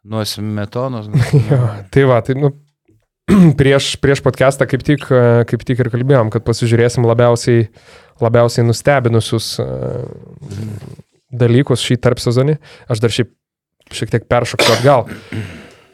Nuo 0.09 0.25
smetonos. 0.25 1.09
Jo, 1.51 1.61
tai 1.93 2.07
va, 2.09 2.17
tai 2.25 2.33
nu, 2.39 2.51
prieš, 3.59 3.91
prieš 4.01 4.23
podcastą 4.25 4.65
kaip 4.69 4.85
tik, 4.85 5.05
e, 5.13 5.23
kaip 5.49 5.65
tik 5.69 5.85
ir 5.85 5.91
kalbėjom, 5.93 6.31
kad 6.33 6.45
pasižiūrėsim 6.47 7.05
labiausiai, 7.05 7.67
labiausiai 8.25 8.65
nustebinusius 8.65 9.51
e, 9.61 9.67
dalykus 11.29 11.85
šį 11.85 11.99
tarp 12.01 12.21
sezonį. 12.21 12.57
Aš 12.89 13.05
dar 13.05 13.13
šiaip 13.13 13.35
šiek 13.91 14.09
tiek 14.13 14.27
peršoksiu 14.29 14.75
atgal. 14.77 15.07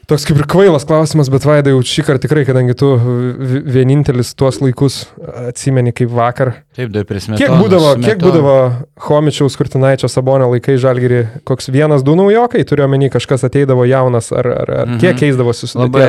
Toks 0.06 0.22
kaip 0.22 0.38
ir 0.38 0.46
kvailas 0.46 0.84
klausimas, 0.86 1.26
bet 1.34 1.42
Vaidai, 1.42 1.72
jau 1.74 1.80
šį 1.82 2.02
kartą 2.06 2.28
tikrai, 2.28 2.44
kadangi 2.46 2.76
tu 2.78 2.92
vi- 2.94 3.62
vienintelis 3.74 4.28
tuos 4.38 4.60
laikus 4.62 5.00
atsimeni 5.48 5.90
kaip 5.92 6.12
vakar. 6.14 6.52
Taip, 6.78 6.92
dar 6.94 7.02
prie 7.08 7.18
smetonos. 7.18 7.40
Kiek 7.42 7.50
būdavo, 7.58 7.88
kiek 7.98 8.12
Smetona. 8.14 8.28
būdavo 8.28 8.54
Homičiaus, 9.08 9.56
Kurtinaičio, 9.58 10.06
Sabonio 10.08 10.46
laikai 10.52 10.76
žalgiri, 10.78 11.24
koks 11.44 11.66
vienas, 11.74 12.04
du 12.06 12.14
naujokai, 12.14 12.62
turiu 12.64 12.86
omeny, 12.86 13.10
kažkas 13.10 13.42
ateidavo 13.50 13.82
jaunas, 13.90 14.30
ar, 14.30 14.46
ar, 14.46 14.70
ar 14.70 14.86
Mhm. 14.86 15.00
kiek 15.02 15.18
keisdavosi 15.24 15.66
su 15.66 15.78
Labai, 15.82 16.06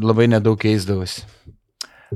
labai 0.00 0.26
nedaug 0.32 0.56
keisdavosi. 0.58 1.24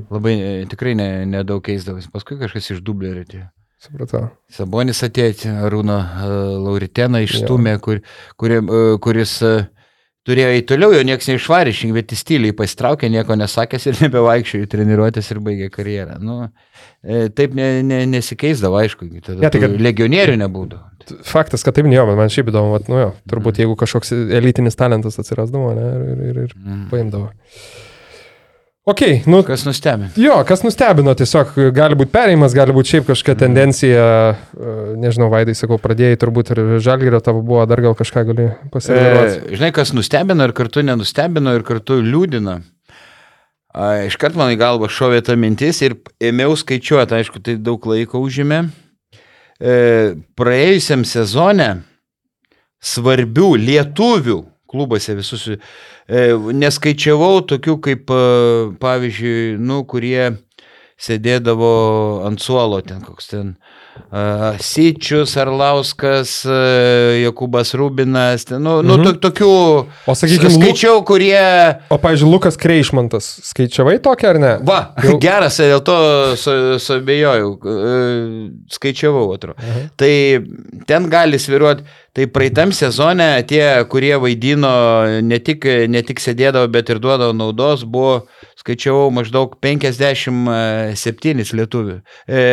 Labai 0.09 0.33
e, 0.41 0.65
tikrai 0.65 0.95
ne, 0.95 1.25
nedaug 1.25 1.61
keisdavosi. 1.61 2.09
Paskui 2.09 2.39
kažkas 2.39 2.71
iš 2.71 2.81
dublerio 2.81 3.21
atėjo. 3.27 3.45
Supratau. 3.79 4.25
Sabonis 4.51 4.99
atėjo, 5.07 5.53
Arūno 5.63 5.95
uh, 5.95 6.31
Lauriteną 6.65 7.21
išstumė, 7.23 7.77
kur, 7.83 8.01
kuri, 8.39 8.57
uh, 8.59 8.97
kuris 8.99 9.37
uh, 9.47 9.61
turėjo 10.27 10.49
į 10.59 10.65
toliau, 10.67 10.91
jo 10.93 11.05
niekas 11.07 11.29
neišvarė, 11.31 11.71
bet 11.95 12.11
jis 12.13 12.25
tyliai 12.27 12.53
pasitraukė, 12.53 13.07
nieko 13.09 13.37
nesakęs 13.39 13.87
ir 13.89 13.97
nebevaikščiojo 14.03 14.67
treniruotės 14.69 15.31
ir 15.31 15.39
baigė 15.45 15.69
karjerą. 15.73 16.19
Nu, 16.21 16.35
e, 17.01 17.29
taip 17.33 17.55
ne, 17.57 17.69
ne, 17.87 18.01
nesikeisdavo, 18.11 18.77
aišku, 18.83 19.07
tada 19.25 19.39
Ne, 19.45 19.49
tai 19.55 19.63
kad- 19.63 19.79
legionierių 19.87 20.35
nebūdavo. 20.43 20.85
Faktas, 21.25 21.63
kad 21.65 21.73
taip 21.79 21.87
ne 21.89 21.95
jo, 21.95 22.03
bet 22.05 22.19
man 22.19 22.29
šiaip 22.29 22.51
įdomu, 22.51 22.75
vat, 22.75 22.91
nu 22.91 22.99
jo, 22.99 23.07
turbūt 23.31 23.63
jeigu 23.63 23.73
kažkoks 23.79 24.11
elitinis 24.37 24.75
talentas 24.77 25.17
atsirasdavo, 25.23 25.71
ne, 25.79 25.87
ir, 26.11 26.25
ir, 26.33 26.41
ir, 26.49 26.53
Mm. 26.59 26.83
paimdavo. 26.91 27.31
Ok, 28.89 29.03
nu, 29.29 29.41
Kas 29.45 29.65
nustebė? 29.67 30.07
jo, 30.17 30.33
kas 30.49 30.63
nustebino, 30.65 31.13
tiesiog 31.17 31.51
gali 31.75 31.97
būti 31.99 32.13
perėjimas, 32.13 32.55
gali 32.57 32.73
būti 32.73 32.95
šiaip 32.95 33.09
kažkokia 33.11 33.35
tendencija, 33.43 34.05
e, 34.33 34.73
nežinau, 34.97 35.27
Vaidai, 35.29 35.53
sakau, 35.57 35.77
pradėjai 35.81 36.17
turbūt 36.21 36.53
ir 36.55 36.61
žalgerio 36.81 37.19
tavo 37.21 37.43
buvo, 37.45 37.61
dar 37.69 37.83
gal 37.85 37.93
kažką 37.99 38.23
gali 38.31 38.47
pasidaryti. 38.73 39.43
E, 39.51 39.59
žinai, 39.59 39.69
kas 39.75 39.93
nustebino 39.93 40.47
ir 40.47 40.55
kartu 40.57 40.81
nenustebino 40.87 41.53
ir 41.59 41.65
kartu 41.67 41.99
liūdina. 42.01 42.59
A, 43.69 43.89
iškart 44.09 44.39
man 44.39 44.55
į 44.55 44.57
galvą 44.63 44.89
šovė 44.89 45.21
ta 45.27 45.35
mintis 45.37 45.83
ir 45.85 45.99
ėmiau 46.17 46.55
skaičiuoti, 46.57 47.19
aišku, 47.19 47.43
tai 47.45 47.59
daug 47.61 47.83
laiko 47.91 48.23
užėmė. 48.25 48.63
E, 49.59 49.75
praėjusiam 50.39 51.05
sezone 51.05 51.75
svarbių 52.81 53.51
lietuvių 53.59 54.39
klubuose 54.69 55.15
visus, 55.17 55.45
neskaičiavau 56.09 57.43
tokių 57.49 57.75
kaip, 57.85 58.09
e, 58.09 58.21
pavyzdžiui, 58.81 59.57
nu, 59.61 59.83
kurie 59.85 60.31
sėdėdavo 60.99 62.25
ant 62.27 62.41
suolo 62.41 62.81
ten, 62.81 63.01
koks 63.05 63.29
ten 63.31 63.53
Sičius, 64.63 65.35
Arlauskas, 65.39 66.33
Jokubas 67.23 67.73
Rubinas, 67.77 68.45
ten, 68.49 68.63
nu, 68.63 68.79
nu 68.85 68.97
to, 69.03 69.13
tokių 69.27 69.49
O 70.09 70.15
sakykime, 70.17 70.51
skaičiau, 70.55 71.03
kurie... 71.07 71.39
O, 71.91 71.97
pavyzdžiui, 72.01 72.31
Lukas 72.31 72.57
Kreišmantas, 72.59 73.27
skaičiavai 73.51 73.97
tokį 74.05 74.29
ar 74.31 74.39
ne? 74.41 74.51
Va, 74.65 74.79
Jau- 75.05 75.17
geras, 75.25 75.59
dėl 75.61 75.83
to 75.85 75.97
su- 76.39 76.77
suabejojau, 76.83 77.53
e, 77.59 77.95
skaičiavau, 78.75 79.25
atrodo. 79.37 79.57
Tai 79.99 80.13
ten 80.89 81.09
gali 81.11 81.39
sviruoti, 81.41 81.85
tai 82.17 82.25
praeitam 82.33 82.73
sezone 82.75 83.29
tie, 83.47 83.63
kurie 83.91 84.15
vaidino, 84.19 84.71
ne 85.23 85.37
tik, 85.45 85.65
ne 85.91 86.01
tik 86.05 86.19
sėdėdavo, 86.23 86.67
bet 86.73 86.89
ir 86.89 86.99
duodavo 87.03 87.35
naudos, 87.37 87.85
buvo, 87.87 88.23
skaičiavau, 88.59 89.07
maždaug 89.15 89.53
57 89.63 91.53
lietuvių. 91.59 91.99
E, 92.27 92.43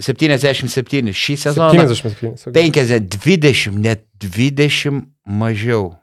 77 0.00 1.12
šį 1.16 1.36
sezoną. 1.40 1.86
77. 1.88 2.52
50, 2.52 3.08
20, 3.16 3.78
net 3.80 4.04
20 4.22 5.02
mažiau. 5.26 5.94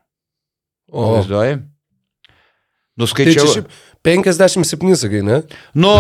O, 0.94 1.18
Vaizduoji? 1.18 1.58
tai 1.58 1.66
čia 1.66 3.02
Nuskaičiau. 3.02 3.48
šiaip 3.54 3.70
57, 4.06 4.96
sakai, 5.00 5.22
ne? 5.26 5.42
Nu, 5.74 5.94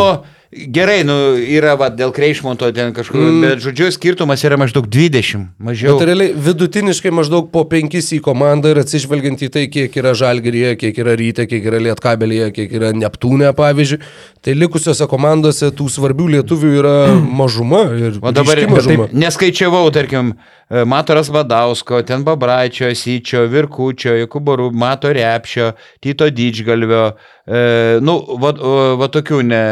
gerai, 0.73 1.03
nu, 1.07 1.15
yra 1.39 1.73
va, 1.79 1.89
dėl 1.89 2.11
Kreišmonto 2.15 2.69
ten 2.75 2.93
kažkur, 2.93 3.17
Mm. 3.23 3.41
bet 3.41 3.59
žodžiu, 3.63 3.89
skirtumas 3.91 4.43
yra 4.45 4.57
maždaug 4.57 4.87
20, 4.87 5.47
mažiau. 5.59 5.97
Bet 5.99 6.07
realiai 6.07 6.33
vidutiniškai 6.35 7.11
maždaug 7.11 7.51
po 7.51 7.63
penkis 7.69 8.11
į 8.13 8.19
komandą 8.25 8.71
ir 8.73 8.81
atsižvelgiant 8.83 9.41
į 9.45 9.49
tai, 9.53 9.67
kiek 9.67 9.95
yra 10.01 10.13
žalgeryje, 10.13 10.75
kiek 10.81 10.97
yra 11.03 11.15
ryte, 11.19 11.47
kiek 11.49 11.63
yra 11.71 11.79
lietkabelėje, 11.89 12.51
kiek 12.55 12.71
yra 12.79 12.93
Neptūne, 12.93 13.51
pavyzdžiui, 13.57 13.99
tai 14.43 14.53
likusiose 14.57 15.07
komandose 15.09 15.71
tų 15.75 15.89
svarbių 15.89 16.29
lietuvių 16.37 16.73
yra 16.81 16.95
mažuma. 17.41 17.83
Ir 17.97 18.19
O 18.21 18.31
dabar 18.31 18.63
mažuma. 18.69 19.07
taip, 19.09 19.15
neskaičiavau, 19.25 19.85
tarkim, 19.95 20.33
e, 20.69 20.83
Matoras 20.85 21.29
Vadausko, 21.33 22.01
ten 22.07 22.23
Babraičio, 22.23 22.89
Syčio, 22.95 23.47
Virkučio, 23.51 24.15
Jokuboro, 24.23 24.71
Mato 24.71 25.11
Repšio, 25.13 25.73
Tito 26.03 26.29
Didžgalvio, 26.29 27.13
e, 27.47 27.63
nu, 28.03 28.17
va, 28.41 28.53
va 28.99 29.09
tokių, 29.13 29.41
ne, 29.47 29.63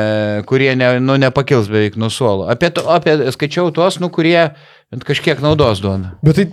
kurie 0.50 0.74
ne, 0.80 0.94
nu, 1.04 1.18
nepakils 1.22 1.72
beveik 1.72 2.00
nuo 2.02 2.12
suolo. 2.14 2.50
Apie, 2.52 2.72
to, 2.76 2.86
apie 2.92 3.18
skaičiau 3.36 3.72
tuos, 3.76 4.02
nu, 4.04 4.12
kurie 4.14 4.52
kažkiek 5.08 5.44
naudos 5.44 5.84
duoda. 5.84 6.16
Bet 6.26 6.40
tai 6.40 6.50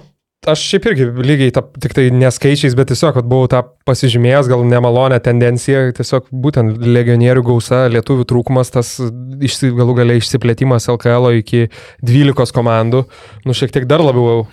aš 0.46 0.62
šiaip 0.70 0.86
irgi 0.90 1.06
lygiai, 1.26 1.52
ta, 1.54 1.62
tik 1.82 1.94
tai 1.96 2.06
neskaičiais, 2.14 2.76
bet 2.78 2.90
tiesiog, 2.92 3.18
buvau 3.26 3.48
tą 3.50 3.62
pasižymėjęs, 3.88 4.48
gal 4.50 4.62
nemalonę 4.68 5.18
tendenciją, 5.24 5.88
tiesiog 5.96 6.28
būtent 6.44 6.78
legionierių 6.86 7.42
gausa, 7.50 7.84
lietuvių 7.92 8.26
trūkumas, 8.30 8.70
tas 8.74 8.94
išsi, 9.02 9.72
galų 9.76 9.98
galiai 9.98 10.22
išsiplėtimas 10.22 10.88
LKL 10.94 11.40
iki 11.40 11.66
12 12.06 12.54
komandų, 12.54 13.04
nu 13.44 13.56
šiek 13.56 13.74
tiek 13.74 13.88
dar 13.90 14.04
labiau 14.04 14.44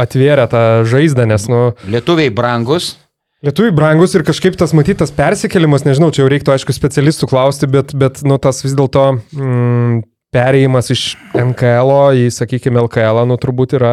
atvėrė 0.00 0.48
tą 0.52 0.64
žaizdą, 0.88 1.28
nes, 1.28 1.48
nu, 1.52 1.66
Lietuviai 1.92 2.32
brangus, 2.34 2.94
Lietuviai 3.46 3.70
brangus 3.70 4.10
ir 4.18 4.24
kažkaip 4.26 4.56
tas 4.58 4.72
matytas 4.74 5.12
persikėlimas, 5.14 5.84
nežinau, 5.86 6.08
čia 6.10 6.24
jau 6.24 6.30
reiktų 6.32 6.50
aišku 6.56 6.74
specialistų 6.74 7.28
klausti, 7.30 7.68
bet, 7.70 7.92
bet 7.94 8.24
nu, 8.26 8.40
tas 8.42 8.58
vis 8.64 8.74
dėlto 8.74 9.04
mm, 9.20 10.00
perėjimas 10.34 10.90
iš 10.90 11.02
NKL 11.30 11.92
į, 12.18 12.24
sakykime, 12.34 12.80
LKL, 12.88 13.22
nu 13.30 13.36
turbūt 13.38 13.76
yra 13.78 13.92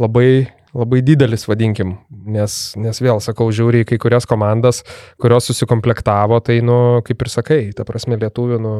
labai, 0.00 0.46
labai 0.72 1.02
didelis, 1.04 1.44
vadinkim, 1.50 1.98
nes, 2.08 2.56
nes 2.80 3.02
vėl 3.04 3.20
sakau, 3.20 3.50
žiūri 3.52 3.84
į 3.84 3.90
kai 3.90 4.00
kurias 4.00 4.24
komandas, 4.30 4.80
kurios 5.20 5.50
susikomplektavo, 5.50 6.40
tai, 6.46 6.62
nu, 6.64 6.78
kaip 7.04 7.20
ir 7.20 7.32
sakai, 7.36 7.60
ta 7.76 7.84
prasme, 7.84 8.16
lietuvių, 8.22 8.62
nu, 8.64 8.74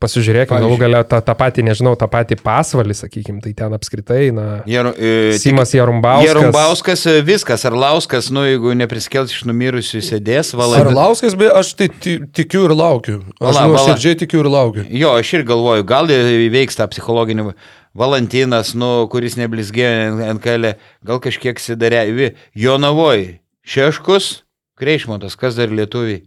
pasižiūrėkime, 0.00 0.58
galų 0.62 0.76
galę 0.80 1.00
tą, 1.08 1.20
tą 1.24 1.34
patį, 1.38 1.64
nežinau, 1.68 1.94
tą 1.98 2.08
patį 2.12 2.36
pasvalį, 2.42 2.96
sakykime, 2.98 3.40
tai 3.44 3.52
ten 3.58 3.72
apskritai, 3.76 4.30
na, 4.36 4.46
Jeru, 4.68 4.92
e, 4.98 5.36
Simas 5.42 5.72
Jarumbauskas. 5.74 6.28
Jerumbauskas, 6.30 7.06
e, 7.10 7.16
viskas, 7.26 7.64
Arlauskas, 7.68 8.30
nu, 8.34 8.44
jeigu 8.46 8.74
neprisikels 8.78 9.32
iš 9.34 9.44
numirusių, 9.48 10.02
sėdės 10.04 10.52
valandą. 10.58 10.90
Arlauskas, 10.92 11.34
beje, 11.38 11.54
aš 11.62 11.72
tai 11.80 11.88
ti- 11.88 12.18
tikiu 12.40 12.66
ir 12.68 12.76
laukiu. 12.76 13.18
Aš 13.40 13.62
nuoširdžiai 13.66 14.20
tikiu 14.24 14.44
ir 14.44 14.50
laukiu. 14.52 14.86
Jo, 14.90 15.16
aš 15.18 15.34
ir 15.40 15.44
galvoju, 15.48 15.84
gal 15.88 16.06
įveiks 16.06 16.76
tą 16.78 16.86
psichologinį 16.92 17.52
Valantinas, 17.96 18.74
nu, 18.76 19.06
kuris 19.08 19.38
neblizgėjo 19.40 20.20
NKL, 20.36 20.74
gal 21.06 21.20
kažkiek 21.24 21.56
sidarė. 21.56 22.34
Jonavoj, 22.54 23.38
Šeškus, 23.66 24.42
Kreišmontas, 24.76 25.34
kas 25.40 25.56
dar 25.56 25.72
lietuviai. 25.72 26.26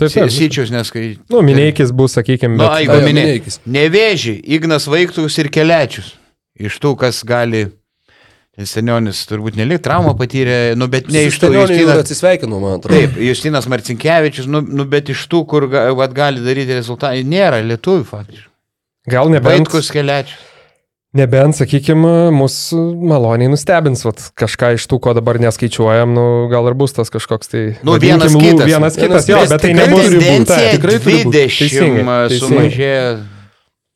Taip, 0.00 0.12
taip. 0.12 0.32
Syčius 0.34 0.70
neskai. 0.74 1.16
Nu, 1.32 1.40
minėjkis 1.46 1.92
bus, 1.96 2.16
sakykime, 2.18 2.54
Nu, 2.56 2.62
bet... 2.64 2.68
Ai, 2.72 2.82
jeigu 2.84 2.98
jo, 3.00 3.06
minė. 3.08 3.24
Mineikis. 3.30 3.58
Nevėžį, 3.78 4.36
Ignas 4.58 4.86
Vaiktus 4.92 5.38
ir 5.42 5.48
Kelečius. 5.52 6.14
Iš 6.56 6.78
tų, 6.82 6.94
kas 7.00 7.22
gali. 7.26 7.66
Senionis 8.56 9.18
turbūt 9.28 9.58
nelik 9.58 9.82
traumą 9.84 10.14
patyrė, 10.16 10.72
nu, 10.80 10.86
bet 10.88 11.10
ne 11.12 11.26
iš 11.28 11.36
tų. 11.42 11.50
Justinas- 11.52 11.98
atsisveikino, 12.00 12.56
man 12.62 12.78
atrodo. 12.78 12.96
Taip, 12.96 13.18
Justinas 13.20 13.66
Marcinkievičius, 13.68 14.46
nu, 14.48 14.62
nu, 14.64 14.86
bet 14.88 15.10
iš 15.12 15.26
tų, 15.28 15.42
kur 15.50 15.66
ga, 15.68 15.82
vat, 15.92 16.14
gali 16.16 16.40
daryti 16.40 16.72
rezultatą, 16.72 17.20
nėra 17.28 17.58
lietuvių 17.60 18.06
faktiškai. 18.08 18.48
Gal 19.12 19.28
nebent, 19.28 19.68
Vaitkus 19.68 19.92
Kelečius. 19.92 20.40
Nebent 21.14 21.56
sakykime, 21.56 22.30
mus 22.34 22.72
maloniai 22.74 23.48
nustebins, 23.52 24.02
vat, 24.04 24.20
kažką 24.36 24.74
iš 24.76 24.88
tų, 24.90 24.98
ko 25.00 25.14
dabar 25.16 25.38
neskaičiuojam, 25.40 26.12
nu, 26.16 26.24
gal 26.52 26.66
ir 26.68 26.74
bus 26.74 26.92
tas 26.96 27.08
kažkoks 27.12 27.48
tai... 27.52 27.62
Nu, 27.86 27.94
vienas 28.02 28.34
lū- 28.34 28.42
kitas. 28.42 28.66
Vienas 28.68 28.98
kitas, 28.98 29.28
jo, 29.30 29.36
Vienas- 29.38 29.54
bet 29.54 29.62
tai 29.64 29.72
nebus 29.78 30.10
tendencija 30.10 30.74
tikrai 30.76 30.98
turi 31.00 31.22
būt. 31.24 31.32
20 31.32 31.62
Teisingai, 31.62 32.04
teisingai. 32.28 32.40
sumažėjo. 32.42 33.08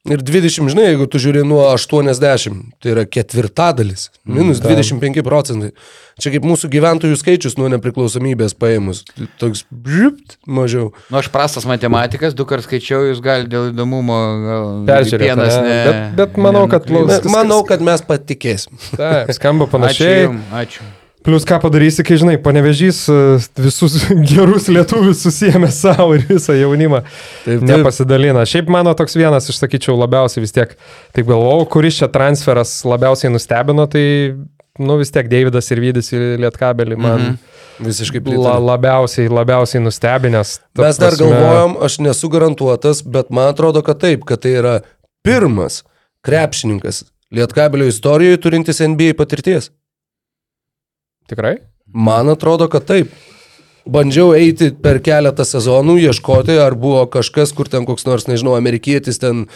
Ir 0.09 0.23
20, 0.25 0.65
žinai, 0.73 0.85
jeigu 0.95 1.05
tu 1.13 1.19
žiūri 1.21 1.43
nuo 1.45 1.61
80, 1.75 2.55
tai 2.81 2.93
yra 2.95 3.03
ketvirtadalis, 3.05 4.07
minus 4.25 4.63
25 4.65 5.21
procentai. 5.27 5.75
Čia 6.21 6.33
kaip 6.33 6.47
mūsų 6.49 6.71
gyventojų 6.73 7.19
skaičius 7.21 7.59
nuo 7.61 7.69
nepriklausomybės 7.73 8.55
paėmus. 8.57 9.03
Tai 9.13 9.29
Toks 9.43 9.67
bžipt 9.69 10.39
mažiau. 10.49 10.95
Nu, 11.13 11.21
aš 11.21 11.29
prastas 11.33 11.69
matematikas, 11.69 12.33
du 12.37 12.47
kart 12.49 12.65
skaičiau, 12.65 13.11
jūs 13.11 13.21
gal 13.25 13.45
dėl 13.45 13.75
įdomumo. 13.75 14.17
gal 14.47 14.65
Peržiūrėti, 14.89 15.29
vienas 15.29 15.59
ne? 15.61 15.69
ne. 15.69 15.79
Bet- 15.85 16.17
bet 16.23 16.41
manau, 16.49 16.65
kad 16.73 16.89
Na, 16.89 17.21
manau, 17.37 17.61
kad 17.69 17.85
mes 17.85 18.01
patikėsim. 18.01 18.81
Taip, 18.97 19.29
skamba 19.37 19.69
Ačiū. 19.69 19.73
panašiai. 19.77 20.25
jum, 20.25 20.41
Ačiū. 20.65 20.89
Plus 21.23 21.45
ką 21.45 21.59
padarysi, 21.61 22.01
kai 22.07 22.17
žinai, 22.17 22.39
panevežys 22.41 23.03
e, 23.13 23.17
visus 23.61 23.99
gerus 24.31 24.69
lietuvius 24.73 25.21
susijęme 25.27 25.69
savo 25.75 26.15
ir 26.17 26.23
visą 26.31 26.55
jaunimą. 26.57 27.03
Taip, 27.05 27.59
taip. 27.61 27.67
Nepasidalina. 27.69 28.47
Šiaip 28.49 28.71
mano 28.73 28.95
toks 28.97 29.19
vienas, 29.21 29.51
aš 29.53 29.59
sakyčiau, 29.61 29.99
labiausiai 30.01 30.41
vis 30.47 30.55
tiek, 30.57 30.73
taip 31.13 31.29
galvojau, 31.29 31.67
kuris 31.75 31.99
čia 32.01 32.09
transferas 32.09 32.73
labiausiai 32.89 33.33
nustebino, 33.35 33.85
tai, 33.93 34.05
nu 34.81 34.97
vis 34.97 35.13
tiek 35.13 35.29
Davidas 35.29 35.69
ir 35.75 35.83
Vydis 35.85 36.09
į 36.17 36.23
Lietkabelį 36.47 36.97
man 37.01 37.21
Mhm. 37.21 37.39
Visiškai 37.81 38.21
la, 38.21 38.25
pritariu. 38.27 38.65
labiausiai, 38.69 39.29
labiausiai 39.33 39.81
nustebinęs. 39.81 40.51
Mes 40.77 40.99
dar 41.01 41.15
prasme- 41.15 41.31
galvojom, 41.31 41.77
aš 41.85 41.95
nesu 42.05 42.29
garantuotas, 42.29 43.01
bet 43.05 43.31
man 43.33 43.49
atrodo, 43.55 43.81
kad 43.85 43.97
taip, 44.03 44.25
kad 44.29 44.41
tai 44.45 44.51
yra 44.61 44.75
pirmas 45.25 45.83
krepšininkas 46.25 47.05
Lietkabelio 47.33 47.87
istorijoje 47.89 48.37
turintis 48.43 48.81
NBA 48.85 49.15
patirties. 49.17 49.71
Tikrai? 51.31 51.59
Man 51.95 52.31
atrodo, 52.33 52.69
kad 52.71 52.87
taip. 52.91 53.13
Bandžiau 53.91 54.35
eiti 54.37 54.69
per 54.77 54.99
keletą 55.03 55.43
sezonų, 55.49 55.97
ieškoti, 56.05 56.53
ar 56.61 56.75
buvo 56.79 57.01
kažkas, 57.11 57.55
kur 57.57 57.69
ten 57.71 57.87
koks 57.89 58.05
nors, 58.05 58.27
nežinau, 58.29 58.53
amerikietis 58.59 59.19
ten 59.19 59.47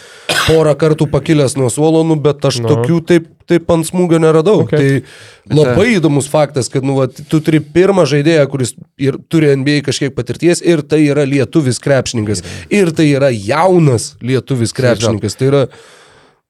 porą 0.47 0.73
kartų 0.81 1.05
pakilęs 1.13 1.53
nuo 1.59 1.69
suolo, 1.71 2.01
nu, 2.07 2.17
bet 2.19 2.43
aš 2.43 2.57
Nu. 2.59 2.65
no. 2.65 2.71
tokių 2.73 2.97
taip, 3.05 3.27
taip 3.45 3.69
ant 3.71 3.85
smūgio 3.85 4.19
neradau. 4.19 4.63
Okay. 4.65 5.01
Okay. 5.03 5.03
Tai 5.45 5.59
labai 5.61 5.87
įdomus 5.93 6.27
faktas, 6.31 6.71
kad 6.73 6.83
nu, 6.83 6.97
va, 6.97 7.05
tu 7.07 7.39
turi 7.39 7.61
pirmą 7.61 8.07
žaidėją, 8.09 8.47
kuris 8.49 8.73
ir 8.97 9.19
turi 9.29 9.53
NBA 9.53 9.83
kažkiek 9.85 10.15
patirties 10.17 10.63
ir 10.65 10.81
tai 10.81 11.03
yra 11.05 11.27
lietuvis 11.29 11.79
krepšininkas. 11.79 12.41
Ir 12.73 12.91
tai 12.97 13.11
yra 13.13 13.29
jaunas 13.29 14.15
lietuvis 14.25 14.73
krepšininkas. 14.75 15.37
Tai 15.37 15.51
yra 15.51 15.63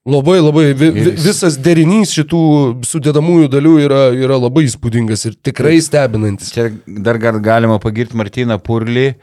labai, 0.05 0.39
labai, 0.39 0.65
vi, 0.73 0.89
vi, 0.93 1.13
visas 1.17 1.57
derinys 1.61 2.13
šitų 2.15 2.41
sudėdamųjų 2.85 3.49
dalių 3.53 3.75
yra, 3.85 4.01
yra 4.13 4.37
labai 4.39 4.65
įspūdingas 4.67 5.25
ir 5.29 5.37
tikrai 5.45 5.79
stebinantis. 5.83 6.51
Čia 6.55 6.69
dar 6.85 7.19
gal 7.21 7.39
galima 7.43 7.79
pagirti 7.81 8.17
Martyną 8.19 8.59
Purlį. 8.61 9.13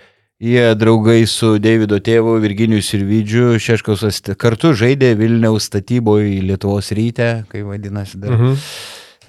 Jie 0.42 0.72
draugai 0.74 1.20
su 1.30 1.54
Davido 1.62 2.00
tėvu 2.02 2.34
Virginijus 2.42 2.88
ir 2.96 3.04
Vydžiu 3.06 3.60
Šeškausas 3.62 4.18
kartu 4.34 4.72
žaidė 4.74 5.12
Vilniaus 5.14 5.68
statyboje 5.70 6.40
Lietuvos 6.42 6.90
ryte, 6.98 7.28
kai 7.52 7.62
vadinasi 7.62 8.18
dar. 8.18 8.34
Mhm. 8.34 8.58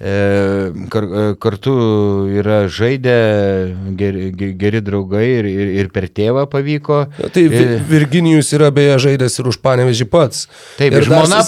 E, 0.02 0.72
kar, 0.90 1.04
e, 1.04 1.36
kartu 1.40 1.74
yra 2.40 2.68
žaidę 2.68 3.14
geri, 3.96 4.32
ge- 4.36 4.52
geri 4.58 4.82
draugai 4.82 5.28
ir, 5.40 5.46
ir, 5.46 5.68
ir 5.80 5.90
per 5.94 6.08
tėvą 6.10 6.48
pavyko. 6.50 7.06
Tai 7.34 7.44
Vi- 7.48 7.62
Ir- 7.64 7.80
Virginijus 7.88 8.50
yra 8.58 8.72
beje 8.74 8.98
žaidęs 9.06 9.38
ir 9.40 9.48
už 9.52 9.60
panevežį 9.64 10.08
pats. 10.10 10.48
Taip, 10.78 10.94
Ir 10.98 11.04
žmona 11.08 11.40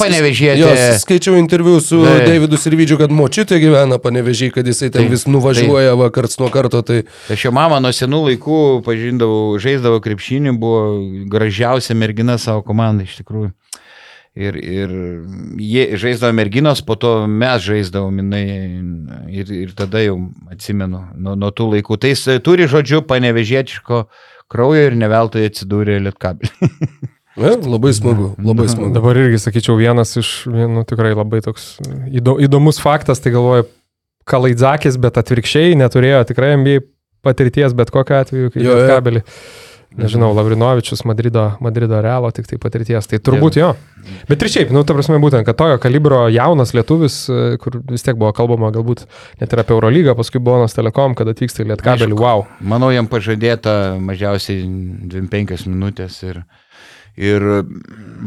s- 0.75 1.01
skaičiau 1.03 1.35
interviu 1.39 1.79
su 1.81 2.03
Taip. 2.05 2.27
Davidu 2.29 2.57
Sirvidžiu, 2.61 2.97
kad 3.01 3.09
močiutė 3.09 3.59
gyvena 3.59 3.97
panevežį, 3.99 4.51
kad 4.53 4.65
jisai 4.65 4.91
ten 4.91 5.01
Taip, 5.03 5.11
vis 5.11 5.25
nuvažiuoja 5.25 5.95
vakarts 5.97 6.39
nuo 6.39 6.49
karto. 6.49 6.81
Tai 6.85 7.03
Aš 7.29 7.45
jo 7.45 7.51
mamą 7.51 7.81
nuo 7.81 7.91
senų 7.91 8.21
laikų 8.29 8.83
pažindavau, 8.85 9.57
žaisdavo 9.59 9.99
krepšinį, 9.99 10.55
buvo 10.59 11.01
gražiausia 11.27 11.95
mergina 11.95 12.37
savo 12.37 12.61
komandai 12.61 13.03
iš 13.09 13.17
tikrųjų. 13.23 13.51
Ir, 14.35 14.57
ir 14.59 14.91
jie 15.63 15.83
žaisdavo 15.95 16.35
merginos, 16.35 16.81
po 16.83 16.97
to 16.99 17.21
mes 17.23 17.63
žaisdavom 17.63 18.17
jinai 18.19 18.41
ir, 19.31 19.51
ir 19.63 19.71
tada 19.77 20.01
jau 20.03 20.17
atsimenu 20.51 21.05
nuo, 21.15 21.37
nuo 21.39 21.51
tų 21.55 21.69
laikų. 21.77 21.95
Tai 22.03 22.11
jis 22.11 22.25
turi 22.43 22.67
žodžiu 22.67 22.99
panevežėtiško 23.07 24.01
kraujo 24.51 24.89
ir 24.89 24.97
neveltui 24.99 25.47
atsidūrė 25.47 26.01
lietkabelį. 26.09 26.51
Ne, 27.35 27.49
labai 27.67 27.89
smagu, 27.91 28.29
labai 28.39 28.63
smagu. 28.71 28.93
Dabar 28.95 29.17
irgi, 29.19 29.41
sakyčiau, 29.43 29.73
vienas 29.75 30.13
iš, 30.15 30.29
nu, 30.47 30.85
tikrai 30.87 31.09
labai 31.11 31.41
toks 31.43 31.73
įdo, 32.07 32.37
įdomus 32.39 32.79
faktas, 32.79 33.19
tai 33.19 33.33
galvoju, 33.35 33.65
Kalaidzakis, 34.25 34.95
bet 35.03 35.19
atvirkščiai 35.19 35.75
neturėjo 35.77 36.23
tikrai 36.31 36.53
MBA 36.57 36.85
patirties, 37.25 37.75
bet 37.77 37.91
kokiu 37.93 38.15
atveju, 38.21 38.53
kai 38.53 38.63
Jo, 38.63 38.77
jo. 38.79 39.25
Nežinau, 39.95 40.33
Lavrinovičius 40.35 41.05
Madrido, 41.07 41.53
Madrido 41.63 42.01
Realo 42.03 42.27
tik 42.35 42.49
tai 42.49 42.57
patirties, 42.59 43.07
tai 43.07 43.19
turbūt 43.23 43.55
jo. 43.59 43.69
Bet 44.27 44.43
ir 44.43 44.51
šiaip, 44.51 44.73
nu, 44.75 44.83
ta 44.83 44.95
prasme, 44.97 45.17
būtent, 45.23 45.45
kad 45.47 45.55
tokio 45.57 45.77
kalibro 45.81 46.25
jaunas 46.33 46.73
lietuvis, 46.75 47.15
e, 47.31 47.55
kur 47.61 47.79
vis 47.87 48.03
tiek 48.03 48.17
buvo 48.19 48.33
kalbama 48.35 48.73
galbūt 48.75 49.05
net 49.39 49.55
ir 49.55 49.61
apie 49.63 49.75
Eurolygą, 49.77 50.17
paskui 50.19 50.43
Bonas 50.43 50.75
Telekom, 50.75 51.15
kad 51.15 51.31
atvyksta 51.31 51.63
į 51.63 51.69
Lietkabelį, 51.71 52.17
wow. 52.19 52.43
Manau, 52.59 52.91
jam 52.91 53.07
pažadėta 53.11 53.95
mažiausiai 54.03 54.67
25 55.15 55.65
minutės 55.71 56.19
ir, 56.27 56.43
ir 57.15 57.47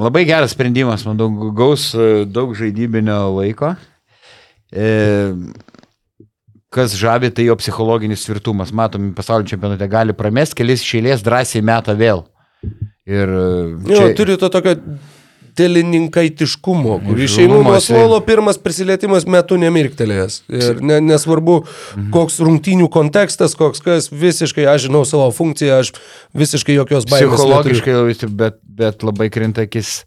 labai 0.01 0.24
geras 0.28 0.57
sprendimas, 0.57 1.05
manau, 1.09 1.28
gaus 1.57 1.90
e, 1.93 2.24
daug 2.24 2.57
žaidybinio 2.57 3.27
laiko. 3.36 3.74
E, 4.73 4.89
kas 6.70 6.93
žavi, 6.99 7.31
tai 7.32 7.47
jo 7.49 7.57
psichologinis 7.57 8.24
tvirtumas. 8.27 8.73
Matom, 8.77 9.12
pasaulio 9.16 9.47
čempionate 9.49 9.89
gali 9.89 10.12
pramest, 10.16 10.55
kelis 10.59 10.82
šėlės 10.85 11.23
drąsiai 11.24 11.62
meta 11.65 11.95
vėl. 11.97 12.24
Ir 13.09 13.28
e, 13.32 13.47
Jo, 13.89 14.11
turi 14.19 14.36
to 14.36 14.51
tokio 14.53 14.74
dėlininkaitiškumo, 15.59 16.99
kur 17.03 17.19
iš 17.19 17.32
Įžūlumo 17.35 17.57
šeimų 17.62 17.74
jisai- 17.78 17.97
suolo 17.97 18.19
pirmas 18.27 18.59
prisilietimas 18.62 19.27
metu 19.27 19.57
nemirktelėjęs. 19.59 20.36
Ir 20.55 20.81
ne, 20.85 21.01
nesvarbu, 21.03 21.57
koks 22.15 22.39
rungtynių 22.45 22.89
kontekstas, 22.95 23.57
koks 23.59 23.82
kas, 23.85 24.09
visiškai 24.12 24.66
aš 24.70 24.86
žinau 24.89 25.05
savo 25.09 25.28
funkciją, 25.35 25.81
aš 25.82 25.93
visiškai 26.36 26.77
jokios 26.78 27.07
baimės. 27.11 27.35
psichologiškai, 27.35 27.97
stip- 28.15 28.36
bet, 28.39 28.61
bet 28.62 29.03
labai 29.03 29.31
krintakis. 29.35 30.05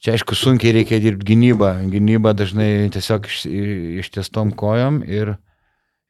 Čia 0.00 0.14
aišku, 0.16 0.32
sunkiai 0.34 0.72
reikia 0.72 0.96
dirbti 1.00 1.26
gynybą. 1.34 1.74
Gynyba 1.92 2.32
dažnai 2.32 2.88
tiesiog 2.88 3.26
iš, 3.28 3.42
ištiestom 4.00 4.52
kojom 4.56 5.02
ir, 5.04 5.34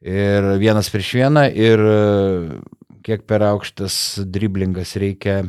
ir 0.01 0.51
vienas 0.61 0.89
prieš 0.93 1.13
vieną 1.19 1.45
ir 1.53 1.79
e, 1.79 1.95
kiek 3.05 3.25
per 3.29 3.45
aukštas 3.45 4.21
driblingas 4.25 4.95
reikia 4.99 5.43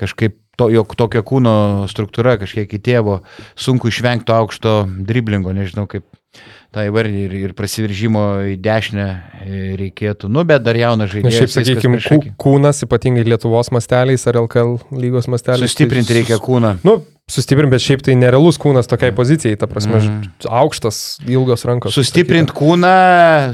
kažkaip 0.00 0.36
to, 0.60 0.68
jog 0.72 0.92
tokia 0.96 1.22
kūno 1.24 1.88
struktūra 1.88 2.36
kažkiek 2.40 2.68
į 2.68 2.80
tėvo, 2.84 3.20
sunku 3.56 3.88
išvengti 3.88 4.28
to 4.28 4.36
aukšto 4.36 4.74
driblingo, 5.08 5.54
nežinau 5.56 5.86
kaip 5.88 6.04
tą 6.70 6.84
įvardį 6.86 7.22
ir, 7.26 7.32
ir 7.48 7.54
prasidiržimo 7.58 8.24
į 8.52 8.56
dešinę 8.62 9.06
e, 9.08 9.62
reikėtų. 9.80 10.28
Nu, 10.30 10.44
bet 10.46 10.62
dar 10.62 10.78
jaunas 10.78 11.08
Na, 11.08 11.14
žaidėjas. 11.14 11.38
šiaip, 11.40 11.54
sakykime, 11.56 12.00
akį. 12.04 12.34
kūnas, 12.40 12.84
ypatingai 12.86 13.24
Lietuvos 13.26 13.72
masteliais 13.74 14.26
ar 14.30 14.38
LKL 14.44 14.76
lygos 14.94 15.26
masteliais. 15.32 15.72
Sustiprinti 15.72 16.12
tai 16.12 16.20
reikia 16.20 16.38
kūną. 16.42 16.76
Nu, 16.86 17.00
sustiprinti, 17.30 17.72
bet 17.72 17.84
šiaip 17.84 18.04
tai 18.06 18.16
nerealus 18.18 18.58
kūnas 18.60 18.88
tokiai 18.90 19.14
pozicijai, 19.16 19.58
ta 19.60 19.68
prasme, 19.70 20.00
mm. 20.00 20.48
aukštas, 20.60 21.00
ilgos 21.30 21.64
rankos. 21.68 21.94
Sustiprinti 21.96 22.54
kūną 22.56 22.94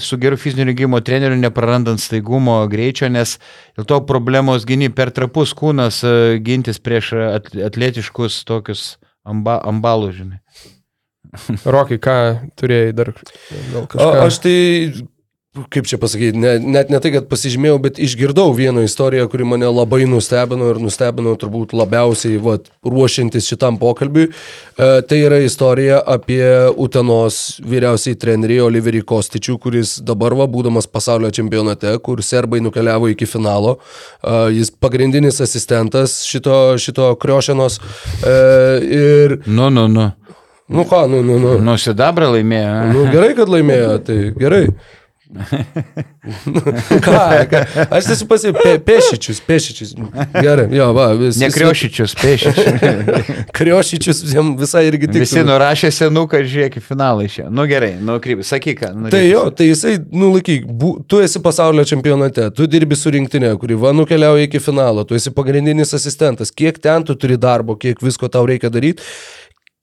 su 0.03 0.19
geru 0.23 0.39
fizinio 0.41 0.67
lygimo 0.69 1.01
treneriu, 1.05 1.39
neprarandant 1.41 2.03
staigumo 2.03 2.59
greičio, 2.73 3.11
nes 3.13 3.37
dėl 3.79 3.89
to 3.89 4.01
problemos 4.09 4.67
gyny 4.69 4.91
per 4.95 5.13
trapus 5.17 5.55
kūnas 5.57 6.03
e, 6.07 6.15
gintis 6.45 6.81
prieš 6.83 7.13
at, 7.29 7.53
atletiškus 7.71 8.43
tokius 8.49 8.97
amba, 9.27 9.59
ambalų, 9.67 10.13
žinai. 10.21 10.41
Rokai, 11.77 11.99
ką 12.03 12.17
turėjai 12.59 12.95
dar? 12.97 13.13
Gal 13.73 13.85
A, 13.85 13.89
kažką? 13.93 14.11
aš 14.27 14.41
tai, 14.45 14.57
kaip 15.73 15.87
čia 15.89 15.99
pasakyti, 16.01 16.37
ne, 16.39 16.57
net 16.61 16.91
ne 16.93 16.99
tai, 17.03 17.13
kad 17.15 17.29
pasižymėjau, 17.31 17.79
bet 17.83 18.01
išgirdau 18.03 18.51
vieną 18.57 18.85
istoriją, 18.87 19.27
kuri 19.33 19.47
mane 19.49 19.69
labai 19.71 20.05
nustebino 20.09 20.69
ir 20.73 20.81
nustebino 20.83 21.33
turbūt 21.41 21.73
labiausiai 21.77 22.41
vat, 22.43 22.69
ruošiantis 22.87 23.49
šitam 23.49 23.79
pokalbiui. 23.81 24.29
E, 24.29 24.89
tai 25.09 25.21
yra 25.25 25.41
istorija 25.45 26.03
apie 26.17 26.43
Utenos 26.77 27.59
vyriausiai 27.65 28.19
trenerį 28.21 28.61
Oliverį 28.67 29.03
Kostičių, 29.09 29.57
kuris 29.63 29.97
dabar, 30.05 30.37
va, 30.39 30.49
būdamas 30.51 30.89
pasaulio 30.91 31.33
čempionate, 31.35 31.95
kur 32.05 32.23
serbai 32.25 32.61
nukeliavo 32.65 33.11
iki 33.13 33.29
finalo, 33.31 33.79
e, 34.23 34.37
jis 34.59 34.73
pagrindinis 34.83 35.41
asistentas 35.45 36.21
šito, 36.29 36.77
šito 36.83 37.15
kriošenos. 37.23 37.81
E, 38.21 38.37
ir, 39.01 39.39
Nu, 39.47 39.71
nu, 39.71 39.87
nu. 39.89 40.11
nu 40.69 40.85
ką, 40.85 41.07
nu, 41.11 41.23
nu, 41.23 41.39
nu. 41.39 41.57
Nu, 41.63 41.79
sidabrą 41.81 42.33
laimėjo. 42.35 42.77
Nu, 42.93 43.09
gerai, 43.13 43.33
kad 43.39 43.51
laimėjo, 43.51 43.91
tai 44.07 44.21
gerai. 44.37 44.65
Ką, 47.05 47.19
ką, 47.51 47.61
aš 47.91 48.11
esu 48.15 48.27
pasi... 48.31 48.53
Pe, 48.55 48.77
pešičius, 48.87 49.41
pešičius. 49.47 49.95
Gerai, 50.35 50.67
jo, 50.77 50.87
va. 50.95 51.09
Vis, 51.19 51.39
Nekriošyčius, 51.41 52.15
pėšičius. 52.21 53.11
Kriošičius 53.57 54.23
jam 54.35 54.55
visai 54.61 54.85
irgi 54.91 55.11
tik. 55.11 55.25
Visi 55.25 55.43
nurašė 55.47 55.91
senuką, 55.95 56.43
žiūrėk 56.47 56.79
iš 56.79 57.35
čia. 57.39 57.49
Nu 57.51 57.67
gerai, 57.67 57.97
nu 58.01 58.19
kryp, 58.23 58.45
sakyk, 58.47 58.81
ką. 58.85 58.93
Tai 59.13 59.25
jo, 59.25 59.45
tai 59.51 59.69
jisai, 59.73 59.97
nu 60.15 60.31
laikyk, 60.37 60.71
bu, 60.71 60.95
tu 61.09 61.21
esi 61.25 61.43
pasaulio 61.43 61.85
čempionate, 61.89 62.49
tu 62.55 62.71
dirbi 62.71 62.97
su 62.97 63.11
rinktinė, 63.11 63.57
kuri 63.61 63.79
va 63.83 63.93
nukeliauja 63.97 64.47
iki 64.47 64.63
finalo, 64.63 65.05
tu 65.09 65.19
esi 65.19 65.35
pagrindinis 65.35 65.95
asistentas, 65.99 66.55
kiek 66.55 66.79
ten 66.83 67.07
tu 67.07 67.19
turi 67.19 67.39
darbo, 67.41 67.77
kiek 67.81 68.03
visko 68.05 68.31
tau 68.33 68.47
reikia 68.49 68.71
daryti, 68.73 69.05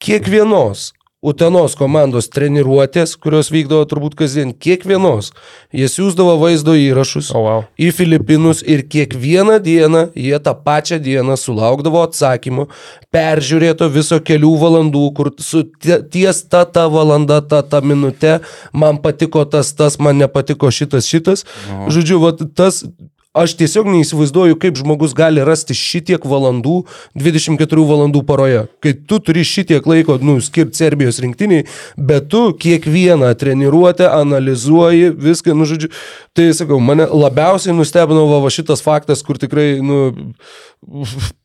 kiekvienos 0.04 0.92
Utenos 1.24 1.72
komandos 1.80 2.28
treniruotės, 2.34 3.14
kurios 3.16 3.48
vykdavo 3.54 3.86
turbūt 3.88 4.18
kasdien, 4.20 4.50
kiekvienos, 4.52 5.30
jie 5.72 5.88
siūsdavo 5.88 6.34
vaizdo 6.42 6.74
įrašus 6.76 7.30
O, 7.32 7.44
wow. 7.46 7.62
į 7.80 7.94
Filipinus 7.96 8.60
ir 8.68 8.84
kiekvieną 8.92 9.56
dieną 9.64 10.02
jie 10.20 10.36
tą 10.44 10.52
pačią 10.66 11.00
dieną 11.06 11.38
sulaukdavo 11.40 12.02
atsakymo, 12.10 12.68
peržiūrėto 13.16 13.88
viso 13.94 14.20
kelių 14.20 14.52
valandų, 14.66 15.06
kur 15.16 15.32
su 15.40 15.64
tie- 15.80 16.02
ties 16.12 16.44
ta 16.52 16.66
ta 16.66 16.90
valanda, 16.92 17.40
ta 17.42 17.62
ta 17.64 17.80
minutė, 17.82 18.42
man 18.74 19.00
patiko 19.00 19.46
tas, 19.48 19.72
tas, 19.74 19.96
man 20.00 20.20
nepatiko 20.20 20.68
šitas, 20.76 21.08
šitas. 21.08 21.46
Žodžiu, 21.88 22.20
va, 22.20 22.36
tas 22.56 22.84
Aš 23.34 23.56
tiesiog 23.58 23.88
neįsivaizduoju, 23.90 24.60
kaip 24.62 24.78
žmogus 24.78 25.16
gali 25.18 25.42
rasti 25.42 25.74
šitiek 25.74 26.22
valandų 26.30 26.84
24 27.18 27.86
valandų 27.90 28.22
paroje. 28.28 28.68
Kai 28.78 28.92
tu 28.94 29.18
turi 29.26 29.42
šitiek 29.42 29.88
laiko, 29.90 30.20
nu, 30.22 30.36
skirti 30.38 30.78
Serbijos 30.78 31.18
rinktiniai, 31.24 31.64
bet 31.98 32.28
tu 32.30 32.44
kiekvieną 32.54 33.32
treniruotę 33.42 34.12
analizuoji, 34.14 35.10
viską, 35.18 35.58
nu, 35.58 35.66
žodžiu. 35.66 35.90
Tai, 36.38 36.46
sakau, 36.54 36.78
mane 36.78 37.10
labiausiai 37.10 37.74
nustebino 37.74 38.28
va, 38.30 38.38
va 38.46 38.54
šitas 38.54 38.86
faktas, 38.86 39.26
kur 39.26 39.42
tikrai, 39.42 39.80
nu, 39.82 39.98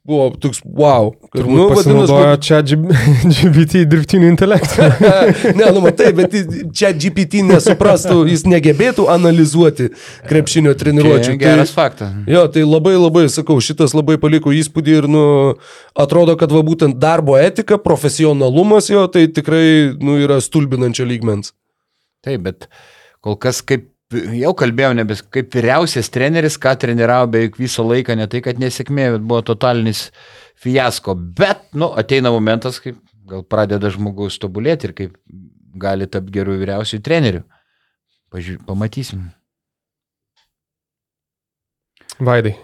buvo 0.05 0.31
toks, 0.41 0.61
wow. 0.65 1.13
Kad, 1.33 1.47
Nu, 1.47 1.69
pasinaudojo 1.73 2.37
čia 2.43 2.61
GBT 2.63 3.83
dirbtinių 3.93 4.31
intelektų. 4.33 4.89
ne, 5.59 5.69
nu 5.75 5.83
matai, 5.85 6.11
bet 6.17 6.35
čia 6.77 6.91
GPT 6.97 7.43
nesuprastų, 7.49 8.23
jis 8.31 8.47
negebėtų 8.49 9.09
analizuoti 9.13 9.91
krepšinio 10.29 10.75
treniruočių. 10.79 11.35
Čia 11.35 11.37
geras 11.43 11.75
faktas. 11.77 12.15
Jo, 12.31 12.47
tai 12.53 12.65
labai 12.67 12.97
labai, 12.97 13.27
sakau, 13.33 13.59
šitas 13.65 13.95
labai 13.97 14.19
paliko 14.21 14.55
įspūdį 14.55 14.97
ir, 15.03 15.11
nu, 15.13 15.25
atrodo, 15.99 16.39
kad 16.41 16.53
va 16.55 16.65
būtent 16.67 16.99
darbo 17.01 17.37
etika, 17.41 17.81
profesionalumas 17.83 18.91
jo, 18.93 19.07
tai 19.13 19.27
tikrai, 19.33 19.95
nu, 20.01 20.19
yra 20.23 20.41
stulbinančio 20.45 21.09
lygmens. 21.09 21.55
Taip, 22.27 22.43
bet 22.49 22.69
kol 23.25 23.39
kas 23.41 23.63
kaip, 23.67 23.89
jau 24.13 24.53
kalbėjau, 24.57 24.95
nebes 24.97 25.23
kaip 25.35 25.53
vyriausias 25.55 26.09
treneris, 26.13 26.57
ką 26.61 26.75
treniravo 26.81 27.29
beveik 27.35 27.59
visą 27.61 27.85
laiką, 27.87 28.17
ne 28.17 28.29
tai, 28.31 28.41
kad 28.45 28.61
nesėkmė, 28.61 29.11
bet 29.17 29.27
buvo 29.29 29.43
totalinis 29.51 30.09
fiasko. 30.63 31.15
Bet, 31.39 31.67
nu, 31.77 31.91
ateina 32.01 32.33
momentas, 32.35 32.81
kaip 32.85 32.99
gal 33.29 33.45
pradeda 33.45 33.91
žmogus 33.93 34.41
tobulėti 34.41 34.89
ir 34.89 34.97
kaip 34.97 35.19
gali 35.79 36.09
tapti 36.09 36.35
gerų 36.39 36.57
vyriausių 36.63 37.03
trenerių. 37.05 37.45
Pažiūrėk, 38.33 38.65
pamatysim. 38.69 39.29
Vaidai. 42.19 42.57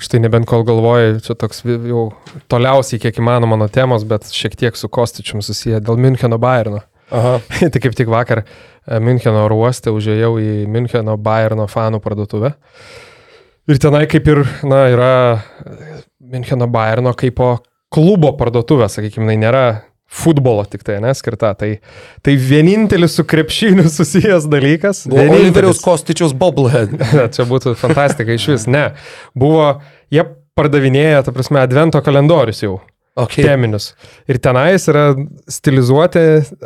Štai 0.00 0.20
nebent 0.22 0.46
kol 0.48 0.62
galvoju, 0.64 1.18
čia 1.24 1.34
toks 1.36 1.64
jau 1.66 2.06
toliausiai 2.48 3.00
kiek 3.02 3.18
įmanoma 3.20 3.58
nuo 3.60 3.68
temos, 3.72 4.06
bet 4.08 4.30
šiek 4.32 4.54
tiek 4.56 4.78
su 4.78 4.88
Kostičium 4.88 5.42
susiję 5.44 5.82
dėl 5.84 6.00
Müncheno 6.00 6.38
Bayerno. 6.40 6.84
Aha. 7.10 7.40
tai 7.72 7.82
kaip 7.82 7.96
tik 7.98 8.08
vakar 8.10 8.44
Müncheno 9.00 9.44
oro 9.44 9.60
uoste 9.60 9.92
užėjau 9.92 10.34
į 10.40 10.52
Müncheno 10.70 11.16
Bayerno 11.20 11.66
fanų 11.70 12.00
parduotuvę. 12.04 12.54
Ir 13.70 13.78
tenai 13.78 14.06
kaip 14.10 14.26
ir, 14.32 14.42
na, 14.66 14.86
yra 14.90 15.12
e, 15.36 16.00
Müncheno 16.32 16.66
Bayerno 16.70 17.12
kaip 17.18 17.36
po 17.38 17.50
klubo 17.92 18.32
parduotuvė, 18.38 18.88
sakykime, 18.90 19.28
jinai 19.28 19.38
nėra 19.44 19.64
futbolo 20.10 20.64
tik 20.66 20.82
tai, 20.86 20.98
neskirta. 21.04 21.52
Tai, 21.58 21.70
tai 22.24 22.34
vienintelis 22.40 23.14
su 23.18 23.24
krepšiniu 23.28 23.86
susijęs 23.98 24.48
dalykas. 24.50 25.04
Vienintelis. 25.10 25.82
Kostičiaus 25.84 26.34
bobblehead. 26.36 26.96
Čia 27.36 27.46
būtų 27.48 27.76
fantastika 27.78 28.34
iš 28.34 28.48
vis. 28.54 28.66
Ne. 28.70 28.90
Buvo, 29.38 29.76
jie 30.10 30.26
pardavinėja, 30.58 31.22
ta 31.26 31.34
prasme, 31.34 31.62
advento 31.62 32.02
kalendorius 32.04 32.64
jau. 32.64 32.80
Okay. 33.18 33.42
teminius. 33.42 33.90
Ir 34.30 34.38
tenais 34.38 34.84
yra 34.88 35.10
stilizuoti 35.50 36.20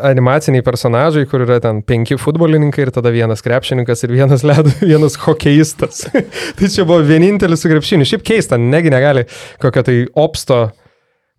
animaciniai 0.04 0.64
personažai, 0.66 1.24
kur 1.30 1.42
yra 1.46 1.56
ten 1.64 1.80
penki 1.86 2.18
futbolininkai 2.20 2.84
ir 2.84 2.92
tada 2.94 3.12
vienas 3.14 3.40
krepšininkas 3.44 4.04
ir 4.04 4.12
vienas 4.12 4.44
ledo, 4.44 4.72
vienas 4.84 5.16
hokeistas. 5.24 6.04
tai 6.58 6.68
čia 6.68 6.84
buvo 6.84 7.00
vienintelis 7.06 7.64
su 7.64 7.72
krepšiniu. 7.72 8.08
Šiaip 8.08 8.26
keista, 8.28 8.60
negi 8.60 8.92
negali 8.92 9.24
kokio 9.62 9.86
tai 9.88 10.00
opsto 10.20 10.66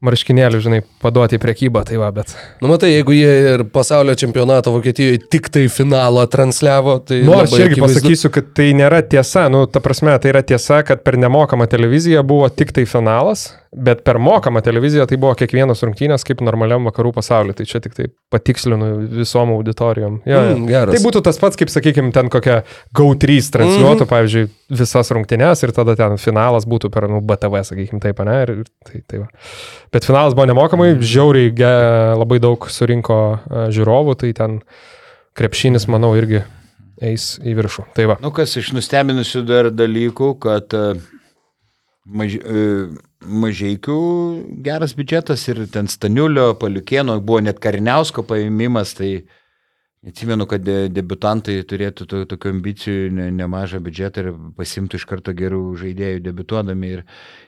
marškinėlių, 0.06 0.60
žinai, 0.61 0.80
paduoti 1.02 1.38
į 1.38 1.41
prekybą, 1.41 1.86
tai 1.88 1.98
va, 2.02 2.10
bet. 2.14 2.34
Nu, 2.61 2.69
matai, 2.69 2.91
jeigu 2.91 3.15
jie 3.15 3.32
ir 3.53 3.64
pasaulio 3.73 4.15
čempionato 4.19 4.73
Vokietijoje 4.76 5.22
tik 5.32 5.49
tai 5.53 5.65
finalą 5.72 6.26
transliavo, 6.32 6.98
tai... 7.07 7.22
Nu, 7.26 7.38
aš 7.40 7.56
irgi 7.57 7.77
akivaizdu- 7.77 8.02
pasakysiu, 8.02 8.34
kad 8.36 8.52
tai 8.57 8.72
nėra 8.77 9.02
tiesa. 9.07 9.48
Nu, 9.53 9.64
ta 9.72 9.82
prasme, 9.84 10.14
tai 10.22 10.34
yra 10.34 10.44
tiesa, 10.45 10.82
kad 10.88 11.02
per 11.06 11.18
nemokamą 11.22 11.69
televiziją 11.72 12.26
buvo 12.27 12.49
tik 12.52 12.76
tai 12.76 12.86
finalas, 12.90 13.48
bet 13.72 14.04
per 14.08 14.20
mokamą 14.22 14.62
televiziją 14.66 15.06
tai 15.10 15.18
buvo 15.22 15.34
kiekvienos 15.40 15.84
rungtynės 15.86 16.26
kaip 16.28 16.42
normaliam 16.46 16.88
vakarų 16.90 17.14
pasauliu. 17.18 17.56
Tai 17.58 17.66
čia 17.70 17.82
tik 17.84 17.96
tai 17.98 18.08
patikslinu 18.34 18.90
visom 19.22 19.54
auditorijom. 19.56 20.20
Jo. 20.28 20.42
Mm, 20.54 20.66
geras. 20.70 20.96
Tai 20.96 21.04
būtų 21.06 21.22
tas 21.26 21.40
pats, 21.42 21.60
kaip, 21.60 21.72
sakykime, 21.74 22.12
ten 22.16 22.32
kokia 22.34 22.62
GO3 22.96 23.38
transliuotų, 23.56 23.94
mm 23.94 24.04
-hmm. 24.04 24.12
pavyzdžiui, 24.14 24.50
visas 24.82 25.12
rungtynės 25.12 25.64
ir 25.64 25.76
tada 25.76 25.96
ten 25.96 26.18
finalas 26.18 26.66
būtų 26.66 26.92
per 26.94 27.10
nu, 27.10 27.22
BTV, 27.22 27.64
sakykime, 27.72 28.02
taip, 28.02 28.20
ne? 28.26 28.42
Ir, 28.42 28.66
tai, 28.86 29.02
tai 29.08 29.24
va. 29.24 29.30
Bet 29.94 30.06
finalas 30.06 30.34
buvo 30.34 30.46
nemokamai, 30.46 30.96
žiauriai 31.00 31.52
ge, 31.56 31.74
labai 32.18 32.40
daug 32.40 32.70
surinko 32.70 33.16
a, 33.16 33.68
žiūrovų, 33.70 34.16
tai 34.16 34.34
ten 34.34 34.62
krepšinis, 35.36 35.88
manau, 35.92 36.16
irgi 36.16 36.44
eis 37.04 37.36
į 37.44 37.56
viršų. 37.60 37.90
Tai 37.96 38.08
va. 38.12 38.18
Nu, 38.24 38.32
kas 38.36 38.56
iš 38.60 38.72
nustebinusių 38.76 39.44
dar 39.48 39.70
dalykų, 39.74 40.32
kad 40.44 40.76
e, 40.76 40.86
maž, 42.06 42.38
e, 42.40 42.66
mažiekių 43.26 43.97
geras 44.65 44.95
biudžetas 44.97 45.47
ir 45.52 45.65
ten 45.72 45.89
Staniulio, 45.91 46.53
Paliukėno, 46.60 47.18
buvo 47.26 47.41
net 47.45 47.60
Kariniausko 47.64 48.23
paėmimas, 48.27 48.93
tai 48.97 49.26
atsimenu, 50.06 50.45
kad 50.49 50.64
de, 50.65 50.77
debutantai 50.93 51.57
turėtų 51.68 52.07
to, 52.10 52.22
tokių 52.30 52.52
ambicijų, 52.53 53.11
ne, 53.18 53.27
nemažą 53.34 53.81
biudžetą 53.84 54.23
ir 54.23 54.31
pasimtų 54.57 54.99
iš 54.99 55.06
karto 55.10 55.34
gerų 55.38 55.61
žaidėjų 55.81 56.23
debutuodami. 56.27 56.91
Ir, 56.97 57.06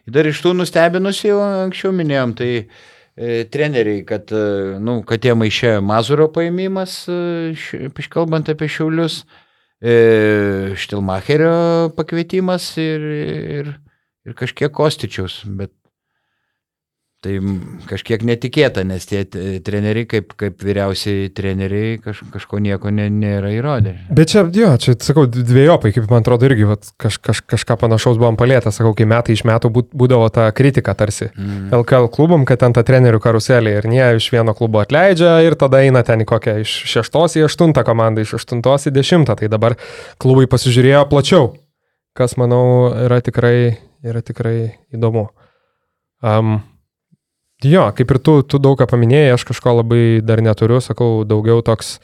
ir 0.07 0.15
dar 0.17 0.29
iš 0.29 0.41
tų 0.43 0.55
nustebinusių, 0.57 1.27
jau 1.29 1.41
anksčiau 1.45 1.93
minėjom, 1.95 2.33
tai 2.39 2.51
e, 2.57 3.43
treneriai, 3.53 4.03
kad, 4.09 4.33
e, 4.33 4.77
nu, 4.81 4.99
kad 5.07 5.25
jie 5.25 5.35
maišė 5.37 5.75
Mazuro 5.85 6.29
paėmimas, 6.33 7.03
e, 7.11 7.91
kalbant 8.09 8.49
apie 8.53 8.71
šiaulius, 8.73 9.21
e, 9.77 10.73
Štilmacherio 10.81 11.93
pakvietimas 11.97 12.71
ir, 12.81 13.11
ir, 13.61 13.75
ir 14.27 14.37
kažkiek 14.37 14.73
Kostičiaus, 14.73 15.41
bet 15.47 15.73
tai 17.25 17.39
kažkiek 17.89 18.21
netikėta, 18.27 18.83
nes 18.85 19.07
tie 19.09 19.23
treneriai, 19.25 20.05
kaip, 20.09 20.35
kaip 20.37 20.61
vyriausiai 20.61 21.31
treneriai, 21.33 21.95
kaž, 22.01 22.21
kažko 22.33 22.59
nieko 22.61 22.91
ne, 22.93 23.07
nėra 23.09 23.49
įrodę. 23.55 23.95
Bet 24.13 24.29
čia, 24.31 24.43
jo, 24.53 24.69
čia, 24.81 24.93
sakau, 25.01 25.25
dviejopai, 25.25 25.91
kaip 25.95 26.05
man 26.11 26.21
atrodo, 26.21 26.45
irgi 26.45 26.67
vat, 26.69 26.91
kaž, 27.01 27.17
kaž, 27.25 27.41
kažką 27.55 27.79
panašaus 27.81 28.19
buvom 28.21 28.37
palėtę, 28.37 28.69
sakau, 28.75 28.93
kai 28.97 29.09
metai 29.09 29.33
iš 29.33 29.43
metų 29.49 29.71
būdavo 29.73 30.29
ta 30.33 30.45
kritika 30.55 30.93
tarsi. 30.97 31.31
Mm. 31.33 31.71
LKL 31.79 32.11
klubom, 32.13 32.45
kad 32.47 32.61
ten 32.61 32.77
ta 32.77 32.85
trenerių 32.85 33.21
karuselė 33.23 33.79
ir 33.79 33.89
nie 33.89 34.05
iš 34.19 34.29
vieno 34.35 34.53
klubo 34.57 34.83
atleidžia 34.85 35.39
ir 35.47 35.57
tada 35.57 35.81
eina 35.87 36.05
ten 36.05 36.21
į 36.21 36.29
kokią 36.29 36.59
iš 36.61 36.77
šeštos 36.93 37.39
į 37.41 37.47
aštuntą 37.49 37.81
komandą, 37.87 38.21
iš 38.21 38.37
aštuntos 38.37 38.91
į 38.91 38.93
dešimtą. 38.93 39.39
Tai 39.41 39.49
dabar 39.57 39.79
klubai 40.21 40.45
pasižiūrėjo 40.53 41.07
plačiau, 41.09 41.49
kas, 42.17 42.37
manau, 42.37 42.93
yra 43.09 43.23
tikrai, 43.25 43.86
yra 44.09 44.23
tikrai 44.25 44.57
įdomu. 44.95 45.27
Um, 46.25 46.57
jo, 47.63 47.85
kaip 47.97 48.13
ir 48.13 48.19
tu, 48.23 48.39
tu 48.43 48.59
daug 48.61 48.77
ką 48.79 48.87
paminėjai, 48.89 49.35
aš 49.35 49.45
kažko 49.51 49.77
labai 49.81 50.01
dar 50.25 50.41
neturiu, 50.45 50.79
sakau, 50.83 51.21
daugiau 51.27 51.61
toks, 51.65 51.97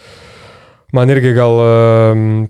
man 0.93 1.09
irgi 1.13 1.33
gal, 1.37 1.57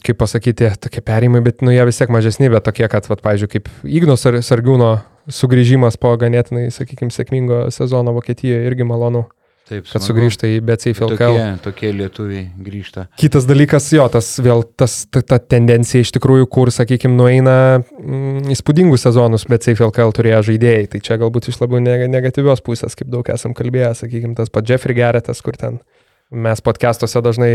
kaip 0.03 0.19
pasakyti, 0.19 0.73
tokie 0.83 1.03
perimai, 1.05 1.43
bet 1.45 1.63
nu 1.63 1.71
jie 1.71 1.83
vis 1.87 1.99
tiek 2.01 2.11
mažesni, 2.11 2.51
bet 2.51 2.65
tokie, 2.67 2.87
kad, 2.91 3.07
vat, 3.11 3.23
pavyzdžiui, 3.23 3.51
kaip 3.55 3.71
Igno 3.87 4.17
Sar- 4.19 4.41
Sargiūno 4.43 4.97
sugrįžimas 5.31 5.95
po 6.01 6.11
ganėtinai, 6.19 6.67
sakykime, 6.75 7.13
sėkmingo 7.13 7.65
sezono 7.71 8.15
Vokietijoje 8.15 8.67
irgi 8.67 8.87
malonu, 8.87 9.27
Taip, 9.63 9.85
kad 9.87 10.03
sugrįžta 10.03 10.49
į 10.51 10.57
BCF 10.67 11.05
LKL. 11.05 11.37
Tokie, 11.37 11.43
tokie 11.63 11.91
lietuviai 11.95 12.43
grįžta. 12.65 13.05
Kitas 13.19 13.45
dalykas, 13.47 13.87
jo, 13.95 14.03
tas 14.11 14.27
vėl 14.43 14.65
tas, 14.75 14.97
ta, 15.07 15.21
ta 15.23 15.37
tendencija 15.39 16.03
iš 16.03 16.11
tikrųjų, 16.17 16.49
kur, 16.51 16.71
sakykime, 16.75 17.15
nueina 17.15 17.55
mm, 17.79 18.51
įspūdingus 18.51 19.07
sezonus, 19.07 19.47
LKL 19.87 20.11
turėjo 20.19 20.41
žaidėjai. 20.49 20.89
Tai 20.91 21.03
čia 21.07 21.19
galbūt 21.21 21.47
iš 21.53 21.61
labiau 21.63 21.79
neg- 21.83 22.09
negatyvios 22.11 22.63
pusės, 22.65 22.97
kaip 22.99 23.07
daug 23.13 23.31
esam 23.31 23.55
kalbėję, 23.55 23.93
sakykime, 24.03 24.35
tas 24.35 24.51
pats 24.51 24.73
Jeffrey 24.73 24.99
Geretas, 24.99 25.39
kur 25.45 25.55
ten 25.55 25.79
mes 26.33 26.61
podcastuose 26.65 27.21
dažnai 27.23 27.51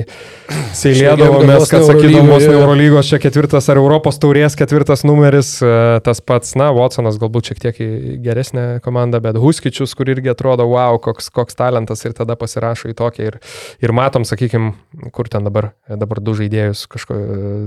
seilėdavomės, 0.76 1.64
vos 1.64 1.72
kad 1.72 1.84
Eurolygoj, 1.84 2.44
jo. 2.44 2.55
Eurolygos 2.60 3.10
čia 3.10 3.18
ketvirtas 3.22 3.68
ar 3.72 3.80
Europos 3.80 4.20
taurės 4.22 4.56
ketvirtas 4.59 5.05
numeris, 5.09 5.56
e, 5.64 5.72
tas 6.06 6.22
pats, 6.24 6.55
na, 6.59 6.70
Watsonas 6.76 7.18
galbūt 7.20 7.50
šiek 7.50 7.62
tiek 7.66 7.80
į 7.82 7.88
geresnę 8.24 8.66
komandą, 8.84 9.20
bet 9.24 9.38
Huskičius, 9.40 9.94
kur 9.98 10.10
irgi 10.12 10.32
atrodo, 10.32 10.68
wow, 10.70 11.00
koks, 11.02 11.30
koks 11.34 11.59
talentas 11.59 12.05
ir 12.06 12.16
tada 12.16 12.38
pasirašo 12.38 12.92
į 12.92 12.96
tokią 12.98 13.28
ir, 13.32 13.38
ir 13.84 13.94
matom, 13.96 14.26
sakykime, 14.28 14.72
kur 15.14 15.30
ten 15.32 15.46
dabar, 15.48 15.72
dabar 15.90 16.22
du 16.24 16.36
žaidėjus, 16.38 16.86
kažko, 16.90 17.18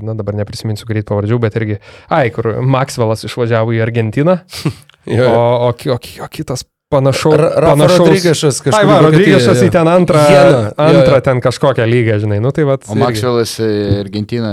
na 0.05 0.15
dabar 0.17 0.39
neprisiminsiu 0.41 0.89
greit 0.89 1.09
pavardžių, 1.11 1.41
bet 1.43 1.59
irgi, 1.59 1.81
ai, 2.09 2.27
kur 2.33 2.53
Maxwellas 2.63 3.27
išvažiavo 3.27 3.75
į 3.75 3.83
Argentiną, 3.83 4.41
o, 5.21 5.31
o, 5.69 5.73
o, 5.75 5.99
o 5.99 6.31
kitas 6.31 6.65
panašaus. 6.91 7.35
Panašaus- 7.55 7.97
Rodrygešas 8.03 8.59
kažkur. 8.65 8.77
Ai, 8.80 8.85
va, 8.89 8.99
Rodrygešas 9.07 9.61
jo. 9.63 9.68
į 9.68 9.72
ten 9.73 9.88
antrą, 9.91 10.22
Jeną, 10.30 10.61
jo, 10.68 10.72
antrą 10.85 11.18
jo. 11.18 11.26
ten 11.27 11.41
kažkokią 11.43 11.88
lygą, 11.89 12.19
žinai, 12.26 12.39
nu 12.43 12.51
tai 12.55 12.68
va. 12.68 12.77
O 12.91 12.95
Makselas 12.99 13.55
Argentina. 14.01 14.51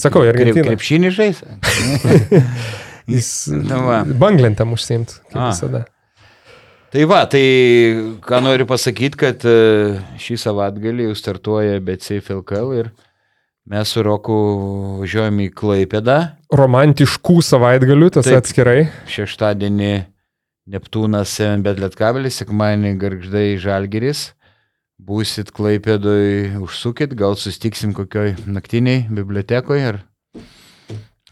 Sakau, 0.00 0.22
į 0.24 0.32
Argentiną. 0.32 0.68
Krepšinį 0.70 1.10
žais? 1.18 1.42
Jis 3.10 3.30
Nu 3.50 3.80
va. 3.88 4.02
banglentėm 4.06 4.74
užsiimt, 4.76 5.16
kaip 5.32 5.40
A. 5.40 5.48
visada. 5.50 5.84
Tai 6.90 7.04
va, 7.10 7.20
tai 7.30 7.42
ką 8.26 8.40
noriu 8.42 8.66
pasakyti, 8.66 9.18
kad 9.18 9.44
e, 9.46 9.54
šį 10.18 10.36
savaitgalį 10.42 11.04
jau 11.08 11.14
startuoja 11.18 11.78
BCF 11.86 12.32
LKL 12.40 12.72
ir 12.80 12.88
mes 13.70 13.92
su 13.94 14.02
Roku 14.02 14.34
važiuojame 15.02 15.46
į 15.46 15.52
Klaipėdą. 15.54 16.16
Romantiškų 16.58 17.36
savaitgalių, 17.46 18.08
tas 18.16 18.26
Taip. 18.26 18.40
atskirai. 18.42 18.88
Šeštadienį 19.10 19.92
Neptūnas 20.68 21.32
Bet 21.64 21.80
Lietkabelis, 21.80 22.36
sekmadienį 22.42 22.92
Gargždai 23.00 23.56
Žalgiris. 23.58 24.32
Būsit 25.00 25.48
Klaipėdoj, 25.56 26.58
užsukit, 26.60 27.14
gal 27.16 27.32
sustiksim 27.40 27.94
kokioj 27.96 28.34
naktiniai 28.44 29.06
bibliotekoje 29.08 29.86
ar, 29.88 30.00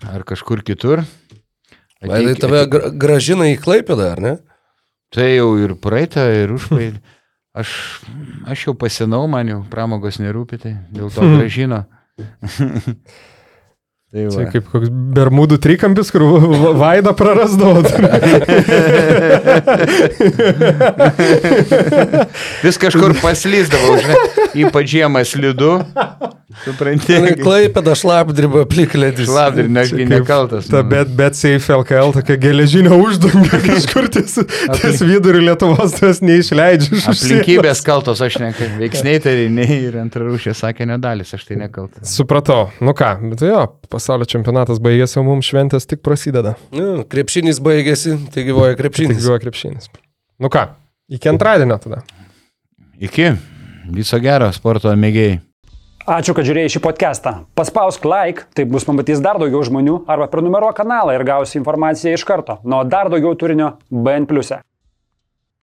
ar 0.08 0.24
kažkur 0.24 0.62
kitur. 0.64 1.04
Vaidai 2.00 2.32
tave 2.40 2.62
gra- 2.72 2.88
gražina 2.96 3.50
į 3.52 3.58
Klaipėdą, 3.60 4.12
ar 4.14 4.22
ne? 4.24 4.34
Tai 5.12 5.28
jau 5.28 5.50
ir 5.60 5.76
praeitą, 5.76 6.24
ir 6.32 6.54
užpraeitą. 6.56 7.02
Aš, 7.58 7.70
aš 8.48 8.66
jau 8.68 8.74
pasenau, 8.78 9.26
man 9.28 9.48
jau 9.50 9.60
pramogos 9.68 10.20
nerūpi, 10.22 10.60
tai 10.62 10.74
dėl 10.94 11.12
to 11.12 11.28
gražino. 11.36 11.84
tai 14.08 14.22
Čia 14.32 14.40
va. 14.40 14.44
kaip 14.54 14.64
koks 14.72 14.88
bermudų 15.18 15.58
trikampis, 15.60 16.08
kur 16.14 16.22
va- 16.24 16.48
va- 16.62 16.72
vaidą 16.80 17.12
prarasdavo. 17.18 17.82
Vis 22.64 22.76
kažkur 22.80 23.12
paslyzdavau, 23.22 23.98
žinai, 24.02 24.16
ypač 24.64 24.86
žiemą 24.96 25.20
slidu. 25.28 25.72
Supranti? 26.64 27.14
Klaipėda 27.38 27.92
šlapdriba 27.98 28.64
plikledis. 28.70 29.28
Šlapdri, 29.28 29.66
aš 29.78 29.92
Čia 29.92 30.06
nekaltas. 30.10 30.66
Ta 30.72 30.80
nu. 30.82 30.88
bet, 30.90 31.10
bet 31.18 31.36
Safe 31.38 31.74
LKL 31.76 32.10
tokia 32.16 32.36
geležinio 32.40 32.96
uždanga 32.98 33.60
kažkur 33.68 34.08
ties, 34.16 34.34
ties 34.80 34.98
viduriu 35.06 35.42
Lietuvos 35.44 35.92
tas 36.00 36.22
neišleidžia 36.24 36.96
iš 36.96 37.04
už 37.04 37.08
Aplinkybės 37.12 37.84
kaltos, 37.86 38.18
aš 38.24 38.40
nekaltas. 38.42 38.74
Veiksniai 38.80 39.20
tariniai 39.22 39.78
ir 39.90 39.94
antrarūšė 40.02 40.52
sakė 40.58 40.88
nedalis, 40.90 41.30
aš 41.36 41.42
tai 41.50 41.56
nekaltas. 41.60 42.04
Supratau. 42.16 42.62
Nu 42.82 42.92
ką, 42.96 43.12
bet 43.34 43.40
jo, 43.46 43.60
pasaulio 43.98 44.28
čempionatas 44.30 44.78
baigėsi, 44.82 45.18
o 45.20 45.26
mums 45.26 45.50
šventės 45.50 45.88
tik 45.90 46.00
prasideda. 46.06 46.54
Nu, 46.74 47.02
krepšinis 47.10 47.58
baigėsi, 47.64 48.14
tai 48.34 48.46
gyvoja 48.46 48.76
Tik 48.76 48.84
krepšinis. 48.84 49.20
gyvo 49.24 49.38
krepšinis. 49.42 49.90
Nu 50.38 50.48
ką, 50.54 50.68
iki 51.10 51.28
antradienio 51.28 51.76
tada. 51.82 52.04
Iki. 53.02 53.32
Viso 53.88 54.18
gero, 54.20 54.50
sporto 54.52 54.92
mėgėjai. 54.94 55.40
Ačiū, 56.08 56.32
kad 56.32 56.46
žiūrėjai 56.48 56.70
šį 56.72 56.80
podcastą. 56.84 57.32
Paspausk 57.58 58.04
like, 58.08 58.46
tai 58.56 58.64
bus 58.64 58.86
pamatys 58.88 59.20
dar 59.24 59.36
daugiau 59.40 59.60
žmonių, 59.64 59.98
arba 60.08 60.28
prenumeruok 60.32 60.76
kanalą 60.78 61.12
ir 61.16 61.24
gausi 61.28 61.58
informaciją 61.60 62.14
iš 62.16 62.24
karto. 62.28 62.58
Nuo 62.64 62.80
dar 62.88 63.10
daugiau 63.12 63.34
turinio 63.36 63.74
BN⁇. 63.92 64.24
e. 64.56 64.60